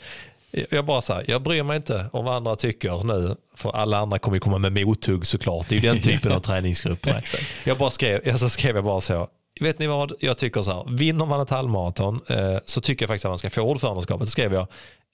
Jag 0.70 0.84
bara 0.84 1.00
så 1.00 1.12
här, 1.12 1.24
jag 1.28 1.42
bryr 1.42 1.62
mig 1.62 1.76
inte 1.76 2.06
om 2.12 2.24
vad 2.24 2.34
andra 2.36 2.56
tycker 2.56 3.04
nu. 3.04 3.36
För 3.54 3.70
alla 3.76 3.98
andra 3.98 4.18
kommer 4.18 4.36
ju 4.36 4.40
komma 4.40 4.58
med 4.58 4.72
mothugg 4.86 5.26
såklart. 5.26 5.68
Det 5.68 5.76
är 5.76 5.80
ju 5.80 5.88
den 5.88 6.00
typen 6.02 6.32
av 6.32 6.40
träningsgrupper. 6.40 7.24
Jag 7.64 7.78
bara 7.78 7.90
skrev, 7.90 8.20
jag 8.24 8.40
så 8.40 8.48
skrev 8.48 8.74
jag 8.74 8.84
bara 8.84 9.00
så. 9.00 9.28
Vet 9.60 9.78
ni 9.78 9.86
vad? 9.86 10.12
Jag 10.20 10.38
tycker 10.38 10.62
så 10.62 10.72
här. 10.72 10.96
Vinner 10.96 11.26
man 11.26 11.40
ett 11.40 11.50
halvmaraton 11.50 12.20
eh, 12.28 12.56
så 12.64 12.80
tycker 12.80 13.02
jag 13.02 13.08
faktiskt 13.08 13.24
att 13.24 13.30
man 13.30 13.38
ska 13.38 13.50
få 13.50 13.60
ordförandeskapet. 13.62 14.28
Så 14.28 14.30
skrev 14.30 14.52
jag 14.54 14.66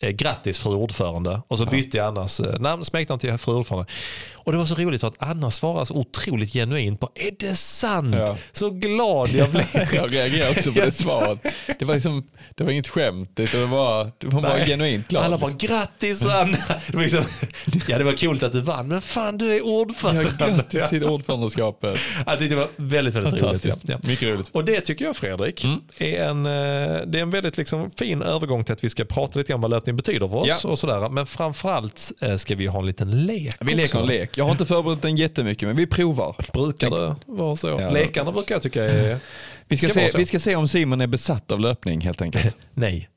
eh, 0.02 0.10
grattis 0.10 0.58
fru 0.58 0.74
ordförande. 0.74 1.42
Och 1.48 1.58
så 1.58 1.66
bytte 1.66 1.96
jag 1.96 2.06
Annas 2.06 2.40
eh, 2.40 2.60
namn, 2.60 2.84
smeknamn 2.84 3.20
till 3.20 3.38
fru 3.38 3.54
ordförande. 3.54 3.90
Och 4.48 4.52
det 4.52 4.58
var 4.58 4.66
så 4.66 4.74
roligt 4.74 5.00
för 5.00 5.08
att 5.08 5.14
Anna 5.18 5.50
svarade 5.50 5.86
så 5.86 5.94
otroligt 5.94 6.52
genuint 6.52 7.00
på 7.00 7.10
är 7.14 7.30
det 7.38 7.54
sant? 7.54 8.14
Ja. 8.14 8.36
Så 8.52 8.70
glad 8.70 9.28
jag 9.28 9.50
blev. 9.50 9.66
Jag 9.92 10.14
reagerar 10.14 10.50
också 10.50 10.72
på 10.72 10.80
det 10.80 10.92
svaret. 10.92 11.46
Det 11.78 11.84
var, 11.84 11.94
liksom, 11.94 12.26
det 12.54 12.64
var 12.64 12.70
inget 12.70 12.88
skämt, 12.88 13.30
det 13.34 13.54
var 13.54 13.66
bara, 13.66 14.04
det 14.04 14.26
var 14.26 14.42
bara 14.42 14.66
genuint 14.66 15.08
glad. 15.08 15.24
Alla 15.24 15.38
bara 15.38 15.50
liksom. 15.50 15.68
grattis 15.68 16.26
Anna. 16.26 16.56
Det 16.86 16.96
var 16.96 17.02
liksom, 17.02 17.24
ja 17.88 17.98
det 17.98 18.04
var 18.04 18.12
kul 18.12 18.44
att 18.44 18.52
du 18.52 18.60
vann 18.60 18.88
men 18.88 19.02
fan 19.02 19.38
du 19.38 19.52
är 19.52 19.56
Ja, 19.56 19.62
ordförande. 19.64 20.24
grattis 20.38 20.88
till 20.88 21.04
ordförandeskapet. 21.04 21.98
Jag 22.26 22.38
tyckte 22.38 22.54
det 22.54 22.60
var 22.60 22.68
väldigt, 22.76 23.14
väldigt 23.14 23.42
roligt. 23.42 23.64
Ja. 23.64 23.74
Ja. 23.82 23.98
Mycket 24.06 24.28
roligt. 24.28 24.48
Och 24.52 24.64
det 24.64 24.80
tycker 24.80 25.04
jag 25.04 25.16
Fredrik 25.16 25.64
är, 25.98 26.24
en, 26.24 26.46
eh, 26.46 26.52
det 27.06 27.18
är 27.18 27.22
en 27.22 27.30
väldigt 27.30 27.56
liksom 27.56 27.90
fin 27.90 28.22
övergång 28.22 28.64
till 28.64 28.72
att 28.72 28.84
vi 28.84 28.88
ska 28.88 29.04
prata 29.04 29.38
lite 29.38 29.54
om 29.54 29.60
vad 29.60 29.70
löpning 29.70 29.96
betyder 29.96 30.28
för 30.28 30.36
oss. 30.36 30.60
Ja. 30.64 30.70
Och 30.70 30.78
sådär. 30.78 31.08
Men 31.08 31.26
framförallt 31.26 32.12
eh, 32.22 32.36
ska 32.36 32.54
vi 32.54 32.66
ha 32.66 32.78
en 32.78 32.86
liten 32.86 33.26
lek 33.26 33.54
Vi 33.60 33.74
leker 33.74 33.98
en 33.98 34.06
lek. 34.06 34.37
Jag 34.38 34.44
har 34.44 34.52
inte 34.52 34.66
förberett 34.66 35.02
den 35.02 35.16
jättemycket, 35.16 35.68
men 35.68 35.76
vi 35.76 35.86
provar. 35.86 36.36
Brukar 36.52 36.90
det 36.90 37.16
vara 37.26 37.56
så? 37.56 37.68
Ja. 37.68 37.90
Lekarna 37.90 38.32
brukar 38.32 38.54
jag 38.54 38.62
tycka 38.62 38.84
är... 38.84 39.18
Vi 39.68 39.76
ska, 39.76 39.88
Ska 39.88 40.08
se, 40.08 40.18
vi 40.18 40.24
ska 40.24 40.38
se 40.38 40.56
om 40.56 40.68
Simon 40.68 41.00
är 41.00 41.06
besatt 41.06 41.52
av 41.52 41.60
löpning 41.60 42.00
helt 42.00 42.22
enkelt. 42.22 42.56
Nej. 42.74 43.08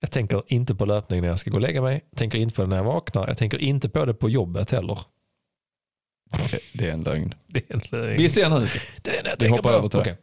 Jag 0.00 0.10
tänker 0.10 0.42
inte 0.46 0.74
på 0.74 0.84
löpning 0.86 1.20
när 1.20 1.28
jag 1.28 1.38
ska 1.38 1.50
gå 1.50 1.56
och 1.56 1.60
lägga 1.60 1.82
mig. 1.82 2.04
Jag 2.10 2.18
tänker 2.18 2.38
inte 2.38 2.54
på 2.54 2.62
det 2.62 2.68
när 2.68 2.76
jag 2.76 2.84
vaknar. 2.84 3.28
Jag 3.28 3.38
tänker 3.38 3.58
inte 3.58 3.88
på 3.88 4.04
det 4.04 4.14
på 4.14 4.30
jobbet 4.30 4.70
heller. 4.70 4.98
Det 6.72 6.88
är 6.88 6.92
en 6.92 7.02
lögn. 7.02 7.34
Det 7.46 7.70
är 7.70 7.74
en 7.74 7.82
lögn. 7.90 8.16
Vi 8.18 8.28
ser 8.28 8.48
nu. 8.50 8.66
Det 9.02 9.18
är 9.18 9.22
det 9.22 9.28
jag 9.28 9.36
Vi 9.36 9.38
tänker 9.38 9.48
hoppar 9.56 9.70
på. 9.70 9.78
över 9.78 9.88
till 9.88 9.98
det. 9.98 10.16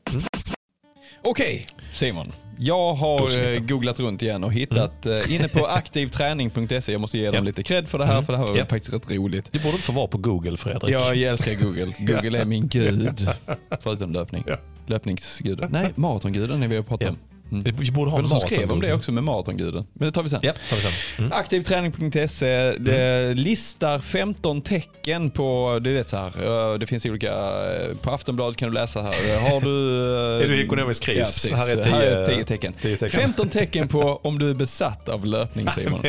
Okej. 1.25 1.65
Mm. 1.73 1.85
Simon. 1.93 2.31
Jag 2.57 2.93
har 2.93 3.37
eh, 3.53 3.59
googlat 3.59 3.99
runt 3.99 4.23
igen 4.23 4.43
och 4.43 4.53
hittat 4.53 5.05
eh, 5.05 5.35
inne 5.35 5.47
på 5.47 5.65
aktivträning.se. 5.69 6.91
Jag 6.91 7.01
måste 7.01 7.17
ge 7.17 7.25
dem 7.25 7.35
Ja. 7.35 7.41
lite 7.41 7.63
cred 7.63 7.87
för 7.87 7.97
det 7.97 8.05
här, 8.05 8.13
Mm. 8.13 8.25
för 8.25 8.33
det 8.33 8.39
här 8.39 8.47
var 8.47 8.57
Ja. 8.57 8.65
faktiskt 8.65 8.93
rätt 8.93 9.11
roligt. 9.11 9.51
Du 9.51 9.59
borde 9.59 9.71
inte 9.73 9.83
få 9.85 9.91
vara 9.93 10.07
på 10.07 10.17
Google 10.17 10.57
Fredrik. 10.57 10.93
Jag 10.93 11.17
älskar 11.17 11.63
Google. 11.63 11.93
Google 12.13 12.39
är 12.41 12.45
min 12.45 12.67
gud. 12.67 13.29
Förutom 13.83 14.13
löpning. 14.13 14.43
Ja. 14.47 14.55
Löpningsguden. 14.87 15.69
Nej, 15.71 15.87
maratonguden 15.95 16.63
är 16.63 16.67
vi 16.67 16.75
har 16.75 16.83
pratat 16.83 17.05
Ja. 17.05 17.09
om. 17.09 17.17
Mm. 17.51 17.63
Vi 17.79 17.91
borde 17.91 18.11
ha 18.11 18.17
Men 18.17 18.25
en 18.25 18.31
de 18.31 18.39
skrev 18.41 18.71
om 18.71 18.81
det 18.81 18.93
också 18.93 19.11
med 19.11 19.23
maratonguden. 19.23 19.85
Men 19.93 20.05
det 20.05 20.11
tar 20.11 20.23
vi 20.23 20.29
sen. 20.29 20.39
Ja, 20.43 20.53
tar 20.69 20.75
vi 20.75 20.81
sen. 20.81 20.91
Mm. 21.17 21.31
Aktivträning.se 21.31 22.71
det 22.79 23.33
listar 23.33 23.99
15 23.99 24.61
tecken 24.61 25.29
på, 25.29 25.79
du 25.81 25.93
vet 25.93 26.09
så 26.09 26.17
här, 26.17 26.71
eh, 26.73 26.77
det 26.79 26.85
finns 26.87 27.05
olika, 27.05 27.27
eh, 27.31 27.97
på 28.01 28.11
Aftonbladet 28.11 28.57
kan 28.57 28.67
du 28.69 28.73
läsa 28.73 29.01
här, 29.01 29.09
Eh, 29.29 29.51
har 29.51 29.61
du... 29.61 30.05
eh, 30.37 30.43
Är 30.43 30.47
du 30.47 30.55
i 30.61 30.63
ekonomisk 30.65 31.03
kris? 31.03 31.47
Ja. 31.51 31.57
Här 31.57 31.69
är 31.77 31.81
tio- 31.83 31.91
här 31.91 32.01
är 32.01 32.25
10 32.25 32.45
tecken. 32.45 32.73
tecken. 32.73 33.09
15 33.09 33.49
tecken 33.49 33.87
på 33.87 34.19
om 34.23 34.39
du 34.39 34.49
är 34.49 34.53
besatt 34.53 35.09
av 35.09 35.25
löpning 35.25 35.67
Simon. 35.75 35.99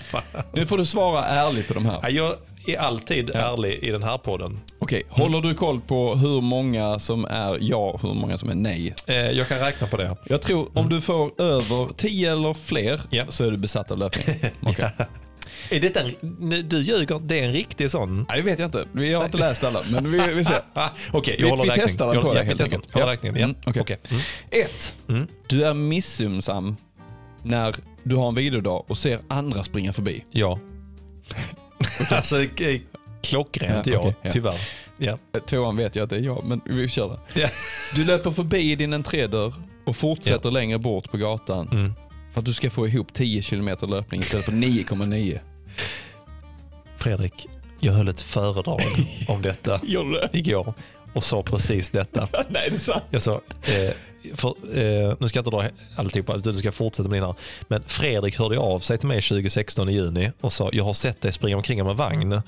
Nu 0.52 0.66
får 0.66 0.78
du 0.78 0.84
svara 0.84 1.24
ärligt 1.24 1.68
på 1.68 1.74
de 1.74 1.86
här. 1.86 1.98
Ja, 2.02 2.08
Jag 2.10 2.34
är 2.66 2.78
alltid 2.78 3.30
ärlig 3.34 3.78
i 3.82 3.90
den 3.90 4.02
här 4.02 4.18
podden. 4.18 4.60
Okej, 4.78 5.02
håller 5.08 5.40
du 5.40 5.54
koll 5.54 5.80
på 5.80 6.14
hur 6.14 6.40
många 6.40 6.98
som 6.98 7.24
är 7.24 7.58
ja 7.60 7.76
och 7.90 8.02
hur 8.02 8.14
många 8.14 8.38
som 8.38 8.50
är 8.50 8.54
nej? 8.54 8.94
Eh, 9.06 9.14
Jag 9.16 9.48
kan 9.48 9.58
räkna 9.58 9.86
på 9.86 9.96
det. 9.96 10.16
Jag 10.26 10.42
tror 10.42 10.78
om 10.78 10.88
du 10.88 11.00
får 11.00 11.40
över 11.42 11.88
10 11.96 12.32
eller 12.32 12.54
fler 12.54 13.00
Ja. 13.10 13.24
så 13.28 13.44
är 13.44 13.50
du 13.50 13.56
besatt 13.56 13.90
av 13.90 13.98
löpning. 13.98 14.36
Okej. 14.62 14.90
Är 15.70 15.80
det 15.80 15.96
en, 15.96 16.14
du 16.68 16.80
ljuger, 16.82 17.18
det 17.22 17.40
är 17.40 17.44
en 17.46 17.52
riktig 17.52 17.90
sån? 17.90 18.26
Nej, 18.28 18.38
det 18.38 18.42
vet 18.50 18.58
jag 18.58 18.66
inte. 18.66 18.84
Vi 18.92 19.12
har 19.12 19.24
inte 19.24 19.38
läst 19.38 19.64
alla, 19.64 19.80
men 19.92 20.12
vi, 20.12 20.34
vi 20.34 20.44
ser. 20.44 20.60
Ah, 20.74 20.88
Okej, 21.12 21.34
jag 21.38 21.44
Vi- 21.44 21.50
håller 21.50 21.62
vi 21.64 21.70
räkning. 21.70 21.86
testar 21.88 22.06
den 22.06 22.14
jag, 22.14 22.22
på 22.22 22.28
ja, 22.28 22.34
dig 22.34 22.44
helt 22.44 22.60
enkelt. 22.60 22.94
Håller 22.94 23.06
Ja. 23.06 23.12
räkningen, 23.12 23.36
ja. 23.36 23.44
Mm, 23.44 23.56
okej. 23.66 23.82
Okej. 23.82 23.98
Mm. 24.10 24.22
Ett. 24.50 24.96
Mm. 25.08 25.26
Du 25.46 25.64
är 25.64 25.74
missumsam 25.74 26.76
när 27.42 27.74
du 28.02 28.16
har 28.16 28.28
en 28.28 28.34
vilodag 28.34 28.84
och 28.88 28.98
ser 28.98 29.18
andra 29.28 29.62
springa 29.64 29.92
förbi. 29.92 30.24
Ja. 30.30 30.58
alltså, 32.10 32.44
klockrent 33.22 33.86
Ja, 33.86 33.92
ja, 33.92 33.98
okej, 33.98 34.14
ja. 34.22 34.30
tyvärr. 34.30 34.60
Ja. 34.98 35.18
Eh, 35.34 35.40
Tvåan 35.42 35.76
vet 35.76 35.96
jag 35.96 36.04
att 36.04 36.10
det 36.10 36.16
är 36.16 36.20
jag, 36.20 36.44
men 36.44 36.60
vi 36.64 36.88
kör 36.88 37.08
det. 37.34 37.40
Ja. 37.40 37.48
Du 37.94 38.04
löper 38.04 38.30
förbi 38.30 38.74
din 38.76 38.92
entrédörr 38.92 39.52
och 39.86 39.96
fortsätter 39.96 40.50
längre 40.50 40.78
bort 40.78 41.10
på 41.10 41.16
gatan 41.16 41.68
Mm. 41.72 41.92
för 42.32 42.40
att 42.40 42.44
du 42.44 42.52
ska 42.52 42.70
få 42.70 42.88
ihop 42.88 43.12
10 43.14 43.42
kilometer 43.42 43.86
löpning 43.86 44.20
istället 44.20 44.44
för 44.44 44.52
9,9. 44.52 45.38
Fredrik, 46.96 47.48
jag 47.80 47.92
höll 47.92 48.08
ett 48.08 48.20
föredrag 48.20 48.80
om 49.28 49.42
detta 49.42 49.80
igår 50.32 50.74
och 51.12 51.24
sa 51.24 51.42
precis 51.42 51.90
detta. 51.90 52.28
Nej, 52.48 52.68
det 52.70 52.74
är 52.76 52.78
sant. 52.78 53.04
Jag 53.10 53.22
sa, 53.22 53.32
eh, 53.62 53.90
för, 54.34 54.48
eh, 54.48 55.14
nu 55.18 55.28
ska 55.28 55.38
jag 55.38 55.46
inte 55.46 55.50
dra 55.56 55.64
alltihopa, 55.96 56.34
utan 56.36 56.52
du 56.52 56.58
ska 56.58 56.72
fortsätta 56.72 57.08
med 57.08 57.16
dina. 57.16 57.34
Men 57.68 57.82
Fredrik 57.86 58.38
hörde 58.38 58.58
av 58.58 58.78
sig 58.80 58.98
till 58.98 59.08
mig 59.08 59.22
2016 59.22 59.88
i 59.88 59.92
juni 59.92 60.30
och 60.40 60.52
sa, 60.52 60.70
jag 60.72 60.84
har 60.84 60.92
sett 60.94 61.20
dig 61.20 61.32
springa 61.32 61.56
omkring 61.56 61.84
med 61.84 61.96
vagn. 61.96 62.42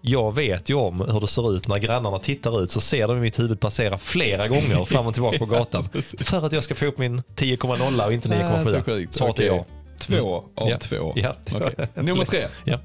jag 0.00 0.34
vet 0.34 0.70
ju 0.70 0.74
om 0.74 1.00
hur 1.00 1.20
det 1.20 1.26
ser 1.28 1.56
ut 1.56 1.68
när 1.68 1.78
grannarna 1.78 2.18
tittar 2.18 2.62
ut 2.62 2.70
så 2.70 2.80
ser 2.80 3.08
de 3.08 3.16
i 3.16 3.20
mitt 3.20 3.38
huvud 3.38 3.60
passera 3.60 3.98
flera 3.98 4.48
gånger 4.48 4.84
fram 4.84 5.06
och 5.06 5.14
tillbaka 5.14 5.38
på 5.38 5.46
gatan. 5.56 5.84
För 6.18 6.46
att 6.46 6.52
jag 6.52 6.64
ska 6.64 6.74
få 6.74 6.86
upp 6.86 6.98
min 6.98 7.18
10,0 7.36 8.06
och 8.06 8.12
inte 8.12 8.28
Ah, 8.28 8.64
så 8.64 8.70
9,7. 8.70 8.82
sjukt. 8.82 9.14
Svaret 9.14 9.38
är 9.38 9.46
ja. 9.46 9.64
Två 10.00 10.44
av 10.54 10.68
Ja. 10.70 10.76
två. 10.78 11.12
Ja. 11.16 11.34
Okej. 11.54 11.74
Nummer 11.94 12.24
tre. 12.24 12.46
Ja. 12.64 12.80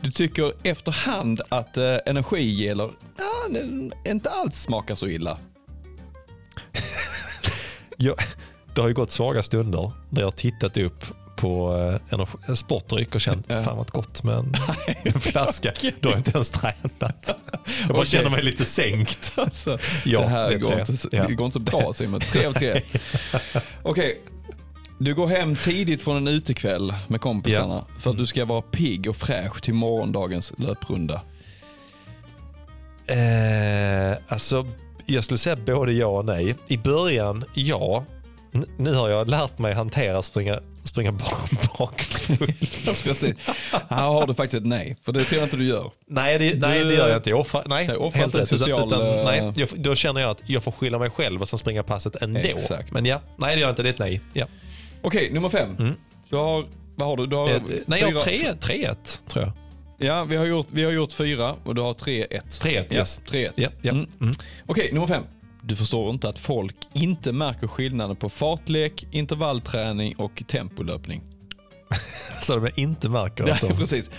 Du 0.00 0.10
tycker 0.10 0.52
efterhand 0.62 1.40
att 1.48 1.76
eh, 1.76 1.96
energigeler 2.06 2.90
ja, 3.18 3.58
inte 4.10 4.30
alls 4.30 4.60
smakar 4.62 4.94
så 4.94 5.06
illa. 5.08 5.38
Jag, 8.02 8.14
det 8.74 8.80
har 8.80 8.88
ju 8.88 8.94
gått 8.94 9.10
svaga 9.10 9.42
stunder 9.42 9.92
där 10.10 10.22
jag 10.22 10.26
har 10.26 10.32
tittat 10.32 10.76
upp 10.76 11.04
på 11.36 11.76
eh, 12.10 12.20
en 12.48 12.56
sportdryck 12.56 13.14
och 13.14 13.20
känt 13.20 13.46
Ja. 13.48 13.62
fan 13.64 13.76
vad 13.76 13.88
gott 13.90 14.22
med 14.22 14.34
en, 14.34 14.54
en 15.14 15.20
flaska. 15.20 15.72
Då 16.00 16.08
har 16.08 16.12
jag 16.12 16.18
inte 16.20 16.30
ens 16.34 16.50
tränat. 16.50 17.34
Jag 17.80 17.88
bara 17.88 17.98
Okej. 17.98 18.06
känner 18.06 18.30
mig 18.30 18.42
lite 18.42 18.64
sänkt. 18.64 19.32
Alltså, 19.38 19.78
Ja, 20.04 20.20
det 20.20 20.26
här 20.26 20.50
det 20.50 20.58
går 20.58 20.80
inte, 20.80 20.92
Ja. 21.16 21.26
det 21.28 21.34
går 21.34 21.44
inte 21.46 21.54
så 21.54 21.60
bra 21.60 21.92
Simon. 21.92 22.20
Tre 22.20 22.46
av 22.46 22.52
tre. 22.52 22.82
Okej, 23.82 24.20
du 24.98 25.14
går 25.14 25.26
hem 25.26 25.56
tidigt 25.56 26.02
från 26.02 26.16
en 26.16 26.28
utekväll 26.28 26.94
med 27.08 27.20
kompisarna 27.20 27.84
för 27.98 28.10
att 28.10 28.18
du 28.18 28.26
ska 28.26 28.44
vara 28.44 28.62
pigg 28.62 29.08
och 29.08 29.16
fräsch 29.16 29.62
till 29.62 29.74
morgondagens 29.74 30.52
löprunda. 30.56 31.20
Eh, 33.06 34.18
alltså, 34.28 34.66
jag 35.10 35.24
skulle 35.24 35.38
säga 35.38 35.56
både 35.56 35.92
ja 35.92 36.06
och 36.06 36.24
nej. 36.24 36.54
I 36.68 36.76
början, 36.76 37.44
ja. 37.54 38.04
N- 38.54 38.64
nu 38.76 38.94
har 38.94 39.08
jag 39.08 39.28
lärt 39.28 39.58
mig 39.58 39.72
hantera 39.74 40.22
springa, 40.22 40.58
springa 40.84 41.12
bak- 41.12 41.78
bakfull. 41.78 42.52
Här 43.88 44.08
har 44.08 44.26
du 44.26 44.34
faktiskt 44.34 44.54
ett 44.62 44.66
nej, 44.66 44.96
för 45.02 45.12
det 45.12 45.24
tror 45.24 45.38
jag 45.38 45.46
inte 45.46 45.56
du 45.56 45.64
gör. 45.64 45.90
nej, 46.06 46.38
det, 46.38 46.60
nej, 46.60 46.84
det 46.84 46.94
gör 46.94 47.08
jag 47.08 47.16
inte. 47.18 47.30
Jag 47.30 47.40
offrar, 47.40 47.62
nej, 47.66 47.86
Nej, 47.86 47.96
offrar 47.96 48.20
helt 48.20 48.34
inte 48.34 48.38
rätt. 48.54 48.58
Social, 48.60 48.86
utan, 48.88 49.18
eh, 49.18 49.24
nej, 49.24 49.52
jag, 49.56 49.68
då 49.76 49.94
känner 49.94 50.20
jag 50.20 50.30
att 50.30 50.42
jag 50.46 50.62
får 50.64 50.72
skylla 50.72 50.98
mig 50.98 51.10
själv 51.10 51.42
och 51.42 51.48
sen 51.48 51.58
springa 51.58 51.82
passet 51.82 52.22
ändå. 52.22 52.40
Exakt. 52.40 52.92
Men 52.92 53.06
ja, 53.06 53.20
nej 53.36 53.54
det 53.54 53.60
gör 53.60 53.68
jag 53.68 53.72
inte. 53.72 53.82
Det 53.82 53.88
är 53.88 53.92
ett 53.92 53.98
nej. 53.98 54.20
Ja. 54.32 54.46
Okej, 55.02 55.30
nummer 55.32 55.48
fem. 55.48 55.94
Du 56.28 56.36
har, 56.36 56.64
vad 56.96 57.08
har 57.08 57.16
du? 57.16 57.26
du 57.26 57.36
har 57.36 57.48
Ett, 57.50 57.62
nej, 57.86 58.00
jag 58.00 58.12
har 58.12 58.24
fyra- 58.24 58.54
3-1 58.60 59.28
tror 59.28 59.44
jag. 59.44 59.52
Ja, 60.02 60.24
vi 60.24 60.36
har, 60.36 60.46
gjort, 60.46 60.66
vi 60.70 60.84
har 60.84 60.92
gjort 60.92 61.12
fyra 61.12 61.54
och 61.64 61.74
du 61.74 61.80
har 61.80 61.94
3-1. 61.94 62.26
3-1, 62.28 62.84
Ja, 62.90 62.96
yes. 62.96 63.20
3-1. 63.30 63.52
Ja, 63.56 63.68
ja. 63.82 63.90
Mm. 63.92 64.06
Mm. 64.20 64.32
Okej, 64.66 64.92
nummer 64.92 65.06
fem. 65.06 65.22
Du 65.62 65.76
förstår 65.76 66.10
inte 66.10 66.28
att 66.28 66.38
folk 66.38 66.76
inte 66.92 67.32
märker 67.32 67.66
skillnaden 67.66 68.16
på 68.16 68.28
fartlek, 68.28 69.06
intervallträning 69.10 70.14
och 70.16 70.42
tempolöpning. 70.46 71.22
Så 72.42 72.56
de 72.56 72.70
inte 72.80 73.08
märker 73.08 73.44
att 73.44 73.62
Ja, 73.62 73.68
de... 73.68 73.76
precis. 73.76 74.10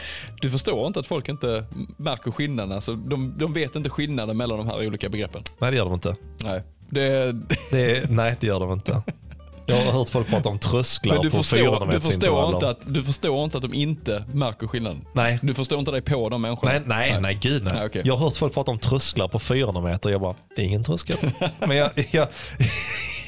Du 0.41 0.49
förstår 0.49 0.87
inte 0.87 0.99
att 0.99 1.07
folk 1.07 1.29
inte 1.29 1.65
märker 1.97 2.31
skillnaden. 2.31 2.71
Alltså, 2.71 2.95
de, 2.95 3.33
de 3.37 3.53
vet 3.53 3.75
inte 3.75 3.89
skillnaden 3.89 4.37
mellan 4.37 4.57
de 4.57 4.67
här 4.67 4.87
olika 4.87 5.09
begreppen. 5.09 5.43
Nej, 5.59 5.71
det 5.71 5.77
gör 5.77 5.85
de 5.85 5.93
inte. 5.93 6.15
Nej. 6.43 6.63
Det, 6.89 7.31
Det 7.71 8.09
nej, 8.09 8.35
det 8.39 8.47
gör 8.47 8.59
de 8.59 8.71
inte. 8.73 9.01
Jag 9.65 9.75
har 9.75 9.91
hört 9.91 10.09
folk 10.09 10.27
prata 10.27 10.49
om 10.49 10.59
trösklar 10.59 11.13
men 11.13 11.23
du 11.23 11.29
på 11.31 11.37
förstår, 11.37 11.57
400 11.57 11.85
du, 11.93 12.01
förstår 12.01 12.11
meterintervaller. 12.11 12.53
inte 12.55 12.69
att, 12.69 12.93
du 12.93 13.03
förstår 13.03 13.43
inte 13.43 13.57
att 13.57 13.63
de 13.63 13.73
inte 13.73 14.25
märker 14.33 14.67
skillnaden. 14.67 15.05
Nej, 15.13 15.39
Du 15.41 15.53
förstår 15.53 15.79
inte 15.79 15.91
dig 15.91 16.01
på 16.01 16.29
de 16.29 16.41
människorna. 16.41 16.71
nej, 16.71 16.81
nej, 16.85 17.21
nej, 17.21 17.37
gud 17.41 17.63
nej. 17.63 17.73
Nej, 17.73 17.85
okej. 17.85 18.01
Jag 18.05 18.15
har 18.17 18.25
hört 18.25 18.37
folk 18.37 18.53
prata 18.53 18.71
om 18.71 18.79
trösklar 18.79 19.27
på 19.27 19.39
400 19.39 19.81
meter. 19.81 20.09
Jag 20.09 20.21
bara, 20.21 20.35
det 20.55 20.61
är 20.61 20.65
ingen 20.65 20.83
tröskel. 20.83 21.17
Men 21.59 21.77
jag, 21.77 21.89
jag, 22.11 22.27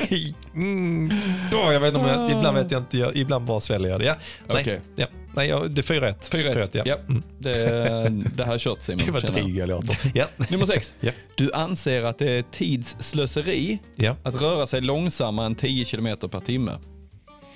mm, 0.55 1.09
då, 1.51 1.57
jag 1.73 1.79
vet 1.79 1.93
inte, 1.95 2.27
ibland 2.37 2.57
vet 2.57 2.71
jag 2.71 2.81
inte, 2.81 2.97
jag, 2.97 3.15
ibland 3.15 3.45
bara 3.45 3.59
sväljer 3.59 3.89
jag 3.91 3.99
det. 3.99 4.05
Ja, 4.05 4.15
nej, 4.47 4.61
Okej. 4.61 4.81
ja, 4.95 5.05
nej 5.35 5.49
jag, 5.49 5.71
det 5.71 5.89
är 5.89 6.01
4-1. 6.01 6.31
4-1. 6.31 6.69
ja. 6.73 6.83
Ja. 6.85 6.95
Mm. 6.95 7.23
Det, 7.39 7.53
det 8.35 8.45
här 8.45 8.53
är 8.53 8.57
kört 8.57 8.81
Simon. 8.81 9.05
Det 9.05 9.11
var 9.11 9.21
dryg 9.21 9.57
jag 9.57 9.69
låter. 9.69 9.97
Ja. 10.13 10.25
Nummer 10.49 10.65
sex. 10.65 10.93
Ja. 10.99 11.11
Du 11.35 11.53
anser 11.53 12.03
att 12.03 12.17
det 12.19 12.31
är 12.31 12.43
tidsslöseri 12.51 13.79
Ja. 13.95 14.15
att 14.23 14.35
röra 14.41 14.67
sig 14.67 14.81
långsammare 14.81 15.45
än 15.45 15.55
10 15.55 15.85
km 15.85 16.17
per 16.31 16.39
timme. 16.39 16.77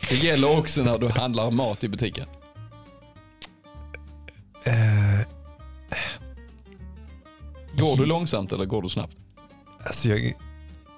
Det 0.10 0.16
gäller 0.16 0.58
också 0.60 0.84
när 0.84 0.98
du 0.98 1.08
handlar 1.08 1.52
mat 1.52 1.84
i 1.84 1.88
butiken. 1.90 2.26
Eh, 4.64 5.28
Går 7.74 7.98
du 7.98 8.06
långsamt 8.06 8.52
eller 8.52 8.66
går 8.66 8.82
du 8.82 8.90
snabbt? 8.90 9.16
alltså 9.84 10.10
jag, 10.10 10.34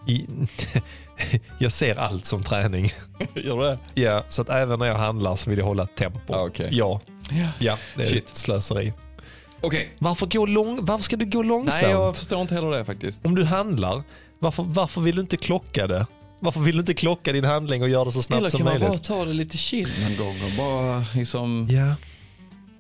jag 1.57 1.71
ser 1.71 1.95
allt 1.95 2.25
som 2.25 2.43
träning. 2.43 2.85
Gör 3.35 3.57
du 3.57 3.63
det? 3.63 4.01
Ja, 4.01 4.23
så 4.29 4.41
att 4.41 4.49
även 4.49 4.79
när 4.79 4.85
jag 4.85 4.95
handlar 4.95 5.35
så 5.35 5.49
vill 5.49 5.59
jag 5.59 5.65
hålla 5.65 5.85
tempo. 5.85 6.33
Ah, 6.33 6.45
okej. 6.45 6.67
Ja, 6.71 7.01
ja, 7.59 7.77
det 7.95 8.03
är 8.03 8.07
Shit. 8.07 8.29
slöseri. 8.35 8.93
Okej. 9.61 9.89
Varför, 9.99 10.25
gå 10.25 10.45
lång, 10.45 10.85
varför 10.85 11.03
ska 11.03 11.15
du 11.15 11.25
gå 11.25 11.43
långsamt? 11.43 11.81
Nej, 11.81 11.91
jag 11.91 12.17
förstår 12.17 12.41
inte 12.41 12.55
heller 12.55 12.71
det 12.71 12.85
faktiskt. 12.85 13.25
Om 13.25 13.35
du 13.35 13.43
handlar, 13.43 14.03
varför, 14.39 14.63
varför 14.63 15.01
vill 15.01 15.15
du 15.15 15.21
inte 15.21 15.37
klocka 15.37 15.87
det? 15.87 16.05
Varför 16.39 16.59
vill 16.59 16.75
du 16.75 16.79
inte 16.79 16.93
klocka 16.93 17.31
din 17.31 17.43
handling 17.45 17.83
och 17.83 17.89
göra 17.89 18.05
det 18.05 18.11
så 18.11 18.21
snabbt 18.21 18.39
Eller 18.39 18.49
som 18.49 18.57
kan 18.57 18.65
man 18.65 18.73
möjligt? 18.73 18.89
bara 18.89 19.17
ta 19.17 19.25
det 19.25 19.33
lite 19.33 19.57
chill 19.57 19.89
någon 20.01 20.17
gång 20.25 20.35
och 20.43 20.51
bara 20.57 21.05
liksom... 21.15 21.67
Ja. 21.71 21.95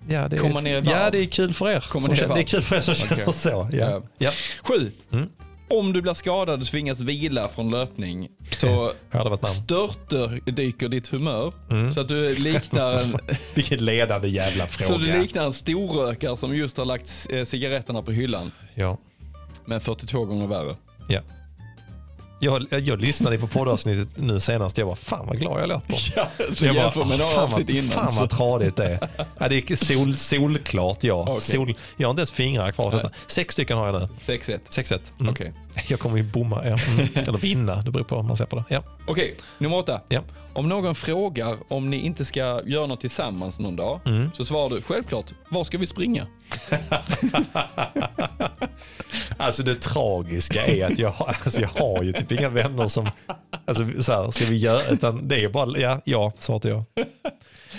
Ja, 0.07 0.27
det 0.27 0.37
Komma 0.37 0.61
ner 0.61 0.77
i 0.77 0.81
varv. 0.81 0.95
ja, 0.95 1.09
det 1.11 1.19
är 1.19 1.25
kul 1.25 1.53
för 1.53 1.69
er. 1.69 1.85
Komma 1.89 2.05
som 2.05 2.13
ner 2.13 2.19
känner, 2.21 2.35
det 2.35 2.41
är 2.41 2.43
kul 2.43 2.61
för 2.61 2.75
er 2.75 2.81
som 2.81 2.95
känner 2.95 3.23
Okej. 3.23 3.33
så. 3.33 3.49
Ja. 3.49 3.67
Ja. 3.77 4.01
Ja. 4.17 4.31
Sju. 4.63 4.91
Mm. 5.11 5.29
Om 5.69 5.93
du 5.93 6.01
blir 6.01 6.13
skadad 6.13 6.61
och 6.61 6.67
tvingas 6.67 6.99
vila 6.99 7.47
från 7.47 7.71
löpning 7.71 8.29
så 8.57 8.67
Jag 9.11 9.17
hade 9.17 9.29
varit 9.29 9.41
namn. 9.41 9.53
störter 9.53 10.51
dyker 10.51 10.89
ditt 10.89 11.07
humör 11.07 11.53
Mm. 11.71 11.91
så 11.91 12.01
att 12.01 12.07
du 12.07 12.35
liknar 12.35 12.93
en, 12.99 13.17
Vilken 13.55 13.85
ledande 13.85 14.27
jävla 14.27 14.67
så 14.67 14.83
fråga. 14.83 14.99
du 15.05 15.21
liknar 15.21 15.45
en 15.45 15.53
storrökare 15.53 16.37
som 16.37 16.55
just 16.55 16.77
har 16.77 16.85
lagt 16.85 17.27
eh, 17.29 17.43
cigaretterna 17.43 18.01
på 18.01 18.11
hyllan. 18.11 18.51
ja. 18.75 18.97
Men 19.65 19.81
42 19.81 20.25
gånger 20.25 20.47
värre. 20.47 20.75
ja. 21.07 21.21
Jag, 22.39 22.65
jag, 22.69 22.79
jag 22.81 23.01
lyssnade 23.01 23.37
på 23.37 23.47
poddavsnittet 23.47 24.07
nu 24.15 24.39
senast. 24.39 24.77
Jag 24.77 24.85
var 24.85 24.95
fan 24.95 25.27
vad 25.27 25.39
glad 25.39 25.61
jag 25.61 25.69
låter. 25.69 25.95
Ja, 26.15 26.27
så 26.53 26.65
Jag 26.65 26.75
bara, 26.75 27.05
med 27.05 27.19
fan, 27.19 27.43
avsnitt 27.43 27.67
vad, 27.67 27.75
innan. 27.75 27.91
fan 27.91 28.13
så- 28.13 28.19
vad 28.19 28.29
tradigt 28.29 28.75
det 28.75 28.85
är. 28.85 29.09
Ja, 29.37 29.47
det 29.47 29.71
är 29.71 29.75
sol, 29.75 30.15
solklart 30.15 31.03
ja. 31.03 31.21
Okej. 31.29 31.39
Sol, 31.41 31.75
jag 31.97 32.07
har 32.07 32.11
inte 32.11 32.19
ens 32.19 32.31
fingrar 32.31 32.71
kvar. 32.71 32.91
Detta. 32.91 33.11
Sex 33.27 33.53
stycken 33.53 33.77
har 33.77 33.85
jag 33.85 34.01
nu. 34.01 34.07
6-1. 34.25 34.59
6-1. 34.69 34.99
Mm. 35.19 35.31
Okej. 35.33 35.53
Jag 35.87 35.99
kommer 35.99 36.17
ju 36.17 36.23
bomma. 36.23 36.61
Ja. 36.65 36.77
Mm. 36.91 37.07
Eller 37.15 37.37
vinna, 37.37 37.81
det 37.81 37.91
beror 37.91 38.03
på 38.03 38.15
hur 38.15 38.23
man 38.23 38.37
ser 38.37 38.45
på 38.45 38.55
det. 38.55 38.63
Ja. 38.69 38.83
Okej, 39.07 39.35
nummer 39.57 39.77
åtta. 39.77 40.01
Ja. 40.09 40.21
Om 40.53 40.69
någon 40.69 40.95
frågar 40.95 41.57
om 41.67 41.89
ni 41.89 41.97
inte 41.97 42.25
ska 42.25 42.61
göra 42.65 42.87
något 42.87 43.01
tillsammans 43.01 43.59
någon 43.59 43.75
dag 43.75 43.99
Mm. 44.05 44.31
så 44.33 44.45
svarar 44.45 44.69
du 44.69 44.81
självklart, 44.81 45.33
var 45.49 45.63
ska 45.63 45.77
vi 45.77 45.87
springa? 45.87 46.27
Alltså 49.37 49.63
det 49.63 49.75
tragiska 49.75 50.65
är 50.65 50.85
att 50.91 50.99
jag, 50.99 51.13
alltså 51.43 51.61
jag 51.61 51.69
har 51.69 52.03
ju 52.03 52.13
typ 52.13 52.31
inga 52.31 52.49
vänner 52.49 52.87
som, 52.87 53.07
alltså 53.65 54.01
så 54.01 54.13
här, 54.13 54.31
ska 54.31 54.45
vi 54.45 54.57
göra, 54.57 54.81
utan 54.91 55.27
det 55.27 55.43
är 55.43 55.49
bara, 55.49 55.77
ja, 55.79 56.01
ja, 56.05 56.31
svarar 56.37 56.69
jag. 56.69 56.83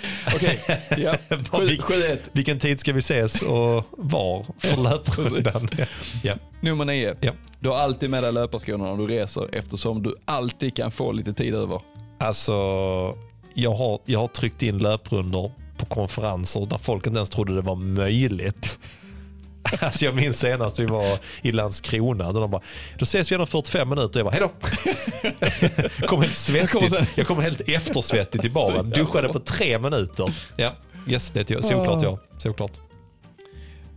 Okej, 0.35 0.61
ja. 0.99 1.15
Bara, 1.51 1.63
vil- 1.65 1.81
7-1. 1.81 2.19
vilken 2.33 2.59
tid 2.59 2.81
ska 2.81 2.93
vi 2.93 2.99
ses 2.99 3.43
och 3.43 3.85
var 3.91 4.47
för 4.59 4.77
löprundan? 4.83 5.69
Ja. 6.23 6.35
Nummer 6.61 6.85
nio. 6.85 7.15
Ja. 7.21 7.33
Du 7.61 7.69
har 7.69 7.77
alltid 7.77 8.11
med 8.11 8.23
dig 8.23 8.33
löparskorna 8.33 8.85
när 8.85 8.97
du 8.97 9.07
reser 9.07 9.49
eftersom 9.55 10.03
du 10.03 10.15
alltid 10.25 10.77
kan 10.77 10.91
få 10.91 11.13
lite 11.13 11.33
tid 11.33 11.55
över. 11.55 11.81
Alltså, 12.19 12.53
jag 13.55 13.75
har, 13.75 13.99
jag 14.05 14.21
har 14.21 14.29
tryckt 14.29 14.63
in 14.63 14.79
löprundor 14.79 15.53
på 15.77 15.87
konferenser 15.87 16.67
där 16.71 16.79
folk 16.79 17.07
inte 17.07 17.17
ens 17.19 17.31
trodde 17.31 17.55
det 17.55 17.63
var 17.63 17.75
möjligt. 17.77 18.79
Alltså 19.81 20.05
jag 20.05 20.15
minns 20.15 20.39
senast 20.41 20.79
vi 20.81 20.87
var 20.87 21.19
i 21.43 21.53
Landskrona. 21.53 22.33
Där 22.33 22.41
de 22.41 22.51
bara, 22.51 22.63
då 22.99 23.03
ses 23.03 23.31
vi 23.31 23.35
igen 23.35 23.41
om 23.41 23.47
45 23.47 23.89
minuter. 23.89 24.21
Jag 24.21 24.27
bara, 24.27 24.31
hejdå. 24.31 24.51
Jag 25.99 26.09
kom 26.09 26.23
helt 26.23 26.49
Jag 26.51 26.71
kommer 26.71 26.89
svettigt. 26.89 26.95
Jag 27.15 27.27
kom 27.27 27.41
helt 27.41 27.69
eftersvettig 27.69 28.41
till 28.41 28.53
baren. 28.53 28.91
Duschade 28.95 29.29
på 29.29 29.41
tre 29.41 29.79
minuter. 29.79 30.35
Ja, 30.57 30.73
yes, 31.09 31.31
det 31.31 31.51
är 31.51 31.55
jag. 31.55 31.65
Såklart 31.65 32.03
ja. 32.03 32.19
Såklart. 32.39 32.73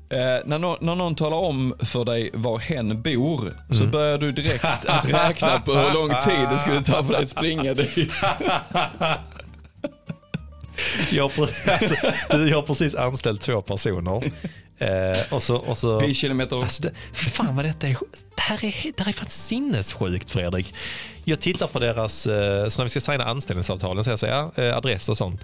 Eh, 0.10 0.18
när, 0.46 0.60
nå- 0.60 0.78
när 0.82 0.96
någon 0.96 1.16
talar 1.16 1.38
om 1.38 1.76
för 1.80 2.06
dig 2.06 2.30
var 2.34 2.60
hen 2.60 3.02
bor 3.02 3.40
Mm. 3.42 3.54
så 3.70 3.86
börjar 3.86 4.18
du 4.18 4.32
direkt 4.32 4.66
att 4.86 5.10
räkna 5.10 5.60
på 5.60 5.74
hur 5.74 5.94
lång 5.94 6.10
tid 6.10 6.48
det 6.52 6.58
skulle 6.58 6.82
ta 6.82 7.04
för 7.04 7.14
dig 7.14 7.24
att 7.24 7.30
springa 7.30 7.74
dit. 7.74 8.12
Jag 11.12 11.24
har, 11.30 11.50
alltså, 11.74 11.96
du, 12.30 12.50
jag 12.50 12.58
har 12.58 12.62
precis 12.62 12.96
anställt 12.96 13.42
två 13.42 13.62
personer. 13.62 14.32
Eh, 14.84 15.34
och 15.34 15.44
så, 15.44 15.56
och 15.56 15.78
så, 15.78 16.00
Pi 16.00 16.14
kilometer. 16.14 16.62
Alltså 16.62 16.84
det, 16.84 16.92
fan 17.14 17.56
vad 17.56 17.66
detta 17.66 17.88
är, 17.88 17.98
det 18.36 18.42
här 18.42 18.66
är, 18.66 18.92
det 18.98 19.04
här 19.04 19.10
är 19.10 19.14
fan 19.14 19.30
sinnessjukt 19.30 20.30
Fredrik. 20.30 20.74
Jag 21.24 21.40
tittar 21.40 21.68
på 21.68 21.80
deras, 21.80 22.28
eh, 22.28 22.68
så 22.68 22.82
när 22.82 22.84
vi 22.86 22.90
ska 22.90 23.00
signa 23.00 23.24
anställningsavtalen 23.24 24.04
så 24.04 24.10
jag 24.10 24.20
säger 24.20 24.34
ja, 24.34 24.64
eh, 24.64 24.78
adress 24.78 25.10
och 25.10 25.18
sånt. 25.18 25.42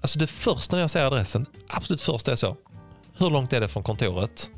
Alltså 0.00 0.18
det 0.18 0.26
första 0.26 0.76
när 0.76 0.80
jag 0.82 0.90
säger 0.90 1.06
adressen, 1.06 1.46
absolut 1.68 2.00
första 2.00 2.32
är 2.32 2.36
så, 2.36 2.56
hur 3.18 3.30
långt 3.30 3.52
är 3.52 3.60
det 3.60 3.68
från 3.68 3.82
kontoret? 3.82 4.50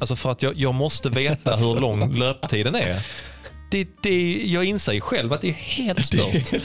Alltså 0.00 0.16
för 0.16 0.32
att 0.32 0.42
jag, 0.42 0.56
jag 0.56 0.74
måste 0.74 1.08
veta 1.08 1.56
hur 1.56 1.80
lång 1.80 2.18
löptiden 2.18 2.74
är. 2.74 3.06
Det, 3.70 3.88
det, 4.02 4.42
jag 4.46 4.64
inser 4.64 4.92
ju 4.92 5.00
själv 5.00 5.32
att 5.32 5.40
det 5.40 5.48
är 5.48 5.52
helt 5.52 6.04
stört. 6.04 6.62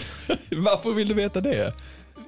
Varför 0.52 0.92
vill 0.92 1.08
du 1.08 1.14
veta 1.14 1.42
det? 1.42 1.74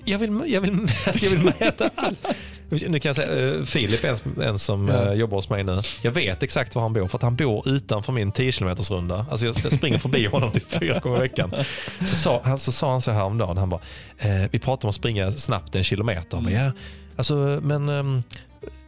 Jag 0.06 0.20
vill, 0.20 0.42
jag 0.46 0.62
vill, 0.62 0.72
alltså 1.08 1.26
jag 1.26 1.32
vill 1.32 1.54
mäta 1.60 1.90
allt. 1.96 2.28
Nu 2.70 3.00
kan 3.00 3.10
jag 3.10 3.16
säga, 3.16 3.56
eh, 3.56 3.64
Filip 3.64 4.04
är 4.04 4.10
en, 4.10 4.42
en 4.42 4.60
som 4.60 4.88
Ja. 4.88 4.94
eh, 5.12 5.14
jobbar 5.14 5.36
hos 5.38 5.50
mig 5.50 5.64
nu. 5.64 5.82
Jag 6.02 6.12
vet 6.12 6.44
exakt 6.44 6.76
var 6.76 6.82
han 6.82 6.94
bor 6.94 7.08
för 7.08 7.18
att 7.18 7.22
han 7.22 7.36
bor 7.36 7.70
utanför 7.70 8.14
min 8.14 8.32
10 8.32 8.52
km 8.52 8.76
runda. 8.76 9.26
Alltså 9.32 9.46
jag, 9.46 9.56
jag 9.64 9.72
springer 9.72 9.98
förbi 10.00 10.26
honom 10.32 10.52
typ 10.52 10.72
fyra 10.72 11.00
gånger 11.00 11.18
i 11.18 11.20
veckan. 11.22 11.54
Så 12.00 12.16
sa, 12.16 12.42
han, 12.44 12.58
så 12.58 12.72
sa 12.72 12.92
han 12.92 13.02
så 13.02 13.12
här 13.12 13.18
häromdagen. 13.20 13.58
Han 13.58 13.70
bara, 13.70 13.82
eh, 14.18 14.44
vi 14.52 14.60
pratade 14.60 14.86
om 14.86 14.90
att 14.90 14.96
springa 14.96 15.32
snabbt 15.32 15.76
en 15.76 15.84
kilometer. 15.84 16.38
Han 16.38 16.44
bara, 16.44 16.54
ja, 16.54 16.72
alltså, 17.16 17.60
men 17.64 17.90
ehm, 17.90 18.24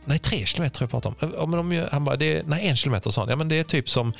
Nej, 0.09 0.19
tre 0.19 0.45
kilometer 0.45 0.75
tror 0.77 0.85
jag 0.85 0.91
pratade 1.03 1.15
om. 1.25 1.31
Ja, 1.39 1.45
men 1.45 1.59
om 1.59 1.71
jag, 1.71 1.87
han 1.91 2.03
bara, 2.05 2.15
det 2.15 2.37
är, 2.37 2.43
nej, 2.45 2.67
en 2.67 2.75
kilometer 2.75 3.09
sa 3.09 3.21
han. 3.21 3.29
Ja, 3.29 3.35
men 3.35 3.49
det 3.49 3.59
är 3.59 3.63
typ 3.63 3.89
som 3.89 4.13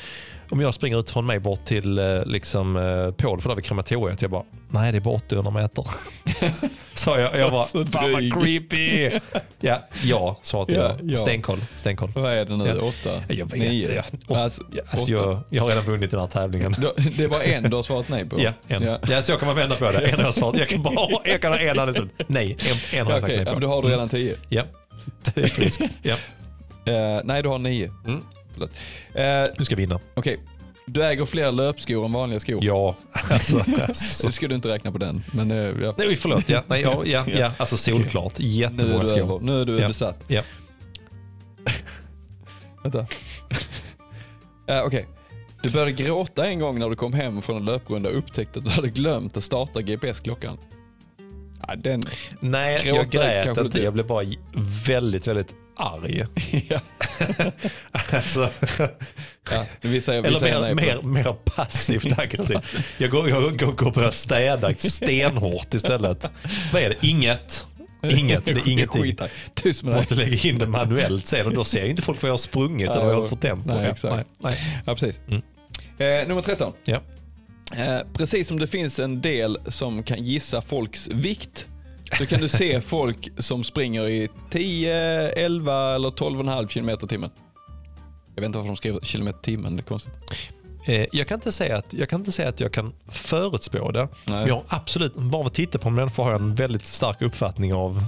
om 0.49 0.61
jag 0.61 0.73
springer 0.73 0.99
ut 0.99 1.09
från 1.09 1.25
mig 1.25 1.39
bort 1.39 1.65
till 1.65 1.99
eh, 1.99 2.25
liksom, 2.25 2.77
eh, 2.77 3.11
Paul 3.11 3.41
för 3.41 3.49
där 3.49 3.55
vid 3.55 3.65
krematoriet. 3.65 4.21
Jag 4.21 4.31
bara, 4.31 4.43
nej 4.69 4.91
det 4.91 4.98
är 4.98 4.99
bara 4.99 5.15
800 5.15 5.52
meter. 5.52 5.85
sa 6.94 7.19
jag. 7.19 7.38
Jag 7.39 7.52
bara, 7.52 7.65
Så 7.65 7.85
fan 7.85 8.11
vad 8.11 8.44
creepy. 8.44 9.10
ja, 9.60 9.84
ja 10.03 10.38
svarade 10.41 10.73
Ja, 10.73 10.81
jag. 10.99 11.11
ja. 11.11 11.18
Stenkoll. 11.18 11.65
Stenkoll. 11.76 12.11
Vad 12.15 12.31
är 12.34 12.45
det 12.45 12.56
nu? 12.57 12.68
Ja. 12.68 12.81
Åtta? 12.81 13.23
Jag 13.27 13.45
vet 13.52 13.60
Nio? 13.60 13.94
Ja, 13.95 14.03
åt, 14.27 14.38
Alltså, 14.38 14.61
ja, 14.72 14.81
alltså, 14.89 15.11
jag, 15.11 15.39
jag 15.49 15.61
har 15.64 15.69
redan 15.69 15.85
vunnit 15.85 16.11
den 16.11 16.19
här 16.19 16.27
tävlingen. 16.27 16.76
Det 17.18 17.27
var 17.27 17.41
en 17.41 17.64
du 17.69 17.76
har 17.76 17.84
svarat 17.84 18.10
nej 18.10 18.26
på? 18.26 18.41
Ja, 18.41 18.52
en. 18.68 18.84
Ja. 18.84 18.99
Ja. 19.07 19.22
så 19.22 19.38
kan 19.38 19.48
man 19.48 19.56
vända 19.56 19.76
på 19.76 19.91
det. 19.91 19.99
En 20.07 20.15
har 20.18 20.23
jag 20.23 20.34
svarat. 20.34 20.60
Jag 20.60 20.69
kan, 20.69 20.84
bara, 20.84 20.95
jag 21.26 21.41
kan 21.41 21.52
ha 21.53 21.60
en 21.88 21.94
sagt 21.94 22.07
nej. 22.27 22.57
En, 22.91 22.99
en 22.99 23.06
har 23.06 23.14
Ja, 23.14 23.15
jag 23.15 23.22
sagt 23.22 23.27
nej 23.27 23.38
ja, 23.38 23.45
på. 23.45 23.52
men 23.52 23.61
då 23.61 23.68
har 23.68 23.81
du 23.81 23.88
redan 23.89 24.10
tio. 24.10 24.35
Ja, 24.49 24.64
det 25.34 25.41
är 25.44 25.48
friskt. 25.48 25.98
Ja. 26.02 26.15
Eh, 26.85 27.22
nej, 27.23 27.44
du 27.44 27.49
har 27.49 27.60
nio. 27.60 27.91
Mm. 28.06 28.22
Förlåt. 28.53 28.72
Eh, 29.14 29.56
Du 29.57 29.65
ska 29.65 29.76
vinna. 29.76 29.99
Okej, 30.15 30.39
du 30.88 31.03
äger 31.03 31.26
fler 31.26 31.51
löpskor 31.51 32.05
än 32.05 32.11
vanliga 32.14 32.39
skor. 32.39 32.59
Ja, 32.65 32.95
alltså. 33.31 33.65
Så 33.93 34.31
ska 34.31 34.47
du 34.47 34.55
inte 34.55 34.69
räkna 34.69 34.91
på 34.91 34.97
den. 34.97 35.23
Men 35.34 35.51
eh, 35.51 35.57
ja. 35.57 35.95
Nej, 35.97 36.15
förlåt. 36.15 36.49
Ja, 36.49 36.64
nej, 36.68 36.81
ja, 36.81 37.01
ja, 37.05 37.26
ja. 37.27 37.51
Alltså 37.57 37.77
solklart. 37.77 38.39
nu 38.39 38.45
är 38.45 38.49
Jättemånga 38.49 39.05
skor. 39.05 39.19
över. 39.19 39.39
Nu 39.39 39.61
är 39.61 39.65
du 39.65 39.80
Ja. 39.80 39.88
besatt. 39.88 40.23
Ja. 40.27 40.41
Vänta. 42.84 43.05
Eh, 44.69 44.81
Okej. 44.85 45.07
Du 45.61 45.72
började 45.72 45.91
gråta 45.91 46.47
en 46.47 46.59
gång 46.59 46.80
när 46.80 46.89
du 46.89 46.95
kom 46.95 47.14
hem 47.14 47.41
från 47.41 47.57
en 47.57 47.65
löprunda 47.65 48.09
och 48.09 48.18
upptäckte 48.18 48.59
att 48.59 48.65
du 48.65 48.72
hade 48.72 48.89
glömt 48.89 49.38
att 49.38 49.43
starta 49.43 49.81
GPS-klockan. 49.81 50.57
Den... 51.77 52.01
Nej, 52.39 52.81
jag 52.85 53.09
grät 53.09 53.57
inte. 53.57 53.84
Jag 53.84 53.93
blev 53.93 54.07
bara 54.07 54.26
väldigt, 54.88 55.27
väldigt 55.27 55.55
arg. 55.77 56.25
ja. 56.69 56.79
Alltså, 58.13 58.49
Ja, 59.51 59.65
vi 59.81 60.01
säger, 60.01 60.21
vi 60.21 60.27
eller 60.27 60.39
säger 60.39 60.61
mer, 60.61 60.75
mer, 60.75 61.01
mer 61.01 61.33
passivt 61.33 62.19
aggressivt. 62.19 62.75
Jag 62.97 63.11
går, 63.11 63.29
jag 63.29 63.57
går, 63.57 63.71
går 63.71 63.87
och 63.87 63.93
börjar 63.93 64.11
städa 64.11 64.75
stenhårt 64.75 65.73
istället. 65.73 66.31
Vad 66.73 66.81
är 66.81 66.89
det? 66.89 67.07
Inget. 67.07 67.67
Inget. 68.03 68.45
Det 68.45 68.51
är 68.51 68.69
ingenting. 68.69 69.17
Tyst 69.53 69.83
med. 69.83 69.95
Måste 69.95 70.15
lägga 70.15 70.49
in 70.49 70.57
det 70.57 70.67
manuellt 70.67 71.27
sen 71.27 71.47
och 71.47 71.53
då 71.53 71.63
ser 71.63 71.85
inte 71.85 72.01
folk 72.01 72.21
vad 72.21 72.29
jag 72.29 72.33
har 72.33 72.37
sprungit 72.37 72.89
eller 72.89 73.01
vad 73.01 73.13
jag 73.13 73.21
har 73.21 73.27
för 73.27 73.35
tempo. 73.35 73.73
Nej, 73.73 73.89
exakt. 73.89 74.15
nej, 74.15 74.23
nej. 74.37 74.83
Ja, 74.85 74.95
precis. 74.95 75.19
Mm. 75.27 75.41
Eh, 75.97 76.27
nummer 76.27 76.41
13. 76.41 76.73
Ja. 76.85 77.01
Eh, 77.75 77.99
precis 78.13 78.47
som 78.47 78.59
det 78.59 78.67
finns 78.67 78.99
en 78.99 79.21
del 79.21 79.59
som 79.67 80.03
kan 80.03 80.23
gissa 80.23 80.61
folks 80.61 81.07
vikt, 81.07 81.67
så 82.17 82.25
kan 82.25 82.39
du 82.41 82.47
se 82.49 82.81
folk 82.81 83.29
som 83.38 83.63
springer 83.63 84.07
i 84.07 84.29
10, 84.49 84.93
11 85.31 85.95
eller 85.95 86.09
12,5 86.09 86.67
km 86.67 87.07
timmen. 87.07 87.29
Jag 88.35 88.41
vet 88.41 88.45
inte 88.45 88.57
varför 88.57 88.67
de 88.69 88.75
skriver 88.77 88.99
kilometer 88.99 89.39
timmen, 89.39 89.75
det 89.75 89.81
är 89.81 89.84
konstigt. 89.84 90.13
Eh, 90.88 91.05
Jag 91.11 91.27
kan, 91.27 91.35
inte 91.35 91.51
säga 91.51 91.77
att, 91.77 91.93
jag 91.93 92.09
kan 92.09 92.19
inte 92.19 92.31
säga 92.31 92.49
att 92.49 92.59
jag 92.59 92.71
kan 92.73 92.93
förutspå 93.07 93.91
det. 93.91 94.07
Men 94.25 94.47
jag 94.47 94.55
har 94.55 94.63
absolut, 94.67 95.13
bara 95.15 95.39
av 95.41 95.47
att 95.47 95.53
titta 95.53 95.79
på 95.79 95.89
människor 95.89 96.23
har 96.23 96.31
jag 96.31 96.41
en 96.41 96.55
väldigt 96.55 96.85
stark 96.85 97.21
uppfattning 97.21 97.73
av 97.73 98.03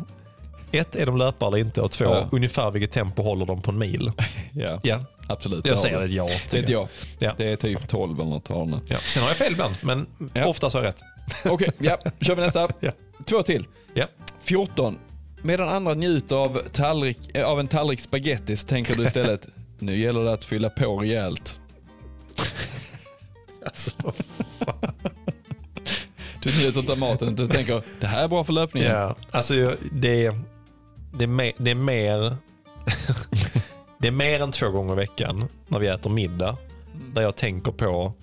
ett, 0.72 0.96
är 0.96 1.06
de 1.06 1.18
löpare 1.18 1.48
eller 1.48 1.58
inte? 1.58 1.82
Och 1.82 1.92
två, 1.92 2.06
Ja. 2.06 2.30
ungefär 2.32 2.72
vilket 2.72 2.92
tempo 2.92 3.22
håller 3.24 3.46
de 3.46 3.62
på 3.62 3.72
en 3.72 3.78
mil? 3.78 4.12
Ja, 4.54 4.80
Ja, 4.84 5.00
absolut. 5.28 5.66
jag 5.66 5.80
säger 5.80 6.02
ett 6.02 6.12
ja. 6.12 6.28
Det 6.52 6.58
är 6.58 6.62
jag. 6.62 6.72
jag. 6.72 6.88
Ja. 7.20 7.34
Det 7.38 7.46
är 7.52 7.56
typ 7.56 7.88
12 7.88 8.20
eller 8.20 8.30
något. 8.30 8.50
Ja. 8.88 8.98
Sen 9.08 9.22
har 9.24 9.30
jag 9.30 9.38
fel 9.38 9.52
ibland, 9.52 9.76
men 9.84 10.08
Ja. 10.34 10.46
oftast 10.46 10.76
har 10.76 10.82
jag 10.84 10.88
rätt. 10.90 11.02
Okej, 11.50 11.70
ja, 11.80 11.98
kör 12.22 12.36
vi 12.36 12.42
nästa. 12.42 12.70
Ja. 12.80 12.92
Två 13.26 13.44
till. 13.44 13.68
Ja. 13.94 14.06
14. 14.40 14.98
Medan 15.42 15.70
andra 15.70 15.94
njuter 15.94 16.36
av, 16.36 16.62
tallrik, 16.72 17.36
äh, 17.36 17.46
av 17.48 17.60
en 17.60 17.68
tallrik 17.68 18.00
spaghetti 18.00 18.56
så 18.56 18.68
tänker 18.68 18.96
du 18.96 19.04
istället, 19.04 19.50
nu 19.80 20.00
gäller 20.00 20.24
det 20.24 20.34
att 20.34 20.44
fylla 20.44 20.70
på 20.70 20.98
rejält. 20.98 21.60
Alltså, 23.66 23.92
Du 26.44 26.50
njuter 26.60 26.80
inte 26.80 26.92
av 26.92 27.00
maten, 27.00 27.36
du 27.36 27.48
tänker, 27.48 27.84
det 28.00 28.08
här 28.08 28.24
är 28.24 28.28
bra 28.28 28.44
för 28.44 28.54
löpningen. 28.54 28.92
ja. 28.92 29.16
alltså 29.32 29.54
det, 29.92 30.32
det, 31.14 31.24
är 31.24 31.28
mer, 31.28 31.52
det 31.58 31.72
är 31.72 31.76
mer 31.76 32.36
Det 33.98 34.08
är 34.08 34.12
mer 34.12 34.42
än 34.42 34.52
två 34.52 34.70
gånger 34.70 34.94
i 34.94 34.96
veckan 34.96 35.48
när 35.68 35.80
vi 35.80 35.88
äter 35.88 36.10
middag 36.10 36.58
där 37.14 37.22
jag 37.22 37.36
tänker 37.36 37.72
på 37.72 38.14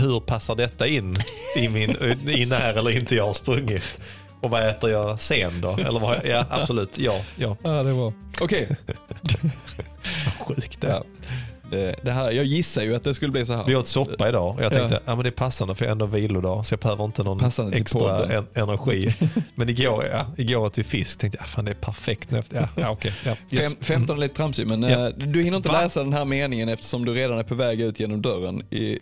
hur 0.00 0.20
passar 0.20 0.54
detta 0.54 0.86
in 0.86 1.16
i, 1.56 1.68
min, 1.68 1.90
i 2.28 2.46
när 2.46 2.74
eller 2.74 2.90
inte 2.90 3.16
jag 3.16 3.26
har 3.26 3.32
sprungit? 3.32 4.00
Och 4.40 4.50
vad 4.50 4.68
äter 4.68 4.90
jag 4.90 5.20
sen 5.20 5.60
då? 5.60 5.76
Eller 5.76 6.00
vad, 6.00 6.26
ja, 6.26 6.46
absolut. 6.50 6.98
Ja, 6.98 7.20
ja. 7.36 7.56
Ja, 7.62 7.82
det 7.82 7.94
bra. 7.94 8.12
Okej, 8.40 8.68
Sjukt 10.46 10.80
det. 10.80 10.88
ja. 10.88 11.04
Det, 11.70 11.94
det 12.02 12.10
här, 12.10 12.30
jag 12.30 12.44
gissar 12.44 12.82
ju 12.82 12.94
att 12.96 13.04
det 13.04 13.14
skulle 13.14 13.32
bli 13.32 13.44
så 13.46 13.54
här. 13.54 13.64
Vi 13.64 13.76
åt 13.76 13.86
soppa 13.86 14.28
idag 14.28 14.54
och 14.56 14.62
jag 14.64 14.72
tänkte 14.72 15.00
ja. 15.04 15.14
men 15.14 15.22
det 15.22 15.28
är 15.28 15.30
passande 15.30 15.74
för 15.74 15.84
jag 15.84 15.92
ändå 15.92 16.06
vilodag 16.06 16.66
så 16.66 16.72
jag 16.72 16.80
behöver 16.80 17.04
inte 17.04 17.22
någon 17.22 17.38
Passande 17.38 17.76
extra 17.76 18.24
en, 18.24 18.46
energi. 18.54 19.14
Men 19.54 19.68
igår, 19.68 20.04
ja, 20.12 20.26
igår 20.36 20.66
åt 20.66 20.78
vi 20.78 20.84
fisk 20.84 21.18
tänkte 21.18 21.38
jag 21.40 21.48
fan 21.48 21.64
det 21.64 21.70
är 21.70 21.74
perfekt. 21.74 22.30
nu 22.30 22.38
efter- 22.38 22.56
Ja, 22.60 22.68
ja, 22.82 22.90
okej. 22.90 23.12
Ja, 23.24 23.36
yes. 23.50 23.68
Fem, 23.74 23.78
15 23.80 24.16
är 24.16 24.20
lite 24.20 24.34
tramsig, 24.34 24.66
men 24.66 24.82
Ja. 24.82 25.08
eh, 25.08 25.14
du 25.16 25.42
hinner 25.42 25.56
inte 25.56 25.68
Va? 25.68 25.80
läsa 25.82 26.02
den 26.02 26.12
här 26.12 26.24
meningen 26.24 26.68
eftersom 26.68 27.04
du 27.04 27.14
redan 27.14 27.38
är 27.38 27.42
på 27.42 27.54
väg 27.54 27.80
ut 27.80 28.00
genom 28.00 28.22
dörren 28.22 28.62
i, 28.70 28.82
i, 28.84 28.98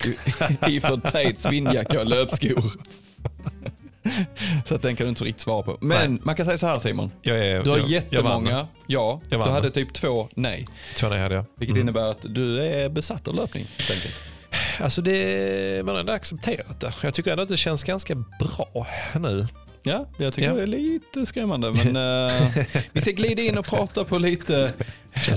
iförd 0.67 1.13
tights, 1.13 1.47
vindjacka 1.47 2.01
och 2.01 2.07
löpskor. 2.07 2.65
Så 4.65 4.75
att 4.75 4.83
den 4.83 4.97
kan 4.97 5.05
du 5.05 5.09
inte 5.09 5.25
riktigt 5.25 5.41
svara 5.43 5.63
på. 5.63 5.79
Men 5.81 6.11
Nej. 6.13 6.21
man 6.25 6.35
kan 6.35 6.47
säga 6.47 6.59
så 6.59 6.67
här 6.67 6.79
Simon. 6.79 7.11
Jag 7.23 7.39
är, 7.47 7.63
Du 7.65 7.71
har 7.71 7.77
jag, 7.77 7.85
Jag 7.87 7.91
jättemånga 7.91 8.55
vann. 8.57 8.67
ja. 8.87 9.21
Jag 9.29 9.41
Du 9.45 9.51
hade 9.51 9.71
typ 9.71 9.93
två 9.93 10.29
nej. 10.35 10.67
Två 10.97 11.09
nej 11.09 11.21
hade 11.21 11.35
jag. 11.35 11.45
Vilket 11.57 11.77
Mm. 11.77 11.83
innebär 11.89 12.11
att 12.11 12.19
du 12.23 12.63
är 12.63 12.89
besatt 12.89 13.29
av 13.29 13.35
löpning 13.35 13.67
helt 13.79 13.91
enkelt. 13.91 14.23
Alltså 14.81 15.03
det, 15.03 15.85
man 15.85 15.95
har 15.95 16.01
ändå 16.01 16.13
accepterat 16.13 16.81
det. 16.81 16.93
Jag 17.03 17.15
tycker 17.15 17.31
ändå 17.31 17.43
att 17.43 17.49
det 17.49 17.57
känns 17.57 17.85
ganska 17.85 18.15
bra 18.15 18.87
nu. 19.21 19.47
Ja, 19.83 20.07
jag 20.19 20.33
tycker 20.35 20.49
Ja. 20.49 20.55
det 20.55 20.63
är 20.63 20.67
lite 20.67 21.27
skrämmande. 21.27 21.73
Men 21.73 21.97
eh, 22.27 22.33
vi 22.93 23.01
ska 23.01 23.11
glida 23.11 23.43
in 23.43 23.59
och 23.59 23.65
prata 23.67 24.05
på 24.05 24.19
lite. 24.19 24.73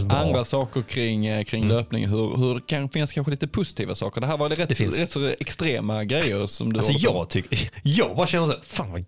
Andra 0.10 0.44
saker 0.44 0.82
kring, 0.82 1.26
eh, 1.26 1.44
kring 1.44 1.64
Mm. 1.64 1.76
löpning. 1.78 2.08
Hur, 2.08 2.38
hur 2.38 2.56
det 2.56 2.62
kan 2.68 2.90
finnas 2.90 3.12
kanske 3.14 3.32
lite 3.32 3.48
positiva 3.48 3.96
saker. 3.96 4.22
Det 4.22 4.28
här 4.28 4.38
var 4.38 4.50
rätt, 4.50 4.70
Det 4.70 4.76
finns. 4.76 5.00
rätt 5.00 5.12
så 5.12 5.28
extrema 5.40 6.04
grejer 6.04 6.48
som 6.48 6.74
du 6.74 6.80
Alltså 6.80 6.94
jag 6.94 7.30
tycker, 7.30 7.70
jag 7.84 8.16
bara 8.16 8.28
känner 8.28 8.46
så 8.46 8.52
här, 8.52 8.60
fan 8.64 8.92
vad 8.92 9.00
gött. 9.00 9.08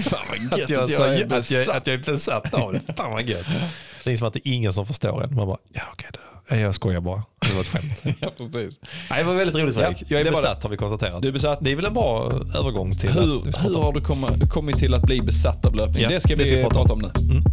Fan 0.10 0.20
vad 0.28 0.38
gött 0.38 0.52
Att 0.64 0.70
jag, 0.70 0.82
att 0.84 0.90
jag 0.90 1.08
är 1.08 1.38
att, 1.38 1.50
jag, 1.50 1.70
att 1.70 1.86
jag 1.86 1.94
är 1.94 2.12
besatt 2.12 2.54
av 2.54 2.72
det. 2.72 2.94
Fan 2.96 3.10
vad 3.12 3.28
gött. 3.28 3.46
Det 4.04 4.12
är 4.12 4.16
som 4.16 4.26
att 4.28 4.32
det 4.34 4.48
är 4.48 4.52
ingen 4.52 4.72
som 4.72 4.86
förstår 4.86 5.24
en. 5.24 5.34
Man 5.34 5.46
bara, 5.46 5.58
ja 5.72 5.82
okej, 5.92 6.08
det- 6.12 6.18
jag 6.60 6.74
skojar 6.74 7.00
bara. 7.00 7.22
Det 7.48 7.54
var 7.54 7.60
ett 7.60 7.66
skämt. 7.66 8.02
Ja, 8.20 8.30
precis. 8.36 8.78
Nej, 9.10 9.18
det 9.18 9.24
var 9.24 9.34
väldigt 9.34 9.56
roligt 9.56 9.74
Fredrik. 9.74 9.98
Ja, 10.00 10.06
jag 10.08 10.20
är 10.20 10.24
det 10.24 10.30
besatt 10.30 10.62
har 10.62 10.70
vi 10.70 10.76
konstaterat. 10.76 11.22
Du 11.22 11.28
är 11.28 11.32
besatt. 11.32 11.58
Det 11.62 11.72
är 11.72 11.76
väl 11.76 11.84
en 11.84 11.94
bra 11.94 12.30
övergång 12.58 12.92
till 12.92 13.10
Hur, 13.10 13.52
ska 13.52 13.60
hur 13.60 13.74
har 13.74 13.92
du 13.92 14.00
komma, 14.00 14.38
kommit 14.50 14.76
till 14.76 14.94
att 14.94 15.02
bli 15.02 15.20
besatt 15.20 15.64
av 15.66 15.74
löpning? 15.74 16.02
Ja, 16.02 16.08
det 16.08 16.20
ska 16.20 16.28
det 16.28 16.44
vi, 16.44 16.46
ska 16.46 16.56
vi 16.56 16.62
prata 16.62 16.74
prata 16.74 16.92
om. 16.92 17.04
om 17.04 17.10
nu. 17.28 17.34
Mm. 17.34 17.44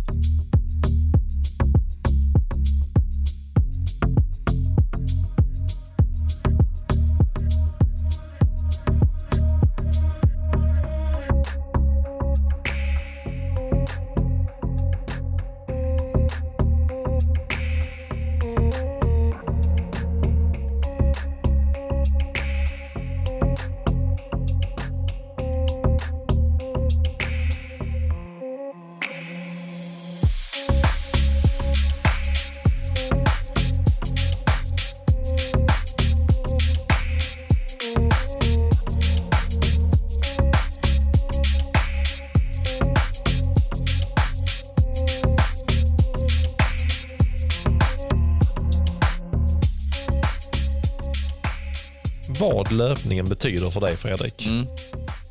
Vad 52.69 52.77
löpningen 52.77 53.29
betyder 53.29 53.69
för 53.69 53.81
dig 53.81 53.97
Fredrik. 53.97 54.45
Mm. 54.45 54.67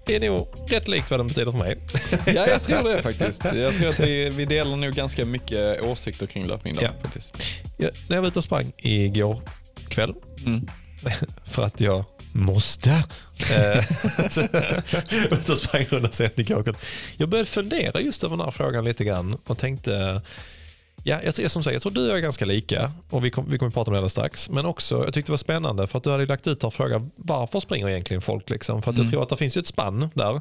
är 0.06 0.20
nog 0.20 0.48
rätt 0.68 0.88
likt 0.88 1.10
vad 1.10 1.20
den 1.20 1.26
betyder 1.26 1.52
för 1.52 1.58
mig. 1.58 1.78
Ja, 2.26 2.46
jag 2.48 2.62
tror 2.62 2.88
det 2.90 3.02
faktiskt. 3.02 3.44
Jag 3.44 3.74
tror 3.76 3.88
att 3.88 4.00
vi, 4.00 4.30
vi 4.30 4.44
delar 4.44 4.76
nog 4.76 4.92
ganska 4.94 5.24
mycket 5.24 5.82
åsikter 5.82 6.26
kring 6.26 6.46
löpning 6.46 6.74
där, 6.74 6.82
Ja. 6.82 6.90
faktiskt. 7.02 7.32
Jag, 7.76 7.90
när 8.08 8.16
jag 8.16 8.20
var 8.22 8.28
ute 8.28 8.38
och 8.38 8.44
sprang 8.44 8.72
igår 8.76 9.40
kväll, 9.88 10.14
Mm. 10.46 10.66
för 11.44 11.64
att 11.64 11.80
jag 11.80 12.04
måste. 12.32 12.90
Eh, 13.54 13.84
Ute 15.32 15.52
och 15.52 15.58
sprang 15.58 15.84
runt 15.84 16.14
sen 16.14 16.30
igår 16.36 16.62
kväll. 16.62 16.76
Jag 17.16 17.28
började 17.28 17.48
fundera 17.50 18.00
just 18.00 18.24
över 18.24 18.36
den 18.36 18.44
här 18.44 18.50
frågan 18.50 18.84
lite 18.84 19.04
grann 19.04 19.36
och 19.46 19.58
tänkte 19.58 20.22
Ja, 21.08 21.18
jag, 21.38 21.50
som 21.50 21.62
sagt, 21.62 21.72
jag 21.72 21.82
tror 21.82 21.92
du 21.92 22.02
och 22.02 22.08
jag 22.08 22.16
är 22.16 22.22
ganska 22.22 22.44
lika 22.44 22.92
och 23.10 23.24
vi, 23.24 23.30
kom, 23.30 23.50
vi 23.50 23.58
kommer 23.58 23.68
att 23.68 23.74
prata 23.74 23.90
om 23.90 23.92
det 23.92 23.98
alldeles 23.98 24.12
strax. 24.12 24.50
Men 24.50 24.66
också, 24.66 25.04
jag 25.04 25.14
tyckte 25.14 25.28
det 25.28 25.32
var 25.32 25.36
spännande 25.38 25.86
för 25.86 25.98
att 25.98 26.04
du 26.04 26.10
hade 26.10 26.26
lagt 26.26 26.46
ut 26.46 26.62
här 26.62 26.70
frågan 26.70 27.10
varför 27.16 27.60
springer 27.60 27.88
egentligen 27.88 28.22
folk? 28.22 28.50
Liksom? 28.50 28.82
För 28.82 28.90
att 28.90 28.98
jag 28.98 29.10
tror 29.10 29.22
att 29.22 29.28
det 29.28 29.36
finns 29.36 29.56
ett 29.56 29.66
spann 29.66 30.10
där. 30.14 30.40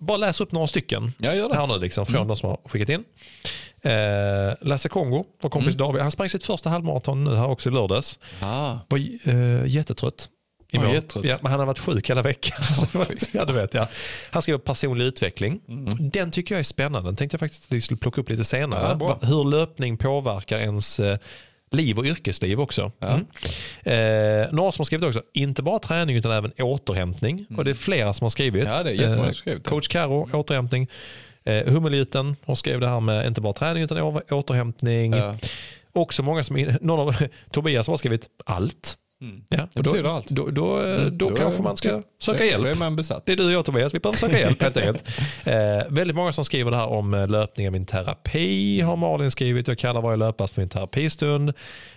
Bara 0.00 0.16
läs 0.16 0.40
upp 0.40 0.52
några 0.52 0.66
stycken 0.66 1.12
Ja, 1.18 1.34
gör 1.34 1.48
det. 1.48 1.54
här 1.54 1.66
nu 1.66 1.78
liksom, 1.78 2.06
från 2.06 2.26
de 2.28 2.36
som 2.36 2.48
har 2.48 2.58
skickat 2.64 2.88
in. 2.88 3.04
Eh, 3.82 4.54
Lasse 4.60 4.88
Kongo, 4.88 5.24
vår 5.42 5.50
kompis 5.50 5.74
David, 5.74 6.02
han 6.02 6.10
sprang 6.10 6.28
sitt 6.28 6.44
första 6.44 6.70
halvmaraton 6.70 7.24
nu 7.24 7.34
här 7.34 7.46
också 7.48 7.68
i 7.68 7.72
lördags. 7.72 8.18
Ah. 8.42 8.76
Var 8.88 8.98
eh, 9.24 9.66
jättetrött. 9.66 10.28
I 10.70 10.78
mål. 10.78 10.94
jättetrött. 10.94 11.24
Ja, 11.24 11.38
men 11.42 11.50
han 11.50 11.60
har 11.60 11.66
varit 11.66 11.78
sjuk 11.78 12.10
hela 12.10 12.22
veckan. 12.22 12.58
Ja, 13.32 13.44
du 13.44 13.52
vet, 13.52 13.74
ja. 13.74 13.88
Han 14.30 14.42
skriver 14.42 14.58
personlig 14.58 15.04
utveckling. 15.04 15.60
Den 15.98 16.30
tycker 16.30 16.54
jag 16.54 16.60
är 16.60 16.64
spännande. 16.64 17.08
Den 17.08 17.16
tänkte 17.16 17.34
jag 17.34 17.40
faktiskt 17.40 17.64
att 17.64 17.72
vi 17.72 17.80
skulle 17.80 17.98
plocka 17.98 18.20
upp 18.20 18.28
lite 18.28 18.44
senare. 18.44 18.96
Ja, 19.00 19.18
Hur 19.22 19.44
löpning 19.44 19.96
påverkar 19.96 20.58
ens 20.58 21.00
eh, 21.00 21.18
liv 21.70 21.98
och 21.98 22.04
yrkesliv 22.04 22.60
också. 22.60 22.92
Ja. 22.98 23.06
Mm. 23.08 23.26
Eh, 24.44 24.52
några 24.52 24.72
som 24.72 24.80
har 24.80 24.84
skrivit 24.84 25.06
också, 25.06 25.22
inte 25.32 25.62
bara 25.62 25.78
träning 25.78 26.16
utan 26.16 26.32
även 26.32 26.52
återhämtning. 26.58 27.46
Och 27.56 27.64
det 27.64 27.70
är 27.70 27.74
flera 27.74 28.12
som 28.12 28.24
har 28.24 28.30
skrivit. 28.30 28.64
Ja, 28.64 28.82
det 28.82 28.90
är 28.90 28.94
jättemånga 28.94 29.28
Eh, 29.28 29.32
skrivit. 29.32 29.66
Coach 29.66 29.88
Karo, 29.88 30.28
återhämtning. 30.32 30.88
Eh, 31.44 31.66
Hummelgytten 31.66 32.36
har 32.46 32.54
skrivit 32.54 32.80
det 32.80 32.88
här 32.88 33.00
med 33.00 33.26
inte 33.26 33.40
bara 33.40 33.52
träning 33.52 33.82
utan 33.82 34.22
återhämtning. 34.30 35.12
Ja. 35.12 35.36
Också 35.92 36.22
många 36.22 36.44
som, 36.44 36.56
någon 36.80 37.00
av, 37.00 37.16
Tobias 37.50 37.86
har 37.86 37.96
skrivit 37.96 38.28
allt. 38.46 38.96
Mm. 39.22 39.42
Ja, 39.48 39.56
Det 39.56 39.62
och 39.62 39.68
då, 39.74 39.90
betyder 39.90 40.10
allt. 40.10 40.28
Då, 40.28 40.46
då, 40.50 40.80
eh, 40.82 41.00
Mm, 41.02 41.18
då, 41.18 41.30
kanske 41.36 41.60
är- 41.60 41.64
man 41.64 41.76
ska 41.76 42.02
söka 42.22 42.38
Då 42.38 42.44
hjälp. 42.44 42.66
är 42.66 42.74
man 42.74 42.96
besatt. 42.96 43.22
Det 43.26 43.32
är 43.32 43.36
du 43.36 43.44
och 43.46 43.52
jag 43.52 43.64
Tobias, 43.64 43.94
vi 43.94 43.98
behöver 44.00 44.18
söka 44.18 44.38
hjälp 44.40 44.62
helt 44.62 44.76
enkelt. 44.76 45.04
Eh, 45.44 45.82
väldigt 45.88 46.16
många 46.16 46.32
som 46.32 46.44
skriver 46.44 46.70
det 46.70 46.76
här 46.76 46.86
om 46.86 47.14
eh, 47.14 47.28
löpning 47.28 47.66
av 47.66 47.72
min 47.72 47.86
terapi 47.86 48.80
har 48.80 48.96
Malin 48.96 49.30
skrivit. 49.30 49.68
Jag 49.68 49.78
kallar 49.78 50.00
varje 50.00 50.16
löppass 50.16 50.50
för 50.50 50.60
min 50.60 50.68
terapistund. 50.68 51.52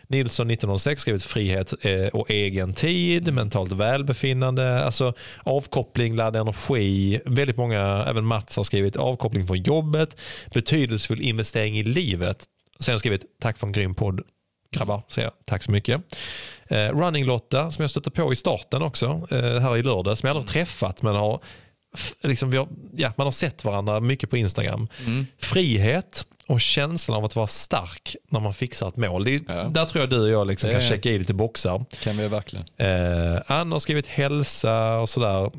Nilsson 0.07 0.49
1906 0.49 1.01
skrivit 1.01 1.23
frihet 1.23 1.73
eh, 1.85 2.07
och 2.07 2.31
egen 2.31 2.73
tid, 2.73 3.33
mentalt 3.33 3.71
välbefinnande, 3.71 4.83
alltså 4.85 5.13
avkoppling, 5.43 6.15
ladda 6.15 6.39
energi. 6.39 7.19
Väldigt 7.25 7.57
många, 7.57 8.05
även 8.09 8.25
Mats 8.25 8.57
har 8.57 8.63
skrivit 8.63 8.95
avkoppling 8.95 9.47
från 9.47 9.57
jobbet, 9.63 10.17
betydelsefull 10.53 11.21
investering 11.21 11.77
i 11.79 11.83
livet. 11.83 12.45
Sen 12.79 12.99
skrivit 12.99 13.25
tack 13.41 13.57
för 13.57 13.67
en 13.67 13.73
grym 13.73 13.95
podd. 13.95 14.21
Grabbar, 14.71 15.01
säger 15.09 15.27
jag. 15.27 15.33
Tack 15.45 15.63
så 15.63 15.71
mycket. 15.71 16.01
Eh, 16.73 16.89
Running 16.89 17.25
Lotta 17.25 17.71
som 17.71 17.83
jag 17.83 17.89
stötte 17.89 18.11
på 18.11 18.33
i 18.33 18.35
starten 18.35 18.81
också 18.81 19.27
eh, 19.31 19.59
här 19.59 19.77
i 19.77 19.83
lördag 19.83 20.17
som 20.17 20.27
jag 20.27 20.37
aldrig 20.37 20.53
träffat 20.53 21.01
men 21.01 21.15
har, 21.15 21.39
liksom, 22.23 22.53
har, 22.53 22.67
ja, 22.91 23.13
man 23.17 23.27
har 23.27 23.31
sett 23.31 23.65
varandra 23.65 23.99
mycket 23.99 24.29
på 24.29 24.37
Instagram. 24.37 24.87
Mm. 25.05 25.27
Frihet 25.37 26.25
och 26.47 26.61
känslan 26.61 27.17
av 27.17 27.25
att 27.25 27.35
vara 27.35 27.47
stark 27.47 28.15
när 28.29 28.39
man 28.39 28.53
fixar 28.53 28.87
ett 28.87 28.97
mål. 28.97 29.23
Det 29.23 29.41
Ja. 29.47 29.63
Där 29.63 29.85
tror 29.85 30.01
jag 30.01 30.09
du 30.09 30.21
och 30.21 30.29
jag 30.29 30.47
liksom 30.47 30.71
kan 30.71 30.81
checka 30.81 31.09
i 31.09 31.19
lite 31.19 31.33
boxar. 31.33 31.85
Kan 32.03 32.17
vi 32.17 32.27
verkligen. 32.27 32.65
Eh, 32.77 33.41
Anna 33.47 33.75
har 33.75 33.79
skrivit 33.79 34.07
hälsa 34.07 34.99
och 34.99 35.09
sådär. 35.09 35.51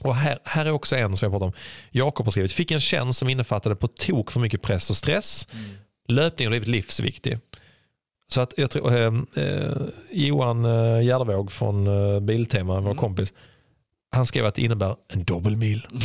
Och 0.00 0.16
här, 0.16 0.38
här 0.44 0.66
är 0.66 0.70
också 0.70 0.96
en 0.96 1.16
som 1.16 1.26
jag 1.26 1.32
pratar 1.32 1.46
om. 1.46 1.52
Jakob 1.90 2.26
har 2.26 2.30
skrivit, 2.30 2.52
fick 2.52 2.70
en 2.70 2.80
tjänst 2.80 3.18
som 3.18 3.28
innefattade 3.28 3.76
på 3.76 3.88
tok 3.88 4.30
för 4.30 4.40
mycket 4.40 4.62
press 4.62 4.90
och 4.90 4.96
stress. 4.96 5.48
Löpning 6.08 6.46
har 6.46 6.50
blivit 6.50 6.68
livsviktig. 6.68 7.38
Så 8.32 8.40
att 8.40 8.54
jag 8.56 8.70
tror, 8.70 8.94
eh, 8.94 9.12
eh, 9.44 9.72
Johan 10.12 10.64
eh, 10.64 11.02
Gärdevåg 11.02 11.52
från 11.52 11.86
eh, 11.86 12.20
Biltema, 12.20 12.80
vår 12.80 12.94
kompis, 12.94 13.32
han 14.14 14.26
skrev 14.26 14.46
att 14.46 14.54
det 14.54 14.62
innebär 14.62 14.96
en 15.08 15.24
dubbelmil. 15.24 15.86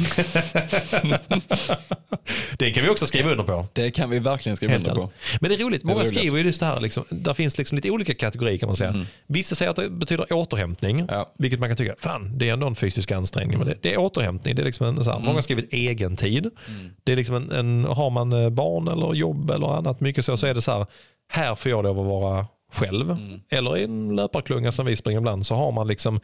det 2.57 2.71
kan 2.71 2.83
vi 2.83 2.89
också 2.89 3.07
skriva 3.07 3.31
under 3.31 3.43
på. 3.43 3.67
Det 3.73 3.91
kan 3.91 4.09
vi 4.09 4.19
verkligen 4.19 4.55
skriva 4.55 4.73
Helt 4.73 4.87
under 4.87 5.01
på. 5.01 5.11
Men 5.41 5.49
det 5.49 5.55
är 5.55 5.59
roligt, 5.59 5.83
många 5.83 5.99
roligt. 5.99 6.09
skriver 6.09 6.37
ju 6.37 6.43
just 6.43 6.59
det 6.59 6.65
här, 6.65 6.79
liksom, 6.79 7.03
där 7.09 7.33
finns 7.33 7.57
liksom 7.57 7.75
lite 7.75 7.91
olika 7.91 8.13
kategorier 8.13 8.57
kan 8.57 8.67
man 8.67 8.75
säga. 8.75 9.05
Vissa 9.27 9.55
säger 9.55 9.71
att 9.71 9.77
det 9.77 9.89
betyder 9.89 10.33
återhämtning, 10.33 11.05
Ja. 11.09 11.33
vilket 11.37 11.59
man 11.59 11.69
kan 11.69 11.77
tycka, 11.77 11.95
fan 11.99 12.37
det 12.37 12.49
är 12.49 12.53
ändå 12.53 12.67
en 12.67 12.75
fysisk 12.75 13.11
ansträngning. 13.11 13.57
Men 13.57 13.67
det, 13.67 13.75
det 13.81 13.93
är 13.93 13.97
återhämtning, 13.97 14.55
det 14.55 14.61
är 14.61 14.65
liksom 14.65 14.87
en, 14.87 15.03
så 15.03 15.11
här, 15.11 15.19
många 15.19 15.33
har 15.33 15.41
skrivit 15.41 15.73
egen 15.73 16.15
tid. 16.15 16.49
Det 17.03 17.11
är 17.11 17.15
liksom 17.15 17.35
en, 17.35 17.51
en, 17.51 17.85
har 17.85 18.09
man 18.09 18.33
eh, 18.33 18.49
barn 18.49 18.87
eller 18.87 19.13
jobb 19.13 19.51
eller 19.51 19.77
annat, 19.77 19.99
mycket 19.99 20.25
så, 20.25 20.37
så 20.37 20.47
är 20.47 20.53
det 20.53 20.61
så 20.61 20.71
här, 20.71 20.85
här 21.27 21.55
får 21.55 21.71
jag 21.71 21.83
lov 21.83 21.99
att 21.99 22.05
vara 22.05 22.47
själv. 22.71 23.17
Eller 23.49 23.77
i 23.77 23.83
en 23.83 24.15
löparklunga 24.15 24.71
som 24.71 24.85
vi 24.85 24.95
springer 24.95 25.19
ibland 25.19 25.45
så 25.45 25.55
har 25.55 25.71
man 25.71 25.87
liksom 25.87 26.19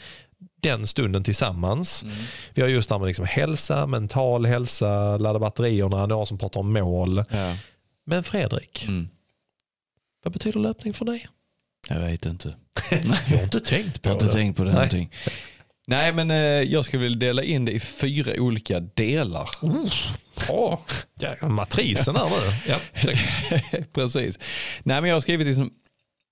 den 0.61 0.87
stunden 0.87 1.23
tillsammans. 1.23 2.05
Vi 2.53 2.61
har 2.61 2.69
just 2.69 2.89
det 2.89 2.95
här 2.95 2.99
med 2.99 3.07
liksom 3.07 3.25
hälsa, 3.25 3.87
mental 3.87 4.45
hälsa, 4.45 5.17
ladda 5.17 5.39
batterierna, 5.39 6.05
några 6.05 6.25
som 6.25 6.37
pratar 6.37 6.59
om 6.59 6.73
mål. 6.73 7.23
Ja. 7.29 7.57
Men 8.05 8.23
Fredrik, 8.23 8.85
Mm. 8.87 9.09
vad 10.23 10.33
betyder 10.33 10.59
löpning 10.59 10.93
för 10.93 11.05
dig? 11.05 11.27
Jag 11.89 11.99
vet 11.99 12.25
inte. 12.25 12.55
Jag 13.29 13.37
har 13.37 13.43
inte 13.43 13.59
tänkt 13.59 14.01
på 14.01 14.09
Jag 14.09 14.13
har 14.13 14.21
inte 14.21 14.25
det. 14.25 14.31
tänkt 14.31 14.57
på 14.57 14.63
det 14.63 14.69
Nej. 14.69 14.75
någonting. 14.75 15.11
Nej 15.87 16.13
men 16.13 16.31
eh, 16.31 16.37
jag 16.37 16.85
skulle 16.85 17.03
vilja 17.03 17.17
dela 17.19 17.43
in 17.43 17.65
det 17.65 17.71
i 17.71 17.79
fyra 17.79 18.41
olika 18.41 18.79
delar. 18.79 19.49
Åh, 20.49 20.79
jäklar, 21.19 21.49
matrisen 21.49 22.15
här 22.15 22.25
nu. 22.29 22.71
Ja. 22.71 22.77
Precis. 23.93 24.39
Nej 24.83 25.01
men 25.01 25.09
jag 25.09 25.15
har 25.15 25.21
skrivit 25.21 25.47
liksom, 25.47 25.71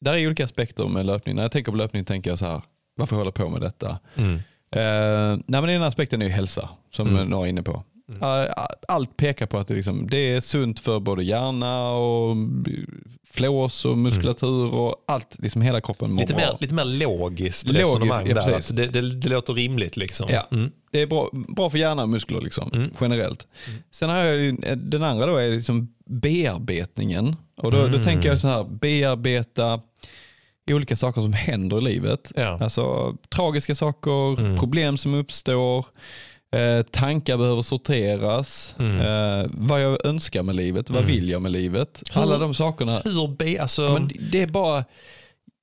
där 0.02 0.14
är 0.18 0.26
olika 0.28 0.44
aspekter 0.46 0.88
med 0.88 1.06
löpning. 1.06 1.36
När 1.36 1.42
jag 1.42 1.52
tänker 1.52 1.72
på 1.72 1.78
löpning 1.78 2.06
tänker 2.06 2.30
jag 2.32 2.40
så 2.40 2.46
här, 2.46 2.62
varför 2.96 3.16
håller 3.16 3.28
jag 3.28 3.36
på 3.36 3.50
med 3.50 3.62
detta? 3.62 4.00
mm. 4.16 4.40
Eh, 4.76 5.40
nej 5.48 5.62
men 5.62 5.68
den 5.68 5.84
aspekten 5.84 6.22
är 6.22 6.26
ju 6.26 6.32
hälsa, 6.32 6.70
som 6.92 7.08
Mm. 7.10 7.28
några 7.30 7.46
är 7.48 7.50
inne 7.50 7.64
på. 7.64 7.84
Allt 8.88 9.18
pekar 9.18 9.46
på 9.46 9.58
att 9.58 9.68
det, 9.68 9.74
liksom, 9.74 10.08
det 10.10 10.18
är 10.18 10.42
sunt 10.42 10.80
för 10.80 11.00
både 11.00 11.24
hjärna 11.24 11.90
och 11.92 12.36
flås 13.30 13.86
och 13.86 13.98
muskulatur 13.98 14.76
och 14.76 14.96
allt, 15.08 15.36
liksom 15.40 15.62
hela 15.62 15.82
kroppen 15.82 16.12
mår 16.12 16.22
lite, 16.22 16.34
bra. 16.34 16.42
mer, 16.42 16.58
lite 16.60 16.74
mer 16.74 16.86
logiskt 16.86 17.70
resonemang 17.72 18.28
ja, 18.28 18.34
där. 18.34 18.74
det, 18.74 18.88
det, 18.88 19.02
det 19.16 19.30
låter 19.30 19.54
rimligt 19.54 19.98
liksom. 19.98 20.28
Ja. 20.30 20.48
Mm. 20.52 20.72
Det 20.92 21.02
är 21.02 21.08
bra, 21.08 21.30
bra 21.32 21.70
för 21.70 21.78
hjärna 21.78 22.02
och 22.04 22.10
muskler 22.10 22.42
liksom, 22.42 22.72
Mm. 22.74 22.90
generellt. 23.02 23.48
Sen 23.92 24.10
har 24.10 24.18
jag 24.18 24.56
den 24.78 25.04
andra 25.04 25.26
då 25.26 25.36
är 25.38 25.50
liksom 25.50 25.94
bearbetningen. 26.06 27.36
Och 27.58 27.72
då, 27.72 27.78
då 27.78 27.86
Mm. 27.86 28.04
tänker 28.04 28.30
jag 28.30 28.40
så 28.40 28.48
här, 28.48 28.64
bearbeta 28.64 29.80
olika 30.72 30.96
saker 30.96 31.22
som 31.22 31.34
händer 31.34 31.78
i 31.78 31.82
livet. 31.82 32.32
Ja. 32.36 32.60
Alltså 32.62 33.16
tragiska 33.30 33.76
saker, 33.76 34.40
Mm. 34.40 34.58
problem 34.58 34.98
som 34.98 35.14
uppstår, 35.14 35.86
eh, 36.52 36.82
tankar 36.82 37.38
behöver 37.38 37.62
sorteras, 37.62 38.76
Mm. 38.80 39.00
eh, 39.00 39.50
vad 39.54 39.82
jag 39.84 40.06
önskar 40.06 40.44
med 40.44 40.56
livet, 40.56 40.90
vad 40.90 41.00
Mm. 41.04 41.12
vill 41.12 41.30
jag 41.30 41.42
med 41.42 41.52
livet. 41.52 42.02
Hur- 42.14 42.22
Alla 42.22 42.38
de 42.38 42.54
sakerna. 42.54 43.02
Hur 43.06 43.28
be, 43.36 43.62
alltså, 43.62 43.82
Men 43.94 44.10
det- 44.32 44.42
är 44.42 44.48
bara, 44.48 44.86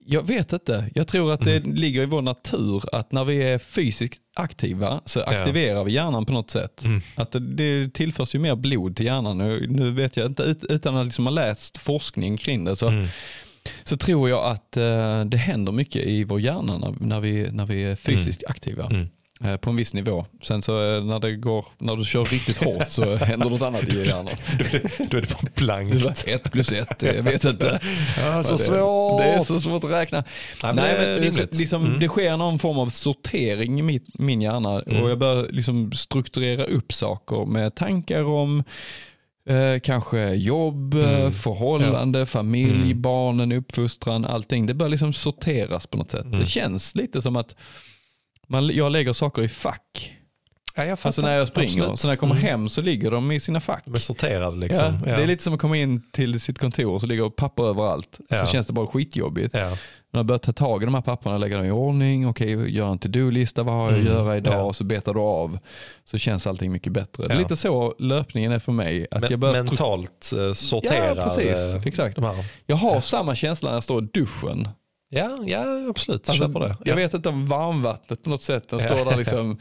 jag 0.04 0.26
vet 0.26 0.52
inte. 0.52 0.90
Jag 0.94 1.08
tror 1.08 1.32
att 1.32 1.40
det 1.44 1.56
Mm. 1.56 1.74
ligger 1.74 2.02
i 2.02 2.06
vår 2.06 2.22
natur 2.22 2.82
att 2.92 3.12
när 3.12 3.24
vi 3.24 3.42
är 3.42 3.58
fysiskt 3.58 4.20
aktiva 4.34 5.00
så 5.04 5.22
aktiverar 5.22 5.84
vi 5.84 5.92
hjärnan 5.92 6.26
på 6.26 6.32
något 6.32 6.50
sätt. 6.50 6.84
Mm. 6.84 7.00
Att 7.14 7.32
det, 7.32 7.38
det 7.40 7.94
tillförs 7.94 8.34
ju 8.34 8.38
mer 8.38 8.56
blod 8.56 8.96
till 8.96 9.06
hjärnan. 9.06 9.38
Nu, 9.38 9.66
nu 9.70 9.90
vet 9.90 10.16
jag 10.16 10.26
inte, 10.26 10.42
ut, 10.42 10.64
utan 10.64 10.96
att 10.96 11.06
liksom 11.06 11.26
ha 11.26 11.30
läst 11.32 11.76
forskning 11.76 12.36
kring 12.36 12.64
det 12.64 12.76
så, 12.76 12.88
Mm. 12.88 13.06
så 13.84 13.96
tror 13.96 14.28
jag 14.28 14.44
att 14.46 14.76
eh, 14.76 15.24
det 15.24 15.36
händer 15.36 15.72
mycket 15.72 16.02
i 16.04 16.24
vår 16.24 16.40
hjärna 16.40 16.78
när, 16.78 16.94
när, 17.00 17.20
vi, 17.20 17.50
när 17.52 17.66
vi 17.66 17.82
är 17.84 17.96
fysiskt 17.96 18.44
aktiva. 18.46 18.90
Eh, 19.44 19.56
På 19.56 19.70
en 19.70 19.76
viss 19.76 19.94
nivå. 19.94 20.26
Sen 20.42 20.62
så 20.62 20.94
eh, 20.96 21.04
när, 21.04 21.18
det 21.20 21.36
går, 21.36 21.64
när 21.78 21.96
du 21.96 22.04
kör 22.04 22.24
riktigt 22.24 22.64
hårt 22.64 22.88
så 22.88 23.16
händer 23.16 23.50
något 23.50 23.62
annat 23.62 23.82
i 23.88 23.98
hjärnan. 23.98 24.26
Då 25.10 25.16
är 25.16 25.20
det 25.20 25.30
bara 25.30 25.50
blankt. 25.54 26.24
Ett 26.28 26.52
plus 26.52 26.72
ett, 26.72 27.02
jag 27.02 27.22
vet 27.22 27.44
inte. 27.44 27.80
Ja, 28.18 28.42
så 28.42 28.54
Ja, 28.54 28.56
det, 28.58 28.62
svårt. 28.64 29.18
Det 29.20 29.24
är 29.24 29.44
så 29.44 29.60
svårt 29.60 29.84
att 29.84 29.90
räkna. 29.90 30.24
Nej, 30.62 30.74
men 30.74 30.76
Nej, 30.76 30.94
det 30.98 31.06
men 31.06 31.14
rimligt. 31.20 31.58
liksom, 31.58 31.86
Mm. 31.86 31.98
Det 32.00 32.08
sker 32.08 32.36
någon 32.36 32.58
form 32.58 32.78
av 32.78 32.88
sortering 32.88 33.78
i 33.78 33.82
mitt, 33.82 34.18
min 34.18 34.40
hjärna 34.42 34.82
Mm. 34.86 35.02
och 35.02 35.10
jag 35.10 35.18
börjar 35.18 35.46
liksom 35.50 35.92
strukturera 35.92 36.64
upp 36.64 36.92
saker 36.92 37.46
med 37.46 37.74
tankar 37.74 38.24
om 38.24 38.64
eh, 39.48 39.80
kanske 39.82 40.28
jobb, 40.34 40.94
eh, 40.94 41.18
Mm. 41.20 41.32
förhållande, 41.32 42.26
familj, 42.26 42.70
Mm. 42.90 43.02
barnen, 43.02 43.52
uppfostran, 43.52 44.24
allting. 44.24 44.66
Det 44.66 44.74
börjar 44.74 44.90
liksom 44.90 45.12
sorteras 45.12 45.86
på 45.86 45.98
något 45.98 46.10
sätt. 46.10 46.24
Mm. 46.24 46.40
Det 46.40 46.46
känns 46.46 46.94
lite 46.94 47.22
som 47.22 47.36
att 47.36 47.56
man, 48.48 48.66
jag 48.76 48.92
lägger 48.92 49.12
saker 49.12 49.42
i 49.42 49.48
fack. 49.48 50.14
Ja, 50.76 50.84
jag 50.84 50.98
fattar. 50.98 51.08
Alltså 51.08 51.22
när 51.22 51.36
jag 51.36 51.48
springer. 51.48 51.68
Absolut. 51.82 51.98
Så 51.98 52.06
när 52.06 52.12
jag 52.12 52.18
kommer 52.20 52.34
Mm. 52.34 52.44
hem 52.46 52.68
så 52.68 52.80
ligger 52.82 53.10
de 53.10 53.32
i 53.32 53.40
sina 53.40 53.60
fack. 53.60 53.82
De 53.84 53.94
är 53.94 53.98
sorterade 53.98 54.56
liksom. 54.56 54.98
Ja, 55.06 55.16
Det 55.16 55.22
är 55.22 55.26
lite 55.26 55.42
som 55.44 55.54
att 55.54 55.60
komma 55.60 55.76
in 55.76 56.02
till 56.12 56.40
sitt 56.40 56.58
kontor 56.58 56.92
och 56.94 57.00
så 57.00 57.06
ligger 57.06 57.30
papper 57.30 57.62
överallt. 57.62 58.20
Ja. 58.28 58.44
Så 58.44 58.52
känns 58.52 58.66
det 58.66 58.72
bara 58.72 58.86
skitjobbigt. 58.86 59.54
Ja. 59.54 59.68
När 60.12 60.18
jag 60.18 60.26
börjar 60.26 60.38
ta 60.38 60.52
tag 60.52 60.82
i 60.82 60.84
de 60.84 60.94
här 60.94 61.00
papperna, 61.00 61.38
lägga 61.38 61.56
dem 61.56 61.66
i 61.66 61.70
ordning, 61.70 62.28
okej, 62.28 62.70
gör 62.76 62.90
en 62.90 62.98
to-do-lista, 62.98 63.62
vad 63.62 63.74
har 63.74 63.82
jag 63.82 63.92
att 63.94 64.00
Mm, 64.00 64.12
göra 64.12 64.36
idag? 64.36 64.54
ja. 64.54 64.62
Och 64.62 64.76
så 64.76 64.84
betar 64.84 65.14
du 65.14 65.20
av. 65.20 65.58
Så 66.04 66.18
känns 66.18 66.46
allting 66.46 66.72
mycket 66.72 66.92
bättre. 66.92 67.26
Det 67.28 67.32
är 67.32 67.36
Ja. 67.36 67.42
lite 67.42 67.56
så 67.56 67.94
löpningen 67.98 68.52
är 68.52 68.58
för 68.58 68.72
mig. 68.72 69.06
Att 69.10 69.20
Men, 69.20 69.30
jag 69.30 69.38
börjar 69.40 69.54
mentalt 69.64 70.32
eh, 70.36 70.52
sorterar 70.52 71.16
Ja, 71.16 71.24
precis. 71.24 71.74
eh, 71.74 71.82
Exakt. 71.86 72.18
Jag 72.66 72.76
har 72.76 73.00
samma 73.00 73.34
känsla 73.34 73.68
när 73.68 73.76
jag 73.76 73.84
står 73.84 74.04
i 74.04 74.06
duschen. 74.12 74.68
Ja, 75.08 75.38
ja 75.44 75.86
absolut. 75.90 76.28
Alltså, 76.28 76.46
Köper 76.46 76.60
det. 76.60 76.66
Jag 76.84 76.88
Ja. 76.88 76.94
vet 76.96 77.14
inte 77.14 77.28
om 77.28 77.46
varmvattnet 77.46 78.22
på 78.22 78.30
något 78.30 78.42
sätt. 78.42 78.68
Den 78.68 78.80
står 78.80 79.10
där 79.10 79.16
liksom 79.18 79.58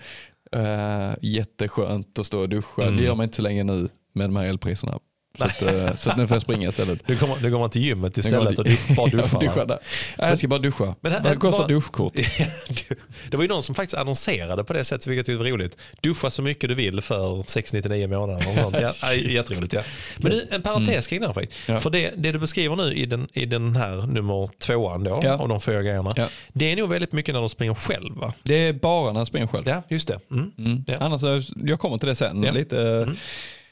uh, 0.56 1.16
jätteskönt 1.22 2.20
att 2.20 2.26
stå 2.26 2.40
och 2.40 2.50
duscha. 2.50 2.82
Mm. 2.84 2.98
Det 2.98 3.04
gör 3.04 3.16
man 3.16 3.24
inte 3.24 3.36
så 3.36 3.42
länge 3.42 3.64
nu 3.64 3.90
med 4.14 4.30
de 4.30 4.36
här 4.36 4.46
elpriserna. 4.46 5.00
Så, 5.38 5.44
att, 5.44 5.62
eh, 5.62 5.96
så 5.96 6.10
att 6.10 6.18
nu 6.18 6.28
får 6.28 6.36
jag 6.36 6.42
springa 6.42 6.70
istället. 6.70 7.08
Nu 7.08 7.16
går, 7.16 7.50
går 7.50 7.60
man 7.60 7.70
till 7.70 7.82
gymmet 7.82 8.18
istället 8.18 8.40
man 8.40 8.48
och 8.48 8.56
till- 8.56 8.64
dusch, 8.76 8.96
bara 8.96 9.08
duschar. 9.10 9.40
Duscha 9.48 9.66
där. 9.66 9.80
Nej, 10.18 10.30
Jag 10.30 10.38
ska 10.38 10.48
bara 10.48 10.60
duscha. 10.60 10.96
Men 11.02 11.12
här- 11.12 11.22
Vad 11.24 11.40
kostar 11.40 11.58
bara- 11.60 11.68
duschkort? 11.68 12.14
det 13.32 13.38
var 13.38 13.44
ju 13.44 13.48
någon 13.50 13.64
som 13.64 13.76
faktiskt 13.76 13.98
annonserade 13.98 14.64
på 14.64 14.74
det 14.74 14.84
sättet, 14.84 15.08
vilket 15.08 15.28
jag 15.28 15.38
var 15.38 15.46
roligt. 15.46 15.78
Duscha 16.02 16.30
så 16.30 16.42
mycket 16.42 16.70
du 16.70 16.76
vill 16.76 17.02
för 17.02 17.44
699 17.48 18.08
månader. 18.08 18.52
Och 18.52 18.58
sånt. 18.58 18.76
Ja, 18.82 19.14
jätteroligt. 19.14 19.74
Ja. 19.74 19.82
Men 20.18 20.32
du, 20.32 20.48
en 20.52 20.62
parentes 20.62 21.08
kring 21.08 21.22
det 21.22 21.28
här. 21.28 21.38
Mm. 21.38 21.48
Ja. 21.68 21.80
För 21.80 21.90
det, 21.90 22.12
det 22.18 22.32
du 22.32 22.40
beskriver 22.40 22.76
nu 22.76 22.94
i 22.94 23.06
den, 23.06 23.28
i 23.34 23.46
den 23.46 23.76
här 23.76 23.96
nummer 24.08 24.50
tvåan 24.60 25.04
då, 25.04 25.20
Ja. 25.24 25.34
av 25.38 25.48
de 25.50 25.62
fyra 25.62 25.82
grejerna. 25.82 26.14
Ja. 26.16 26.28
Det 26.54 26.72
är 26.72 26.76
nog 26.76 26.90
väldigt 26.90 27.12
mycket 27.12 27.34
när 27.34 27.40
de 27.40 27.50
springer 27.50 27.74
själv 27.76 28.16
va? 28.18 28.34
Det 28.44 28.56
är 28.56 28.74
bara 28.74 29.12
när 29.14 29.20
jag 29.20 29.28
springer 29.28 29.48
själv. 29.48 29.64
Ja, 29.68 29.84
just 29.90 30.08
det. 30.08 30.20
Mm. 30.32 30.52
Mm. 30.58 30.84
Ja. 30.88 30.98
Annars, 31.00 31.24
eh, 31.24 31.40
jag 31.56 31.80
kommer 31.80 31.98
till 31.98 32.08
det 32.08 32.16
sen. 32.16 32.42
Lite, 32.42 32.78
Mm. 32.82 33.18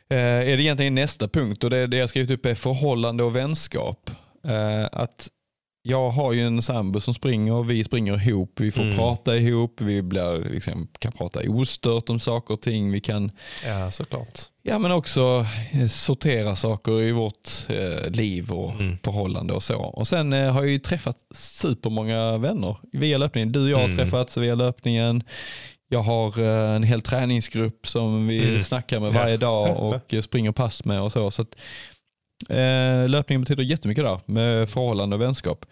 Är 0.10 0.57
det 0.57 0.64
egentligen 0.64 0.95
nästa 0.95 1.27
punkt 1.27 1.64
och 1.64 1.69
det, 1.69 1.88
det 1.88 1.98
jag 1.98 2.10
skrivit 2.10 2.32
upp 2.32 2.45
är 2.45 2.56
förhållande 2.56 3.23
och 3.23 3.36
vänskap. 3.36 4.10
Eh, 4.48 4.86
att 4.91 5.27
jag 5.88 6.10
har 6.10 6.34
ju 6.34 6.45
en 6.48 6.61
sambo 6.61 6.99
som 7.02 7.14
springer, 7.14 7.64
vi 7.64 7.84
springer 7.84 8.27
ihop, 8.30 8.60
vi 8.60 8.72
får 8.72 8.82
Mm. 8.84 8.95
prata 8.95 9.38
ihop, 9.38 9.82
vi 9.82 10.02
blir, 10.02 10.49
liksom, 10.49 10.88
kan 10.99 11.11
prata 11.11 11.40
ostört 11.48 12.10
om 12.10 12.19
saker 12.19 12.53
och 12.53 12.61
ting, 12.61 12.91
vi 12.91 13.02
kan 13.02 13.32
Ja, 13.65 13.91
såklart. 13.91 14.40
ja, 14.64 14.80
men 14.80 14.91
också 14.91 15.45
eh, 15.73 15.88
sortera 15.88 16.56
saker 16.56 17.02
i 17.02 17.11
vårt 17.11 17.49
eh, 17.69 18.10
liv 18.11 18.52
och 18.52 18.72
Mm. 18.72 18.98
förhållande 19.03 19.53
och 19.53 19.64
så. 19.64 19.76
Och 19.77 20.07
sen 20.07 20.34
eh, 20.34 20.52
har 20.52 20.61
jag 20.61 20.72
ju 20.72 20.80
träffat 20.80 21.18
supermånga 21.36 22.38
vänner 22.38 22.77
via 22.91 23.18
löpningen. 23.18 23.52
Du 23.52 23.64
och 23.64 23.69
jag 23.69 23.77
har 23.77 23.84
Mm. 23.86 23.98
träffats 23.98 24.38
via 24.38 24.56
löpningen. 24.56 25.23
Jag 25.89 26.01
har 26.01 26.39
eh, 26.41 26.75
en 26.75 26.83
hel 26.83 27.01
träningsgrupp 27.01 27.87
som 27.87 28.27
vi 28.27 28.47
Mm. 28.47 28.59
snackar 28.59 28.99
med 28.99 29.13
varje 29.13 29.37
dag 29.37 29.77
och 29.77 30.23
springer 30.23 30.51
pass 30.51 30.85
med 30.85 31.01
och 31.01 31.11
så. 31.11 31.31
så 31.31 31.41
att, 31.41 31.55
eh, 32.49 33.09
löpningen 33.09 33.41
betyder 33.41 33.63
jättemycket 33.63 34.03
där 34.03 34.19
med 34.25 34.69
förhållande 34.69 35.15
och 35.15 35.21
vänskap. 35.21 35.65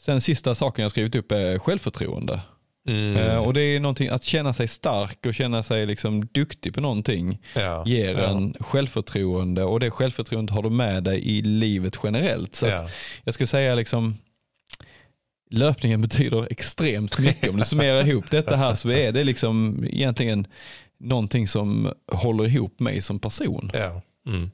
Sen 0.00 0.20
sista 0.20 0.54
saken 0.54 0.82
jag 0.82 0.90
skrivit 0.90 1.14
upp 1.14 1.32
är 1.32 1.58
självförtroende. 1.58 2.40
Mm. 2.88 3.16
Eh, 3.16 3.36
och 3.38 3.54
det 3.54 3.60
är 3.62 3.80
någonting 3.80 4.08
att 4.08 4.24
känna 4.24 4.52
sig 4.52 4.68
stark 4.68 5.26
och 5.26 5.34
känna 5.34 5.62
sig 5.62 5.86
liksom 5.86 6.26
duktig 6.26 6.74
på 6.74 6.80
någonting 6.80 7.38
ja. 7.54 7.82
ger 7.86 8.14
ja. 8.14 8.24
en 8.24 8.54
självförtroende 8.60 9.64
och 9.64 9.80
det 9.80 9.90
självförtroendet 9.90 10.54
har 10.54 10.62
du 10.62 10.70
med 10.70 11.04
dig 11.04 11.20
i 11.28 11.42
livet 11.42 11.96
generellt. 12.02 12.54
Så 12.56 12.66
ja. 12.66 12.88
jag 13.24 13.34
skulle 13.34 13.46
säga 13.46 13.74
liksom 13.74 14.18
löpningen 15.50 16.00
betyder 16.02 16.46
extremt 16.50 17.18
mycket. 17.18 17.50
Om 17.50 17.56
du 17.56 17.64
summerar 17.64 18.06
ihop 18.08 18.30
detta 18.30 18.56
här 18.56 18.74
så 18.74 18.90
är 18.90 19.12
det 19.12 19.24
liksom 19.24 19.84
egentligen 19.90 20.46
någonting 21.00 21.46
som 21.48 21.92
håller 22.12 22.46
ihop 22.46 22.80
mig 22.80 23.00
som 23.00 23.18
person. 23.18 23.70
Ja. 23.74 24.02
Mm. 24.26 24.50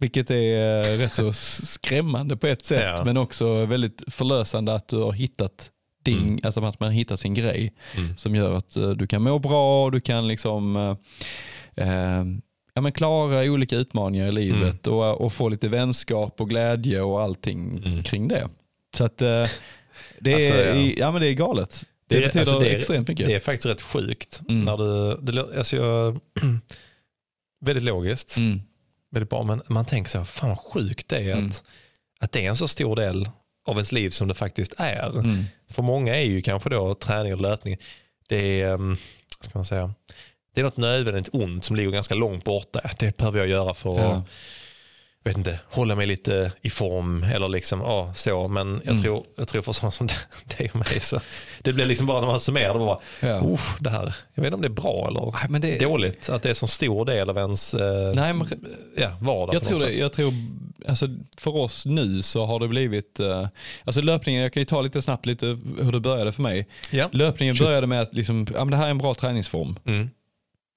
Vilket 0.00 0.30
är 0.30 0.78
eh, 0.92 0.98
rätt 0.98 1.12
så 1.12 1.32
skrämmande 1.32 2.36
på 2.36 2.46
ett 2.46 2.64
sätt 2.64 2.80
Ja. 2.98 3.04
men 3.04 3.16
också 3.16 3.64
väldigt 3.64 4.02
förlösande 4.08 4.74
att 4.74 4.88
du 4.88 4.96
har 4.98 5.12
hittat 5.12 5.70
din, 6.04 6.18
Mm. 6.22 6.38
alltså 6.42 6.60
att 6.64 6.80
man 6.80 6.86
har 6.88 6.94
hittat 6.94 7.20
sin 7.20 7.34
grej 7.34 7.72
Mm. 7.96 8.16
som 8.16 8.34
gör 8.34 8.52
att 8.54 8.76
eh, 8.76 8.90
du 8.90 9.06
kan 9.06 9.22
må 9.22 9.38
bra 9.38 9.84
och 9.84 9.92
du 9.92 10.00
kan 10.00 10.28
liksom 10.28 10.76
eh, 11.76 11.88
eh, 11.88 12.24
ja, 12.74 12.80
men 12.80 12.92
klara 12.92 13.42
olika 13.44 13.76
utmaningar 13.76 14.26
i 14.28 14.32
livet 14.32 14.86
och, 14.86 15.20
och 15.20 15.32
få 15.32 15.48
lite 15.48 15.68
vänskap 15.68 16.40
och 16.40 16.48
glädje 16.50 17.00
och 17.02 17.22
allting 17.22 17.82
Mm. 17.86 18.02
kring 18.02 18.28
det. 18.28 18.48
Så 18.96 19.04
att 19.04 19.22
eh, 19.22 19.44
det, 20.20 20.30
är, 20.32 20.36
Alltså, 20.36 20.54
ja. 20.54 20.92
ja. 20.96 21.10
men 21.12 21.20
det 21.22 21.28
är 21.28 21.32
galet. 21.32 21.84
Det, 22.08 22.14
Det 22.14 22.22
är- 22.24 22.26
betyder 22.26 22.40
alltså, 22.40 22.58
det 22.58 22.68
är- 22.70 22.76
extremt 22.76 23.08
mycket. 23.08 23.26
Det 23.26 23.34
är 23.34 23.40
faktiskt 23.40 23.66
rätt 23.66 23.82
sjukt. 23.82 24.40
Mm. 24.48 24.64
När 24.64 24.76
du, 24.76 25.16
det, 25.32 25.58
alltså 25.58 25.76
jag, 25.76 26.20
väldigt 27.64 27.84
logiskt, 27.84 28.36
Mm. 28.36 28.60
väldigt 29.10 29.30
bra, 29.30 29.42
men 29.42 29.62
man 29.68 29.84
tänker 29.84 30.10
så, 30.10 30.18
här, 30.18 30.24
fan 30.24 30.48
vad 30.48 30.58
sjukt 30.58 31.08
det 31.08 31.16
är 31.16 31.32
Mm. 31.32 31.46
att, 31.48 31.64
att 32.20 32.32
det 32.32 32.44
är 32.44 32.48
en 32.48 32.56
så 32.56 32.68
stor 32.68 32.96
del 32.96 33.28
av 33.66 33.74
ens 33.76 33.92
liv 33.92 34.10
som 34.10 34.28
det 34.28 34.34
faktiskt 34.34 34.74
är. 34.78 35.18
Mm. 35.18 35.44
För 35.70 35.82
många 35.82 36.16
är 36.16 36.24
ju 36.24 36.42
kanske 36.42 36.70
då 36.70 36.94
träning 36.94 37.34
och 37.34 37.40
löpning, 37.40 37.76
det 38.28 38.60
är, 38.62 38.72
um, 38.72 38.96
ska 39.40 39.50
man 39.58 39.64
säga, 39.64 39.94
det 40.54 40.60
är 40.60 40.64
något 40.64 40.76
nödvändigt 40.76 41.28
ont 41.34 41.64
som 41.64 41.76
ligger 41.76 41.90
ganska 41.90 42.14
långt 42.14 42.44
borta. 42.44 42.80
Det 42.98 43.16
behöver 43.16 43.38
jag 43.38 43.48
göra 43.48 43.74
för 43.74 43.94
att 43.94 44.00
Ja. 44.00 44.24
Vet 45.24 45.36
inte, 45.36 45.58
hålla 45.70 45.94
mig 45.94 46.06
lite 46.06 46.52
i 46.62 46.70
form 46.70 47.22
eller 47.22 47.48
liksom, 47.48 47.80
ja, 47.80 48.12
så. 48.14 48.48
Men 48.48 48.80
jag, 48.84 48.90
Mm. 48.90 49.02
tror, 49.02 49.24
jag 49.36 49.48
tror 49.48 49.62
för 49.62 49.72
sådana 49.72 49.90
som 49.90 50.06
dig 50.58 50.70
och 50.72 50.76
mig 50.76 51.00
så 51.00 51.20
det 51.62 51.72
blir 51.72 51.86
liksom 51.86 52.06
bara 52.06 52.20
när 52.20 52.26
man 52.26 52.40
summerar 52.40 52.72
det 52.72 52.78
bara, 52.78 52.98
Ja. 53.20 53.58
Det 53.80 53.90
här, 53.90 54.14
jag 54.34 54.42
vet 54.42 54.46
inte 54.46 54.54
om 54.54 54.60
det 54.62 54.68
är 54.68 54.82
bra 54.82 55.06
eller 55.08 55.48
Nej, 55.48 55.60
det, 55.60 55.84
dåligt 55.84 56.28
att 56.30 56.42
det 56.42 56.50
är 56.50 56.54
så 56.54 56.66
stor 56.66 57.04
del 57.04 57.30
av 57.30 57.38
ens 57.38 57.74
eh, 57.74 58.12
nej, 58.14 58.32
men, 58.32 58.46
ja, 58.96 59.10
vardag. 59.20 59.54
jag, 59.54 59.62
tror 59.64 59.78
det, 59.78 59.92
jag 59.92 60.12
tror, 60.12 60.32
alltså, 60.88 61.06
för 61.38 61.56
oss 61.56 61.86
nu 61.86 62.22
så 62.22 62.46
har 62.46 62.58
det 62.60 62.68
blivit, 62.68 63.20
eh, 63.20 63.48
alltså 63.84 64.00
löpningen, 64.02 64.42
jag 64.42 64.52
kan 64.52 64.60
ju 64.60 64.64
ta 64.64 64.80
lite 64.82 65.02
snabbt 65.02 65.26
lite 65.26 65.46
hur 65.80 65.92
det 65.92 66.00
började 66.00 66.32
för 66.32 66.42
mig. 66.42 66.66
Ja. 66.90 67.08
Löpningen 67.12 67.54
Shoot. 67.54 67.66
började 67.68 67.86
med 67.86 68.00
att 68.00 68.14
liksom, 68.14 68.46
ja, 68.54 68.64
men 68.64 68.70
det 68.70 68.76
här 68.76 68.86
är 68.86 68.90
en 68.90 68.98
bra 68.98 69.14
träningsform. 69.14 69.76
Mm. 69.86 70.10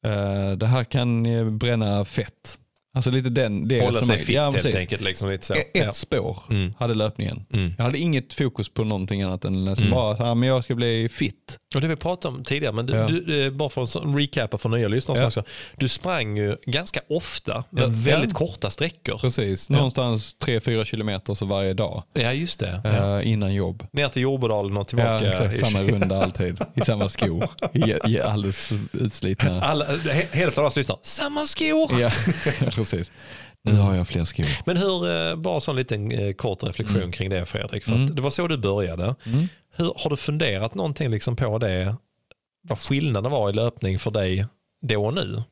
Eh, 0.05 0.51
det 0.57 0.67
här 0.67 0.83
kan 0.83 1.23
bränna 1.57 2.05
fett. 2.05 2.57
Alltså 2.97 3.11
lite 3.11 3.29
den 3.29 3.67
det 3.67 3.81
Hålla 3.81 4.01
sig 4.01 4.19
fit 4.19 4.35
Ja, 4.35 4.51
helt 4.51 4.65
enkelt. 4.75 5.01
Liksom, 5.01 5.29
lite 5.29 5.45
så. 5.45 5.53
Ett 5.53 5.69
ja. 5.73 5.93
spår 5.93 6.37
Mm. 6.49 6.73
hade 6.79 6.93
löpningen. 6.93 7.45
Mm. 7.53 7.73
Jag 7.77 7.83
hade 7.85 7.97
inget 7.97 8.33
fokus 8.33 8.69
på 8.69 8.83
någonting 8.83 9.21
annat 9.21 9.45
än 9.45 9.65
liksom 9.65 9.87
Mm. 9.87 9.95
bara 9.95 10.13
att 10.13 10.19
ja, 10.19 10.35
men 10.35 10.49
jag 10.49 10.63
ska 10.63 10.75
bli 10.75 11.09
fit. 11.09 11.57
Och 11.75 11.81
det 11.81 11.87
vi 11.87 11.95
pratade 11.95 12.35
om 12.37 12.43
tidigare, 12.43 12.73
men 12.73 12.85
du, 12.85 12.93
Ja. 12.93 13.07
du, 13.07 13.45
eh, 13.45 13.51
bara 13.51 13.69
för 13.69 13.83
att 13.83 13.95
recapa 13.95 14.57
för 14.57 14.69
nya 14.69 14.87
lyssnare 14.87 15.19
Ja. 15.19 15.25
också. 15.25 15.43
Du 15.77 15.87
sprang 15.87 16.37
ju 16.37 16.55
ganska 16.65 16.99
ofta, 17.09 17.63
väldigt 17.89 18.33
korta 18.33 18.69
sträckor. 18.69 19.17
Precis, 19.17 19.69
någonstans 19.69 20.35
3-4 20.39 20.85
kilometer 20.85 21.33
så 21.33 21.45
varje 21.45 21.73
dag 21.73 22.03
Ja, 22.13 22.33
just 22.33 22.59
det. 22.59 22.81
Eh, 23.23 23.31
innan 23.31 23.53
jobb. 23.53 23.83
Ner 23.91 24.09
till 24.09 24.21
Jordbodalen 24.21 24.77
och 24.77 24.87
tillbaka. 24.87 25.25
Ja, 25.25 25.31
exakt, 25.31 25.65
samma 25.67 25.83
runda 25.83 26.23
alltid. 26.23 26.59
I 26.75 26.81
samma 26.81 27.09
skor. 27.09 27.49
I, 27.73 27.93
i 28.11 28.21
alldeles 28.21 28.71
utslitna. 28.93 29.61
Alla, 29.61 29.85
hälften 30.31 30.61
av 30.63 30.67
oss 30.67 30.75
lyssnar, 30.75 30.97
samma 31.03 31.41
skor! 31.45 31.91
Precis. 32.91 33.11
Nu 33.63 33.73
har 33.75 33.95
jag 33.95 34.07
fler 34.07 34.23
skor. 34.25 34.45
Men 34.65 34.77
hur, 34.77 35.29
eh, 35.29 35.35
bara 35.35 35.59
så 35.59 35.71
en 35.71 35.77
liten 35.77 36.11
eh, 36.11 36.33
kort 36.33 36.63
reflektion 36.63 36.97
Mm. 36.97 37.11
kring 37.11 37.29
det 37.29 37.45
Fredrik. 37.45 37.83
För 37.83 37.95
Mm. 37.95 38.15
det 38.15 38.21
var 38.21 38.29
så 38.29 38.47
du 38.47 38.57
började. 38.57 39.15
Mm. 39.25 39.47
Hur, 39.75 39.93
har 39.95 40.09
du 40.09 40.17
funderat 40.17 40.75
någonting 40.75 41.09
liksom 41.09 41.35
på 41.35 41.57
det? 41.57 41.95
Vad 42.61 42.79
skillnaden 42.79 43.31
var 43.31 43.49
i 43.49 43.53
löpning 43.53 43.99
för 43.99 44.11
dig 44.11 44.45
då 44.81 45.05
och 45.05 45.13
nu? 45.13 45.43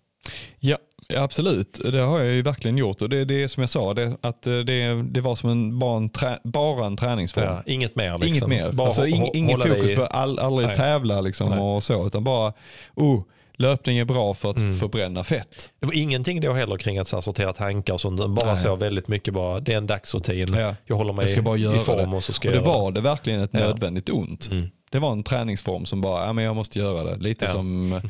Ja, 0.60 0.78
absolut. 1.16 1.80
Det 1.92 2.00
har 2.00 2.20
jag 2.20 2.34
ju 2.34 2.42
verkligen 2.42 2.78
gjort. 2.78 3.02
Och 3.02 3.10
det 3.10 3.18
är 3.18 3.26
det 3.26 3.50
som 3.50 3.62
jag 3.62 3.70
sa, 3.70 3.94
det, 3.94 4.18
att 4.22 4.48
eh, 4.48 4.58
det, 4.58 5.04
det 5.04 5.22
var 5.22 5.36
som 5.36 5.50
en, 5.50 5.80
bara, 5.80 5.98
en 5.98 6.10
trä, 6.10 6.40
bara 6.44 6.86
en 6.86 6.98
träningsform. 6.98 7.46
Ja, 7.46 7.64
inget 7.66 7.96
mer. 7.96 8.18
Liksom. 8.18 8.52
Inget 8.52 8.66
mer. 8.66 8.72
Bara 8.72 8.88
alltså, 8.88 9.08
ing, 9.08 9.30
ingen 9.34 9.58
fokus 9.58 9.96
på 9.96 10.06
all, 10.06 10.40
aldrig 10.40 10.68
Nej. 10.68 10.78
tävla 10.78 11.22
liksom 11.22 11.50
Nej. 11.50 11.60
och 11.60 11.84
så, 11.84 12.08
utan 12.08 12.24
bara 12.24 12.54
oh, 12.96 13.24
löpning 13.58 13.98
är 13.98 14.06
bra 14.06 14.34
för 14.34 14.50
att 14.50 14.58
Mm. 14.62 14.76
förbränna 14.76 15.24
fett. 15.24 15.72
Det 15.80 15.86
var 15.86 15.94
ingenting 15.94 16.42
då 16.42 16.54
heller 16.54 16.78
kring 16.78 16.98
att 16.98 17.08
så 17.08 17.16
här, 17.16 17.22
sortera 17.22 17.54
tankar 17.54 17.94
och 17.94 18.02
sånt. 18.02 18.20
Bara 18.30 18.54
Nej. 18.54 18.64
så 18.64 18.76
väldigt 18.76 19.08
mycket 19.08 19.34
bara, 19.34 19.60
det 19.60 19.74
är 19.74 19.78
en 19.78 19.88
dagsrutin. 19.88 20.54
Ja. 20.54 20.76
Jag 20.86 20.96
håller 20.96 21.14
mig 21.14 21.24
Jag 21.24 21.32
göra 21.58 21.76
i 21.76 21.80
form 21.80 22.14
och 22.14 22.24
så 22.24 22.34
ska 22.34 22.48
Och 22.48 22.52
det 22.52 22.58
jag 22.60 22.68
göra 22.68 22.78
var 22.80 22.92
det 22.92 23.02
verkligen 23.02 23.42
ett 23.42 23.50
Ja. 23.54 23.60
nödvändigt 23.60 24.10
ont. 24.10 24.50
Mm. 24.52 24.68
Det 24.92 25.00
var 25.00 25.12
en 25.12 25.24
träningsform 25.24 25.86
som 25.86 26.02
bara, 26.02 26.26
ja 26.26 26.34
men 26.34 26.44
jag 26.44 26.56
måste 26.56 26.80
göra 26.80 27.04
det. 27.04 27.24
Lite 27.24 27.46
Ja. 27.46 27.52
som 27.52 28.02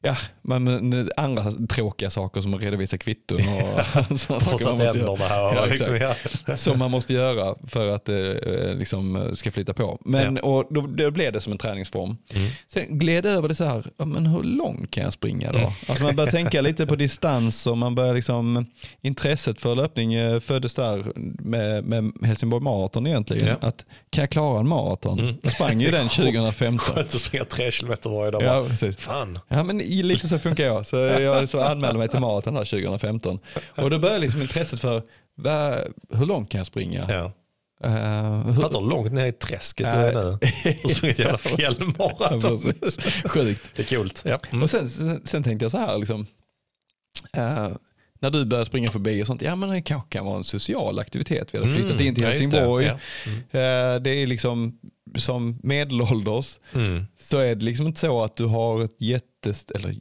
ja, 0.00 0.16
men, 0.42 1.10
andra 1.16 1.50
tråkiga 1.68 2.10
saker 2.10 2.40
som 2.40 2.54
att 2.54 2.62
redovisa 2.62 2.98
kvitton 2.98 3.38
och 3.38 4.18
sådana 4.18 4.40
saker 4.40 4.64
man 4.64 4.78
måste 4.78 4.98
göra. 4.98 5.16
här. 5.16 5.54
Ja, 5.54 5.66
liksom, 5.66 5.96
ja. 6.46 6.56
som 6.56 6.78
man 6.78 6.90
måste 6.90 7.14
göra 7.14 7.54
för 7.68 7.88
att 7.88 8.04
det 8.04 8.38
eh, 8.38 8.74
liksom 8.74 9.30
ska 9.34 9.50
flyta 9.50 9.74
på. 9.74 9.98
Men, 10.04 10.38
och 10.38 10.66
då, 10.70 10.80
då 10.80 11.10
blev 11.10 11.32
det 11.32 11.40
som 11.40 11.52
en 11.52 11.58
träningsform. 11.58 12.16
Mm. 12.34 12.50
Sen 12.66 12.98
gled 12.98 13.26
över 13.26 13.48
det 13.48 13.54
så 13.54 13.64
här, 13.64 13.84
ja, 13.96 14.04
men 14.04 14.26
hur 14.26 14.42
långt 14.42 14.90
kan 14.90 15.04
jag 15.04 15.12
springa 15.12 15.52
då? 15.52 15.58
Mm. 15.58 15.70
Alltså 15.88 16.04
man 16.04 16.16
börjar 16.16 16.30
tänka 16.30 16.60
lite 16.60 16.86
på 16.86 16.96
distans 16.96 17.66
och 17.66 17.78
man 17.78 17.94
börjar 17.94 18.14
liksom, 18.14 18.66
intresset 19.02 19.60
för 19.60 19.74
löpning 19.74 20.14
eh, 20.14 20.40
föddes 20.40 20.74
där 20.74 21.12
med, 21.42 21.84
med 21.84 22.12
Helsingborg 22.22 22.62
Marathon 22.62 23.06
egentligen. 23.06 23.48
Ja. 23.60 23.68
Att 23.68 23.86
kan 24.10 24.22
jag 24.22 24.30
klara 24.30 24.60
en 24.60 24.68
maraton? 24.68 25.18
Mm. 25.18 25.34
Jag 25.42 25.52
sprang 25.52 25.80
ju 25.80 25.90
den 25.90 26.08
2015. 26.26 26.78
Skönt 26.94 27.14
att 27.14 27.20
springa 27.20 27.44
tre 27.44 27.70
kilometer 27.70 28.10
varje 28.10 28.30
dag. 28.30 28.42
Ja, 28.42 28.66
precis. 28.70 28.96
Fan. 28.96 29.38
Ja, 29.48 29.62
men 29.62 29.78
lite 29.78 30.28
så 30.28 30.38
funkar 30.38 30.64
jag. 30.64 30.86
Så 30.86 30.96
jag 31.20 31.48
så 31.48 31.60
anmälde 31.60 31.98
mig 31.98 32.08
till 32.08 32.20
maraton 32.20 32.56
här 32.56 32.64
2015. 32.64 33.38
Och 33.76 33.90
då 33.90 33.98
började 33.98 34.20
liksom 34.20 34.42
intresset 34.42 34.80
för 34.80 35.02
vad, 35.34 35.78
hur 36.12 36.26
långt 36.26 36.50
kan 36.50 36.58
jag 36.58 36.66
springa? 36.66 37.06
Ja. 37.08 37.32
Eh, 37.84 38.42
hur, 38.46 38.54
Fattar 38.62 38.80
hur 38.80 38.88
långt 38.88 39.12
ner 39.12 39.26
i 39.26 39.32
träsket 39.32 39.86
du 39.92 39.98
är 40.00 40.12
nu. 40.12 40.20
Har 40.82 40.88
sprungit 40.88 41.18
jävla 41.18 41.38
fjällmaraton. 41.38 42.58
Sjukt. 43.24 43.70
Det 43.76 43.82
är 43.82 43.86
kul. 43.86 44.10
Ja. 44.24 44.38
Mm. 44.52 44.62
Och 44.62 44.70
sen, 44.70 44.88
sen, 44.88 45.20
sen 45.24 45.42
tänkte 45.42 45.64
jag 45.64 45.70
så 45.70 45.78
här, 45.78 45.98
liksom, 45.98 46.26
eh, 47.32 47.68
när 48.20 48.30
du 48.30 48.44
börjar 48.44 48.64
springa 48.64 48.90
förbi 48.90 49.22
och 49.22 49.26
sånt, 49.26 49.42
ja 49.42 49.56
men 49.56 49.68
det 49.68 49.82
kanske 49.82 50.08
kan 50.08 50.26
vara 50.26 50.36
en 50.36 50.44
social 50.44 50.98
aktivitet. 50.98 51.54
Vi 51.54 51.58
hade 51.58 51.70
flyttat 51.70 52.00
in 52.00 52.14
till 52.14 52.24
Mm. 52.24 52.36
ja, 52.36 52.38
det. 52.38 52.44
Helsingborg. 52.44 52.84
Ja. 52.86 52.98
Mm. 53.26 53.38
Eh, 53.38 54.02
det 54.02 54.10
är 54.10 54.26
liksom 54.26 54.78
som 55.16 55.58
medelålders 55.62 56.58
Mm. 56.74 57.06
så 57.18 57.38
är 57.38 57.54
det 57.54 57.64
liksom 57.64 57.86
inte 57.86 58.00
så 58.00 58.22
att 58.24 58.36
du 58.36 58.44
har 58.46 58.84
ett 58.84 59.00
jättest, 59.00 59.70
eller 59.70 59.94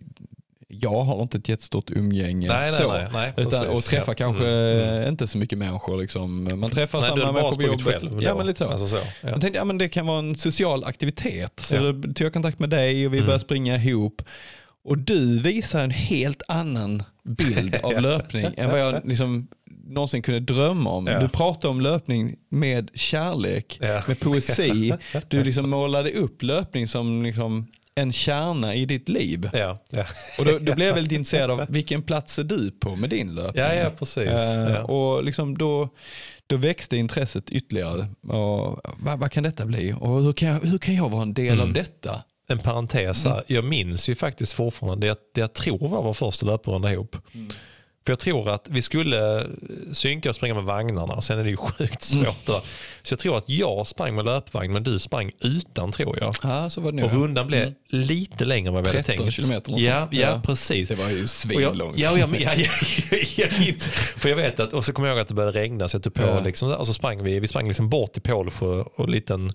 jag 0.69 1.03
har 1.03 1.21
inte 1.21 1.37
ett 1.37 1.49
jättestort 1.49 1.91
umgänge. 1.91 2.47
Nej, 2.47 2.71
så. 2.71 2.93
nej, 2.93 3.07
nej, 3.13 3.33
Utan, 3.37 3.45
precis. 3.51 3.67
och 3.77 3.83
träffa 3.91 4.11
Ja. 4.11 4.15
kanske 4.15 4.47
Mm, 4.47 4.89
mm. 4.89 5.09
inte 5.09 5.27
så 5.27 5.37
mycket 5.37 5.57
människor. 5.57 5.97
Liksom. 6.01 6.43
Man 6.59 6.69
träffar 6.69 6.99
Nej, 6.99 7.09
samma 7.09 7.31
människor 7.31 7.55
på 7.55 7.61
jobbet. 7.63 7.81
själv. 7.85 8.21
Ja, 8.23 8.35
men 8.37 8.45
lite 8.47 8.57
så. 8.59 8.65
Alltså 8.67 8.87
så. 8.87 8.95
Ja. 8.95 9.03
Jag 9.29 9.41
tänkte 9.41 9.57
ja, 9.59 9.65
men 9.65 9.77
det 9.77 9.89
kan 9.89 10.07
vara 10.07 10.19
en 10.19 10.35
social 10.35 10.83
aktivitet. 10.83 11.59
Så 11.59 11.75
Ja. 11.75 11.81
tog 11.91 12.21
jag 12.21 12.33
kontakt 12.33 12.59
med 12.59 12.69
dig 12.69 13.05
och 13.07 13.13
vi 13.13 13.17
Mm. 13.17 13.25
började 13.25 13.43
springa 13.43 13.75
ihop. 13.75 14.21
Och 14.83 14.97
du 14.97 15.39
visar 15.39 15.83
en 15.83 15.91
helt 15.91 16.41
annan 16.47 17.03
bild 17.23 17.75
av 17.83 18.01
löpning 18.01 18.45
än 18.57 18.69
vad 18.71 18.79
jag 18.79 19.01
liksom 19.07 19.47
någonsin 19.87 20.21
kunde 20.21 20.39
drömma 20.53 20.89
om. 20.89 21.07
Ja. 21.07 21.19
Du 21.19 21.29
pratar 21.29 21.69
om 21.69 21.81
löpning 21.81 22.35
med 22.49 22.89
kärlek, 22.93 23.77
Ja. 23.81 24.01
med 24.07 24.19
poesi. 24.19 24.93
Du 25.27 25.43
liksom 25.43 25.69
målade 25.69 26.11
upp 26.11 26.43
löpning 26.43 26.87
som 26.87 27.23
liksom 27.23 27.67
en 27.95 28.11
kärna 28.11 28.75
i 28.75 28.85
ditt 28.85 29.09
liv. 29.09 29.49
Ja, 29.53 29.83
ja. 29.89 30.05
Och 30.39 30.45
då, 30.45 30.51
då 30.51 30.75
blev 30.75 30.87
jag 30.87 30.93
väldigt 30.93 31.11
intresserad 31.13 31.51
av 31.51 31.65
vilken 31.69 32.01
plats 32.01 32.39
är 32.39 32.43
du 32.43 32.71
på 32.71 32.95
med 32.95 33.09
din 33.09 33.35
löpning? 33.35 33.63
ja, 33.63 33.73
ja 33.73 33.89
precis. 33.89 34.29
Ja. 34.69 34.83
Och 34.83 35.23
liksom 35.23 35.57
då, 35.57 35.89
då 36.47 36.55
växte 36.57 36.97
intresset 36.97 37.49
ytterligare. 37.49 38.07
Och 38.27 38.79
vad, 38.97 39.19
vad 39.19 39.31
kan 39.31 39.43
detta 39.43 39.65
bli? 39.65 39.93
Och 39.99 40.21
hur 40.23 40.33
kan 40.33 40.47
jag, 40.49 40.59
hur 40.59 40.77
kan 40.77 40.95
jag 40.95 41.09
vara 41.09 41.21
en 41.21 41.33
del 41.33 41.53
Mm. 41.53 41.67
av 41.67 41.73
detta? 41.73 42.23
En 42.49 42.59
parentes 42.59 43.25
här. 43.25 43.43
Jag 43.47 43.63
minns 43.65 44.09
ju 44.09 44.15
faktiskt 44.15 44.53
fortfarande 44.53 45.05
det, 45.05 45.07
jag- 45.07 45.17
det 45.33 45.41
jag 45.41 45.53
tror 45.53 45.87
var 45.87 46.03
vår 46.03 46.13
första 46.13 46.45
löprunda 46.45 46.91
ihop. 46.91 47.15
För 48.07 48.11
jag 48.11 48.19
tror 48.19 48.49
att 48.49 48.67
vi 48.69 48.81
skulle 48.81 49.45
synka 49.93 50.29
och 50.29 50.35
springa 50.35 50.53
med 50.53 50.63
vagnarna. 50.63 51.21
Sen 51.21 51.39
är 51.39 51.43
det 51.43 51.49
ju 51.49 51.57
sjukt 51.57 52.01
svårt. 52.01 52.45
där. 52.45 52.61
Så 53.03 53.13
jag 53.13 53.19
tror 53.19 53.37
att 53.37 53.49
jag 53.49 53.87
sprang 53.87 54.15
med 54.15 54.25
löpvagn 54.25 54.73
men 54.73 54.83
du 54.83 54.99
sprang 54.99 55.31
utan 55.41 55.91
tror 55.91 56.17
jag. 56.21 56.35
Ja, 56.43 56.69
så 56.69 56.81
var 56.81 56.91
det 56.91 57.03
Och 57.03 57.13
nog. 57.13 57.23
rundan 57.23 57.47
blev 57.47 57.73
lite 57.89 58.45
längre 58.45 58.67
än 58.67 58.73
vad 58.73 58.83
vi 58.83 58.89
hade 58.89 59.03
13 59.03 59.17
tänkt. 59.23 59.33
kilometer, 59.35 59.71
något 59.71 59.81
ja, 59.81 59.99
sånt. 59.99 60.13
ja, 60.13 60.19
Ja. 60.19 60.41
precis. 60.45 60.89
Det 60.89 60.95
var 60.95 61.09
ju 61.09 61.23
Och 61.23 61.29
svinlångt. 61.29 61.97
ja, 61.97 62.17
ja, 62.17 62.27
ja, 62.39 62.53
ja, 62.55 62.67
jag 63.37 63.59
minns. 63.59 63.85
För 64.17 64.29
jag 64.29 64.35
vet 64.35 64.59
att, 64.59 64.73
och 64.73 64.85
så 64.85 64.93
kommer 64.93 65.07
jag 65.07 65.15
ihåg 65.15 65.21
att 65.21 65.27
det 65.27 65.33
började 65.33 65.59
regna 65.59 65.89
så 65.89 65.95
jag 65.95 66.03
tog 66.03 66.13
på 66.13 66.21
Ja. 66.23 66.39
liksom, 66.39 66.71
och 66.71 66.87
så 66.87 66.93
sprang 66.93 67.23
vi, 67.23 67.39
vi 67.39 67.47
sprang 67.47 67.67
liksom 67.67 67.89
bort 67.89 68.13
till 68.13 68.21
Pålsjö 68.21 68.81
och 68.95 69.05
en 69.05 69.11
liten 69.11 69.53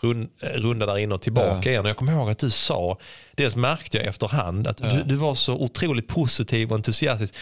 rund, 0.00 0.28
runda 0.40 0.86
där 0.86 0.98
inne 0.98 1.14
och 1.14 1.22
tillbaka 1.22 1.70
igen. 1.70 1.82
Och 1.84 1.88
jag 1.90 1.96
kommer 1.96 2.12
ihåg 2.12 2.30
att 2.30 2.38
du 2.38 2.50
sa, 2.50 2.98
dels 3.36 3.56
märkte 3.56 3.96
jag 3.98 4.06
efterhand 4.06 4.66
att 4.66 4.76
du, 4.76 5.02
du 5.06 5.14
var 5.14 5.34
så 5.34 5.54
otroligt 5.54 6.08
positiv 6.08 6.68
och 6.70 6.76
entusiastisk. 6.76 7.34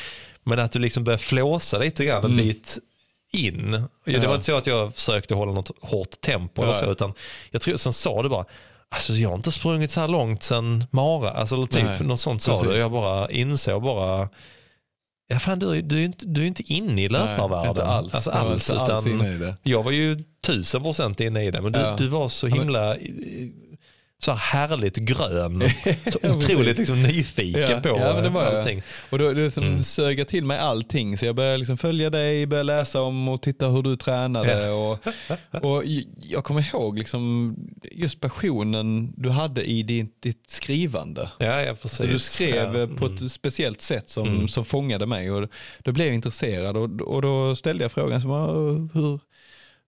Men 0.44 0.58
att 0.58 0.72
du 0.72 0.78
liksom 0.78 1.04
började 1.04 1.22
flåsa 1.22 1.78
lite 1.78 2.04
grann 2.04 2.24
en 2.24 2.36
bit 2.36 2.78
in. 3.32 3.72
Ja. 3.72 3.78
Det 4.04 4.14
Mm. 4.16 4.26
Var 4.28 4.34
inte 4.34 4.46
så 4.46 4.56
att 4.56 4.66
jag 4.66 4.94
försökte 4.94 5.34
hålla 5.34 5.52
något 5.52 5.70
hårt 5.80 6.20
tempo 6.20 6.62
eller 6.62 6.72
Nej. 6.72 6.80
så, 6.84 6.90
utan 6.90 7.12
jag 7.50 7.62
tror, 7.62 7.76
sen 7.76 7.92
sa 7.92 8.22
du 8.22 8.28
bara, 8.28 8.44
alltså 8.88 9.12
jag 9.12 9.28
har 9.28 9.36
inte 9.36 9.52
sprungit 9.52 9.90
så 9.90 10.00
här 10.00 10.08
långt 10.08 10.42
sen 10.42 10.84
Mara, 10.90 11.30
alltså 11.30 11.66
typ 11.66 11.82
Nej, 11.84 12.00
något 12.02 12.20
sånt 12.20 12.42
sa 12.42 12.62
du. 12.62 12.76
Jag 12.76 12.90
bara 12.92 13.30
insåg 13.30 13.82
bara, 13.82 14.28
ja 15.28 15.38
fan 15.38 15.58
du, 15.58 15.70
är- 15.76 15.82
du, 15.82 16.00
är 16.00 16.04
inte, 16.04 16.26
du 16.26 16.42
är 16.42 16.46
inte 16.46 16.72
inne 16.72 17.02
i 17.02 17.08
löparvärlden. 17.08 17.70
inte 17.70 17.84
alls. 17.84 18.14
Alltså, 18.14 18.30
Jag 18.30 18.44
var 18.44 18.52
inte 18.52 18.94
alls 18.94 19.06
inne 19.06 19.34
i 19.34 19.38
det. 19.38 19.56
Jag 19.62 19.82
var 19.82 19.90
ju 19.92 20.24
tusen 20.42 20.82
procent 20.82 21.20
inne 21.20 21.44
i 21.44 21.50
det, 21.50 21.60
men 21.62 21.72
du, 21.72 21.78
Ja. 21.80 21.96
du 21.98 22.06
var 22.06 22.28
så 22.28 22.46
men- 22.46 22.58
himla 22.58 22.94
eh, 22.94 23.00
så 24.24 24.32
här 24.32 24.68
härligt 24.68 24.96
grön. 24.96 25.60
Så 26.12 26.18
Ja, 26.22 26.30
otroligt 26.30 26.78
liksom, 26.78 27.02
nyfiken 27.02 27.62
Ja, 27.70 27.80
på 27.80 27.88
ja, 27.88 28.14
men 28.14 28.22
det 28.22 28.28
var 28.30 28.42
jag. 28.42 28.54
allting. 28.54 28.82
Och 29.10 29.18
då, 29.18 29.32
det 29.32 29.44
liksom 29.44 29.64
Mm. 29.64 29.82
sög 29.82 30.20
jag 30.20 30.28
till 30.28 30.44
mig 30.44 30.58
allting. 30.58 31.18
Så 31.18 31.26
jag 31.26 31.34
började 31.36 31.58
liksom 31.58 31.76
följa 31.78 32.10
dig, 32.10 32.46
började 32.46 32.66
läsa 32.66 33.02
om 33.02 33.28
och 33.28 33.42
titta 33.42 33.68
hur 33.68 33.82
du 33.82 33.96
tränade. 33.96 34.70
Och, 34.70 34.98
och 35.64 35.84
j- 35.84 36.08
jag 36.22 36.44
kommer 36.44 36.74
ihåg 36.74 36.98
liksom 36.98 37.54
just 37.92 38.20
passionen 38.20 39.12
du 39.16 39.30
hade 39.30 39.64
i 39.70 39.82
ditt, 39.82 40.22
ditt 40.22 40.50
skrivande. 40.50 41.30
Ja, 41.38 41.62
ja, 41.62 41.74
precis. 41.74 41.96
Så 41.98 42.04
du 42.06 42.18
skrev 42.18 42.76
ja. 42.76 42.86
på 42.96 43.04
Mm. 43.06 43.14
ett 43.24 43.32
speciellt 43.32 43.82
sätt 43.82 44.08
som, 44.08 44.28
Mm. 44.28 44.48
som 44.48 44.64
fångade 44.64 45.06
mig. 45.06 45.30
Och 45.30 45.48
då 45.78 45.92
blev 45.92 46.06
jag 46.06 46.14
intresserad 46.14 46.76
och, 46.76 47.00
och 47.00 47.22
då 47.22 47.56
ställde 47.56 47.84
jag 47.84 47.92
frågan, 47.92 48.20
som, 48.20 48.30
"Ah, 48.30 48.52
hur, 49.00 49.20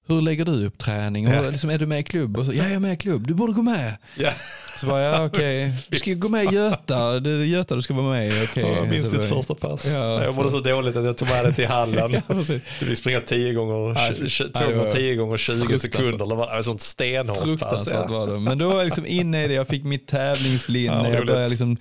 hur 0.07 0.21
lägger 0.21 0.45
du 0.45 0.67
upp 0.67 0.79
träning? 0.79 1.25
Ja. 1.29 1.41
liksom, 1.43 1.71
är 1.71 1.79
du 1.79 1.87
med 1.87 2.01
i 2.01 2.03
klubb? 2.03 2.39
Och 2.39 2.47
så, 2.47 2.53
ja, 2.53 2.63
jag 2.63 2.73
är 2.73 2.79
med 2.79 2.93
i 2.93 2.97
klubb, 2.97 3.27
du 3.27 3.35
borde 3.35 3.53
gå 3.53 3.63
med. 3.63 3.97
Ja. 4.19 4.31
Så 4.79 4.87
var 4.87 4.99
jag, 4.99 5.27
okej, 5.27 5.73
du 5.89 5.99
ska 5.99 6.15
gå 6.15 6.29
med 6.29 6.45
i 6.45 6.55
Göta, 6.55 7.21
det 7.21 7.31
är 7.31 7.45
Göta 7.45 7.75
du 7.75 7.83
ska 7.83 7.95
vara 7.95 8.11
med 8.11 8.29
i. 8.29 8.47
okej. 8.51 8.65
Ja, 8.67 8.77
jag 8.77 8.89
minns 8.89 9.11
ditt 9.11 9.25
första 9.25 9.55
pass. 9.55 9.93
Ja, 9.95 10.25
jag 10.25 10.35
mådde 10.35 10.51
så 10.51 10.61
dåligt 10.61 10.97
att 10.97 11.05
jag 11.05 11.17
tog 11.17 11.29
med 11.29 11.45
det 11.45 11.53
till 11.53 11.67
hallen. 11.67 12.13
Ja. 12.29 12.35
Du 12.81 12.87
fick 12.87 12.99
springa 12.99 13.21
10 13.21 13.53
gånger, 13.53 13.75
det 13.75 14.67
var 14.67 14.73
gånger 14.77 14.91
10 14.91 15.17
gånger 15.17 15.37
20 15.37 15.53
fruktansvärt. 15.57 15.81
sekunder. 15.81 16.27
Det 16.27 16.35
var 16.35 16.63
sånt 16.63 16.81
stenhårt 16.81 17.61
pass. 17.61 17.89
Ja. 17.91 18.07
var 18.09 18.27
det. 18.27 18.41
Men 18.41 18.59
då 18.59 18.69
var 18.69 18.77
jag 18.77 18.85
liksom 18.85 19.07
inne 19.07 19.45
i 19.45 19.49
det, 19.49 19.55
jag 19.55 19.69
fick 19.69 19.85
mitt 19.85 20.07
tävlingslinne, 20.09 21.09
Ja, 21.09 21.15
jag 21.15 21.27
började 21.27 21.49
liksom 21.49 21.77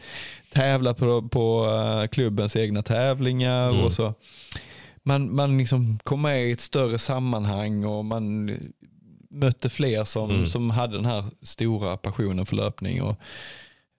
tävla 0.54 0.94
på, 0.94 1.22
på 1.22 1.66
eh, 2.02 2.08
klubbens 2.08 2.56
egna 2.56 2.82
tävlingar. 2.82 3.70
Mm. 3.70 3.82
och 3.82 3.94
så. 3.94 4.14
Man, 5.06 5.36
man 5.36 5.58
liksom 5.58 6.00
kom 6.04 6.22
med 6.22 6.48
i 6.48 6.52
ett 6.52 6.62
större 6.62 7.00
sammanhang 7.00 7.86
och 7.86 8.06
man 8.06 8.58
mötte 9.30 9.70
fler 9.70 10.04
som, 10.04 10.30
Mm. 10.32 10.48
som 10.48 10.70
hade 10.70 10.96
den 10.96 11.06
här 11.06 11.26
stora 11.42 11.98
passionen 11.98 12.46
för 12.46 12.56
löpning. 12.56 13.02
Och, 13.02 13.16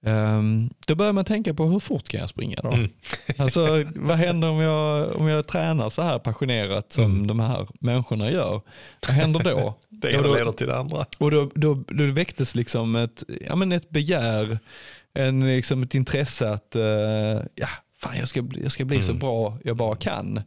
ehm, 0.06 0.70
då 0.86 0.94
började 0.94 1.12
man 1.12 1.24
tänka 1.24 1.54
på 1.54 1.64
hur 1.66 1.78
fort 1.78 2.08
kan 2.08 2.20
jag 2.20 2.28
springa 2.28 2.56
då? 2.62 2.68
Mm. 2.72 2.90
Alltså, 3.38 3.84
vad 3.96 4.16
händer 4.16 4.48
om 4.50 4.58
jag, 4.58 5.16
om 5.16 5.26
jag 5.28 5.48
tränar 5.48 5.90
så 5.90 6.02
här 6.02 6.18
passionerat 6.18 6.92
som 6.92 7.04
Mm. 7.04 7.26
de 7.26 7.40
här 7.40 7.68
människorna 7.80 8.30
gör? 8.30 8.60
Vad 9.08 9.16
händer 9.16 9.40
då? 9.40 9.74
Det 9.90 10.10
ena 10.12 10.22
leder 10.28 10.52
till 10.52 10.66
det 10.66 10.76
andra. 10.78 11.06
och 11.18 11.30
då, 11.30 11.50
då, 11.54 11.74
då 11.88 12.04
väcktes 12.06 12.54
liksom 12.54 12.96
ett, 12.96 13.24
ja, 13.48 13.56
men 13.56 13.72
ett 13.72 13.90
begär, 13.90 14.58
en, 15.14 15.46
liksom 15.46 15.82
ett 15.82 15.94
intresse 15.94 16.50
att 16.50 16.76
eh, 16.76 16.82
ja, 17.54 17.68
fan, 17.98 18.16
jag, 18.18 18.28
ska, 18.28 18.44
jag 18.62 18.72
ska 18.72 18.84
bli 18.84 19.00
så 19.02 19.10
Mm. 19.12 19.20
bra 19.20 19.58
jag 19.64 19.76
bara 19.76 19.96
kan. 19.96 20.40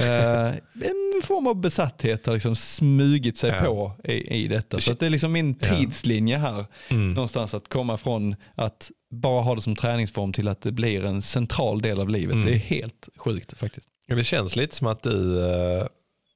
Eh, 0.00 0.46
en 0.74 1.22
form 1.22 1.46
av 1.46 1.54
besatthet 1.60 2.26
har 2.26 2.34
liksom 2.34 2.56
smugit 2.56 3.36
sig 3.36 3.50
Ja. 3.50 3.64
på 3.64 3.92
i, 4.04 4.12
i 4.44 4.48
detta. 4.48 4.80
Så 4.80 4.92
det 4.92 5.06
är 5.06 5.10
liksom 5.10 5.32
min 5.32 5.54
tidslinje 5.54 6.38
här. 6.38 6.66
Mm. 6.88 7.12
Någonstans 7.14 7.54
att 7.54 7.68
komma 7.68 7.96
från 7.96 8.36
att 8.54 8.90
bara 9.10 9.42
ha 9.42 9.54
det 9.54 9.60
som 9.62 9.76
träningsform 9.76 10.32
till 10.32 10.48
att 10.48 10.60
det 10.62 10.72
blir 10.72 11.04
en 11.04 11.22
central 11.22 11.82
del 11.82 12.00
av 12.00 12.08
livet. 12.08 12.34
Mm. 12.34 12.46
Det 12.46 12.52
är 12.52 12.58
helt 12.58 13.08
sjukt 13.16 13.58
faktiskt. 13.58 13.88
Det 14.06 14.24
känns 14.24 14.56
lite 14.56 14.74
som 14.76 14.86
att 14.86 15.02
du 15.02 15.44
eh, 15.50 15.86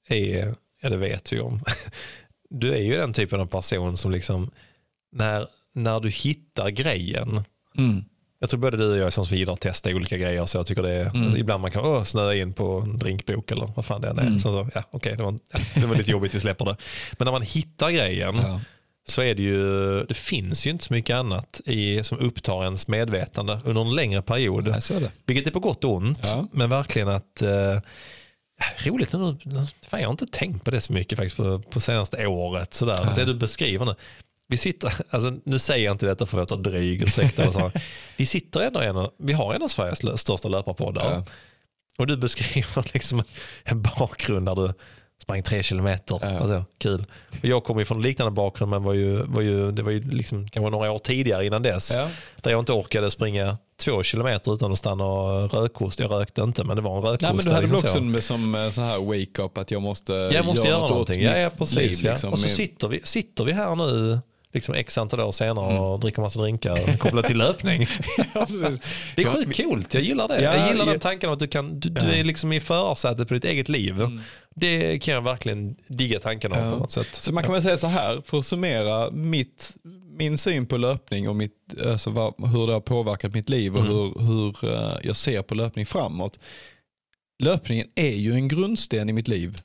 är, 0.08 0.54
ja 0.82 0.88
det 0.90 0.96
vet 0.96 1.32
vi 1.32 1.40
om, 1.40 1.60
du 2.50 2.74
är 2.74 2.82
ju 2.82 2.96
den 2.96 3.12
typen 3.12 3.40
av 3.40 3.46
person 3.46 3.96
som 3.96 4.10
liksom, 4.10 4.50
när, 5.12 5.46
när 5.74 6.00
du 6.00 6.08
hittar 6.08 6.70
grejen, 6.70 7.44
Mm. 7.78 8.04
Jag 8.38 8.50
tror 8.50 8.60
både 8.60 8.76
du 8.76 8.90
och 8.92 8.98
jag 8.98 9.06
är 9.06 9.10
som 9.10 9.24
som 9.24 9.36
gillar 9.36 9.52
att 9.52 9.60
testa 9.60 9.90
olika 9.90 10.16
grejer 10.16 10.46
så 10.46 10.56
jag 10.58 10.66
tycker 10.66 10.82
det 10.82 10.92
är, 10.92 11.06
Mm. 11.10 11.22
alltså, 11.22 11.38
ibland 11.38 11.60
man 11.62 11.70
kan 11.70 11.84
åh, 11.84 12.02
snöa 12.02 12.34
in 12.34 12.52
på 12.52 12.80
en 12.80 12.98
drinkbok 12.98 13.50
eller 13.50 13.72
vad 13.76 13.84
fan 13.84 14.00
det 14.00 14.08
än 14.08 14.18
är. 14.18 14.22
Mm. 14.22 14.38
Sen 14.38 14.52
så, 14.52 14.68
ja, 14.74 14.82
okej, 14.90 15.16
det, 15.16 15.22
var, 15.22 15.38
ja, 15.52 15.58
det 15.74 15.86
var 15.86 15.96
lite 15.96 16.10
jobbigt, 16.10 16.34
vi 16.34 16.40
släpper 16.40 16.64
det. 16.64 16.76
Men 17.18 17.24
när 17.26 17.32
man 17.32 17.42
hittar 17.42 17.90
grejen 17.90 18.36
Ja. 18.42 18.60
så 19.08 19.22
är 19.22 19.34
det 19.34 19.42
ju, 19.42 20.02
det 20.04 20.14
finns 20.14 20.66
ju 20.66 20.70
inte 20.70 20.84
så 20.84 20.92
mycket 20.92 21.16
annat 21.16 21.60
i, 21.64 22.02
som 22.04 22.18
upptar 22.18 22.64
ens 22.64 22.88
medvetande 22.88 23.60
under 23.64 23.80
en 23.82 23.94
längre 23.94 24.22
period. 24.22 24.68
Nej, 24.68 24.82
så 24.82 24.94
är 24.94 25.00
det. 25.00 25.10
Vilket 25.26 25.46
är 25.46 25.50
på 25.50 25.60
gott 25.60 25.84
och 25.84 25.94
ont, 25.94 26.20
Ja. 26.22 26.48
men 26.52 26.70
verkligen 26.70 27.08
att 27.08 27.42
eh, 27.42 27.80
roligt 28.84 29.12
nu, 29.12 29.36
fan, 29.88 30.00
jag 30.00 30.06
har 30.08 30.10
inte 30.12 30.26
tänkt 30.26 30.64
på 30.64 30.70
det 30.70 30.80
så 30.80 30.92
mycket 30.92 31.16
faktiskt 31.18 31.36
på, 31.36 31.58
på 31.70 31.80
senaste 31.80 32.26
året. 32.26 32.72
Sådär. 32.74 33.00
Ja. 33.04 33.12
Det 33.16 33.24
du 33.24 33.34
beskriver 33.34 33.84
nu. 33.86 33.94
Vi 34.48 34.56
sitter, 34.56 34.92
alltså, 35.10 35.32
nu 35.44 35.58
säger 35.58 35.84
jag 35.84 35.94
inte 35.94 36.06
detta 36.06 36.26
för 36.26 36.42
att 36.42 36.50
låta 36.50 36.62
dryg, 36.70 37.02
ursäkta. 37.02 37.52
så. 37.52 37.70
Vi 38.16 38.26
sitter 38.26 38.60
ändå 38.60 38.80
en, 38.80 39.08
vi 39.18 39.32
har 39.32 39.54
en 39.54 39.62
av 39.62 39.68
Sveriges 39.68 40.20
största 40.20 40.48
löparpoddar. 40.48 41.12
Ja. 41.12 41.24
Och 41.98 42.06
du 42.06 42.16
beskriver 42.16 42.90
liksom 42.94 43.22
en 43.64 43.82
bakgrund 43.82 44.46
där 44.46 44.54
du 44.54 44.72
sprang 45.22 45.42
tre 45.42 45.62
kilometer. 45.62 46.18
Ja. 46.22 46.38
Alltså, 46.38 46.64
kul. 46.78 47.04
Och 47.42 47.44
jag 47.44 47.64
kommer 47.64 47.80
ju 47.80 47.84
från 47.84 47.98
en 47.98 48.02
liknande 48.02 48.32
bakgrund 48.32 48.70
men 48.70 48.82
var 48.82 48.94
ju, 48.94 49.22
var 49.22 49.42
ju, 49.42 49.72
det 49.72 49.82
var 49.82 49.90
ju 49.90 50.10
liksom, 50.10 50.48
kanske 50.48 50.70
några 50.70 50.92
år 50.92 50.98
tidigare 50.98 51.46
innan 51.46 51.62
dess. 51.62 51.92
Ja. 51.94 52.08
Där 52.40 52.50
jag 52.50 52.60
inte 52.60 52.72
orkade 52.72 53.10
springa 53.10 53.58
två 53.80 54.02
kilometer 54.02 54.54
utan 54.54 54.72
att 54.72 54.78
stanna 54.78 55.04
och 55.04 55.52
rökost. 55.54 56.00
Jag 56.00 56.10
rökte 56.10 56.42
inte 56.42 56.64
men 56.64 56.76
det 56.76 56.82
var 56.82 56.96
en 56.96 57.02
rökost. 57.02 57.22
Nej, 57.22 57.34
men 57.34 57.44
du 57.44 57.50
hade 57.50 57.60
liksom 57.62 57.78
också 57.78 57.88
så. 57.88 57.98
en 57.98 58.22
som 58.22 58.70
så 58.74 58.80
här 58.80 58.98
wake-up 58.98 59.58
att 59.58 59.70
jag 59.70 59.82
måste, 59.82 60.12
Jag 60.12 60.44
måste 60.44 60.68
göra 60.68 60.78
något 60.78 60.84
åt 60.84 60.90
någonting. 60.90 61.22
Ja, 61.22 61.38
ja, 61.38 61.50
precis. 61.58 62.02
liv, 62.02 62.10
liksom, 62.10 62.32
Och 62.32 62.38
så 62.38 62.48
sitter 62.48 62.88
vi, 62.88 63.00
sitter 63.04 63.44
vi 63.44 63.52
här 63.52 63.76
nu 63.76 64.20
liksom 64.52 64.74
x 64.74 64.98
antal 64.98 65.20
år 65.20 65.32
senare 65.32 65.78
och 65.78 66.00
dricker 66.00 66.22
massa 66.22 66.40
drinkar 66.40 66.96
kopplat 66.96 67.26
till 67.26 67.36
löpning. 67.38 67.80
det 69.16 69.22
är 69.22 69.32
sjukt 69.34 69.56
coolt, 69.62 69.94
jag 69.94 70.02
gillar 70.02 70.28
det. 70.28 70.42
Ja, 70.42 70.56
jag 70.56 70.68
gillar 70.68 70.86
den 70.86 71.00
tanken 71.00 71.30
att 71.30 71.38
du, 71.38 71.46
kan, 71.48 71.80
du, 71.80 71.88
du 71.88 72.06
Ja. 72.06 72.12
är 72.12 72.24
liksom 72.24 72.52
i 72.52 72.60
förarsätet 72.60 73.28
på 73.28 73.34
ditt 73.34 73.44
eget 73.44 73.68
liv. 73.68 73.94
Det 74.54 74.98
kan 74.98 75.14
jag 75.14 75.22
verkligen 75.22 75.76
digga 75.88 76.18
tanken 76.20 76.52
av 76.52 76.58
Ja. 76.64 76.70
på 76.72 76.76
något 76.78 76.90
sätt. 76.92 77.14
Så 77.14 77.32
man 77.32 77.44
kan 77.44 77.52
väl 77.52 77.62
säga 77.62 77.78
så 77.78 77.86
här, 77.86 78.22
för 78.24 78.38
att 78.38 78.46
summera 78.46 79.10
mitt, 79.10 79.76
min 80.18 80.38
syn 80.38 80.66
på 80.66 80.76
löpning 80.76 81.28
och 81.28 81.36
mitt, 81.36 81.54
alltså 81.86 82.10
vad, 82.10 82.48
hur 82.50 82.66
det 82.66 82.72
har 82.72 82.80
påverkat 82.80 83.34
mitt 83.34 83.48
liv 83.48 83.76
och 83.76 83.80
Mm. 83.84 83.92
hur, 83.92 84.20
hur 84.26 84.72
eh, 84.72 84.96
jag 85.02 85.16
ser 85.16 85.42
på 85.42 85.54
löpning 85.54 85.86
framåt. 85.86 86.38
Löpningen 87.38 87.86
är 87.94 88.14
ju 88.16 88.32
en 88.32 88.48
grundsten 88.48 89.08
i 89.08 89.12
mitt 89.12 89.28
liv 89.28 89.56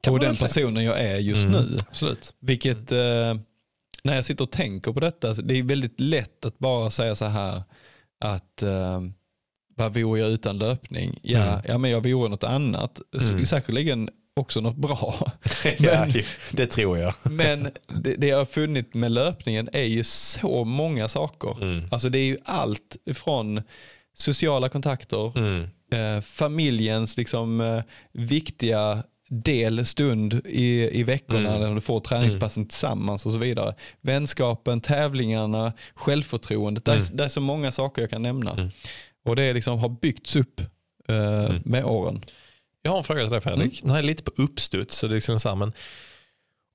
Kan 0.00 0.12
och 0.14 0.20
den 0.20 0.36
personen 0.36 0.84
jag 0.84 1.00
är 1.00 1.18
just 1.18 1.44
Mm. 1.46 1.62
nu. 1.62 1.78
Absolut. 1.88 2.34
Vilket, 2.40 2.92
eh, 2.92 3.34
när 4.02 4.14
jag 4.14 4.24
sitter 4.24 4.44
och 4.44 4.50
tänker 4.52 4.92
på 4.92 5.00
detta, 5.00 5.34
så 5.34 5.42
det 5.42 5.58
är 5.58 5.62
väldigt 5.62 6.00
lätt 6.00 6.44
att 6.44 6.58
bara 6.58 6.90
säga 6.90 7.14
så 7.14 7.24
här 7.24 7.62
att 8.20 8.62
eh, 8.62 9.00
vad 9.76 9.94
vore 9.94 10.20
jag 10.20 10.30
utan 10.30 10.58
löpning? 10.58 11.18
Ja, 11.22 11.42
Mm. 11.42 11.60
ja 11.68 11.78
men 11.78 11.90
jag 11.90 12.02
vore 12.06 12.28
något 12.28 12.44
annat. 12.44 13.00
Mm. 13.30 13.46
Säkerligen 13.46 14.10
också 14.36 14.60
något 14.60 14.76
bra. 14.76 15.32
ja, 15.78 16.06
det 16.50 16.66
tror 16.66 16.98
jag. 16.98 17.14
Men 17.30 17.70
det, 17.86 18.14
det 18.14 18.26
jag 18.26 18.38
har 18.38 18.44
funnit 18.44 18.94
med 18.94 19.12
löpningen 19.12 19.68
är 19.72 19.82
ju 19.84 20.04
så 20.04 20.64
många 20.64 21.08
saker. 21.08 21.62
Mm. 21.62 21.84
Alltså 21.90 22.08
det 22.08 22.18
är 22.18 22.24
ju 22.24 22.36
allt 22.44 22.96
från 23.14 23.62
sociala 24.14 24.68
kontakter, 24.68 25.38
Mm. 25.38 25.68
eh, 25.92 26.20
familjens 26.22 27.16
liksom, 27.16 27.60
eh, 27.60 27.82
viktiga 28.12 29.02
del, 29.28 29.86
stund 29.86 30.40
i, 30.44 30.98
i 31.00 31.02
veckorna 31.02 31.48
Mm. 31.56 31.60
när 31.68 31.74
du 31.74 31.80
får 31.80 32.00
träningspassen 32.00 32.66
tillsammans 32.66 33.26
och 33.26 33.32
så 33.32 33.38
vidare. 33.38 33.74
Vänskapen, 34.00 34.80
tävlingarna, 34.80 35.72
självförtroendet. 35.94 36.84
Det, 36.84 36.90
är, 36.92 36.96
Mm. 36.96 37.16
det 37.16 37.24
är 37.24 37.28
så 37.28 37.40
många 37.40 37.72
saker 37.72 38.02
jag 38.02 38.10
kan 38.10 38.22
nämna. 38.22 38.50
Mm. 38.52 38.70
Och 39.24 39.36
det 39.36 39.52
liksom 39.52 39.78
har 39.78 39.88
byggts 39.88 40.36
upp 40.36 40.60
eh, 41.08 41.44
Mm. 41.44 41.62
med 41.64 41.84
åren. 41.84 42.24
Jag 42.82 42.90
har 42.90 42.98
en 42.98 43.04
fråga 43.04 43.20
till 43.20 43.30
dig 43.30 43.40
Fredrik. 43.40 43.82
Den 43.82 43.90
här 43.90 43.98
är 43.98 44.02
lite 44.02 44.22
på 44.22 44.30
uppstuds. 44.36 44.98
Så 44.98 45.06
det 45.06 45.12
är 45.12 45.14
liksom 45.14 45.38
så 45.38 45.48
här, 45.48 45.56
men 45.56 45.72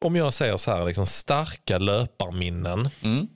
om 0.05 0.15
jag 0.15 0.34
säger 0.34 0.57
så 0.57 0.71
här, 0.71 0.85
liksom, 0.85 1.05
starka 1.05 1.77
löparminnen. 1.77 2.89
Mm. 3.01 3.27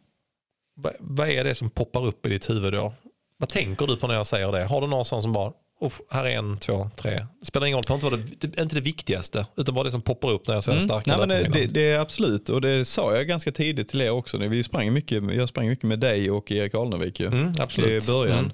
Vad, 0.76 0.94
vad 1.00 1.30
är 1.30 1.44
det 1.44 1.56
som 1.56 1.70
poppar 1.70 2.06
upp 2.06 2.26
i 2.26 2.30
ditt 2.30 2.50
huvud 2.50 2.74
då? 2.74 2.94
Vad 3.38 3.50
tänker 3.50 3.88
du 3.88 3.98
på 3.98 4.08
när 4.08 4.16
jag 4.16 4.28
säger 4.28 4.52
det? 4.52 4.64
Har 4.66 4.82
du 4.82 4.88
någon 4.88 5.06
sån 5.06 5.22
som 5.22 5.34
bara, 5.34 5.52
Uff, 5.82 6.02
här 6.10 6.26
är 6.26 6.30
en, 6.38 6.58
två, 6.60 6.90
tre. 6.96 7.26
Det 7.40 7.46
spelar 7.46 7.68
ingen 7.68 7.76
roll, 7.78 7.84
det 7.84 7.88
behöver 7.88 8.18
inte 8.18 8.28
vara 8.28 8.38
det, 8.40 8.48
det, 8.48 8.62
inte 8.62 8.76
det 8.76 8.82
viktigaste. 8.82 9.46
Utan 9.58 9.76
bara 9.76 9.84
det 9.84 9.92
som 9.92 10.02
poppar 10.02 10.32
upp 10.32 10.48
när 10.48 10.54
jag 10.54 10.64
säger 10.64 10.78
Mm. 10.78 10.88
starka 10.90 11.18
Nej, 11.18 11.28
men 11.44 11.52
det, 11.52 11.66
det, 11.68 11.92
är 11.92 12.00
absolut, 12.00 12.50
och 12.50 12.62
det 12.62 12.86
sa 12.86 13.16
jag 13.16 13.28
ganska 13.28 13.52
tidigt 13.52 13.88
till 13.90 14.02
er 14.02 14.10
också. 14.10 14.38
Vi 14.38 14.64
sprang 14.64 14.94
mycket, 14.94 15.34
jag 15.34 15.50
sprang 15.50 15.68
mycket 15.70 15.84
med 15.86 16.00
dig 16.00 16.32
och 16.32 16.52
Erik 16.52 16.76
Alnevik 16.76 17.20
ju, 17.20 17.28
Mm, 17.28 17.52
absolut. 17.60 18.04
i 18.10 18.12
början. 18.14 18.40
Mm. 18.40 18.52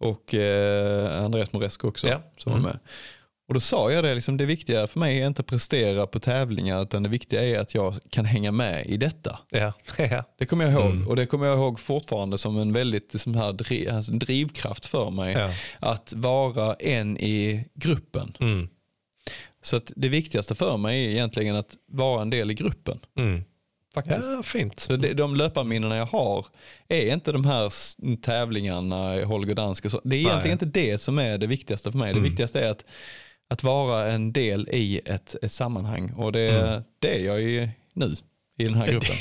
Och 0.00 0.34
eh, 0.34 1.24
Andreas 1.24 1.52
Moresco 1.52 1.88
också 1.88 2.08
Ja. 2.08 2.22
som 2.38 2.52
Mm. 2.52 2.64
var 2.64 2.70
med. 2.70 2.78
Och 3.52 3.54
då 3.54 3.60
sa 3.60 3.92
jag 3.92 4.04
det, 4.04 4.14
liksom, 4.14 4.36
det 4.36 4.44
viktiga 4.46 4.86
för 4.86 5.00
mig 5.00 5.20
är 5.22 5.26
inte 5.26 5.40
att 5.40 5.46
prestera 5.46 6.06
på 6.06 6.20
tävlingar 6.20 6.82
utan 6.82 7.02
det 7.02 7.08
viktiga 7.08 7.44
är 7.44 7.58
att 7.58 7.74
jag 7.74 7.94
kan 8.10 8.24
hänga 8.24 8.52
med 8.52 8.86
i 8.86 8.96
detta. 8.96 9.38
Ja. 9.50 9.72
ja. 9.98 10.24
Det 10.38 10.46
kommer 10.46 10.64
jag 10.64 10.72
ihåg 10.72 10.90
Mm. 10.90 11.08
och 11.08 11.16
det 11.16 11.26
kommer 11.26 11.46
jag 11.46 11.58
ihåg 11.58 11.80
fortfarande 11.80 12.38
som 12.38 12.58
en 12.58 12.72
väldigt 12.72 13.20
som 13.20 13.34
här, 13.34 13.52
dri, 13.52 13.88
alltså, 13.88 14.12
drivkraft 14.12 14.86
för 14.86 15.10
mig. 15.10 15.32
ja. 15.32 15.50
Att 15.78 16.12
vara 16.16 16.74
en 16.74 17.18
i 17.18 17.64
gruppen. 17.74 18.36
Mm. 18.40 18.68
Så 19.62 19.76
att 19.76 19.92
det 19.96 20.08
viktigaste 20.08 20.54
för 20.54 20.76
mig 20.76 21.04
är 21.06 21.10
egentligen 21.10 21.56
att 21.56 21.76
vara 21.88 22.22
en 22.22 22.30
del 22.30 22.50
i 22.50 22.54
gruppen. 22.54 22.98
Mm. 23.18 23.44
Faktiskt. 23.94 24.28
ja, 24.32 24.42
fint. 24.42 24.78
Så 24.78 24.96
det, 24.96 25.12
de 25.14 25.36
löparminnena 25.36 25.96
jag 25.96 26.06
har 26.06 26.46
är 26.88 27.12
inte 27.12 27.32
de 27.32 27.44
här 27.44 27.72
tävlingarna 28.16 29.16
i 29.16 29.24
Holger 29.24 29.54
Dansk. 29.54 29.84
och 29.84 29.90
så. 29.90 30.00
Det 30.04 30.16
är 30.16 30.20
egentligen 30.20 30.58
Nej. 30.60 30.66
inte 30.66 30.80
det 30.80 30.98
som 30.98 31.18
är 31.18 31.38
det 31.38 31.46
viktigaste 31.46 31.90
för 31.92 31.98
mig. 31.98 32.10
Mm. 32.10 32.22
Det 32.22 32.28
viktigaste 32.28 32.60
är 32.60 32.70
att, 32.70 32.84
att 33.52 33.62
vara 33.62 34.12
en 34.12 34.32
del 34.32 34.68
i 34.72 35.00
ett, 35.04 35.36
ett 35.42 35.52
sammanhang. 35.52 36.12
Och 36.16 36.32
det, 36.32 36.48
Mm. 36.50 36.82
det 36.98 37.20
är 37.20 37.26
jag 37.26 37.40
ju 37.40 37.68
nu 37.92 38.14
i 38.58 38.64
den 38.64 38.74
här 38.74 38.86
gruppen. 38.92 39.16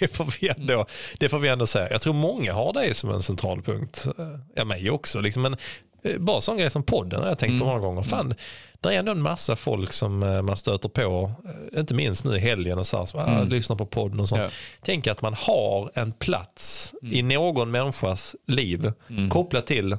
det, 0.00 0.08
får 0.14 0.34
vi 0.40 0.48
ändå, 0.48 0.86
det 1.18 1.28
får 1.28 1.38
vi 1.38 1.48
ändå 1.48 1.66
säga. 1.66 1.90
Jag 1.90 2.00
tror 2.00 2.14
många 2.14 2.52
har 2.52 2.72
det 2.72 2.94
som 2.94 3.10
en 3.10 3.22
central 3.22 3.62
punkt. 3.62 4.06
Ja, 4.54 4.64
mig 4.64 4.90
också. 4.90 5.20
Liksom. 5.20 5.42
Men 5.42 5.56
eh, 6.02 6.18
bara 6.18 6.40
sån 6.40 6.56
grej 6.56 6.70
som 6.70 6.82
podden 6.82 7.20
har 7.20 7.28
jag 7.28 7.38
tänkt 7.38 7.50
på 7.60 7.64
Mm. 7.64 7.66
många 7.68 7.80
gånger. 7.80 8.02
Fan, 8.02 8.34
det 8.80 8.94
är 8.94 8.98
ändå 8.98 9.12
en 9.12 9.22
massa 9.22 9.56
folk 9.56 9.92
som 9.92 10.22
eh, 10.22 10.42
man 10.42 10.56
stöter 10.56 10.88
på, 10.88 11.32
eh, 11.72 11.80
inte 11.80 11.94
minst 11.94 12.24
nu 12.24 12.36
i 12.36 12.38
helgen 12.38 12.78
och 12.78 12.86
så 12.86 12.98
här, 12.98 13.06
som 13.06 13.20
ah, 13.20 13.26
Mm. 13.26 13.48
lyssnar 13.48 13.76
på 13.76 13.86
podden 13.86 14.20
och 14.20 14.28
sånt. 14.28 14.40
Ja. 14.42 14.48
Tänk 14.82 15.06
att 15.06 15.22
man 15.22 15.34
har 15.34 15.90
en 15.94 16.12
plats 16.12 16.94
i 17.12 17.22
någon 17.22 17.70
människas 17.70 18.36
liv 18.46 18.92
Mm. 19.10 19.30
kopplat 19.30 19.66
till 19.66 19.96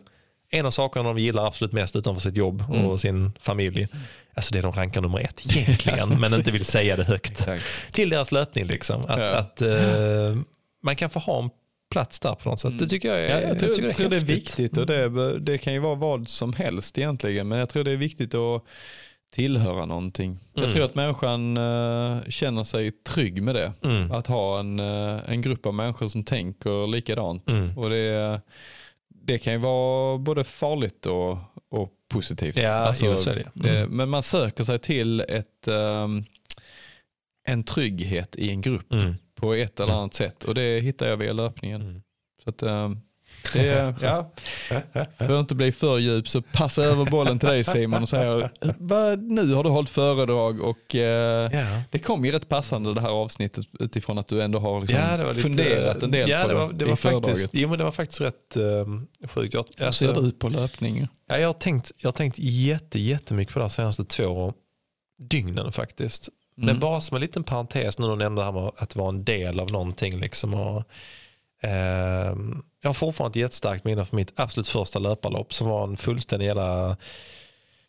en 0.49 0.65
av 0.65 0.71
sakerna 0.71 1.03
de 1.13 1.17
gillar 1.21 1.47
absolut 1.47 1.73
mest 1.73 1.95
utanför 1.95 2.21
sitt 2.21 2.35
jobb 2.37 2.63
Mm. 2.69 2.85
och 2.85 2.99
sin 2.99 3.31
familj. 3.39 3.87
Alltså 4.33 4.53
det 4.53 4.61
de 4.61 4.71
rankar 4.71 5.01
nummer 5.01 5.19
ett 5.19 5.57
egentligen, 5.57 6.09
men 6.19 6.33
inte 6.33 6.51
vill 6.51 6.65
säga 6.65 6.95
det 6.95 7.03
högt 7.03 7.31
Exakt. 7.31 7.63
till 7.93 8.09
deras 8.09 8.31
löpning. 8.31 8.65
Liksom. 8.65 9.01
Att, 9.07 9.19
Ja. 9.19 9.35
att 9.37 9.61
eh, 9.61 10.37
man 10.83 10.95
kan 10.95 11.09
få 11.09 11.19
ha 11.19 11.43
en 11.43 11.49
plats 11.91 12.19
där 12.19 12.35
på 12.35 12.49
något 12.49 12.59
sätt. 12.59 12.79
Det 12.79 12.87
tycker 12.87 13.07
jag 13.09 13.19
är, 13.19 13.41
Ja, 13.41 13.47
jag 13.47 13.59
tror, 13.59 13.73
tycker 13.73 13.87
jag 13.87 13.95
tror 13.97 14.09
det 14.09 14.15
är 14.15 14.19
viktigt 14.19 14.77
och 14.77 14.85
det, 14.85 15.39
det 15.39 15.57
kan 15.57 15.73
ju 15.73 15.79
vara 15.79 15.95
vad 15.95 16.27
som 16.29 16.53
helst 16.53 16.97
egentligen. 16.97 17.47
Men 17.47 17.59
jag 17.59 17.69
tror 17.69 17.83
det 17.83 17.91
är 17.91 17.95
viktigt 17.97 18.33
att 18.35 18.63
tillhöra 19.33 19.85
någonting. 19.85 20.39
Jag 20.53 20.63
Mm. 20.63 20.73
tror 20.73 20.85
att 20.85 20.95
människan 20.95 21.57
eh, 21.57 22.17
känner 22.29 22.63
sig 22.63 22.91
trygg 22.91 23.41
med 23.43 23.55
det. 23.55 23.73
Mm. 23.83 24.11
Att 24.11 24.27
ha 24.27 24.59
en, 24.59 24.79
eh, 24.79 25.19
en 25.27 25.41
grupp 25.41 25.65
av 25.65 25.73
människor 25.73 26.07
som 26.07 26.23
tänker 26.23 26.87
likadant. 26.87 27.49
Mm. 27.51 27.77
Och 27.77 27.89
det, 27.89 28.41
det 29.27 29.37
kan 29.37 29.53
ju 29.53 29.59
vara 29.59 30.17
både 30.17 30.43
farligt 30.43 31.05
och, 31.05 31.37
och 31.69 31.89
positivt. 32.09 32.57
Alltså, 32.57 33.05
Ja, 33.05 33.11
jo, 33.11 33.17
så 33.17 33.29
är 33.29 33.35
det. 33.35 33.55
Mm. 33.55 33.73
det- 33.81 33.87
Men 33.87 34.09
man 34.09 34.23
söker 34.23 34.63
sig 34.63 34.79
till 34.79 35.19
ett, 35.19 35.67
ehm, 35.67 36.23
en 37.47 37.63
trygghet 37.63 38.35
i 38.35 38.49
en 38.51 38.61
grupp 38.61 38.93
Mm. 38.93 39.15
på 39.35 39.53
ett 39.53 39.79
eller 39.79 39.89
Mm. 39.89 39.99
annat 39.99 40.13
sätt. 40.13 40.43
Och 40.43 40.55
det 40.55 40.79
hittar 40.81 41.07
jag 41.07 41.17
via 41.17 41.33
löpningen. 41.33 41.81
Mm. 41.81 42.01
Så 42.43 42.49
att, 42.49 42.63
ehm, 42.63 42.99
det 43.53 43.95
ja, 44.01 44.31
för 45.17 45.33
att 45.33 45.39
inte 45.39 45.55
bli 45.55 45.71
för 45.71 45.97
djup 45.97 46.27
så 46.29 46.41
passa 46.41 46.83
över 46.83 47.05
bollen 47.05 47.39
till 47.39 47.49
dig 47.49 47.63
Simon 47.63 48.03
och 48.03 48.49
"Vad- 48.77 49.19
nu 49.23 49.53
har 49.53 49.63
du 49.63 49.69
hållit 49.69 49.89
föredrag 49.89 50.61
och 50.61 50.95
eh, 50.95 51.51
Ja. 51.53 51.81
det 51.91 51.99
kom 51.99 52.25
ju 52.25 52.31
rätt 52.31 52.49
passande 52.49 52.93
det 52.93 53.01
här 53.01 53.09
avsnittet 53.09 53.65
utifrån 53.79 54.17
att 54.17 54.27
du 54.27 54.41
ändå 54.41 54.59
har 54.59 54.81
liksom 54.81 54.99
Ja, 54.99 55.17
lite, 55.27 55.41
funderat 55.41 56.03
en 56.03 56.11
del 56.11 56.29
ja, 56.29 56.41
på 56.41 56.47
det. 56.47 56.53
Var, 56.55 56.73
det, 56.73 56.85
var 56.85 56.93
i 56.93 56.95
föredraget. 56.95 57.49
jo, 57.51 57.69
men 57.69 57.77
det 57.77 57.83
var 57.83 57.91
faktiskt 57.91 58.21
rätt 58.21 58.55
um, 58.57 59.07
sjukt. 59.27 59.53
Jag, 59.53 59.65
Hur 59.77 59.85
alltså, 59.85 60.13
ser 60.15 60.21
du 60.21 60.31
på 60.31 60.49
löpning? 60.49 61.07
ja, 61.27 61.37
jag, 61.37 61.47
har 61.49 61.53
tänkt, 61.53 61.91
jag 61.97 62.07
har 62.07 62.13
tänkt 62.13 62.39
jätte, 62.39 62.99
jättemycket 62.99 63.53
på 63.53 63.59
det 63.59 63.63
här 63.65 63.69
senaste 63.69 64.05
två 64.05 64.53
dygnen 65.29 65.71
faktiskt. 65.71 66.29
Men 66.55 66.69
Mm. 66.69 66.79
bara 66.79 67.01
som 67.01 67.15
en 67.15 67.21
liten 67.21 67.43
parentes 67.43 67.99
nu 67.99 68.05
när 68.05 68.11
du 68.11 68.17
nämnde 68.19 68.41
det 68.41 68.45
här 68.45 68.51
med 68.51 68.71
att 68.77 68.95
vara 68.95 69.09
en 69.09 69.23
del 69.23 69.59
av 69.59 69.71
någonting. 69.71 70.19
Liksom 70.19 70.53
och, 70.53 70.83
ehm, 71.63 72.63
jag 72.81 72.89
har 72.89 72.93
fortfarande 72.93 73.39
ett 73.39 73.41
jättestarkt 73.41 73.85
minne 73.85 74.05
för 74.05 74.15
mitt 74.15 74.33
absolut 74.39 74.67
första 74.67 74.99
löparlopp 74.99 75.53
som 75.53 75.67
var 75.69 75.83
en 75.83 75.97
fullständig 75.97 76.45
jävla 76.45 76.97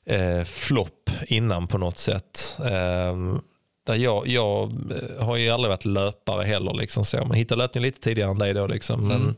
eh, 0.06 0.44
flopp 0.44 1.10
innan 1.26 1.66
på 1.68 1.78
något 1.78 1.98
sätt. 1.98 2.58
Ehm, 2.70 3.40
där 3.86 3.94
jag, 3.94 4.26
jag 4.28 4.62
eh, 4.70 5.24
har 5.26 5.36
ju 5.36 5.50
aldrig 5.50 5.70
varit 5.70 5.84
löpare 5.84 6.42
heller. 6.44 6.74
Liksom 6.74 7.04
så. 7.04 7.16
Man 7.24 7.32
hittade 7.36 7.62
löpning 7.62 7.82
lite 7.82 8.00
tidigare 8.00 8.30
än 8.30 8.38
dig 8.38 8.54
då. 8.54 8.66
Liksom. 8.66 9.08
Men 9.08 9.22
Mm. 9.22 9.34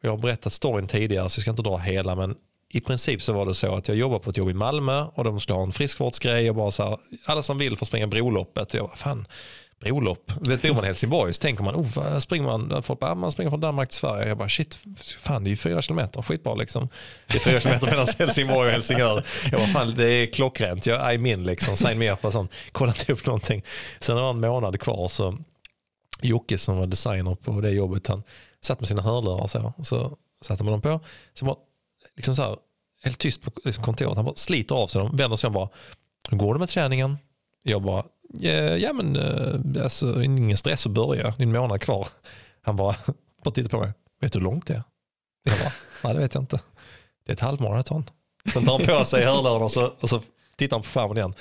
jag 0.00 0.10
har 0.10 0.18
berättat 0.18 0.52
storyn 0.52 0.86
tidigare 0.88 1.30
så 1.30 1.38
jag 1.38 1.42
ska 1.42 1.50
inte 1.50 1.62
dra 1.62 1.76
hela. 1.76 2.14
Men 2.14 2.34
i 2.72 2.80
princip 2.80 3.22
så 3.22 3.32
var 3.32 3.46
det 3.46 3.54
så 3.54 3.74
att 3.74 3.88
jag 3.88 3.96
jobbade 3.96 4.20
på 4.24 4.30
ett 4.30 4.36
jobb 4.36 4.50
i 4.50 4.54
Malmö 4.54 5.04
och 5.14 5.24
de 5.24 5.40
skulle 5.40 5.56
ha 5.56 5.62
en 5.64 5.72
friskvårdsgrej. 5.72 6.50
Och 6.50 6.56
bara 6.56 6.70
så 6.70 6.82
här, 6.82 6.98
alla 7.26 7.42
som 7.42 7.58
vill 7.58 7.76
får 7.76 7.86
springa 7.86 8.06
broloppet. 8.06 8.68
Och 8.68 8.78
jag 8.78 8.86
bara, 8.86 8.96
fan, 8.96 9.26
brolopp? 9.92 10.32
Vet, 10.40 10.62
bor 10.62 10.74
man 10.74 10.84
i 10.84 10.86
Helsingborg 10.86 11.32
så 11.32 11.40
tänker 11.40 11.64
man, 11.64 11.74
oh, 11.74 12.18
springer 12.18 12.44
man? 12.44 12.82
Folk 12.82 13.00
bara, 13.00 13.10
"Ah, 13.10 13.14
man 13.14 13.30
springer 13.30 13.50
från 13.50 13.60
Danmark 13.60 13.88
till 13.88 13.98
Sverige. 13.98 14.28
Jag 14.28 14.38
bara, 14.38 14.48
shit, 14.48 14.78
fan 15.18 15.44
det 15.44 15.48
är 15.48 15.50
ju 15.50 15.56
fyra 15.56 15.82
kilometer, 15.82 16.22
skitbra 16.22 16.54
liksom. 16.54 16.88
Det 17.26 17.34
är 17.34 17.40
fyra 17.40 17.60
kilometer 17.60 17.86
mellan 17.86 18.06
Helsingborg 18.18 18.66
och 18.66 18.72
Helsingör. 18.72 19.24
Jag 19.50 19.60
bara, 19.60 19.68
fan 19.68 19.94
det 19.96 20.08
är 20.08 20.26
klockrent, 20.26 20.86
jag 20.86 21.14
är 21.14 21.18
min 21.18 21.44
liksom, 21.44 21.76
sign 21.76 21.98
me 21.98 22.10
up 22.12 22.24
och 22.24 22.32
sånt. 22.32 22.52
Kolla 22.72 22.92
inte 22.98 23.12
upp 23.12 23.26
någonting. 23.26 23.62
Sen 24.00 24.16
var 24.16 24.30
en 24.30 24.40
månad 24.40 24.80
kvar 24.80 25.08
så, 25.08 25.38
Jocke 26.22 26.58
som 26.58 26.76
var 26.76 26.86
designer 26.86 27.34
på 27.34 27.60
det 27.60 27.70
jobbet, 27.70 28.06
han 28.06 28.22
satt 28.60 28.80
med 28.80 28.88
sina 28.88 29.02
hörlurar 29.02 29.46
så, 29.46 29.72
och 29.76 29.86
så 29.86 30.16
satte 30.40 30.64
man 30.64 30.70
dem 30.72 30.80
på. 30.80 31.00
Så 31.34 31.44
bara, 31.44 31.56
liksom 32.16 32.34
så 32.34 32.42
här, 32.42 32.56
helt 33.04 33.18
tyst 33.18 33.42
på 33.42 33.50
liksom 33.64 33.84
kontoret, 33.84 34.16
han 34.16 34.24
bara 34.24 34.34
sliter 34.34 34.74
av 34.74 34.86
sig 34.86 35.02
dem, 35.02 35.16
vänder 35.16 35.36
sig 35.36 35.48
om 35.48 35.52
bara, 35.54 35.68
hur 36.28 36.36
går 36.38 36.54
det 36.54 36.60
med 36.60 36.68
träningen? 36.68 37.18
Jag 37.62 37.82
bara, 37.82 38.04
ja, 38.78 38.92
men 38.92 39.16
eh, 39.16 39.82
alltså, 39.84 40.22
ingen 40.22 40.56
stress 40.56 40.86
att 40.86 40.92
börja, 40.92 41.22
det 41.22 41.42
är 41.42 41.46
en 41.46 41.52
månad 41.52 41.80
kvar. 41.80 42.08
Han 42.62 42.76
bara, 42.76 42.96
bara 43.44 43.54
tittar 43.54 43.70
på 43.70 43.80
mig, 43.80 43.92
vet 44.20 44.32
du 44.32 44.38
hur 44.38 44.44
långt 44.44 44.66
det 44.66 44.74
är? 44.74 44.82
Jag 45.44 45.58
bara, 45.58 45.72
nej 46.04 46.14
det 46.14 46.20
vet 46.20 46.34
jag 46.34 46.42
inte. 46.42 46.60
Det 47.26 47.32
är 47.32 47.34
ett 47.34 47.40
halvmaraton. 47.40 48.10
Sen 48.52 48.64
tar 48.64 48.78
han 48.78 48.86
på 48.98 49.04
sig 49.04 49.24
hörlurarna 49.24 49.64
och 49.64 49.72
så, 49.72 49.92
och 50.00 50.08
så 50.08 50.20
tittar 50.56 50.78
på 50.78 50.84
skärmen 50.84 51.16
igen. 51.16 51.34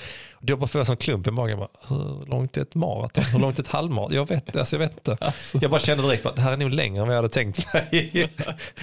Då 0.46 0.56
bara 0.58 0.68
får 0.68 0.82
jag 0.82 0.90
en 0.90 0.98
klump 0.98 1.28
i 1.28 1.32
magen. 1.32 1.60
Bara, 1.60 1.68
hur 1.88 2.26
långt 2.26 2.58
är 2.58 2.62
ett 2.62 2.76
maraton? 2.76 3.24
Hur 3.24 3.40
långt 3.40 3.60
är 3.60 3.64
ett 3.64 3.70
halvmaraton? 3.70 4.16
Jag 4.16 4.28
vet, 4.28 4.56
alltså, 4.56 4.76
jag 4.76 4.80
vet 4.80 4.92
inte. 4.94 5.18
Alltså. 5.26 5.58
Jag 5.62 5.72
bara 5.72 5.80
kände 5.80 6.04
direkt 6.04 6.26
att 6.26 6.36
det 6.36 6.42
här 6.42 6.52
är 6.52 6.58
nog 6.58 6.72
längre 6.74 7.02
än 7.02 7.08
vad 7.08 7.16
jag 7.16 7.18
hade 7.18 7.30
tänkt 7.34 7.74
mig. 7.74 8.30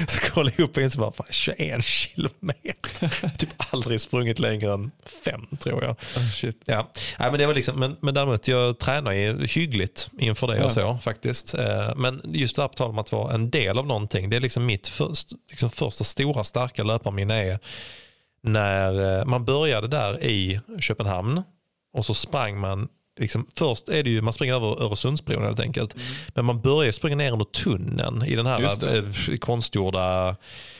Så 0.08 0.20
kollade 0.20 0.54
jag 0.58 0.64
upp 0.64 0.76
och 0.76 0.82
insåg 0.82 1.00
bara, 1.00 1.12
fan, 1.12 1.26
21 1.30 1.84
kilometer. 1.84 3.36
Typ 3.38 3.48
aldrig 3.56 4.00
sprungit 4.00 4.38
längre 4.38 4.72
än 4.72 4.90
fem 5.24 5.46
tror 5.58 5.84
jag. 5.84 5.90
Oh. 5.90 6.52
Ja. 6.64 6.90
Nej, 7.18 7.30
men, 7.30 7.38
det 7.38 7.46
var 7.46 7.54
liksom, 7.54 7.80
men, 7.80 7.96
men 8.00 8.14
däremot, 8.14 8.48
jag 8.48 8.78
tränar 8.78 9.12
ju 9.12 9.46
hyggligt 9.46 10.10
inför 10.18 10.46
det 10.46 10.56
Ja. 10.56 10.64
och 10.64 10.72
så 10.72 10.98
faktiskt. 11.02 11.54
Eh, 11.54 11.94
Men 11.96 12.20
just 12.24 12.56
det 12.56 12.62
här 12.62 12.68
på 12.68 12.74
tal 12.74 12.90
om 12.90 12.98
att 12.98 13.12
vara 13.12 13.34
en 13.34 13.50
del 13.50 13.78
av 13.78 13.86
någonting. 13.86 14.30
Det 14.30 14.36
är 14.36 14.40
liksom 14.40 14.66
mitt 14.66 14.88
först, 14.88 15.28
liksom 15.50 15.70
första 15.70 16.04
stora 16.04 16.44
starka 16.44 16.82
löparminne 16.82 17.34
är 17.44 17.58
när 18.42 19.18
eh, 19.18 19.24
man 19.24 19.44
började 19.44 19.88
där 19.88 20.24
i 20.24 20.60
Köpenhamn 20.80 21.42
och 21.92 22.04
så 22.04 22.14
sprang 22.14 22.60
man 22.60 22.88
Liksom, 23.20 23.46
först 23.54 23.88
är 23.88 24.02
det 24.02 24.10
ju, 24.10 24.22
man 24.22 24.32
springer 24.32 24.54
över 24.54 24.82
Öresundsbron 24.82 25.44
helt 25.44 25.60
enkelt. 25.60 25.96
Men 26.34 26.44
man 26.44 26.60
börjar 26.60 26.92
springa 26.92 27.16
ner 27.16 27.32
under 27.32 27.44
tunneln 27.44 28.22
i 28.24 28.36
den 28.36 28.46
Mm. 28.46 28.62
Här 28.62 29.30
eh, 29.30 29.36
konstgjorda 29.36 30.36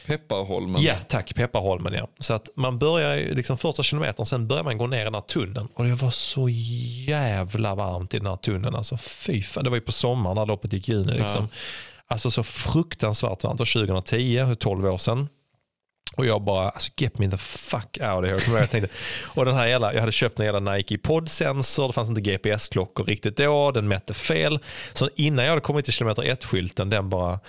Pepparholmen. 0.06 0.82
Ja, 0.82 0.94
tack. 1.08 1.34
Pepparholmen 1.34 1.92
ja. 1.92 2.08
Så 2.18 2.34
att 2.34 2.48
man 2.56 2.78
börjar 2.78 3.34
liksom 3.34 3.58
första 3.58 3.82
kilometern, 3.82 4.26
sen 4.26 4.48
börjar 4.48 4.64
man 4.64 4.78
gå 4.78 4.86
ner 4.86 5.00
i 5.00 5.04
den 5.04 5.14
här 5.14 5.20
tunneln. 5.20 5.68
Och 5.74 5.84
det 5.84 5.94
var 5.94 6.10
så 6.10 6.48
jävla 7.08 7.74
varmt 7.74 8.14
i 8.14 8.18
den 8.18 8.26
här 8.26 8.36
tunneln. 8.36 8.74
Alltså 8.74 8.96
fy 8.96 9.42
fan. 9.42 9.64
Det 9.64 9.70
var 9.70 9.76
ju 9.76 9.80
på 9.80 9.92
sommaren 9.92 10.36
när 10.36 10.46
loppet 10.46 10.72
gick 10.72 10.88
i 10.88 10.92
juni. 10.92 11.12
Liksom. 11.12 11.48
Alltså 12.06 12.30
så 12.30 12.42
fruktansvärt 12.42 13.44
varmt. 13.44 13.58
Det 13.58 13.78
var 13.78 13.86
2010, 13.86 14.54
12 14.54 14.86
år 14.86 14.98
sedan. 14.98 15.28
Och 16.16 16.26
jag 16.26 16.42
bara, 16.42 16.68
alltså, 16.70 16.92
get 16.96 17.18
me 17.18 17.30
the 17.30 17.36
fuck 17.36 17.98
out 18.00 18.02
of 18.02 18.24
here. 18.24 18.38
Jag, 18.48 18.62
jag 18.62 18.70
tänkte. 18.70 18.94
Och 19.22 19.44
den 19.44 19.54
här 19.54 19.66
jävla, 19.66 19.94
jag 19.94 20.00
hade 20.00 20.12
köpt 20.12 20.38
en 20.38 20.46
jävla 20.46 20.72
Nike 20.72 20.98
podsensor, 20.98 21.86
det 21.86 21.92
fanns 21.92 22.08
inte 22.08 22.20
GPS-klockor 22.20 23.04
riktigt 23.04 23.36
då, 23.36 23.70
den 23.70 23.88
mätte 23.88 24.14
fel. 24.14 24.58
Så 24.92 25.10
innan 25.16 25.44
jag 25.44 25.50
hade 25.50 25.60
kommit 25.60 25.84
till 25.84 25.94
kilometer 25.94 26.22
1-skylten, 26.22 26.90
den 26.90 27.08
bara, 27.08 27.40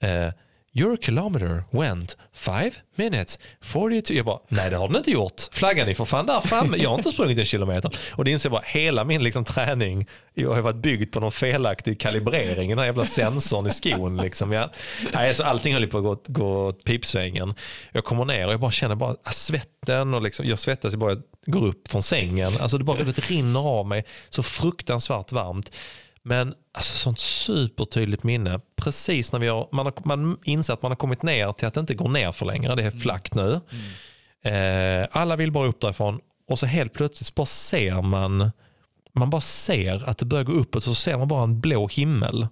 eh, 0.00 0.28
your 0.74 0.96
kilometer 0.96 1.64
went 1.70 2.16
5 2.32 2.70
minutes 2.96 3.38
42. 3.60 4.14
Jag 4.14 4.26
bara, 4.26 4.38
nej 4.48 4.70
det 4.70 4.76
har 4.76 4.88
den 4.88 4.96
inte 4.96 5.10
gjort. 5.10 5.42
Flaggan 5.52 5.88
är 5.88 5.94
för 5.94 6.04
fan 6.04 6.26
där 6.26 6.40
framme, 6.40 6.76
jag 6.76 6.90
har 6.90 6.96
inte 6.96 7.10
sprungit 7.10 7.38
en 7.38 7.44
kilometer. 7.44 7.90
Och 8.12 8.24
det 8.24 8.30
inser 8.30 8.48
jag 8.48 8.52
bara, 8.52 8.64
hela 8.66 9.04
min 9.04 9.22
liksom, 9.22 9.44
träning 9.44 10.06
jag 10.34 10.54
har 10.54 10.60
varit 10.60 10.76
byggd 10.76 11.12
på 11.12 11.20
någon 11.20 11.32
felaktig 11.32 12.00
kalibrering, 12.00 12.68
den 12.68 12.78
här 12.78 12.86
jävla 12.86 13.04
sensorn 13.04 13.66
i 13.66 13.70
skon. 13.70 14.16
Liksom. 14.16 14.52
Jag, 14.52 14.70
alltså, 15.12 15.42
allting 15.42 15.74
höll 15.74 15.86
på 15.86 15.98
att 15.98 16.04
gå, 16.04 16.18
gå 16.26 16.66
åt 16.66 16.84
pipsvängen. 16.84 17.54
Jag 17.92 18.04
kommer 18.04 18.24
ner 18.24 18.46
och 18.46 18.52
jag 18.52 18.60
bara 18.60 18.70
känner 18.70 18.94
bara 18.94 19.16
svetten 19.30 20.14
och 20.14 20.22
liksom, 20.22 20.46
jag 20.46 20.58
svettas, 20.58 20.92
jag 20.92 21.00
bara 21.00 21.16
går 21.46 21.66
upp 21.66 21.88
från 21.88 22.02
sängen. 22.02 22.52
Alltså 22.60 22.78
det 22.78 22.84
bara 22.84 23.02
det 23.02 23.30
rinner 23.30 23.60
av 23.60 23.86
mig, 23.86 24.04
så 24.28 24.42
fruktansvärt 24.42 25.32
varmt. 25.32 25.70
Men 26.24 26.54
alltså 26.72 26.96
sånt 26.96 27.18
supertydligt 27.18 28.22
minne. 28.22 28.60
Precis 28.76 29.32
när 29.32 29.38
vi 29.38 29.48
har, 29.48 29.68
man, 29.72 29.86
har, 29.86 29.94
man 30.04 30.38
inser 30.44 30.74
att 30.74 30.82
man 30.82 30.90
har 30.90 30.96
kommit 30.96 31.22
ner 31.22 31.52
till 31.52 31.66
att 31.66 31.74
det 31.74 31.80
inte 31.80 31.94
går 31.94 32.08
ner 32.08 32.32
för 32.32 32.46
längre. 32.46 32.74
Det 32.74 32.82
är 32.82 32.90
flackt 32.90 33.34
nu. 33.34 33.60
Eh, 34.44 35.08
alla 35.12 35.36
vill 35.36 35.52
bara 35.52 35.68
upp 35.68 35.80
därifrån 35.80 36.20
och 36.48 36.58
så 36.58 36.66
helt 36.66 36.92
plötsligt 36.92 37.34
bara 37.34 37.46
ser 37.46 38.02
man 38.02 38.50
man 39.14 39.30
bara 39.30 39.40
ser 39.40 40.08
att 40.08 40.18
det 40.18 40.24
börjar 40.24 40.44
gå 40.44 40.52
uppåt 40.52 40.84
så 40.84 40.94
ser 40.94 41.18
man 41.18 41.28
bara 41.28 41.42
en 41.42 41.60
blå 41.60 41.88
himmel. 41.88 42.46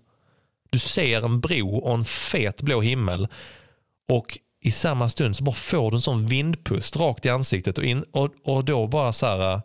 Du 0.70 0.78
ser 0.78 1.22
en 1.22 1.40
bro 1.40 1.76
och 1.76 1.94
en 1.94 2.04
fet 2.04 2.62
blå 2.62 2.80
himmel 2.80 3.28
och 4.08 4.38
i 4.64 4.70
samma 4.70 5.08
stund 5.08 5.36
så 5.36 5.44
bara 5.44 5.54
får 5.54 5.90
du 5.90 5.96
en 5.96 6.00
sån 6.00 6.26
vindpust 6.26 6.96
rakt 6.96 7.26
i 7.26 7.28
ansiktet 7.28 7.78
och, 7.78 7.84
in, 7.84 8.04
och, 8.12 8.34
och 8.44 8.64
då 8.64 8.86
bara 8.86 9.12
så 9.12 9.26
här, 9.26 9.38
är 9.40 9.60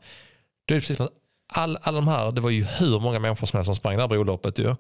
det 0.66 0.80
precis 0.80 0.98
som 0.98 1.06
att 1.06 1.12
all, 1.48 1.78
alla 1.82 1.96
de 1.96 2.08
här, 2.08 2.32
det 2.32 2.42
var 2.42 2.50
ju 2.50 2.64
hur 2.64 3.00
många 3.00 3.20
människor 3.20 3.48
som 3.48 3.58
helst 3.58 3.66
som 3.66 3.76
sprang 3.76 3.96
det 3.96 4.02
här 4.02 4.08
broloppet 4.08 4.60
ju. 4.60 4.76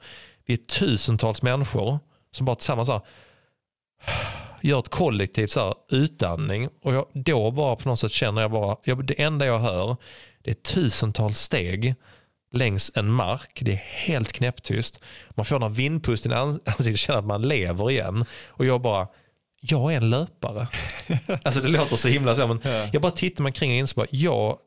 Vi 0.46 0.54
är 0.54 0.58
tusentals 0.58 1.42
människor 1.42 2.00
som 2.32 2.46
bara 2.46 2.56
tillsammans 2.56 2.88
så 2.88 2.94
här, 2.94 3.02
gör 4.62 4.80
ett 4.80 4.90
kollektivt 4.90 5.52
så 5.52 5.60
här, 5.66 5.74
utandning 5.92 6.70
och 6.84 6.94
jag, 6.94 7.06
då 7.14 7.52
bara 7.52 7.76
på 7.76 7.90
något 7.90 8.00
sätt 8.00 8.12
känner 8.12 8.42
jag 8.42 8.52
bara, 8.52 8.78
jag, 8.84 9.06
det 9.06 9.22
enda 9.22 9.46
jag 9.46 9.60
hör 9.60 9.98
det 10.44 10.52
är 10.52 10.56
tusentals 10.56 11.40
steg 11.40 11.96
längs 12.52 12.92
en 12.96 13.10
mark. 13.12 13.60
Det 13.62 13.72
är 13.72 13.76
helt 13.86 14.32
knäpptyst. 14.32 15.04
Man 15.30 15.46
får 15.46 15.56
den 15.56 15.64
här 15.64 15.70
vindpusten 15.70 16.32
i 16.32 16.36
ans- 16.36 16.60
ansiktet 16.66 17.00
känner 17.00 17.20
att 17.20 17.26
man 17.26 17.42
lever 17.48 17.92
igen. 17.92 18.26
Och 18.48 18.66
jag 18.66 18.82
bara, 18.82 19.08
jag 19.62 19.94
är 19.94 19.98
en 19.98 20.10
löpare. 20.10 20.68
alltså 21.44 21.62
det 21.62 21.68
låter 21.68 21.96
så 21.96 22.08
himla 22.08 22.36
så, 22.36 22.48
men 22.48 22.62
Ja. 22.64 22.90
jag 22.94 23.02
bara 23.02 23.12
tittar 23.12 23.44
mig 23.44 23.52
kring 23.52 23.72
och 23.72 23.78
inser 23.78 23.96
bara, 23.96 24.08
jag 24.10 24.58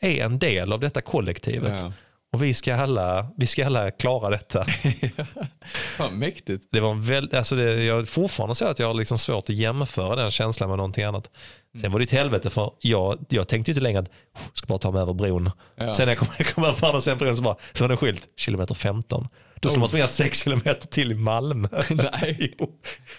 är 0.00 0.24
en 0.24 0.38
del 0.38 0.72
av 0.72 0.80
detta 0.80 1.00
kollektivet. 1.00 1.80
Ja. 1.80 1.92
Och 2.32 2.42
vi 2.42 2.54
ska, 2.54 2.74
alla, 2.74 3.26
vi 3.36 3.46
ska 3.46 3.66
alla 3.66 3.90
klara 3.90 4.30
detta. 4.30 4.64
Fan, 5.96 6.18
mäktigt. 6.18 6.68
Det 6.72 6.80
var 6.80 6.94
väl, 6.94 7.30
alltså 7.36 7.56
det, 7.56 7.84
jag 7.84 8.08
fortfarande 8.08 8.54
så 8.54 8.64
att 8.64 8.78
jag 8.78 8.86
har 8.86 8.94
liksom 8.94 9.18
svårt 9.18 9.44
att 9.44 9.54
jämföra 9.54 10.16
den 10.16 10.30
känslan 10.30 10.68
med 10.68 10.76
någonting 10.78 11.04
annat. 11.04 11.30
Sen 11.80 11.92
var 11.92 11.98
det 11.98 12.04
ett 12.04 12.10
helvete 12.10 12.50
för 12.50 12.72
jag, 12.80 13.18
jag 13.28 13.48
tänkte 13.48 13.70
inte 13.70 13.80
längre 13.80 13.98
att 14.00 14.08
"Oh, 14.08 14.12
jag 14.34 14.50
ska 14.56 14.66
bara 14.66 14.78
ta 14.78 14.90
mig 14.90 15.02
över 15.02 15.12
bron. 15.12 15.50
Ja. 15.76 15.94
Sen 15.94 16.06
när 16.06 16.12
jag 16.12 16.18
kom, 16.18 16.28
jag 16.38 16.46
kom 16.54 16.64
över 16.64 16.78
på 16.78 16.86
andra 16.86 17.00
sidan 17.00 17.18
bron 17.18 17.36
så, 17.36 17.42
bara, 17.42 17.56
så 17.72 17.84
var 17.84 17.88
det 17.88 17.92
en 17.94 17.98
skylt, 17.98 18.28
kilometer 18.36 18.74
15. 18.74 19.28
Då 19.60 19.68
skulle 19.68 19.80
man 19.80 19.88
springa 19.88 20.06
6 20.06 20.44
kilometer 20.44 20.86
till 20.88 21.12
i 21.12 21.14
Malmö. 21.14 21.68
Nej. 21.90 22.54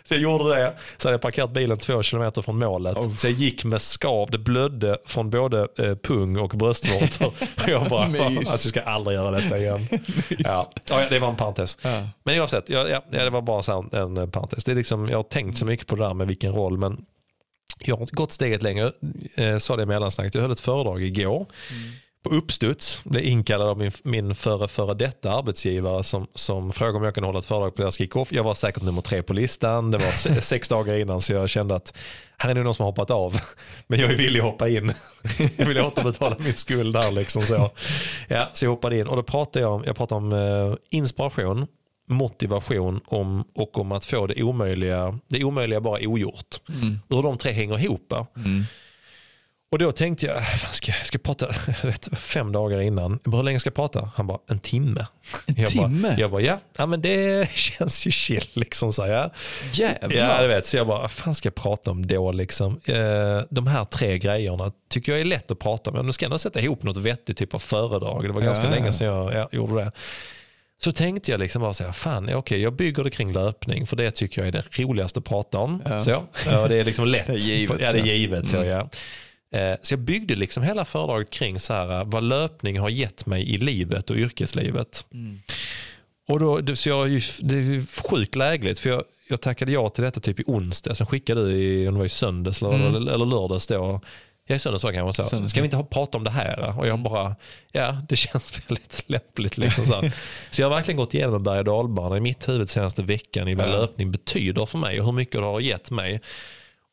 Så 0.03 0.13
jag 0.13 0.21
gjorde 0.21 0.55
det. 0.55 0.73
Så 0.97 1.07
hade 1.07 1.13
jag 1.13 1.21
parkerat 1.21 1.51
bilen 1.51 1.77
två 1.77 2.03
kilometer 2.03 2.41
från 2.41 2.59
målet. 2.59 2.97
Oh. 2.97 3.15
Så 3.15 3.27
jag 3.27 3.33
gick 3.33 3.63
med 3.63 3.81
skav. 3.81 4.31
Det 4.31 4.37
blödde 4.37 4.97
från 5.05 5.29
både 5.29 5.67
eh, 5.79 5.95
pung 5.95 6.37
och 6.37 6.49
bröstvårtor. 6.49 7.33
Jag 7.67 7.89
bara, 7.89 8.03
alltså, 8.03 8.51
jag 8.51 8.59
ska 8.59 8.81
aldrig 8.81 9.15
göra 9.15 9.31
detta 9.31 9.57
igen. 9.57 9.87
ja. 10.37 10.71
Ja, 10.89 11.05
det 11.09 11.19
var 11.19 11.29
en 11.29 11.35
parentes. 11.35 11.77
Ja. 11.81 12.07
Men 12.23 12.39
oavsett, 12.39 12.69
ja, 12.69 12.87
ja, 12.87 13.03
det 13.11 13.29
var 13.29 13.41
bara 13.41 13.63
så 13.63 13.89
en, 13.91 14.17
en 14.17 14.31
parentes. 14.31 14.63
Det 14.63 14.71
är 14.71 14.75
liksom, 14.75 15.09
jag 15.09 15.17
har 15.17 15.23
tänkt 15.23 15.57
så 15.57 15.65
mycket 15.65 15.87
på 15.87 15.95
det 15.95 16.03
där 16.03 16.13
med 16.13 16.27
vilken 16.27 16.53
roll, 16.53 16.77
men 16.77 17.05
jag 17.79 17.97
har 17.97 18.07
gått 18.11 18.31
steget 18.31 18.61
längre. 18.61 18.91
Eh, 19.35 19.57
sa 19.57 19.75
det 19.75 19.83
i 19.83 19.85
mellansnacket. 19.85 20.35
Jag 20.35 20.41
höll 20.41 20.51
ett 20.51 20.59
föredrag 20.59 21.03
igår 21.03 21.45
på 22.23 22.29
uppstuds. 22.29 23.01
Blev 23.03 23.23
inkallad 23.23 23.67
av 23.67 23.77
min, 23.77 23.91
min 24.03 24.35
före, 24.35 24.67
före 24.67 24.93
detta 24.93 25.31
arbetsgivare 25.31 26.03
som, 26.03 26.27
som 26.35 26.71
frågade 26.71 26.97
om 26.97 27.03
jag 27.03 27.13
kunde 27.13 27.27
hålla 27.27 27.39
ett 27.39 27.45
föredrag 27.45 27.75
på 27.75 27.81
deras 27.81 27.97
kickoff. 27.97 28.33
Jag 28.33 28.43
var 28.43 28.53
säkert 28.53 28.83
nummer 28.83 29.01
tre 29.01 29.23
på 29.23 29.33
listan. 29.33 29.91
Det 29.91 29.97
var 29.97 30.11
se, 30.11 30.41
sex 30.41 30.69
dagar 30.69 30.95
innan 30.95 31.21
så 31.21 31.33
jag 31.33 31.49
kände 31.49 31.75
att 31.75 31.97
här 32.37 32.49
är 32.49 32.53
nog 32.53 32.63
någon 32.63 32.73
som 32.73 32.83
har 32.83 32.91
hoppat 32.91 33.11
av. 33.11 33.39
Men 33.87 33.99
jag 33.99 34.11
är 34.11 34.17
villig 34.17 34.39
att 34.39 34.45
hoppa 34.45 34.69
in. 34.69 34.93
Jag 35.57 35.65
vill 35.65 35.81
återbetala 35.81 36.35
min 36.39 36.53
skuld 36.53 36.93
där. 36.93 37.11
Liksom 37.11 37.41
så. 37.41 37.71
Ja, 38.27 38.49
så 38.53 38.65
jag 38.65 38.69
hoppade 38.69 38.97
in 38.97 39.07
och 39.07 39.15
då 39.15 39.23
pratade 39.23 39.65
jag 39.65 39.73
om, 39.73 39.83
jag 39.85 39.95
pratade 39.95 40.17
om 40.17 40.33
eh, 40.33 40.75
inspiration, 40.89 41.67
motivation 42.07 43.01
om, 43.05 43.43
och 43.55 43.77
om 43.77 43.91
att 43.91 44.05
få 44.05 44.27
det 44.27 44.43
omöjliga, 44.43 45.19
det 45.27 45.43
omöjliga 45.43 45.81
bara 45.81 46.07
ogjort. 46.07 46.59
Hur 47.09 47.23
de 47.23 47.37
tre 47.37 47.51
hänger 47.51 47.79
ihop. 47.79 48.13
Mm. 48.35 48.63
Och 49.71 49.79
då 49.79 49.91
tänkte 49.91 50.25
jag, 50.25 50.47
fan 50.47 50.73
ska, 50.73 50.91
jag 50.91 51.05
ska 51.07 51.15
jag 51.15 51.23
prata 51.23 51.47
jag 51.83 51.89
vet, 51.89 52.17
fem 52.17 52.51
dagar 52.51 52.81
innan. 52.81 53.19
Jag 53.23 53.31
hur 53.31 53.43
länge 53.43 53.59
ska 53.59 53.67
jag 53.67 53.75
prata? 53.75 54.11
Han 54.15 54.27
bara, 54.27 54.39
en 54.49 54.59
timme. 54.59 55.05
En 55.45 55.55
jag 55.57 55.69
timme? 55.69 56.07
Bara, 56.09 56.19
jag 56.19 56.31
bara, 56.31 56.41
ja, 56.41 56.59
ja 56.77 56.85
men 56.85 57.01
det 57.01 57.49
känns 57.55 58.07
ju 58.07 58.11
chill. 58.11 58.43
Liksom, 58.53 58.93
så 58.93 59.03
här. 59.05 59.31
Jävlar. 59.73 60.11
Ja, 60.17 60.41
du 60.41 60.47
vet. 60.47 60.65
Så 60.65 60.77
jag 60.77 60.87
bara, 60.87 61.01
vad 61.01 61.11
fan 61.11 61.35
ska 61.35 61.47
jag 61.47 61.55
prata 61.55 61.91
om 61.91 62.07
då? 62.07 62.31
Liksom? 62.31 62.79
Eh, 62.85 63.41
de 63.49 63.67
här 63.67 63.85
tre 63.85 64.17
grejerna 64.17 64.71
tycker 64.89 65.11
jag 65.11 65.21
är 65.21 65.25
lätt 65.25 65.51
att 65.51 65.59
prata 65.59 65.91
om. 65.91 66.05
Nu 66.05 66.11
ska 66.11 66.25
jag 66.25 66.27
ändå 66.27 66.37
sätta 66.37 66.61
ihop 66.61 66.83
något 66.83 66.97
vettigt 66.97 67.37
typ 67.37 67.53
av 67.53 67.59
föredrag. 67.59 68.23
Det 68.23 68.31
var 68.31 68.41
ganska 68.41 68.63
Ja, 68.65 68.69
länge 68.71 68.91
sedan 68.91 69.07
jag 69.07 69.33
ja, 69.33 69.49
gjorde 69.51 69.75
det. 69.83 69.91
Så 70.83 70.91
tänkte 70.91 71.31
jag 71.31 71.39
liksom 71.39 71.61
bara 71.61 71.73
så 71.73 71.83
här, 71.83 71.91
fan 71.91 72.33
okej, 72.33 72.61
jag 72.61 72.73
bygger 72.73 73.03
det 73.03 73.09
kring 73.09 73.33
löpning 73.33 73.87
för 73.87 73.95
det 73.95 74.11
tycker 74.11 74.41
jag 74.41 74.47
är 74.47 74.51
det 74.51 74.63
roligaste 74.83 75.19
att 75.19 75.25
prata 75.25 75.57
om. 75.57 75.81
Ja. 75.85 76.01
Så, 76.01 76.25
ja, 76.45 76.67
det 76.67 76.75
är 76.77 76.83
liksom 76.85 77.05
lätt. 77.05 77.27
Det 77.27 77.33
är 77.33 77.37
givet, 77.37 77.81
ja, 77.81 77.91
det 77.93 77.99
är 77.99 78.03
givet. 78.03 78.47
Så, 78.47 78.57
Mm. 78.57 78.69
ja. 78.69 78.89
Eh, 79.55 79.75
så 79.81 79.93
jag 79.93 79.99
byggde 79.99 80.35
liksom 80.35 80.63
hela 80.63 80.85
föredraget 80.85 81.29
kring 81.29 81.59
så 81.59 81.73
här, 81.73 82.05
vad 82.05 82.23
löpning 82.23 82.79
har 82.79 82.89
gett 82.89 83.25
mig 83.25 83.53
i 83.53 83.57
livet 83.57 84.09
och 84.09 84.15
yrkeslivet. 84.15 85.05
Mm. 85.13 85.39
Och 86.27 86.39
då, 86.39 86.75
så 86.75 86.89
jag, 86.89 87.07
det 87.41 87.55
är 87.55 87.61
ju 87.61 87.85
sjukt 87.85 88.35
lägligt 88.35 88.79
för 88.79 88.89
jag, 88.89 89.03
jag 89.29 89.41
tackade 89.41 89.71
ja 89.71 89.89
till 89.89 90.03
detta 90.03 90.19
typ 90.19 90.39
i 90.39 90.43
onsdag. 90.47 90.95
Sen 90.95 91.07
skickade 91.07 91.45
du 91.45 91.51
i, 91.51 91.87
om 91.87 91.93
det 91.93 91.97
var 91.99 92.05
i 92.05 92.09
söndags 92.09 92.61
eller, 92.61 92.73
Mm. 92.75 92.95
eller, 92.95 93.13
eller 93.13 93.25
lördags 93.25 93.67
då. 93.67 94.01
Ja, 94.47 94.55
i 94.55 94.59
söndags 94.59 94.83
var 94.83 94.91
det 94.91 94.97
kanske 94.97 95.23
så. 95.23 95.29
Söndags. 95.29 95.51
Ska 95.51 95.61
vi 95.61 95.65
inte 95.65 95.77
ha, 95.77 95.83
prata 95.83 96.17
om 96.17 96.23
det 96.23 96.31
här? 96.31 96.79
Och 96.79 96.87
jag 96.87 96.99
bara, 96.99 97.35
ja 97.71 98.01
det 98.09 98.15
känns 98.15 98.53
väldigt 98.69 99.03
lämpligt. 99.07 99.57
Liksom 99.57 99.85
så, 99.85 100.01
så 100.49 100.61
jag 100.61 100.69
har 100.69 100.75
verkligen 100.75 100.97
gått 100.97 101.13
igenom 101.13 101.35
en 101.35 101.43
berg 101.43 101.59
och 101.59 101.65
dalbana 101.65 102.17
i 102.17 102.19
mitt 102.19 102.49
huvud 102.49 102.69
senaste 102.69 103.03
veckan 103.03 103.47
i 103.47 103.55
vad 103.55 103.67
Ja. 103.67 103.71
löpning 103.71 104.11
betyder 104.11 104.65
för 104.65 104.77
mig 104.77 104.99
och 104.99 105.05
hur 105.05 105.13
mycket 105.13 105.33
det 105.41 105.45
har 105.45 105.59
gett 105.59 105.91
mig. 105.91 106.21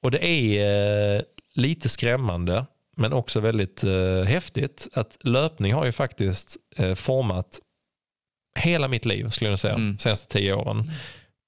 Och 0.02 0.10
det 0.10 0.26
är 0.26 1.16
eh, 1.16 1.22
lite 1.58 1.88
skrämmande 1.88 2.66
men 2.96 3.12
också 3.12 3.40
väldigt 3.40 3.84
eh, 3.84 4.22
häftigt 4.22 4.88
att 4.94 5.16
löpning 5.20 5.72
har 5.74 5.84
ju 5.84 5.92
faktiskt 5.92 6.56
eh, 6.76 6.94
format 6.94 7.60
hela 8.58 8.88
mitt 8.88 9.04
liv 9.04 9.28
skulle 9.28 9.50
jag 9.50 9.58
säga, 9.58 9.74
Mm. 9.74 9.98
senaste 9.98 10.28
tio 10.38 10.54
åren. 10.54 10.90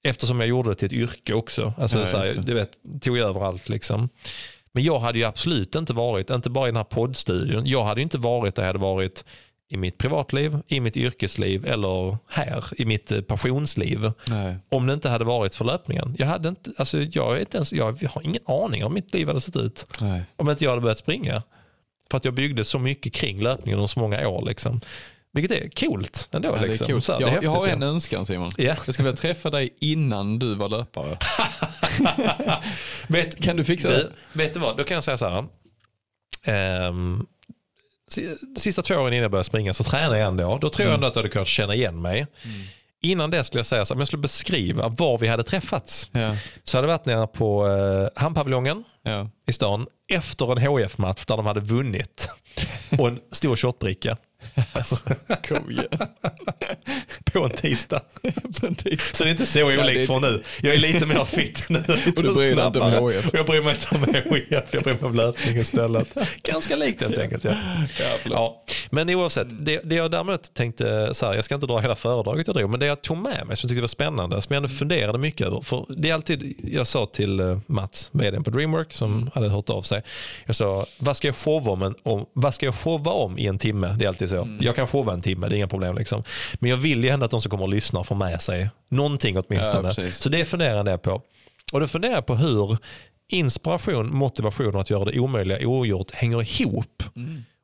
Eftersom 0.07 0.39
jag 0.39 0.49
gjorde 0.49 0.69
det 0.69 0.75
till 0.75 0.85
ett 0.85 0.93
yrke 0.93 1.33
också. 1.33 1.73
Alltså, 1.77 1.99
Ja, 1.99 2.05
så 2.05 2.17
här, 2.17 2.33
du 2.33 2.53
vet, 2.53 2.77
tog 3.01 3.17
jag 3.17 3.29
över 3.29 3.41
allt 3.45 3.69
liksom. 3.69 4.09
Men 4.73 4.83
jag 4.83 4.99
hade 4.99 5.17
ju 5.19 5.25
absolut 5.25 5.75
inte 5.75 5.93
varit, 5.93 6.29
inte 6.29 6.49
bara 6.49 6.67
i 6.67 6.71
den 6.71 6.75
här 6.77 6.83
poddstudion, 6.83 7.63
jag 7.65 7.83
hade 7.83 7.99
ju 8.01 8.03
inte 8.03 8.17
varit 8.17 8.55
där 8.55 8.63
jag 8.63 8.67
hade 8.67 8.79
varit 8.79 9.25
i 9.71 9.77
mitt 9.77 9.97
privatliv, 9.97 10.57
i 10.67 10.79
mitt 10.79 10.97
yrkesliv 10.97 11.65
eller 11.65 12.17
här 12.27 12.63
i 12.77 12.85
mitt 12.85 13.11
eh, 13.11 13.21
passionsliv. 13.21 14.11
Nej. 14.27 14.57
Om 14.69 14.87
det 14.87 14.93
inte 14.93 15.09
hade 15.09 15.25
varit 15.25 15.55
för 15.55 15.65
löpningen. 15.65 16.15
Jag, 16.17 16.27
hade 16.27 16.49
inte, 16.49 16.71
alltså 16.77 17.01
jag, 17.01 17.39
inte 17.39 17.57
ens, 17.57 17.73
jag 17.73 17.85
har 17.85 18.21
ingen 18.25 18.41
aning 18.45 18.85
om 18.85 18.93
mitt 18.93 19.13
liv 19.13 19.27
hade 19.27 19.41
sett 19.41 19.55
ut 19.55 19.85
Nej. 19.99 20.23
om 20.35 20.49
inte 20.49 20.63
jag 20.63 20.71
hade 20.71 20.81
börjat 20.81 20.99
springa. 20.99 21.43
För 22.11 22.17
att 22.17 22.25
jag 22.25 22.33
byggde 22.33 22.63
så 22.63 22.79
mycket 22.79 23.13
kring 23.13 23.41
löpningen 23.41 23.79
under 23.79 23.87
så 23.87 23.99
många 23.99 24.27
år. 24.27 24.45
Liksom. 24.45 24.81
Vilket 25.33 25.51
är 25.51 25.69
coolt 25.69 26.29
ändå. 26.31 26.49
Ja, 26.49 26.55
det 26.55 26.65
är 26.65 26.67
liksom. 26.67 26.87
coolt. 26.87 27.05
Så 27.05 27.13
här, 27.13 27.21
jag, 27.21 27.27
häftigt, 27.27 27.43
jag 27.43 27.51
har 27.51 27.67
ja. 27.67 27.73
en 27.73 27.83
önskan 27.83 28.25
Simon. 28.25 28.51
Ja. 28.57 28.63
Jag 28.63 28.81
skulle 28.81 29.07
vilja 29.07 29.17
träffa 29.17 29.49
dig 29.49 29.75
innan 29.79 30.39
du 30.39 30.55
var 30.55 30.69
löpare. 30.69 31.17
vet, 33.07 33.41
Kan 33.43 33.57
du 33.57 33.63
fixa 33.63 33.89
det? 33.89 34.07
vet 34.33 34.53
du 34.53 34.59
vad, 34.59 34.77
då 34.77 34.83
kan 34.83 34.95
jag 34.95 35.03
säga 35.03 35.17
så 35.17 35.29
här. 35.29 35.45
Si- 36.45 37.25
sista 38.57 38.81
två 38.81 38.95
åren 38.95 39.13
innan 39.13 39.21
jag 39.21 39.31
började 39.31 39.43
springa 39.43 39.73
så 39.73 39.83
tränade 39.83 40.17
jag 40.19 40.27
ändå. 40.27 40.57
Då 40.61 40.69
tror 40.69 40.85
jag 40.87 40.93
ändå 40.95 41.07
att 41.07 41.13
du 41.13 41.19
hade 41.19 41.29
kunnat 41.29 41.47
känna 41.47 41.75
igen 41.75 42.01
mig. 42.01 42.27
Innan 43.03 43.31
det 43.31 43.43
skulle 43.43 43.59
jag 43.59 43.65
säga 43.65 43.85
så 43.85 43.93
om 43.93 43.99
jag 43.99 44.07
skulle 44.07 44.21
beskriva 44.21 44.87
var 44.87 45.17
vi 45.17 45.27
hade 45.27 45.43
träffats. 45.43 46.09
Ja. 46.11 46.35
Så 46.63 46.77
hade 46.77 46.87
jag 46.87 46.97
varit 46.97 47.05
nere 47.05 47.27
på 47.27 47.67
eh, 47.67 48.21
hamnpaviljongen 48.21 48.83
Ja. 49.03 49.29
i 49.47 49.53
stan 49.53 49.87
efter 50.11 50.51
en 50.51 50.57
hf 50.57 50.97
match 50.97 51.25
där 51.25 51.37
de 51.37 51.45
hade 51.45 51.59
vunnit. 51.59 52.29
Och 52.99 53.07
en 53.07 53.19
stor 53.31 53.55
shotbricka 53.55 54.17
Kom 55.47 55.71
igen. 55.71 55.87
på 57.33 57.45
en 57.45 57.51
tisdag. 57.51 58.01
Precis. 58.61 59.15
Så 59.15 59.23
det 59.23 59.29
är 59.29 59.31
inte 59.31 59.45
så 59.45 59.63
olikt 59.63 60.07
från 60.07 60.21
nu. 60.21 60.43
Jag 60.61 60.73
är 60.73 60.79
lite 60.79 61.05
mer 61.05 61.25
fit 61.25 61.65
nu. 61.69 61.79
Lite 61.79 62.09
Och 62.09 62.23
du 62.23 62.33
dig 62.33 62.49
inte 62.49 62.63
om 62.63 62.73
snabbare. 62.73 63.23
Jag 63.33 63.45
bryr 63.45 63.61
mig 63.61 63.73
inte 63.73 63.95
om 63.95 64.35
HIF, 64.35 64.73
jag 64.73 64.83
bryr 64.83 64.93
mig 64.93 65.03
om 65.03 65.15
löpning 65.15 65.57
istället. 65.57 66.17
Ganska 66.43 66.75
likt 66.75 67.01
helt 67.01 67.17
enkelt. 67.17 67.43
Ja. 67.43 67.55
Ja. 68.23 68.63
Men 68.89 69.09
oavsett, 69.09 69.47
det, 69.65 69.81
det 69.83 69.95
jag 69.95 70.11
däremot 70.11 70.53
tänkte, 70.53 71.13
så 71.13 71.25
här, 71.25 71.33
jag 71.33 71.45
ska 71.45 71.55
inte 71.55 71.67
dra 71.67 71.79
hela 71.79 71.95
föredraget 71.95 72.47
jag 72.47 72.55
drog, 72.55 72.69
men 72.69 72.79
det 72.79 72.85
jag 72.85 73.01
tog 73.01 73.17
med 73.17 73.47
mig 73.47 73.57
som 73.57 73.67
jag 73.67 73.69
tyckte 73.69 73.81
var 73.81 73.87
spännande, 73.87 74.41
som 74.41 74.53
jag 74.53 74.57
ändå 74.57 74.69
funderade 74.69 75.17
mycket 75.17 75.47
över. 75.47 75.61
För 75.61 75.85
det 75.97 76.09
är 76.09 76.13
alltid, 76.13 76.55
jag 76.63 76.87
sa 76.87 77.05
till 77.05 77.39
eh, 77.39 77.59
Mats, 77.65 78.09
vdn 78.13 78.43
på 78.43 78.49
Dreamwork, 78.49 78.93
som 78.93 79.29
hade 79.33 79.49
hört 79.49 79.69
av 79.69 79.81
sig. 79.81 80.01
Jag 80.45 80.55
sa, 80.55 80.85
vad 80.97 81.17
ska 81.17 81.27
jag 81.27 81.35
showa 81.35 81.71
om, 81.71 81.81
en, 81.83 81.95
om, 82.03 82.25
vad 82.33 82.53
ska 82.53 82.65
jag 82.65 82.75
showa 82.75 83.11
om 83.11 83.37
i 83.37 83.47
en 83.47 83.57
timme? 83.57 83.95
Det 83.99 84.05
är 84.05 84.09
alltid 84.09 84.29
så. 84.31 84.57
Jag 84.61 84.75
kan 84.75 84.87
showa 84.87 85.13
en 85.13 85.21
timme, 85.21 85.47
det 85.47 85.55
är 85.55 85.57
inga 85.57 85.67
problem. 85.67 85.95
Liksom. 85.97 86.23
Men 86.53 86.69
jag 86.69 86.77
vill 86.77 87.03
ju 87.03 87.09
ändå 87.09 87.25
att 87.25 87.31
de 87.31 87.41
som 87.41 87.49
kommer 87.51 87.63
att 87.63 87.69
lyssna 87.69 88.03
får 88.03 88.15
med 88.15 88.41
sig 88.41 88.69
någonting 88.89 89.37
åtminstone. 89.37 89.93
Ja, 89.97 90.11
så 90.11 90.29
det 90.29 90.45
funderade 90.45 90.91
jag 90.91 91.01
på. 91.01 91.21
Och 91.73 91.79
då 91.79 91.87
funderar 91.87 92.13
jag 92.13 92.25
på 92.25 92.35
hur 92.35 92.77
inspiration, 93.31 94.15
motivation 94.15 94.75
och 94.75 94.81
att 94.81 94.89
göra 94.89 95.05
det 95.05 95.19
omöjliga 95.19 95.67
ogjort 95.67 96.11
hänger 96.11 96.61
ihop. 96.61 97.03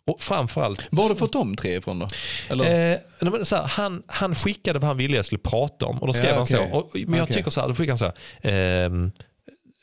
Och 0.07 0.22
framförallt 0.22 0.88
Var 0.91 1.03
har 1.03 1.10
du 1.10 1.15
fått 1.15 1.34
de 1.34 1.56
tre 1.56 1.76
ifrån 1.77 1.99
då? 1.99 2.07
Eller? 2.49 2.91
Eh, 2.94 2.98
men 3.31 3.45
så 3.45 3.56
här, 3.56 3.64
han, 3.64 4.03
han 4.07 4.35
skickade 4.35 4.80
vad 4.80 4.88
han 4.88 4.98
ville 4.98 5.15
jag 5.15 5.26
skulle 5.26 5.39
prata 5.39 5.85
om 5.85 5.98
och 6.02 6.07
då 6.07 6.14
skrev 6.14 6.30
Ja, 6.30 6.35
han 6.35 6.45
så. 6.45 6.57
okej. 6.57 6.72
Och, 6.73 6.89
men 7.07 7.19
jag 7.19 7.27
tycker 7.31 7.49
så 7.52 7.61
här, 7.61 7.68
då 7.68 7.73
skickade 7.73 7.91
han 7.91 7.98
så 7.98 8.06
här. 8.06 8.85
ehm, 8.85 9.11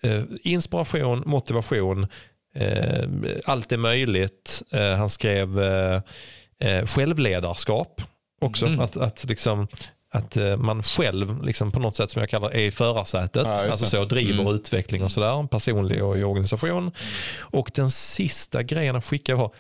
eh, 0.03 0.23
inspiration, 0.43 1.23
motivation, 1.27 2.07
eh, 2.55 3.05
allt 3.45 3.73
är 3.73 3.77
möjligt. 3.77 4.63
Eh, 4.73 4.91
han 4.97 5.11
skrev 5.11 5.61
eh, 6.61 6.87
självledarskap 6.87 8.03
också. 8.41 8.67
Mm. 8.67 8.81
Att, 8.81 8.97
att, 8.97 9.25
liksom, 9.29 9.69
att 10.13 10.37
eh, 10.37 10.57
man 10.57 10.83
själv 10.83 11.43
liksom 11.45 11.73
på 11.73 11.79
något 11.79 11.97
sätt 11.97 12.11
som 12.11 12.21
jag 12.21 12.31
kallar 12.31 12.51
är 12.51 12.61
i 12.67 12.71
förarsätet. 12.71 13.47
Ja, 13.47 13.71
alltså 13.71 13.87
så 13.87 14.05
driver 14.05 14.41
Mm. 14.43 14.55
utveckling 14.55 15.03
och 15.03 15.13
sådär. 15.13 15.47
Personlig 15.47 16.05
och 16.05 16.19
i 16.19 16.23
organisation. 16.25 16.91
Och 17.39 17.71
den 17.75 17.91
sista 17.91 18.63
grejen 18.63 18.95
han 18.95 19.03
skickade 19.03 19.39
var 19.39 19.51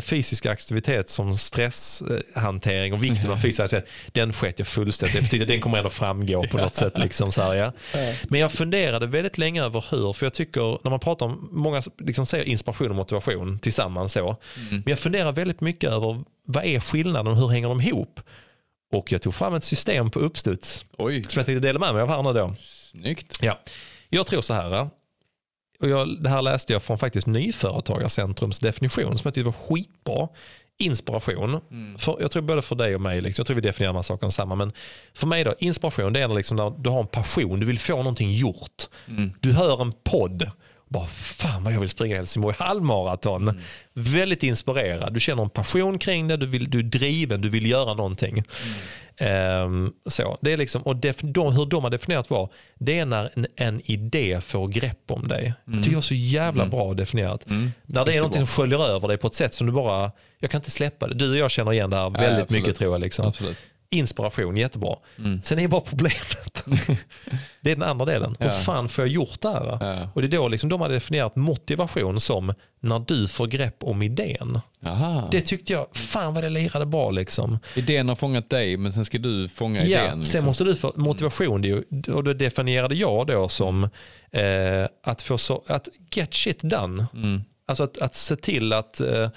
fysisk 0.00 0.46
aktivitet 0.46 1.08
som 1.08 1.36
stresshantering 1.36 2.92
och 2.92 3.04
vikten 3.04 3.30
av 3.30 3.36
fysisk 3.36 3.60
aktivitet. 3.60 3.90
Den 4.12 4.32
sket 4.32 4.58
jag 4.58 4.68
fullständigt. 4.68 5.16
Det 5.16 5.22
betyder 5.22 5.44
att 5.44 5.48
den 5.48 5.60
kommer 5.60 5.78
ändå 5.78 5.90
framgå 5.90 6.42
på 6.42 6.56
något 6.56 6.74
sätt. 6.74 6.98
Liksom 6.98 7.32
så 7.32 7.42
här, 7.42 7.54
ja. 7.54 7.72
Men 8.24 8.40
jag 8.40 8.52
funderade 8.52 9.06
väldigt 9.06 9.38
länge 9.38 9.64
över 9.64 9.84
hur, 9.90 10.12
för 10.12 10.26
jag 10.26 10.34
tycker 10.34 10.78
när 10.84 10.90
man 10.90 11.00
pratar 11.00 11.26
om, 11.26 11.48
många 11.52 11.82
liksom 11.98 12.26
säger 12.26 12.44
inspiration 12.48 12.90
och 12.90 12.96
motivation 12.96 13.58
tillsammans 13.58 14.12
så. 14.12 14.36
Men 14.70 14.82
jag 14.86 14.98
funderar 14.98 15.32
väldigt 15.32 15.60
mycket 15.60 15.90
över 15.90 16.24
vad 16.46 16.64
är 16.64 16.80
skillnaden 16.80 17.32
och 17.32 17.38
hur 17.38 17.48
hänger 17.48 17.68
de 17.68 17.80
ihop? 17.80 18.20
Och 18.92 19.12
jag 19.12 19.22
tog 19.22 19.34
fram 19.34 19.54
ett 19.54 19.64
system 19.64 20.10
på 20.10 20.18
uppstuds 20.18 20.84
Oj, 20.98 21.24
som 21.28 21.40
jag 21.40 21.46
tänkte 21.46 21.68
dela 21.68 21.78
med 21.78 21.94
mig 21.94 22.02
av 22.02 22.08
här 22.08 22.22
nu 22.22 22.32
då. 22.32 22.54
snyggt. 22.58 23.38
Ja. 23.40 23.60
Jag 24.08 24.26
tror 24.26 24.40
så 24.40 24.54
här. 24.54 24.90
Och 25.80 25.88
jag, 25.88 26.22
det 26.22 26.28
här 26.28 26.42
läste 26.42 26.72
jag 26.72 26.82
från 26.82 26.98
faktiskt 26.98 27.26
Nyföretagarcentrums 27.26 28.58
definition 28.58 29.18
som 29.18 29.28
jag 29.28 29.34
tyckte 29.34 29.46
var 29.46 29.76
skitbra. 29.76 30.28
Inspiration. 30.78 31.60
För, 31.98 32.16
jag 32.20 32.30
tror 32.30 32.42
både 32.42 32.62
för 32.62 32.76
dig 32.76 32.94
och 32.94 33.00
mig, 33.00 33.20
liksom, 33.20 33.40
jag 33.42 33.46
tror 33.46 33.54
vi 33.54 33.60
definierar 33.60 33.92
de 33.92 33.96
här 33.96 34.02
sakerna 34.02 34.30
samma. 34.30 34.54
Men 34.54 34.72
för 35.14 35.26
mig 35.26 35.44
då, 35.44 35.54
inspiration 35.58 36.12
det 36.12 36.20
är 36.20 36.28
när, 36.28 36.34
liksom 36.36 36.56
när 36.56 36.70
du 36.70 36.90
har 36.90 37.00
en 37.00 37.06
passion, 37.06 37.60
du 37.60 37.66
vill 37.66 37.78
få 37.78 37.96
någonting 37.96 38.32
gjort. 38.32 38.88
Du 39.40 39.52
hör 39.52 39.82
en 39.82 39.92
podd. 40.04 40.50
Bara, 40.90 41.06
fan 41.06 41.64
vad 41.64 41.72
jag 41.72 41.80
vill 41.80 41.88
springa 41.88 42.16
Helsingborg 42.16 42.56
halvmaraton. 42.58 43.60
Väldigt 43.92 44.42
inspirerad. 44.42 45.14
Du 45.14 45.20
känner 45.20 45.42
en 45.42 45.50
passion 45.50 45.98
kring 45.98 46.28
det, 46.28 46.36
du, 46.36 46.46
vill, 46.46 46.70
du 46.70 46.78
är 46.78 46.82
driven, 46.82 47.40
du 47.40 47.48
vill 47.48 47.70
göra 47.70 47.94
någonting. 47.94 48.44
Ehm, 49.16 49.92
så, 50.06 50.38
det 50.40 50.52
är 50.52 50.56
liksom, 50.56 50.82
och 50.82 50.96
def, 50.96 51.20
de, 51.20 51.52
hur 51.56 51.66
de 51.66 51.82
har 51.82 51.90
definierat 51.90 52.30
var, 52.30 52.52
det 52.78 52.98
är 52.98 53.06
när 53.06 53.30
en, 53.34 53.46
en 53.56 53.80
idé 53.90 54.40
får 54.40 54.68
grepp 54.68 55.10
om 55.10 55.28
dig. 55.28 55.54
Tycker 55.66 55.88
det 55.88 55.94
var 55.94 56.02
så 56.02 56.14
jävla 56.14 56.66
bra 56.66 56.94
definierat. 56.94 57.44
När 57.86 58.04
det 58.04 58.12
är 58.12 58.16
någonting 58.16 58.46
som 58.46 58.62
sköljer 58.62 58.86
över 58.86 59.08
dig 59.08 59.16
på 59.16 59.26
ett 59.26 59.34
sätt 59.34 59.54
som 59.54 59.66
du 59.66 59.72
bara, 59.72 60.12
jag 60.38 60.50
kan 60.50 60.58
inte 60.58 60.70
släppa 60.70 61.06
det. 61.06 61.14
Du 61.14 61.30
och 61.30 61.36
jag 61.36 61.50
känner 61.50 61.72
igen 61.72 61.90
det 61.90 61.96
här 61.96 62.10
väldigt 62.10 62.42
absolut. 62.42 62.50
mycket 62.50 62.76
tror 62.76 62.94
jag. 62.94 63.00
Liksom. 63.00 63.26
Absolut. 63.26 63.56
Inspiration, 63.92 64.56
jättebra. 64.56 64.96
Sen 65.42 65.58
är 65.58 65.68
bara 65.68 65.80
problemet, 65.80 66.64
det 67.60 67.70
är 67.70 67.74
den 67.76 67.82
andra 67.82 68.04
delen. 68.06 68.36
Hur 68.38 68.46
Ja. 68.46 68.52
fan 68.52 68.88
får 68.88 69.04
jag 69.04 69.12
gjort 69.12 69.40
det 69.40 69.48
här? 69.48 69.78
Ja. 69.80 70.10
Och 70.14 70.22
det 70.22 70.26
är 70.26 70.30
då 70.38 70.48
liksom 70.48 70.68
de 70.70 70.80
har 70.80 70.88
definierat 70.88 71.36
motivation 71.36 72.20
som 72.20 72.54
när 72.80 72.98
du 72.98 73.28
får 73.28 73.46
grepp 73.46 73.76
om 73.84 74.02
idén. 74.02 74.60
Aha. 74.86 75.28
Det 75.30 75.40
tyckte 75.40 75.72
jag, 75.72 75.86
fan 75.96 76.34
vad 76.34 76.44
det 76.44 76.50
lirade 76.50 76.86
bra 76.86 77.10
liksom. 77.10 77.58
Idén 77.76 78.08
har 78.08 78.16
fångat 78.16 78.50
dig 78.50 78.76
men 78.76 78.92
sen 78.92 79.04
ska 79.04 79.18
du 79.18 79.48
fånga 79.48 79.80
Ja, 79.84 79.86
idén. 79.86 80.10
sen 80.10 80.20
Liksom. 80.20 80.44
måste 80.46 80.64
du 80.64 80.76
få 80.76 80.92
motivation. 80.96 81.62
Det 81.62 81.68
är 81.68 81.82
ju- 82.06 82.12
Och 82.12 82.24
det 82.24 82.34
definierade 82.34 82.94
jag 82.94 83.26
då 83.26 83.48
som 83.48 83.84
eh, 84.32 84.86
att 85.04 85.22
få 85.22 85.38
så, 85.38 85.62
att 85.68 85.88
get 86.14 86.34
shit 86.34 86.60
done. 86.62 87.06
Mm. 87.14 87.42
Alltså 87.66 87.84
att, 87.84 87.98
att 87.98 88.14
se 88.14 88.36
till 88.36 88.72
att, 88.72 89.00
eh, 89.00 89.28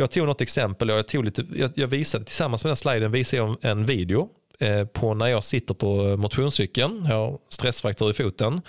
jag 0.00 0.10
tog 0.10 0.26
något 0.26 0.40
exempel, 0.40 0.90
och 0.90 0.98
jag, 0.98 1.08
tog 1.08 1.24
lite, 1.24 1.44
jag, 1.56 1.70
jag 1.74 1.88
visade 1.88 2.24
tillsammans 2.24 2.64
med 2.64 2.68
den 2.68 2.76
sliden 2.76 3.12
visade 3.12 3.42
jag 3.42 3.56
en 3.60 3.86
video 3.86 4.28
eh, 4.60 4.84
på 4.84 5.14
när 5.14 5.26
jag 5.26 5.44
sitter 5.44 5.74
på 5.74 6.16
motionscykeln, 6.16 7.06
jag 7.08 7.16
har 7.16 7.38
stressfraktur 7.48 8.10
i 8.10 8.12
foten. 8.12 8.52
Mm. 8.52 8.62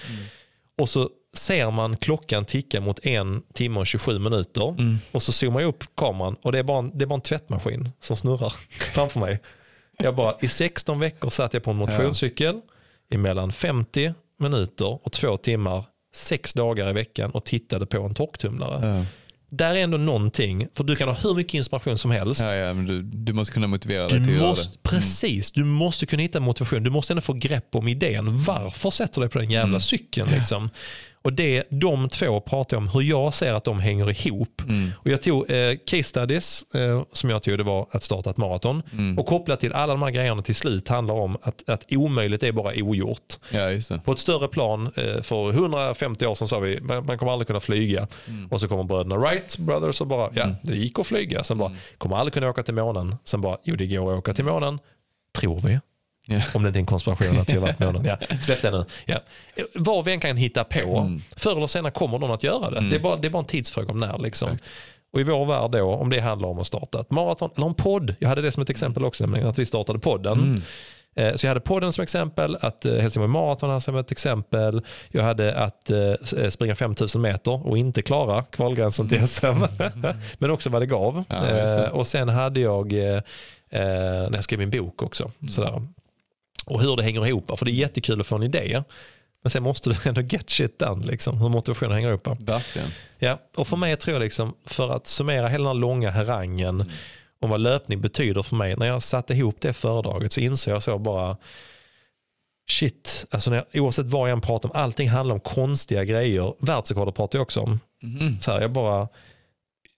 Och 0.78 0.90
så 0.90 1.10
ser 1.34 1.72
man 1.72 1.98
klockan 1.98 2.46
ticka 2.46 2.82
mot 2.82 3.06
en 3.06 3.42
timme 3.54 3.80
och 3.80 3.88
27 3.88 4.20
minuter. 4.20 4.70
Mm. 4.70 4.98
Och 5.12 5.24
så 5.24 5.32
zoomar 5.32 5.62
jag 5.62 5.68
upp 5.68 5.84
kameran 5.96 6.36
och 6.42 6.52
det 6.52 6.60
är 6.60 6.64
bara 6.64 6.80
en, 6.80 6.98
det 6.98 7.06
är 7.06 7.08
bara 7.08 7.16
en 7.16 7.22
tvättmaskin 7.22 7.90
som 8.00 8.16
snurrar 8.16 8.54
framför 8.94 9.20
mig. 9.20 9.40
Jag 9.98 10.16
bara, 10.16 10.36
I 10.42 10.48
16 10.48 11.00
veckor 11.00 11.30
satt 11.30 11.54
jag 11.54 11.64
på 11.64 11.72
en 11.72 11.78
motionscykel 11.78 12.62
i 13.10 13.18
mellan 13.18 13.52
50 13.52 14.14
minuter 14.40 15.06
och 15.06 15.12
två 15.12 15.38
timmar, 15.38 15.86
sex 16.14 16.54
dagar 16.54 16.90
i 16.90 16.94
veckan 16.94 17.32
och 17.32 17.46
tittade 17.46 17.86
på 17.86 17.98
en 17.98 18.16
torktumlare. 18.16 18.98
Ja. 18.98 19.06
Där 19.50 19.76
är 19.76 19.84
ändå 19.84 19.98
någonting, 19.98 20.68
för 20.74 20.84
du 20.84 20.96
kan 20.96 21.08
ha 21.08 21.16
hur 21.16 21.36
mycket 21.36 21.54
inspiration 21.54 21.98
som 21.98 22.12
helst. 22.12 22.42
Ja, 22.42 22.56
ja, 22.56 22.74
men 22.74 22.86
du, 22.86 23.02
du 23.02 23.34
måste 23.34 23.54
kunna 23.54 23.68
motivera 23.68 24.08
dig 24.08 24.20
Du 24.20 24.26
till 24.26 24.40
måste, 24.40 24.78
det. 24.84 24.90
precis, 24.90 25.52
du 25.52 25.64
måste 25.64 26.06
kunna 26.06 26.22
hitta 26.22 26.40
motivation. 26.40 26.84
Du 26.84 26.90
måste 26.90 27.14
ändå 27.14 27.22
få 27.22 27.34
grepp 27.34 27.76
om 27.76 27.88
idén. 27.88 28.44
Varför 28.44 28.90
sätter 28.90 29.16
du 29.16 29.22
dig 29.22 29.30
på 29.32 29.40
den 29.40 29.50
jävla 29.52 29.68
Mm. 29.70 29.80
cykeln? 29.80 30.30
Liksom? 30.32 30.70
Och 31.22 31.34
det, 31.34 31.64
de 31.70 32.10
två 32.10 32.40
pratar 32.40 32.78
om 32.78 32.88
hur 32.88 33.02
jag 33.02 33.34
ser 33.34 33.54
att 33.54 33.64
de 33.64 33.80
hänger 33.80 34.28
ihop. 34.28 34.62
Mm. 34.62 34.92
Och 34.98 35.08
jag 35.08 35.22
tog 35.22 35.52
eh, 35.52 35.76
case 35.86 36.04
studies 36.04 36.64
eh, 36.76 37.04
som 37.12 37.30
jag 37.30 37.44
tog 37.44 37.58
det 37.58 37.64
var 37.64 37.88
att 37.92 38.04
starta 38.04 38.30
ett 38.30 38.38
maraton. 38.38 38.84
Mm. 38.92 39.20
Och 39.20 39.26
kopplat 39.26 39.60
till 39.60 39.74
alla 39.74 39.94
de 39.94 40.02
här 40.02 40.10
grejerna 40.10 40.42
till 40.42 40.56
slut 40.56 40.88
handlar 40.88 41.14
om 41.14 41.38
att, 41.42 41.70
att 41.70 41.86
omöjligt 41.92 42.44
är 42.44 42.52
bara 42.52 42.74
ogjort. 42.76 43.38
Ja. 43.52 43.98
På 44.04 44.12
ett 44.12 44.20
större 44.20 44.48
plan, 44.48 44.92
eh, 44.96 45.22
för 45.22 45.50
150 45.50 46.26
år 46.26 46.36
sedan 46.36 46.48
sa 46.48 46.60
vi 46.60 46.80
man 46.82 47.06
man 47.06 47.18
kommer 47.18 47.32
aldrig 47.32 47.48
kunna 47.48 47.60
flyga. 47.60 48.08
Mm. 48.28 48.48
Och 48.48 48.62
så 48.62 48.68
kommer 48.68 48.84
bröderna 48.84 49.18
Wright 49.18 49.58
Brothers 49.58 50.02
och 50.02 50.08
bara, 50.08 50.30
ja 50.34 50.48
det 50.62 50.76
gick 50.76 51.00
att 51.00 51.08
flyga. 51.08 51.44
Sen 51.44 51.58
bara, 51.58 51.72
kommer 51.98 52.16
aldrig 52.16 52.34
kunna 52.34 52.50
åka 52.50 52.64
till 52.64 52.74
månen. 52.74 53.16
Sen 53.24 53.42
bara, 53.42 53.58
jo 53.64 53.76
det 53.76 53.88
går 53.88 54.14
att 54.14 54.20
åka 54.20 54.34
till 54.34 54.46
månen. 54.46 54.80
Tror 55.40 55.60
vi. 55.60 55.80
Ja. 56.30 56.42
Om 56.54 56.64
det 56.64 56.68
inte 56.68 56.78
är 56.80 56.82
en 56.82 56.86
konspiration 56.86 57.40
att 57.40 57.52
har 57.52 57.60
varit 57.60 57.78
på 57.78 57.86
månen. 57.86 58.06
Ja, 58.06 58.18
släpp 58.42 58.62
det 58.62 58.72
nu. 58.72 58.86
Ja. 59.06 59.20
Vad 59.76 60.06
vi 60.06 60.14
än 60.14 60.20
kan 60.20 60.38
hitta 60.38 60.64
på, 60.64 60.98
Mm. 60.98 61.22
förr 61.36 61.56
eller 61.58 61.68
senare 61.68 61.92
kommer 61.92 62.20
någon 62.20 62.32
att 62.32 62.44
göra 62.44 62.70
det. 62.70 62.90
Det, 62.90 62.96
är 62.96 63.00
bara, 63.00 63.16
det 63.16 63.28
är 63.28 63.30
bara 63.30 63.40
en 63.40 63.46
tidsfråga 63.46 63.92
om 63.92 64.00
när. 64.00 64.18
Liksom. 64.18 64.48
Exakt. 64.52 64.70
Och 65.14 65.20
i 65.20 65.24
vår 65.24 65.46
värld 65.46 65.72
då, 65.72 65.94
om 65.96 66.10
det 66.10 66.20
handlar 66.20 66.50
om 66.50 66.60
att 66.60 66.68
starta 66.68 67.02
ett 67.02 67.12
maraton 67.12 67.50
eller 67.58 67.68
en 67.68 67.74
podd. 67.74 68.16
Jag 68.20 68.30
hade 68.30 68.42
det 68.42 68.52
som 68.52 68.64
ett 68.64 68.70
exempel 68.70 69.06
också, 69.06 69.24
nämligen 69.24 69.48
att 69.48 69.58
vi 69.60 69.66
startade 69.66 70.00
podden. 70.00 70.40
Mm. 70.40 70.62
Eh, 71.16 71.36
Så 71.36 71.46
jag 71.46 71.50
hade 71.50 71.60
podden 71.62 71.94
som 71.94 72.02
exempel, 72.04 72.58
att 72.62 72.86
eh, 72.86 72.94
Helsingborg 72.94 73.32
Marathon 73.32 73.70
hade 73.70 73.82
som 73.82 73.96
ett 73.96 74.12
exempel. 74.12 74.82
Jag 75.12 75.24
hade 75.24 75.56
att 75.56 75.90
eh, 75.90 76.50
springa 76.50 76.76
5000 76.76 77.22
meter 77.22 77.68
och 77.68 77.78
inte 77.78 78.02
klara 78.02 78.44
kvalgränsen 78.44 79.10
till 79.10 79.28
SM. 79.28 79.46
Men 80.38 80.52
också 80.52 80.70
vad 80.70 80.82
det 80.82 80.86
gav. 80.86 81.24
Mm. 81.30 81.58
Ja, 81.58 81.90
Och 81.90 82.08
sen 82.08 82.30
hade 82.30 82.60
jag, 82.60 82.94
när 83.72 84.34
jag 84.34 84.44
skrev 84.44 84.60
min 84.60 84.70
bok 84.70 85.04
också. 85.04 85.32
Mm. 85.42 85.52
Sådär. 85.52 85.88
Och 86.70 86.82
hur 86.82 86.96
det 86.96 87.04
hänger 87.04 87.28
ihop. 87.28 87.60
För 87.60 87.66
det 87.66 87.72
är 87.72 87.74
jättekul 87.74 88.22
att 88.22 88.28
få 88.28 88.36
en 88.36 88.44
idé. 88.44 88.84
Men 89.44 89.50
sen 89.50 89.64
måste 89.64 89.90
du 89.90 89.96
ändå 90.10 90.22
get 90.22 90.50
shit 90.50 90.80
done. 90.80 91.08
Liksom, 91.08 91.38
hur 91.38 91.50
motivationen 91.50 91.94
hänger 91.94 92.10
ihop. 92.10 92.28
Verkligen. 92.28 92.90
Ja, 93.20 93.40
och 93.56 93.68
för 93.68 93.78
mig 93.78 93.98
tror 93.98 94.14
jag 94.14 94.22
liksom, 94.22 94.54
för 94.66 94.90
att 94.90 95.08
summera 95.08 95.48
hela 95.48 95.64
den 95.64 95.76
här 95.76 95.82
långa 95.82 96.12
harangen 96.12 96.92
om 97.42 97.50
vad 97.50 97.60
löpning 97.60 98.02
betyder 98.02 98.44
för 98.44 98.56
mig. 98.56 98.76
När 98.76 98.88
jag 98.88 99.04
satte 99.04 99.34
ihop 99.34 99.56
det 99.60 99.74
föredraget 99.74 100.32
så 100.32 100.40
insåg 100.40 100.74
jag 100.74 100.84
så 100.84 100.98
bara, 101.00 101.38
shit, 102.72 103.26
alltså 103.32 103.50
när 103.50 103.66
jag, 103.72 103.84
oavsett 103.84 104.06
vad 104.06 104.30
jag 104.30 104.34
än 104.34 104.42
pratar 104.42 104.70
om, 104.70 104.76
allting 104.76 105.10
handlar 105.10 105.36
om 105.36 105.42
konstiga 105.42 106.04
grejer. 106.04 106.54
Världsrekordet 106.60 107.16
pratar 107.16 107.40
jag 107.40 107.44
också 107.44 107.60
om. 107.60 107.80
Mhm. 108.02 108.40
Så 108.40 108.52
här, 108.52 108.62
jag 108.62 108.72
bara, 108.72 109.08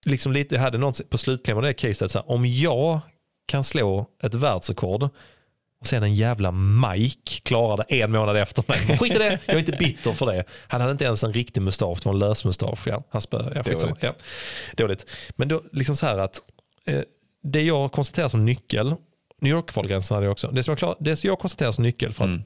liksom 0.06 0.31
lite, 0.31 0.56
jag 0.56 0.61
hade 0.61 0.77
något 0.77 1.10
på 1.10 1.18
slutklämmen 1.18 1.64
det 1.64 1.73
caset, 1.73 2.11
så 2.11 2.19
här, 2.19 2.31
om 2.31 2.45
jag 2.45 2.99
kan 3.45 3.64
slå 3.64 4.06
ett 4.23 4.34
världsrekord 4.34 5.10
och 5.81 5.87
sen 5.87 6.03
en 6.03 6.13
jävla 6.15 6.51
Mike 6.51 7.41
klarar 7.43 7.77
det 7.89 8.01
en 8.01 8.11
månad 8.11 8.37
efter 8.37 8.63
mig. 8.67 8.97
Skit 8.97 9.15
i 9.15 9.17
det, 9.17 9.39
jag 9.45 9.55
är 9.55 9.59
inte 9.59 9.71
bitter 9.71 10.13
för 10.13 10.25
det. 10.25 10.43
Han 10.67 10.81
hade 10.81 10.91
inte 10.91 11.05
ens 11.05 11.23
en 11.23 11.33
riktig 11.33 11.61
mustasch, 11.61 11.99
det 12.03 12.05
var 12.05 12.13
en 12.13 12.19
lösmustasch. 12.19 12.87
Ja, 12.87 13.03
han 13.09 13.21
spö, 13.21 13.51
ja. 13.55 13.63
Dåligt. 13.63 13.95
ja, 14.03 14.13
dåligt. 14.77 15.05
Men 15.35 15.47
då, 15.47 15.61
liksom 15.71 15.95
så 15.95 16.05
här 16.05 16.17
att 16.17 16.41
eh, 16.85 16.99
det 17.43 17.61
jag 17.63 17.91
konstaterar 17.91 18.29
som 18.29 18.45
nyckel, 18.45 18.95
New 19.41 19.51
York-kvalgränsen 19.53 20.15
hade 20.15 20.25
jag 20.25 20.31
också, 20.31 20.51
det 20.51 20.63
som 20.63 20.71
jag, 20.71 20.77
klar, 20.79 20.95
det 20.99 21.15
som 21.17 21.27
jag 21.27 21.39
konstaterar 21.39 21.71
som 21.71 21.83
nyckel 21.83 22.13
för 22.13 22.23
att 22.23 22.27
Mm. 22.35 22.43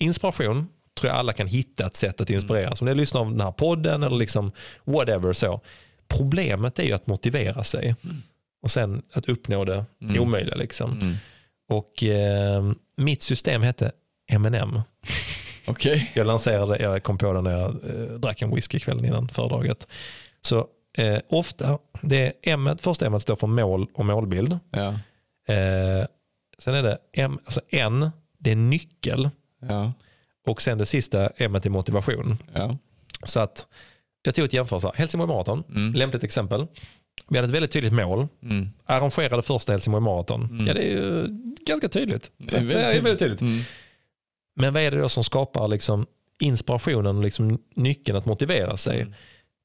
inspiration 0.00 0.68
tror 1.00 1.08
jag 1.10 1.18
alla 1.18 1.32
kan 1.32 1.46
hitta 1.46 1.86
ett 1.86 1.96
sätt 1.96 2.20
att 2.20 2.30
inspireras. 2.30 2.80
Om 2.80 2.84
det 2.86 2.90
är 2.90 2.94
att 2.94 2.96
lyssna 2.96 3.20
av 3.20 3.30
den 3.30 3.40
här 3.40 3.52
podden 3.52 4.02
eller 4.02 4.16
liksom 4.16 4.52
whatever 4.84 5.32
så. 5.32 5.60
Problemet 6.08 6.78
är 6.78 6.82
ju 6.84 6.92
att 6.92 7.06
motivera 7.06 7.64
sig 7.64 7.94
och 8.62 8.70
sen 8.70 9.02
att 9.12 9.28
uppnå 9.28 9.64
det 9.64 9.84
Mm. 10.02 10.20
omöjliga. 10.22 10.54
Liksom. 10.56 10.92
Mm. 10.92 11.14
Och 11.70 12.02
eh, 12.04 12.72
mitt 12.96 13.22
system 13.22 13.62
hette 13.62 13.92
M&M. 14.32 14.80
Okej. 15.66 16.10
Jag 16.14 16.26
lanserade, 16.26 16.82
jag 16.82 17.02
kom 17.02 17.18
på 17.18 17.32
det 17.32 17.40
när 17.40 17.50
jag 17.58 17.70
eh, 17.70 18.18
drack 18.18 18.42
en 18.42 18.54
whisky 18.54 18.78
kvällen 18.80 19.04
innan 19.04 19.28
föredraget. 19.28 19.88
Så 20.42 20.66
eh, 20.98 21.18
ofta, 21.28 21.78
det 22.02 22.26
är 22.26 22.32
M, 22.52 22.70
första 22.80 23.06
M 23.06 23.20
står 23.20 23.36
för 23.36 23.46
mål 23.46 23.86
och 23.94 24.04
målbild. 24.06 24.58
Ja. 24.70 24.88
Eh, 25.54 26.06
sen 26.58 26.74
är 26.74 26.82
det 26.82 26.98
M, 27.16 27.38
alltså 27.44 27.60
N, 27.70 28.10
det 28.38 28.50
är 28.50 28.56
nyckel. 28.56 29.30
Ja. 29.68 29.92
Och 30.46 30.62
sen 30.62 30.78
det 30.78 30.86
sista 30.86 31.30
M 31.36 31.54
är 31.54 31.68
motivation. 31.70 32.36
Ja. 32.54 32.76
Så 33.24 33.40
att 33.40 33.66
jag 34.22 34.34
tog 34.34 34.44
ett 34.44 34.52
jämförelse. 34.52 34.90
Helsingborg 34.94 35.28
Marathon, 35.28 35.64
Mm. 35.68 35.92
lämpligt 35.94 36.24
exempel. 36.24 36.66
Vi 37.28 37.36
hade 37.38 37.48
ett 37.48 37.54
väldigt 37.54 37.70
tydligt 37.70 37.92
mål. 37.92 38.28
Mm. 38.42 38.68
Arrangerade 38.86 39.42
första 39.42 39.72
Helsingborg 39.72 40.02
Marathon. 40.02 40.44
Mm. 40.50 40.66
Ja, 40.66 40.74
det 40.74 40.82
är 40.82 40.90
ju 40.90 41.26
ganska 41.66 41.88
tydligt. 41.88 42.30
Det 42.36 42.56
är 42.56 42.60
Så, 42.60 42.66
det 42.66 42.82
är 42.82 43.00
väldigt 43.02 43.18
tydligt. 43.18 43.40
Mm. 43.40 43.60
Men 44.56 44.74
vad 44.74 44.82
är 44.82 44.90
det 44.90 44.98
då 45.00 45.08
som 45.08 45.24
skapar 45.24 45.68
liksom 45.68 46.06
inspirationen 46.40 47.16
och 47.16 47.22
liksom 47.24 47.58
nyckeln 47.74 48.18
att 48.18 48.26
motivera 48.26 48.76
sig? 48.76 49.00
Mm. 49.00 49.14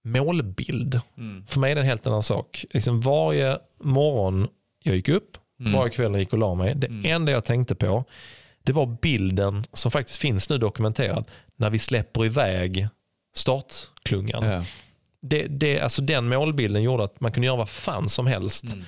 Målbild. 0.04 1.00
Mm. 1.18 1.46
För 1.46 1.60
mig 1.60 1.72
är 1.72 1.76
det 1.76 1.82
en 1.82 1.88
helt 1.88 2.08
annan 2.08 2.24
sak. 2.24 2.66
Liksom 2.74 3.02
varje 3.02 3.58
morgon 3.80 4.48
jag 4.84 4.96
gick 4.96 5.10
upp, 5.10 5.38
Mm. 5.60 5.74
varje 5.74 5.90
kväll 5.92 6.12
jag 6.12 6.20
gick 6.20 6.34
och 6.34 6.40
la 6.40 6.56
mig. 6.56 6.76
Det 6.76 6.88
Mm. 6.88 7.06
enda 7.06 7.32
jag 7.32 7.46
tänkte 7.46 7.76
på 7.76 8.04
det 8.64 8.74
var 8.74 8.98
bilden 9.02 9.64
som 9.74 9.92
faktiskt 9.92 10.18
finns 10.18 10.50
nu 10.50 10.58
dokumenterad 10.58 11.26
när 11.56 11.70
vi 11.70 11.80
släpper 11.80 12.26
iväg 12.26 12.88
startklungan. 13.36 14.44
Ja. 14.46 14.66
Det, 15.30 15.48
det, 15.48 15.80
alltså 15.80 16.02
den 16.02 16.28
målbilden 16.30 16.84
gjorde 16.84 17.04
att 17.04 17.22
man 17.22 17.32
kunde 17.32 17.46
göra 17.48 17.58
vad 17.58 17.70
fan 17.70 18.10
som 18.10 18.28
helst 18.28 18.74
Mm. 18.74 18.86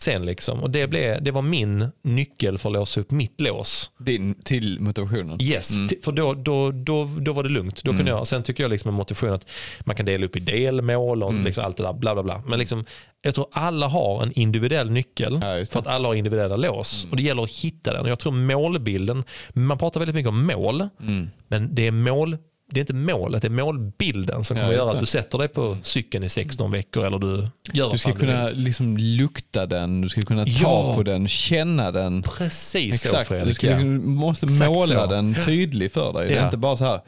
sen. 0.00 0.26
Liksom. 0.26 0.60
Och 0.62 0.70
det, 0.70 0.86
blev, 0.86 1.22
det 1.22 1.30
var 1.30 1.42
min 1.42 1.88
nyckel 2.04 2.58
för 2.58 2.68
att 2.68 2.72
låsa 2.72 3.00
upp 3.00 3.10
mitt 3.10 3.40
lås. 3.40 3.90
Din, 3.98 4.34
till 4.44 4.80
motivationen. 4.80 5.42
Yes, 5.42 5.76
Mm. 5.76 5.88
för 6.04 6.12
då, 6.12 6.34
då, 6.34 6.70
då, 6.70 7.04
då 7.20 7.32
var 7.32 7.42
det 7.42 7.48
lugnt. 7.48 7.76
Då 7.84 7.90
kunde 7.90 8.02
Mm. 8.02 8.14
jag, 8.16 8.26
sen 8.26 8.42
tycker 8.42 8.64
jag 8.64 8.70
liksom 8.70 8.88
med 8.94 8.98
motivation 8.98 9.32
att 9.32 9.46
man 9.80 9.96
kan 9.96 10.06
dela 10.06 10.26
upp 10.26 10.36
i 10.36 10.40
delmål 10.40 11.22
och 11.22 11.30
Mm. 11.30 11.44
liksom 11.44 11.64
allt 11.64 11.76
det 11.76 11.82
där. 11.82 11.92
Bla, 11.92 12.14
bla, 12.14 12.22
bla. 12.22 12.42
Men 12.46 12.58
liksom, 12.58 12.84
jag 13.22 13.34
tror 13.34 13.46
alla 13.52 13.86
har 13.88 14.22
en 14.22 14.32
individuell 14.32 14.90
nyckel 14.90 15.32
Ja, 15.42 15.64
för 15.70 15.78
att 15.78 15.86
alla 15.86 16.08
har 16.08 16.14
individuella 16.14 16.56
lås. 16.56 17.06
Och 17.10 17.16
det 17.16 17.22
gäller 17.22 17.42
att 17.42 17.50
hitta 17.50 17.92
den. 17.92 18.02
Och 18.02 18.08
jag 18.10 18.18
tror 18.18 18.32
målbilden, 18.32 19.24
man 19.52 19.78
pratar 19.78 20.00
väldigt 20.00 20.14
mycket 20.16 20.28
om 20.28 20.46
mål, 20.46 20.88
Mm. 21.00 21.30
men 21.48 21.74
det 21.74 21.86
är 21.86 21.90
mål 21.90 22.36
det 22.70 22.78
är 22.78 22.82
inte 22.82 22.94
målet, 22.94 23.42
det 23.42 23.48
är 23.48 23.50
målbilden 23.50 24.44
som 24.44 24.56
Ja, 24.56 24.62
kommer 24.62 24.74
just 24.74 24.84
göra 24.84 24.94
att 24.94 25.00
du 25.00 25.06
sätter 25.06 25.38
dig 25.38 25.48
på 25.48 25.78
cykeln 25.82 26.24
i 26.24 26.28
16 26.28 26.70
veckor 26.70 27.06
eller 27.06 27.18
du 27.18 27.48
gör 27.72 27.92
Du 27.92 27.98
ska 27.98 28.10
fan 28.10 28.20
du 28.20 28.26
kunna 28.26 28.48
liksom 28.48 28.96
lukta 28.96 29.66
den, 29.66 30.00
du 30.00 30.08
ska 30.08 30.22
kunna 30.22 30.44
ta 30.44 30.50
Ja. 30.62 30.92
på 30.96 31.02
den, 31.02 31.28
känna 31.28 31.90
den. 31.92 32.22
Precis 32.22 33.00
så 33.02 33.06
Exakt, 33.08 33.30
du 33.30 33.34
Fredrik. 33.36 33.56
ska, 33.56 33.66
Ja. 33.66 33.72
liksom- 33.72 34.14
måste 34.14 34.46
Exakt 34.46 34.70
måla 34.70 34.86
så. 34.86 35.06
den 35.06 35.34
tydlig 35.44 35.92
för 35.92 36.12
dig. 36.12 36.28
Det 36.28 36.34
är 36.34 36.38
Ja. 36.38 36.44
inte 36.44 36.56
bara 36.56 36.76
så 36.76 36.84
här, 36.84 37.00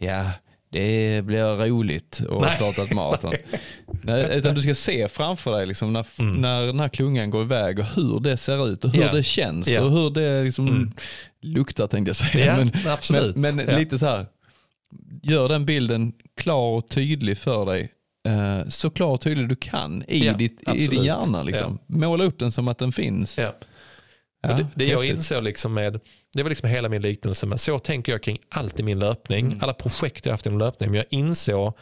ja 0.00 0.30
det 0.72 1.24
blir 1.24 1.66
roligt 1.66 2.20
att 2.30 2.40
Nej. 2.40 2.52
starta 2.56 2.82
ett 2.82 2.94
maraton. 2.94 3.32
Utan 4.32 4.54
du 4.54 4.60
ska 4.60 4.74
se 4.74 5.08
framför 5.08 5.52
dig 5.56 5.66
liksom 5.66 5.92
när, 5.92 6.06
Mm. 6.18 6.34
när 6.40 6.66
den 6.66 6.80
här 6.80 6.88
klungan 6.88 7.30
går 7.30 7.42
iväg 7.42 7.78
och 7.78 7.84
hur 7.84 8.20
det 8.20 8.36
ser 8.36 8.68
ut 8.68 8.84
och 8.84 8.92
hur 8.92 9.02
Ja. 9.02 9.12
det 9.12 9.22
känns 9.22 9.68
Ja. 9.68 9.82
och 9.82 9.90
hur 9.90 10.10
det 10.10 10.42
liksom 10.44 10.68
Mm. 10.68 10.92
luktar 11.42 11.86
tänkte 11.86 12.08
jag 12.08 12.16
säga. 12.16 12.46
Ja, 12.46 12.56
men, 12.56 12.92
absolut. 12.92 13.36
men, 13.36 13.56
men 13.56 13.68
Ja. 13.68 13.78
lite 13.78 13.98
så 13.98 14.06
här, 14.06 14.26
gör 15.22 15.48
den 15.48 15.66
bilden 15.66 16.12
klar 16.36 16.68
och 16.76 16.88
tydlig 16.88 17.38
för 17.38 17.66
dig. 17.66 17.92
Eh, 18.28 18.68
så 18.68 18.90
klar 18.90 19.10
och 19.10 19.20
tydlig 19.20 19.48
du 19.48 19.56
kan 19.56 20.04
i, 20.08 20.26
Ja, 20.26 20.32
ditt, 20.32 20.62
i 20.74 20.86
din 20.86 21.04
hjärna. 21.04 21.42
Liksom. 21.42 21.78
Måla 21.86 22.24
upp 22.24 22.38
den 22.38 22.52
som 22.52 22.68
att 22.68 22.78
den 22.78 22.92
finns. 22.92 23.38
Ja. 23.38 23.54
Ja, 24.42 24.48
det, 24.54 24.66
det 24.74 24.84
jag 24.86 25.06
insåg 25.06 25.42
liksom 25.44 25.74
med, 25.74 26.00
det 26.34 26.42
var 26.42 26.50
liksom 26.50 26.68
hela 26.68 26.88
min 26.88 27.02
liknelse, 27.02 27.46
men 27.46 27.58
så 27.58 27.78
tänker 27.78 28.12
jag 28.12 28.22
kring 28.22 28.38
allt 28.48 28.80
i 28.80 28.82
min 28.82 28.98
löpning, 28.98 29.46
Mm. 29.46 29.58
alla 29.62 29.74
projekt 29.74 30.26
jag 30.26 30.32
haft 30.32 30.46
inom 30.46 30.58
löpning. 30.58 30.90
Men 30.90 30.96
jag 30.96 31.06
insåg 31.10 31.72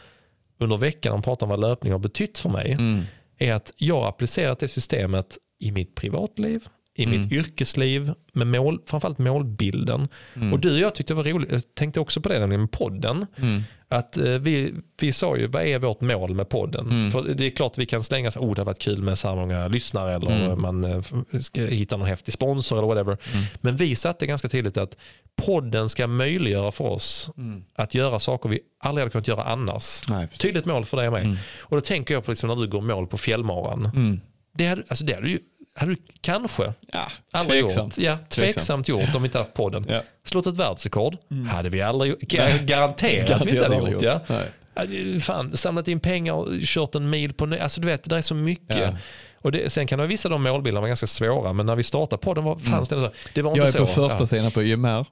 under 0.59 0.77
veckan, 0.77 1.11
de 1.11 1.21
pratar 1.21 1.45
om 1.45 1.49
vad 1.49 1.59
löpning 1.59 1.91
har 1.91 1.99
betytt 1.99 2.37
för 2.37 2.49
mig, 2.49 2.71
Mm. 2.71 3.03
är 3.37 3.53
att 3.53 3.73
jag 3.77 4.01
har 4.01 4.09
applicerat 4.09 4.59
det 4.59 4.67
systemet 4.67 5.37
i 5.59 5.71
mitt 5.71 5.95
privatliv, 5.95 6.67
i 6.97 7.03
Mm. 7.03 7.19
mitt 7.21 7.31
yrkesliv, 7.31 8.13
med 8.33 8.47
mål, 8.47 8.79
framförallt 8.85 9.17
målbilden. 9.19 10.07
Mm. 10.35 10.53
Och 10.53 10.59
du 10.59 10.73
och 10.73 10.79
jag 10.79 10.95
tyckte 10.95 11.13
det 11.13 11.17
var 11.17 11.23
roligt, 11.23 11.51
jag 11.51 11.61
tänkte 11.75 11.99
också 11.99 12.21
på 12.21 12.29
det 12.29 12.39
nämligen 12.39 12.61
med 12.61 12.71
podden, 12.71 13.25
Mm. 13.37 13.61
att 13.89 14.17
eh, 14.17 14.23
vi, 14.23 14.73
vi 15.01 15.13
sa 15.13 15.37
ju 15.37 15.47
vad 15.47 15.63
är 15.63 15.79
vårt 15.79 16.01
mål 16.01 16.33
med 16.35 16.49
podden? 16.49 16.85
Mm. 16.89 17.11
För 17.11 17.21
det 17.23 17.45
är 17.45 17.49
klart 17.49 17.77
vi 17.77 17.85
kan 17.85 18.03
slänga 18.03 18.31
så, 18.31 18.39
oh 18.39 18.55
det 18.55 18.61
har 18.61 18.65
varit 18.65 18.79
kul 18.79 19.01
med 19.01 19.17
så 19.17 19.27
här 19.27 19.35
många 19.35 19.67
lyssnare 19.67 20.13
eller 20.15 20.45
Mm. 20.45 20.61
man 20.61 20.83
eh, 20.83 21.01
ska 21.39 21.61
hitta 21.61 21.97
någon 21.97 22.07
häftig 22.07 22.33
sponsor 22.33 22.77
eller 22.77 22.87
whatever. 22.87 23.17
Mm. 23.33 23.45
Men 23.61 23.75
vi 23.75 23.95
satte 23.95 24.27
ganska 24.27 24.49
tydligt 24.49 24.77
att 24.77 24.97
podden 25.45 25.89
ska 25.89 26.07
möjliggöra 26.07 26.71
för 26.71 26.85
oss 26.85 27.29
att 27.75 27.93
göra 27.95 28.19
saker 28.19 28.49
vi 28.49 28.59
aldrig 28.79 29.01
hade 29.03 29.11
kunnat 29.11 29.27
göra 29.27 29.43
annars. 29.43 30.01
Nej. 30.09 30.27
Tydligt 30.37 30.65
mål 30.65 30.85
för 30.85 30.97
dig 30.97 31.11
med. 31.11 31.21
Mm. 31.25 31.37
Och 31.59 31.77
då 31.77 31.81
tänker 31.81 32.13
jag 32.13 32.25
på 32.25 32.31
liksom 32.31 32.47
när 32.49 32.55
du 32.55 32.67
går 32.67 32.81
mål 32.81 33.07
på 33.07 33.17
fjällmaran. 33.17 34.19
Det 34.57 34.65
hade, 34.67 34.83
alltså 34.87 35.05
det 35.05 35.13
hade, 35.13 35.27
du, 35.27 35.39
hade 35.77 35.91
du 35.91 36.01
kanske 36.21 36.73
Ja, 36.93 37.11
aldrig 37.31 37.63
tveksamt. 37.63 37.97
gjort. 37.97 38.05
Ja, 38.05 38.17
tveksamt 38.29 38.87
gjort 38.87 39.15
om 39.15 39.21
vi 39.21 39.27
inte 39.27 39.37
haft 39.37 39.53
podden. 39.53 39.85
Ja. 39.89 40.01
Slått 40.25 40.47
ett 40.47 40.57
världsrekord 40.57 41.17
hade 41.51 41.69
vi 41.69 41.81
aldrig 41.81 42.11
gjort. 42.11 42.19
Gar- 42.21 42.65
Garanterat 42.65 43.29
att 43.29 43.45
vi 43.45 43.49
inte 43.49 43.61
Garanterat 43.61 43.81
hade 43.83 43.91
gjort. 43.91 44.01
Ja. 44.01 44.21
Nej. 44.27 45.19
Fan, 45.21 45.57
samlat 45.57 45.87
in 45.87 45.99
pengar 45.99 46.33
och 46.33 46.47
kört 46.61 46.95
en 46.95 47.09
mil 47.09 47.33
på 47.33 47.45
ny. 47.45 47.57
Alltså 47.57 47.81
du 47.81 47.87
vet, 47.87 48.09
det 48.09 48.17
är 48.17 48.21
så 48.21 48.35
mycket. 48.35 48.77
Ja. 48.79 48.95
Och 49.41 49.51
det, 49.51 49.69
sen 49.73 49.87
kan 49.87 49.97
det 49.97 50.01
vara 50.01 50.09
vissa 50.09 50.27
av 50.27 50.31
de 50.31 50.43
målbilderna 50.43 50.81
var 50.81 50.87
ganska 50.87 51.07
svåra, 51.07 51.53
men 51.53 51.65
när 51.65 51.75
vi 51.75 51.83
startade 51.83 52.19
podden 52.21 52.43
var, 52.43 52.59
fanns 52.59 52.89
det 52.89 52.99
så. 53.01 53.11
Det 53.33 53.41
var 53.41 53.51
inte 53.51 53.59
Jag 53.59 53.67
är 53.67 53.71
så. 53.71 53.79
på 53.79 53.85
första 53.85 54.19
Ja. 54.19 54.25
sidan 54.25 54.51
på 54.51 54.63
IMR. 54.63 55.05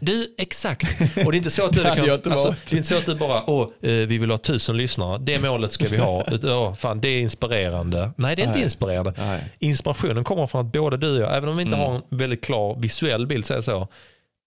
Du, 0.00 0.34
exakt. 0.38 1.00
Och 1.00 1.32
det 1.32 1.34
är 1.34 1.38
inte 1.38 1.50
så 1.50 1.64
att 1.64 1.72
du, 1.72 1.82
kan, 1.96 2.10
inte 2.10 2.30
alltså, 2.30 2.54
det 2.70 2.72
är 2.72 2.76
inte 2.76 2.88
så 2.88 2.96
att 2.96 3.06
du 3.06 3.14
bara, 3.14 3.50
åh, 3.50 3.62
eh, 3.82 3.90
vi 3.90 4.18
vill 4.18 4.30
ha 4.30 4.38
tusen 4.38 4.76
lyssnare, 4.76 5.18
det 5.18 5.42
målet 5.42 5.72
ska 5.72 5.88
vi 5.88 5.96
ha. 5.96 6.24
Åh, 6.44 6.74
fan, 6.74 7.00
det 7.00 7.08
är 7.08 7.20
inspirerande. 7.20 8.10
Nej, 8.16 8.36
det 8.36 8.42
är 8.42 8.46
inte 8.46 8.58
Nej. 8.58 8.64
inspirerande. 8.64 9.14
Nej. 9.18 9.44
Inspirationen 9.58 10.24
kommer 10.24 10.46
från 10.46 10.66
att 10.66 10.72
både 10.72 10.96
du 10.96 11.16
och 11.16 11.22
jag, 11.22 11.36
även 11.36 11.48
om 11.48 11.56
vi 11.56 11.62
inte 11.62 11.76
Mm. 11.76 11.86
har 11.88 11.94
en 11.94 12.02
väldigt 12.18 12.44
klar 12.44 12.76
visuell 12.80 13.26
bild, 13.26 13.46
säger 13.46 13.60
så. 13.60 13.88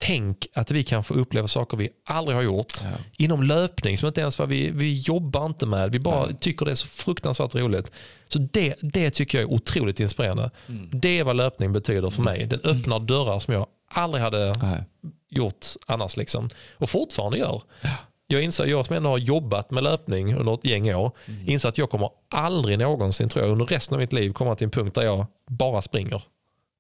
Tänk 0.03 0.47
att 0.53 0.71
vi 0.71 0.83
kan 0.83 1.03
få 1.03 1.13
uppleva 1.13 1.47
saker 1.47 1.77
vi 1.77 1.89
aldrig 2.09 2.35
har 2.37 2.43
gjort. 2.43 2.73
Ja. 2.83 2.89
Inom 3.17 3.43
löpning, 3.43 3.97
som 3.97 4.07
inte 4.07 4.21
ens 4.21 4.39
vad 4.39 4.49
vi, 4.49 4.71
vi 4.73 5.01
jobbar 5.01 5.45
inte 5.45 5.65
med. 5.65 5.91
Vi 5.91 5.99
bara 5.99 6.27
tycker 6.33 6.65
det 6.65 6.71
är 6.71 6.75
så 6.75 6.87
fruktansvärt 6.87 7.55
roligt. 7.55 7.91
Så 8.29 8.39
det, 8.39 8.75
det 8.81 9.11
tycker 9.11 9.41
jag 9.41 9.49
är 9.49 9.53
otroligt 9.53 9.99
inspirerande. 9.99 10.51
Mm. 10.69 10.89
Det 10.93 11.19
är 11.19 11.23
vad 11.23 11.35
löpning 11.35 11.73
betyder 11.73 12.09
för 12.09 12.21
mig. 12.21 12.45
Den 12.45 12.59
öppnar 12.63 12.99
dörrar 12.99 13.39
som 13.39 13.53
jag 13.53 13.65
aldrig 13.93 14.23
hade 14.23 14.57
Nej. 14.61 14.83
Gjort 15.31 15.65
annars. 15.87 16.17
Liksom. 16.17 16.49
Och 16.77 16.89
fortfarande 16.89 17.37
gör. 17.37 17.61
Jag 18.27 18.41
inser, 18.43 18.65
jag 18.65 18.85
som 18.85 18.95
ändå 18.95 19.09
har 19.09 19.17
jobbat 19.17 19.71
med 19.71 19.83
löpning 19.83 20.35
under 20.35 20.53
ett 20.53 20.65
gäng 20.65 20.93
år, 20.95 21.11
Mm. 21.25 21.49
inser 21.49 21.69
att 21.69 21.77
jag 21.77 21.89
kommer 21.89 22.09
aldrig 22.33 22.79
någonsin, 22.79 23.29
tror 23.29 23.45
jag, 23.45 23.51
under 23.51 23.65
resten 23.65 23.95
av 23.95 23.99
mitt 24.01 24.13
liv 24.13 24.33
komma 24.33 24.55
till 24.55 24.65
en 24.65 24.71
punkt 24.71 24.95
där 24.95 25.01
jag 25.03 25.25
bara 25.47 25.81
springer. 25.81 26.23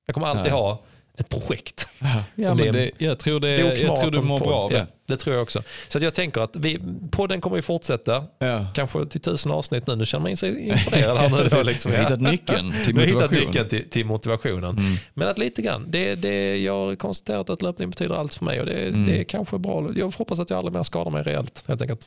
Jag 0.05 0.13
kommer 0.13 0.27
alltid 0.27 0.51
ha 0.51 0.79
ett 1.17 1.29
projekt. 1.29 1.87
Ja, 2.35 2.53
det 2.53 2.71
det, 2.71 2.91
jag 2.97 3.19
tror, 3.19 3.39
det, 3.39 3.47
Det 3.47 3.61
är 3.61 3.83
jag 3.83 3.95
tror 3.95 4.11
du 4.11 4.21
mår 4.21 4.39
bra 4.39 4.53
av 4.53 4.71
Ja, 4.73 4.77
det. 4.79 4.87
det 5.07 5.17
tror 5.17 5.35
jag 5.35 5.43
också. 5.43 5.63
Så 5.87 5.97
att 5.97 6.03
jag 6.03 6.13
tänker 6.13 6.41
att 6.41 6.55
vi, 6.55 6.79
podden 7.11 7.41
kommer 7.41 7.55
ju 7.55 7.61
fortsätta. 7.61 8.23
Ja. 8.39 8.67
Kanske 8.75 9.05
till 9.05 9.21
tusen 9.21 9.51
avsnitt 9.51 9.87
nu. 9.87 9.95
Nu 9.95 10.05
känner 10.05 10.27
man 10.27 10.37
sig 10.37 10.67
inspirerad 10.69 11.17
här 11.17 11.29
nu. 11.29 11.47
Då, 11.51 11.63
liksom. 11.63 11.91
Vi 11.91 11.97
har 11.97 12.03
hittat 12.03 12.21
nyckeln 12.21 12.71
till 12.85 12.93
Vi 12.95 12.99
har 13.01 13.07
motivation. 13.07 13.37
hittat 13.37 13.47
nyckeln 13.47 13.69
till, 13.69 13.89
till 13.89 14.05
motivationen. 14.05 14.75
Men 15.13 15.27
att 15.27 15.37
lite 15.37 15.61
grann, 15.61 15.85
det, 15.89 16.15
det, 16.15 16.57
jag 16.57 16.73
har 16.87 16.95
konstaterat 16.95 17.49
att 17.49 17.61
löpning 17.61 17.89
betyder 17.89 18.15
allt 18.15 18.33
för 18.33 18.45
mig 18.45 18.59
och 18.59 18.65
det, 18.65 18.91
det 19.05 19.19
är 19.19 19.23
kanske 19.23 19.57
bra. 19.57 19.89
Jag 19.95 20.09
hoppas 20.17 20.39
att 20.39 20.49
jag 20.49 20.57
aldrig 20.57 20.73
mer 20.73 20.83
skadar 20.83 21.11
mig 21.11 21.23
rejält 21.23 21.63
helt 21.67 21.81
enkelt. 21.81 22.05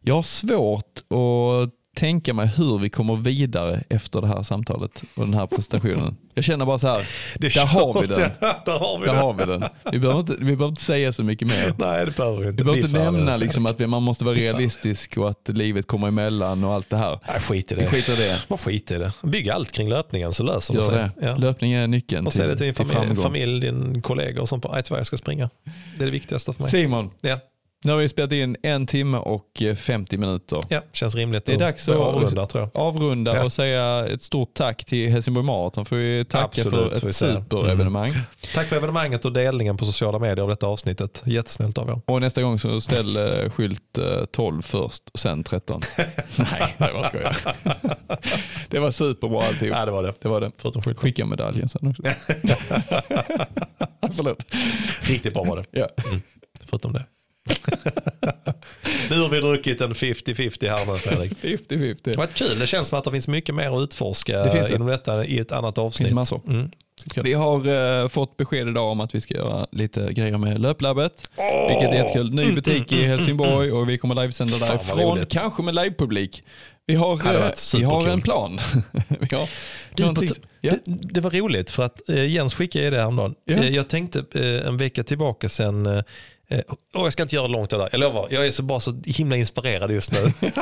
Jag 0.00 0.14
har 0.14 0.22
svårt 0.22 0.98
att 0.98 1.70
tänka 1.96 2.34
mig 2.34 2.46
hur 2.46 2.78
vi 2.78 2.90
kommer 2.90 3.16
vidare 3.16 3.84
efter 3.88 4.20
det 4.20 4.26
här 4.26 4.42
samtalet 4.42 5.02
och 5.14 5.24
den 5.24 5.34
här 5.34 5.46
presentationen. 5.46 6.16
Jag 6.34 6.44
känner 6.44 6.64
bara 6.66 6.78
så 6.78 6.88
här, 6.88 7.06
där 7.38 7.66
har 7.66 8.00
vi 8.00 8.06
den. 8.06 8.18
där 8.64 8.78
har 8.78 8.98
vi 9.00 9.06
Där 9.06 9.12
den. 9.12 9.22
har 9.22 9.34
vi 9.34 9.44
den. 9.44 9.64
Vi 9.92 9.98
behöver 9.98 10.20
inte, 10.20 10.32
vi 10.38 10.44
behöver 10.44 10.68
inte 10.68 10.82
säga 10.82 11.12
så 11.12 11.24
mycket 11.24 11.48
mer. 11.48 11.74
Nej, 11.78 12.06
det 12.06 12.16
behöver 12.16 12.38
vi 12.38 12.48
inte. 12.48 12.62
Vi 12.62 12.64
behöver 12.64 12.86
inte 12.88 12.98
nämna 13.04 13.36
liksom 13.36 13.66
att 13.66 13.78
man 13.78 14.02
måste 14.02 14.24
vara 14.24 14.34
realistisk 14.34 15.16
och 15.16 15.30
att 15.30 15.48
livet 15.48 15.86
kommer 15.86 16.08
emellan 16.08 16.64
och 16.64 16.72
allt 16.72 16.90
det 16.90 16.96
här. 16.96 17.18
Nej, 17.28 17.40
skit 17.40 17.72
i 17.72 17.74
det. 17.74 17.86
skiter 17.86 18.12
i 18.12 18.16
det. 18.16 18.38
Man 18.48 18.58
skiter 18.58 18.94
i 18.94 18.98
det. 18.98 19.12
Bygg 19.22 19.50
allt 19.50 19.72
kring 19.72 19.88
löpningen 19.88 20.32
så 20.32 20.42
löser 20.44 20.74
det 20.74 20.82
sig. 20.82 21.08
Ja. 21.20 21.36
Löpning 21.36 21.72
är 21.72 21.86
nyckeln 21.86 22.26
Och 22.26 22.32
säg 22.32 22.46
det 22.46 22.56
till, 22.56 22.58
till 22.58 22.66
din 22.66 22.74
till 22.74 22.86
familj, 22.86 23.06
framgång. 23.06 23.22
familj 23.22 23.60
din 23.60 24.02
kollega 24.02 24.40
och 24.42 24.48
sånt. 24.48 24.62
På, 24.62 24.72
Nej, 24.72 24.82
tyvärr 24.82 24.98
jag 25.00 25.06
ska 25.06 25.16
springa. 25.16 25.50
Det 25.98 26.02
är 26.02 26.06
det 26.06 26.12
viktigaste 26.12 26.52
för 26.52 26.62
mig. 26.62 26.70
Simon, 26.70 27.10
Ja, 27.20 27.38
nu 27.84 27.92
har 27.92 27.98
vi 27.98 28.08
spelat 28.08 28.32
in 28.32 28.56
en 28.62 28.86
timme 28.86 29.18
och 29.18 29.62
eh, 29.62 29.74
50 29.74 30.16
minuter. 30.16 30.60
ja, 30.68 30.80
känns 30.92 31.14
rimligt. 31.14 31.46
Det 31.46 31.52
är 31.52 31.58
dags 31.58 31.88
att- 31.88 31.96
avrunda 31.96 32.46
tror 32.46 32.62
jag. 32.74 32.82
Avrunda 32.82 33.36
Ja. 33.36 33.44
och 33.44 33.52
säga 33.52 34.06
ett 34.06 34.22
stort 34.22 34.54
tack 34.54 34.84
till 34.84 35.10
Helsingborg 35.10 35.46
Marathon 35.46 35.84
för 35.86 35.96
vi 35.96 36.24
tacka 36.24 36.44
Absolut, 36.44 36.98
för 36.98 37.00
vi 37.00 37.06
ett 37.06 37.16
superevenemang. 37.16 38.10
Tack 38.54 38.68
för 38.68 38.76
evenemanget 38.76 39.24
och 39.24 39.32
delningen 39.32 39.76
på 39.76 39.84
sociala 39.84 40.18
medier 40.18 40.42
av 40.42 40.48
detta 40.48 40.66
avsnittet. 40.66 41.22
Jättesnällt 41.26 41.78
av 41.78 41.88
er. 41.88 42.00
Och 42.06 42.20
nästa 42.20 42.42
gång 42.42 42.58
så 42.58 42.80
ställ 42.80 43.16
eh, 43.16 43.50
skylt 43.50 43.98
eh, 43.98 44.24
12 44.32 44.62
först 44.62 45.02
och 45.12 45.18
sen 45.18 45.44
13. 45.44 45.80
Nej, 46.36 46.74
det 46.78 46.92
var 46.92 47.02
skojar. 47.02 47.36
Det 48.68 48.78
var 48.78 48.90
superbra 48.90 49.42
alltihop. 49.42 49.76
Ja, 49.78 49.84
det 49.86 49.92
var 49.92 50.02
det. 50.02 50.12
Det 50.22 50.28
var 50.28 50.40
det. 50.40 50.50
Förutom 50.58 50.82
skylten. 50.82 51.00
Skicka 51.02 51.26
medaljen 51.26 51.68
sen 51.68 51.88
också. 51.88 52.02
Förlåt. 54.16 54.44
Riktigt 55.02 55.34
bra 55.34 55.44
var 55.44 55.56
det. 55.56 55.64
Ja. 55.70 55.88
Förutom 56.70 56.92
det. 56.92 57.04
nu 59.10 59.20
har 59.20 59.28
vi 59.28 59.40
druckit 59.40 59.80
en 59.80 59.92
50-50 59.94 60.68
här 60.70 60.86
nu 60.92 60.98
Fredrik. 60.98 61.32
50-50. 61.32 61.96
Det 62.02 62.16
var 62.16 62.26
kul. 62.26 62.58
Det 62.58 62.66
känns 62.66 62.88
som 62.88 62.98
att 62.98 63.04
det 63.04 63.10
finns 63.10 63.28
mycket 63.28 63.54
mer 63.54 63.76
att 63.76 63.82
utforska 63.82 64.44
Det 64.44 64.50
finns 64.50 64.68
det. 64.68 64.74
inom 64.74 64.86
detta 64.86 65.24
i 65.24 65.38
ett 65.38 65.52
annat 65.52 65.78
avsnitt. 65.78 66.12
massor. 66.12 66.40
Mm. 66.48 66.70
Vi 67.16 67.32
har 67.32 67.68
eh, 68.02 68.08
fått 68.08 68.36
besked 68.36 68.68
idag 68.68 68.90
om 68.90 69.00
att 69.00 69.14
vi 69.14 69.20
ska 69.20 69.34
göra 69.34 69.66
lite 69.72 70.12
grejer 70.12 70.38
med 70.38 70.60
Löplabbet. 70.60 71.30
Vilket 71.68 71.90
är 71.90 71.94
jättekul. 71.94 72.34
Ny 72.34 72.52
butik 72.52 72.92
i 72.92 73.04
Helsingborg 73.06 73.72
och 73.72 73.88
vi 73.88 73.98
kommer 73.98 74.14
livesända 74.14 74.56
vad 74.58 74.68
därifrån. 74.68 75.26
Kanske 75.28 75.62
med 75.62 75.74
livepublik. 75.74 76.42
Vi 76.86 76.94
har, 76.94 77.12
eh, 77.34 77.50
vi 77.76 77.82
har 77.84 78.08
en 78.08 78.20
plan. 78.20 78.60
vi 79.30 79.36
har 79.36 79.48
Du, 79.94 80.02
någonting- 80.02 80.28
på 80.28 80.34
t- 80.34 80.40
ja. 80.60 80.70
det, 80.84 80.98
det 81.12 81.20
var 81.20 81.30
roligt 81.30 81.70
för 81.70 81.82
att 81.84 82.08
eh, 82.08 82.26
Jens 82.26 82.54
skickade 82.54 82.90
det 82.90 82.98
häromdagen. 82.98 83.34
Ja. 83.44 83.64
Jag 83.64 83.88
tänkte 83.88 84.24
en 84.66 84.76
vecka 84.76 85.04
tillbaka 85.04 85.48
sen, 85.48 86.02
eh, 86.52 86.58
eh, 86.58 86.64
jag 86.92 87.12
ska 87.12 87.22
inte 87.22 87.34
göra 87.34 87.46
långt 87.46 87.70
där, 87.70 87.88
jag 87.92 88.00
lovar, 88.00 88.28
jag 88.30 88.46
är 88.46 88.50
så 88.50 88.62
bara 88.62 88.80
så 88.80 89.02
himla 89.04 89.36
inspirerad 89.36 89.90
just 89.90 90.12
nu. 90.12 90.32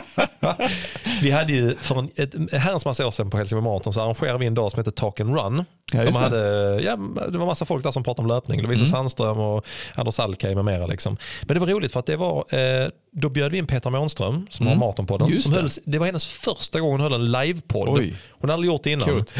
vi 1.23 1.31
hade 1.31 1.53
ju 1.53 1.77
för 1.77 1.99
en 1.99 2.11
ett, 2.17 2.53
herrans 2.53 2.85
massa 2.85 3.07
år 3.07 3.11
sedan 3.11 3.31
på 3.31 3.37
Helsingborg 3.37 3.65
Marathon 3.65 3.93
så 3.93 4.01
arrangerade 4.01 4.39
vi 4.39 4.47
en 4.47 4.55
dag 4.55 4.73
som 4.73 4.79
heter 4.81 4.91
Talk 4.91 5.21
and 5.21 5.37
Run. 5.37 5.65
Ja, 5.93 5.99
De 5.99 6.07
just 6.07 6.19
det. 6.19 6.25
hade, 6.25 6.81
ja, 6.83 6.97
det 7.29 7.39
var 7.39 7.47
massa 7.47 7.65
folk 7.65 7.85
där 7.85 7.91
som 7.91 8.03
pratade 8.05 8.23
om 8.23 8.29
löpning. 8.29 8.63
Lovisa 8.63 8.85
Sandström 8.87 9.39
och 9.39 9.67
Anders 9.95 10.19
Alkaj 10.21 10.55
med 10.55 10.65
mera. 10.65 10.87
Liksom. 10.87 11.17
Men 11.43 11.55
det 11.55 11.61
var 11.61 11.67
roligt 11.67 11.93
för 11.93 12.01
att 12.01 12.07
det 12.07 12.17
var, 12.17 12.55
eh, 12.55 12.89
då 13.13 13.29
bjöd 13.29 13.53
vi 13.53 13.59
in 13.59 13.67
Petra 13.67 13.91
Månström 13.91 14.47
som 14.51 14.67
har 14.67 14.75
Marathonpodden. 14.75 15.29
Just 15.29 15.43
Som 15.43 15.53
det. 15.53 15.61
höll, 15.61 15.71
det 15.85 15.99
var 15.99 16.07
hennes 16.07 16.27
första 16.27 16.81
gång 16.81 16.91
hon 16.91 17.01
höll 17.01 17.13
en 17.13 17.33
livepodd. 17.33 17.89
Hon 17.89 18.11
hade 18.41 18.53
aldrig 18.55 18.73
gjort 18.73 18.83
det 18.83 18.91
innan. 18.91 19.09
Coolt. 19.09 19.35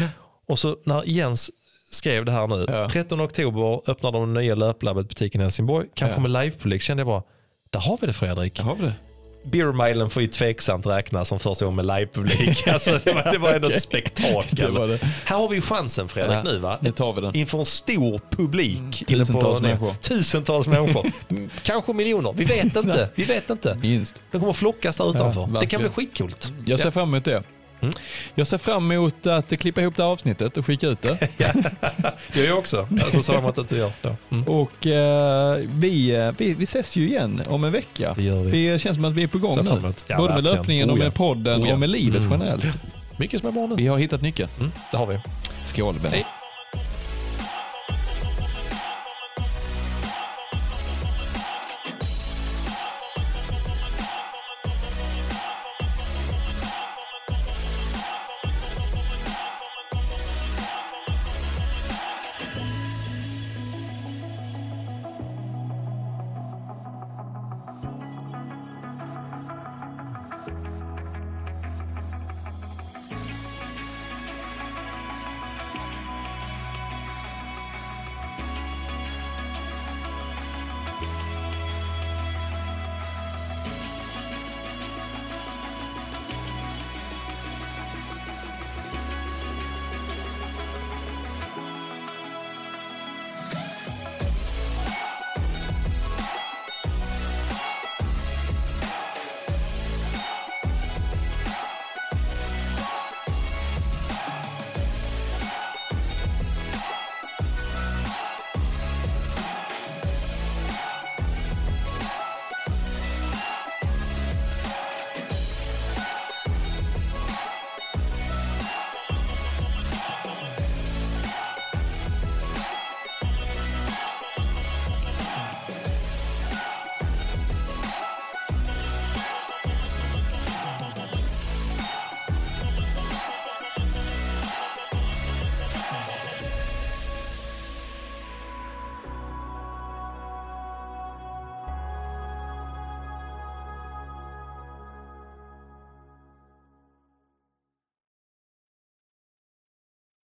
Och 0.47 0.59
så 0.59 0.77
när 0.83 1.03
Jens 1.05 1.51
skrev 1.91 2.25
det 2.25 2.31
här 2.31 2.47
nu, 2.47 2.65
Ja. 2.67 2.89
13 2.89 3.21
oktober 3.21 3.89
öppnar 3.91 4.11
de 4.11 4.33
nya 4.33 4.55
löplabbet 4.55 5.09
butiken 5.09 5.41
i 5.41 5.43
Helsingborg. 5.43 5.87
Kanske 5.93 6.17
Ja. 6.17 6.21
med 6.27 6.31
livepublik 6.43 6.81
kände 6.81 7.01
jag 7.01 7.07
bara, 7.07 7.23
där 7.69 7.79
har 7.79 7.97
vi 8.01 8.07
det 8.07 8.13
Fredrik. 8.13 8.55
Där 8.57 8.63
har 8.63 8.75
vi 8.75 8.83
det. 8.85 8.93
Beermilen 9.43 10.09
får 10.09 10.21
ju 10.21 10.27
tveksamt 10.27 10.85
räknas 10.85 11.27
som 11.27 11.39
första 11.39 11.65
gång 11.65 11.75
med 11.75 11.85
livepublik. 11.85 12.67
Alltså, 12.67 12.99
det, 13.03 13.13
var, 13.13 13.31
det 13.31 13.37
var 13.37 13.53
ändå 13.53 13.69
ett 13.69 13.81
spektakel. 13.81 14.73
Det 14.73 14.87
det. 14.87 14.99
Här 15.25 15.37
har 15.37 15.47
vi 15.49 15.55
ju 15.55 15.61
chansen 15.61 16.07
Fredrik 16.07 16.37
Ja, 16.37 16.43
nu 16.43 16.59
va? 16.59 16.77
nu 16.81 16.91
tar 16.91 17.13
vi 17.13 17.21
den. 17.21 17.35
Inför 17.35 17.57
en 17.59 17.65
stor 17.65 18.21
publik. 18.29 19.03
Tusentals 19.07 19.57
på, 19.59 19.63
människor. 19.63 19.93
Tusentals 19.93 20.67
människor. 20.67 21.11
Mm, 21.29 21.49
Kanske 21.63 21.93
miljoner, 21.93 22.33
vi 22.37 22.45
vet 22.45 22.75
inte. 22.75 23.09
Vi 23.15 23.23
vet 23.23 23.49
inte. 23.49 23.75
Minst. 23.81 24.21
De 24.31 24.39
kommer 24.39 24.53
flockas 24.53 24.97
där 24.97 25.09
utanför. 25.09 25.59
det 25.59 25.65
kan 25.65 25.81
bli 25.81 25.89
skitcoolt. 25.89 26.53
Jag 26.65 26.79
ser 26.79 26.87
Ja. 26.87 26.91
fram 26.91 27.09
emot 27.09 27.25
det. 27.25 27.43
Mm. 27.81 27.93
Jag 28.35 28.47
ser 28.47 28.57
fram 28.57 28.91
emot 28.91 29.27
att 29.27 29.59
klippa 29.59 29.81
ihop 29.81 29.95
det 29.97 30.03
här 30.03 30.09
avsnittet 30.09 30.57
och 30.57 30.65
skicka 30.65 30.87
ut 30.87 31.01
det. 31.01 31.17
Det 32.33 32.39
gör 32.39 32.47
jag 32.47 32.57
också. 32.57 32.87
Alltså, 33.03 33.21
så 33.21 33.33
att 33.33 33.69
du 33.69 33.77
gör. 33.77 33.91
Mm. 34.31 34.47
Och 34.47 34.87
eh, 34.87 35.55
vi, 35.73 36.09
eh, 36.15 36.31
vi, 36.37 36.53
vi 36.53 36.63
ses 36.63 36.95
ju 36.95 37.07
igen 37.07 37.41
om 37.47 37.63
en 37.63 37.71
vecka. 37.71 38.13
Det 38.15 38.23
gör 38.23 38.43
vi. 38.43 38.67
Det 38.67 38.79
känns 38.79 38.95
som 38.95 39.05
att 39.05 39.13
vi 39.13 39.23
är 39.23 39.27
på 39.27 39.37
gång 39.37 39.55
nu. 39.63 39.93
Ja, 40.07 40.17
Både 40.17 40.33
med 40.33 40.43
löpningen 40.43 40.89
och 40.89 40.95
Oh 40.95 40.99
ja. 40.99 41.03
med 41.05 41.13
podden 41.15 41.61
Oh 41.63 41.67
ja. 41.67 41.73
och 41.73 41.79
med 41.79 41.89
livet 41.89 42.21
Mm. 42.21 42.31
generellt. 42.31 42.77
Mycket 43.17 43.39
som 43.41 43.49
är 43.49 43.53
bra 43.53 43.67
nu. 43.67 43.75
Vi 43.75 43.87
har 43.87 43.97
hittat 43.97 44.21
nyckeln. 44.21 44.49
Mm, 44.59 44.71
det 44.91 44.97
har 44.97 45.05
vi. 45.05 45.19
Skål. 45.65 45.95
Hej. 46.11 46.25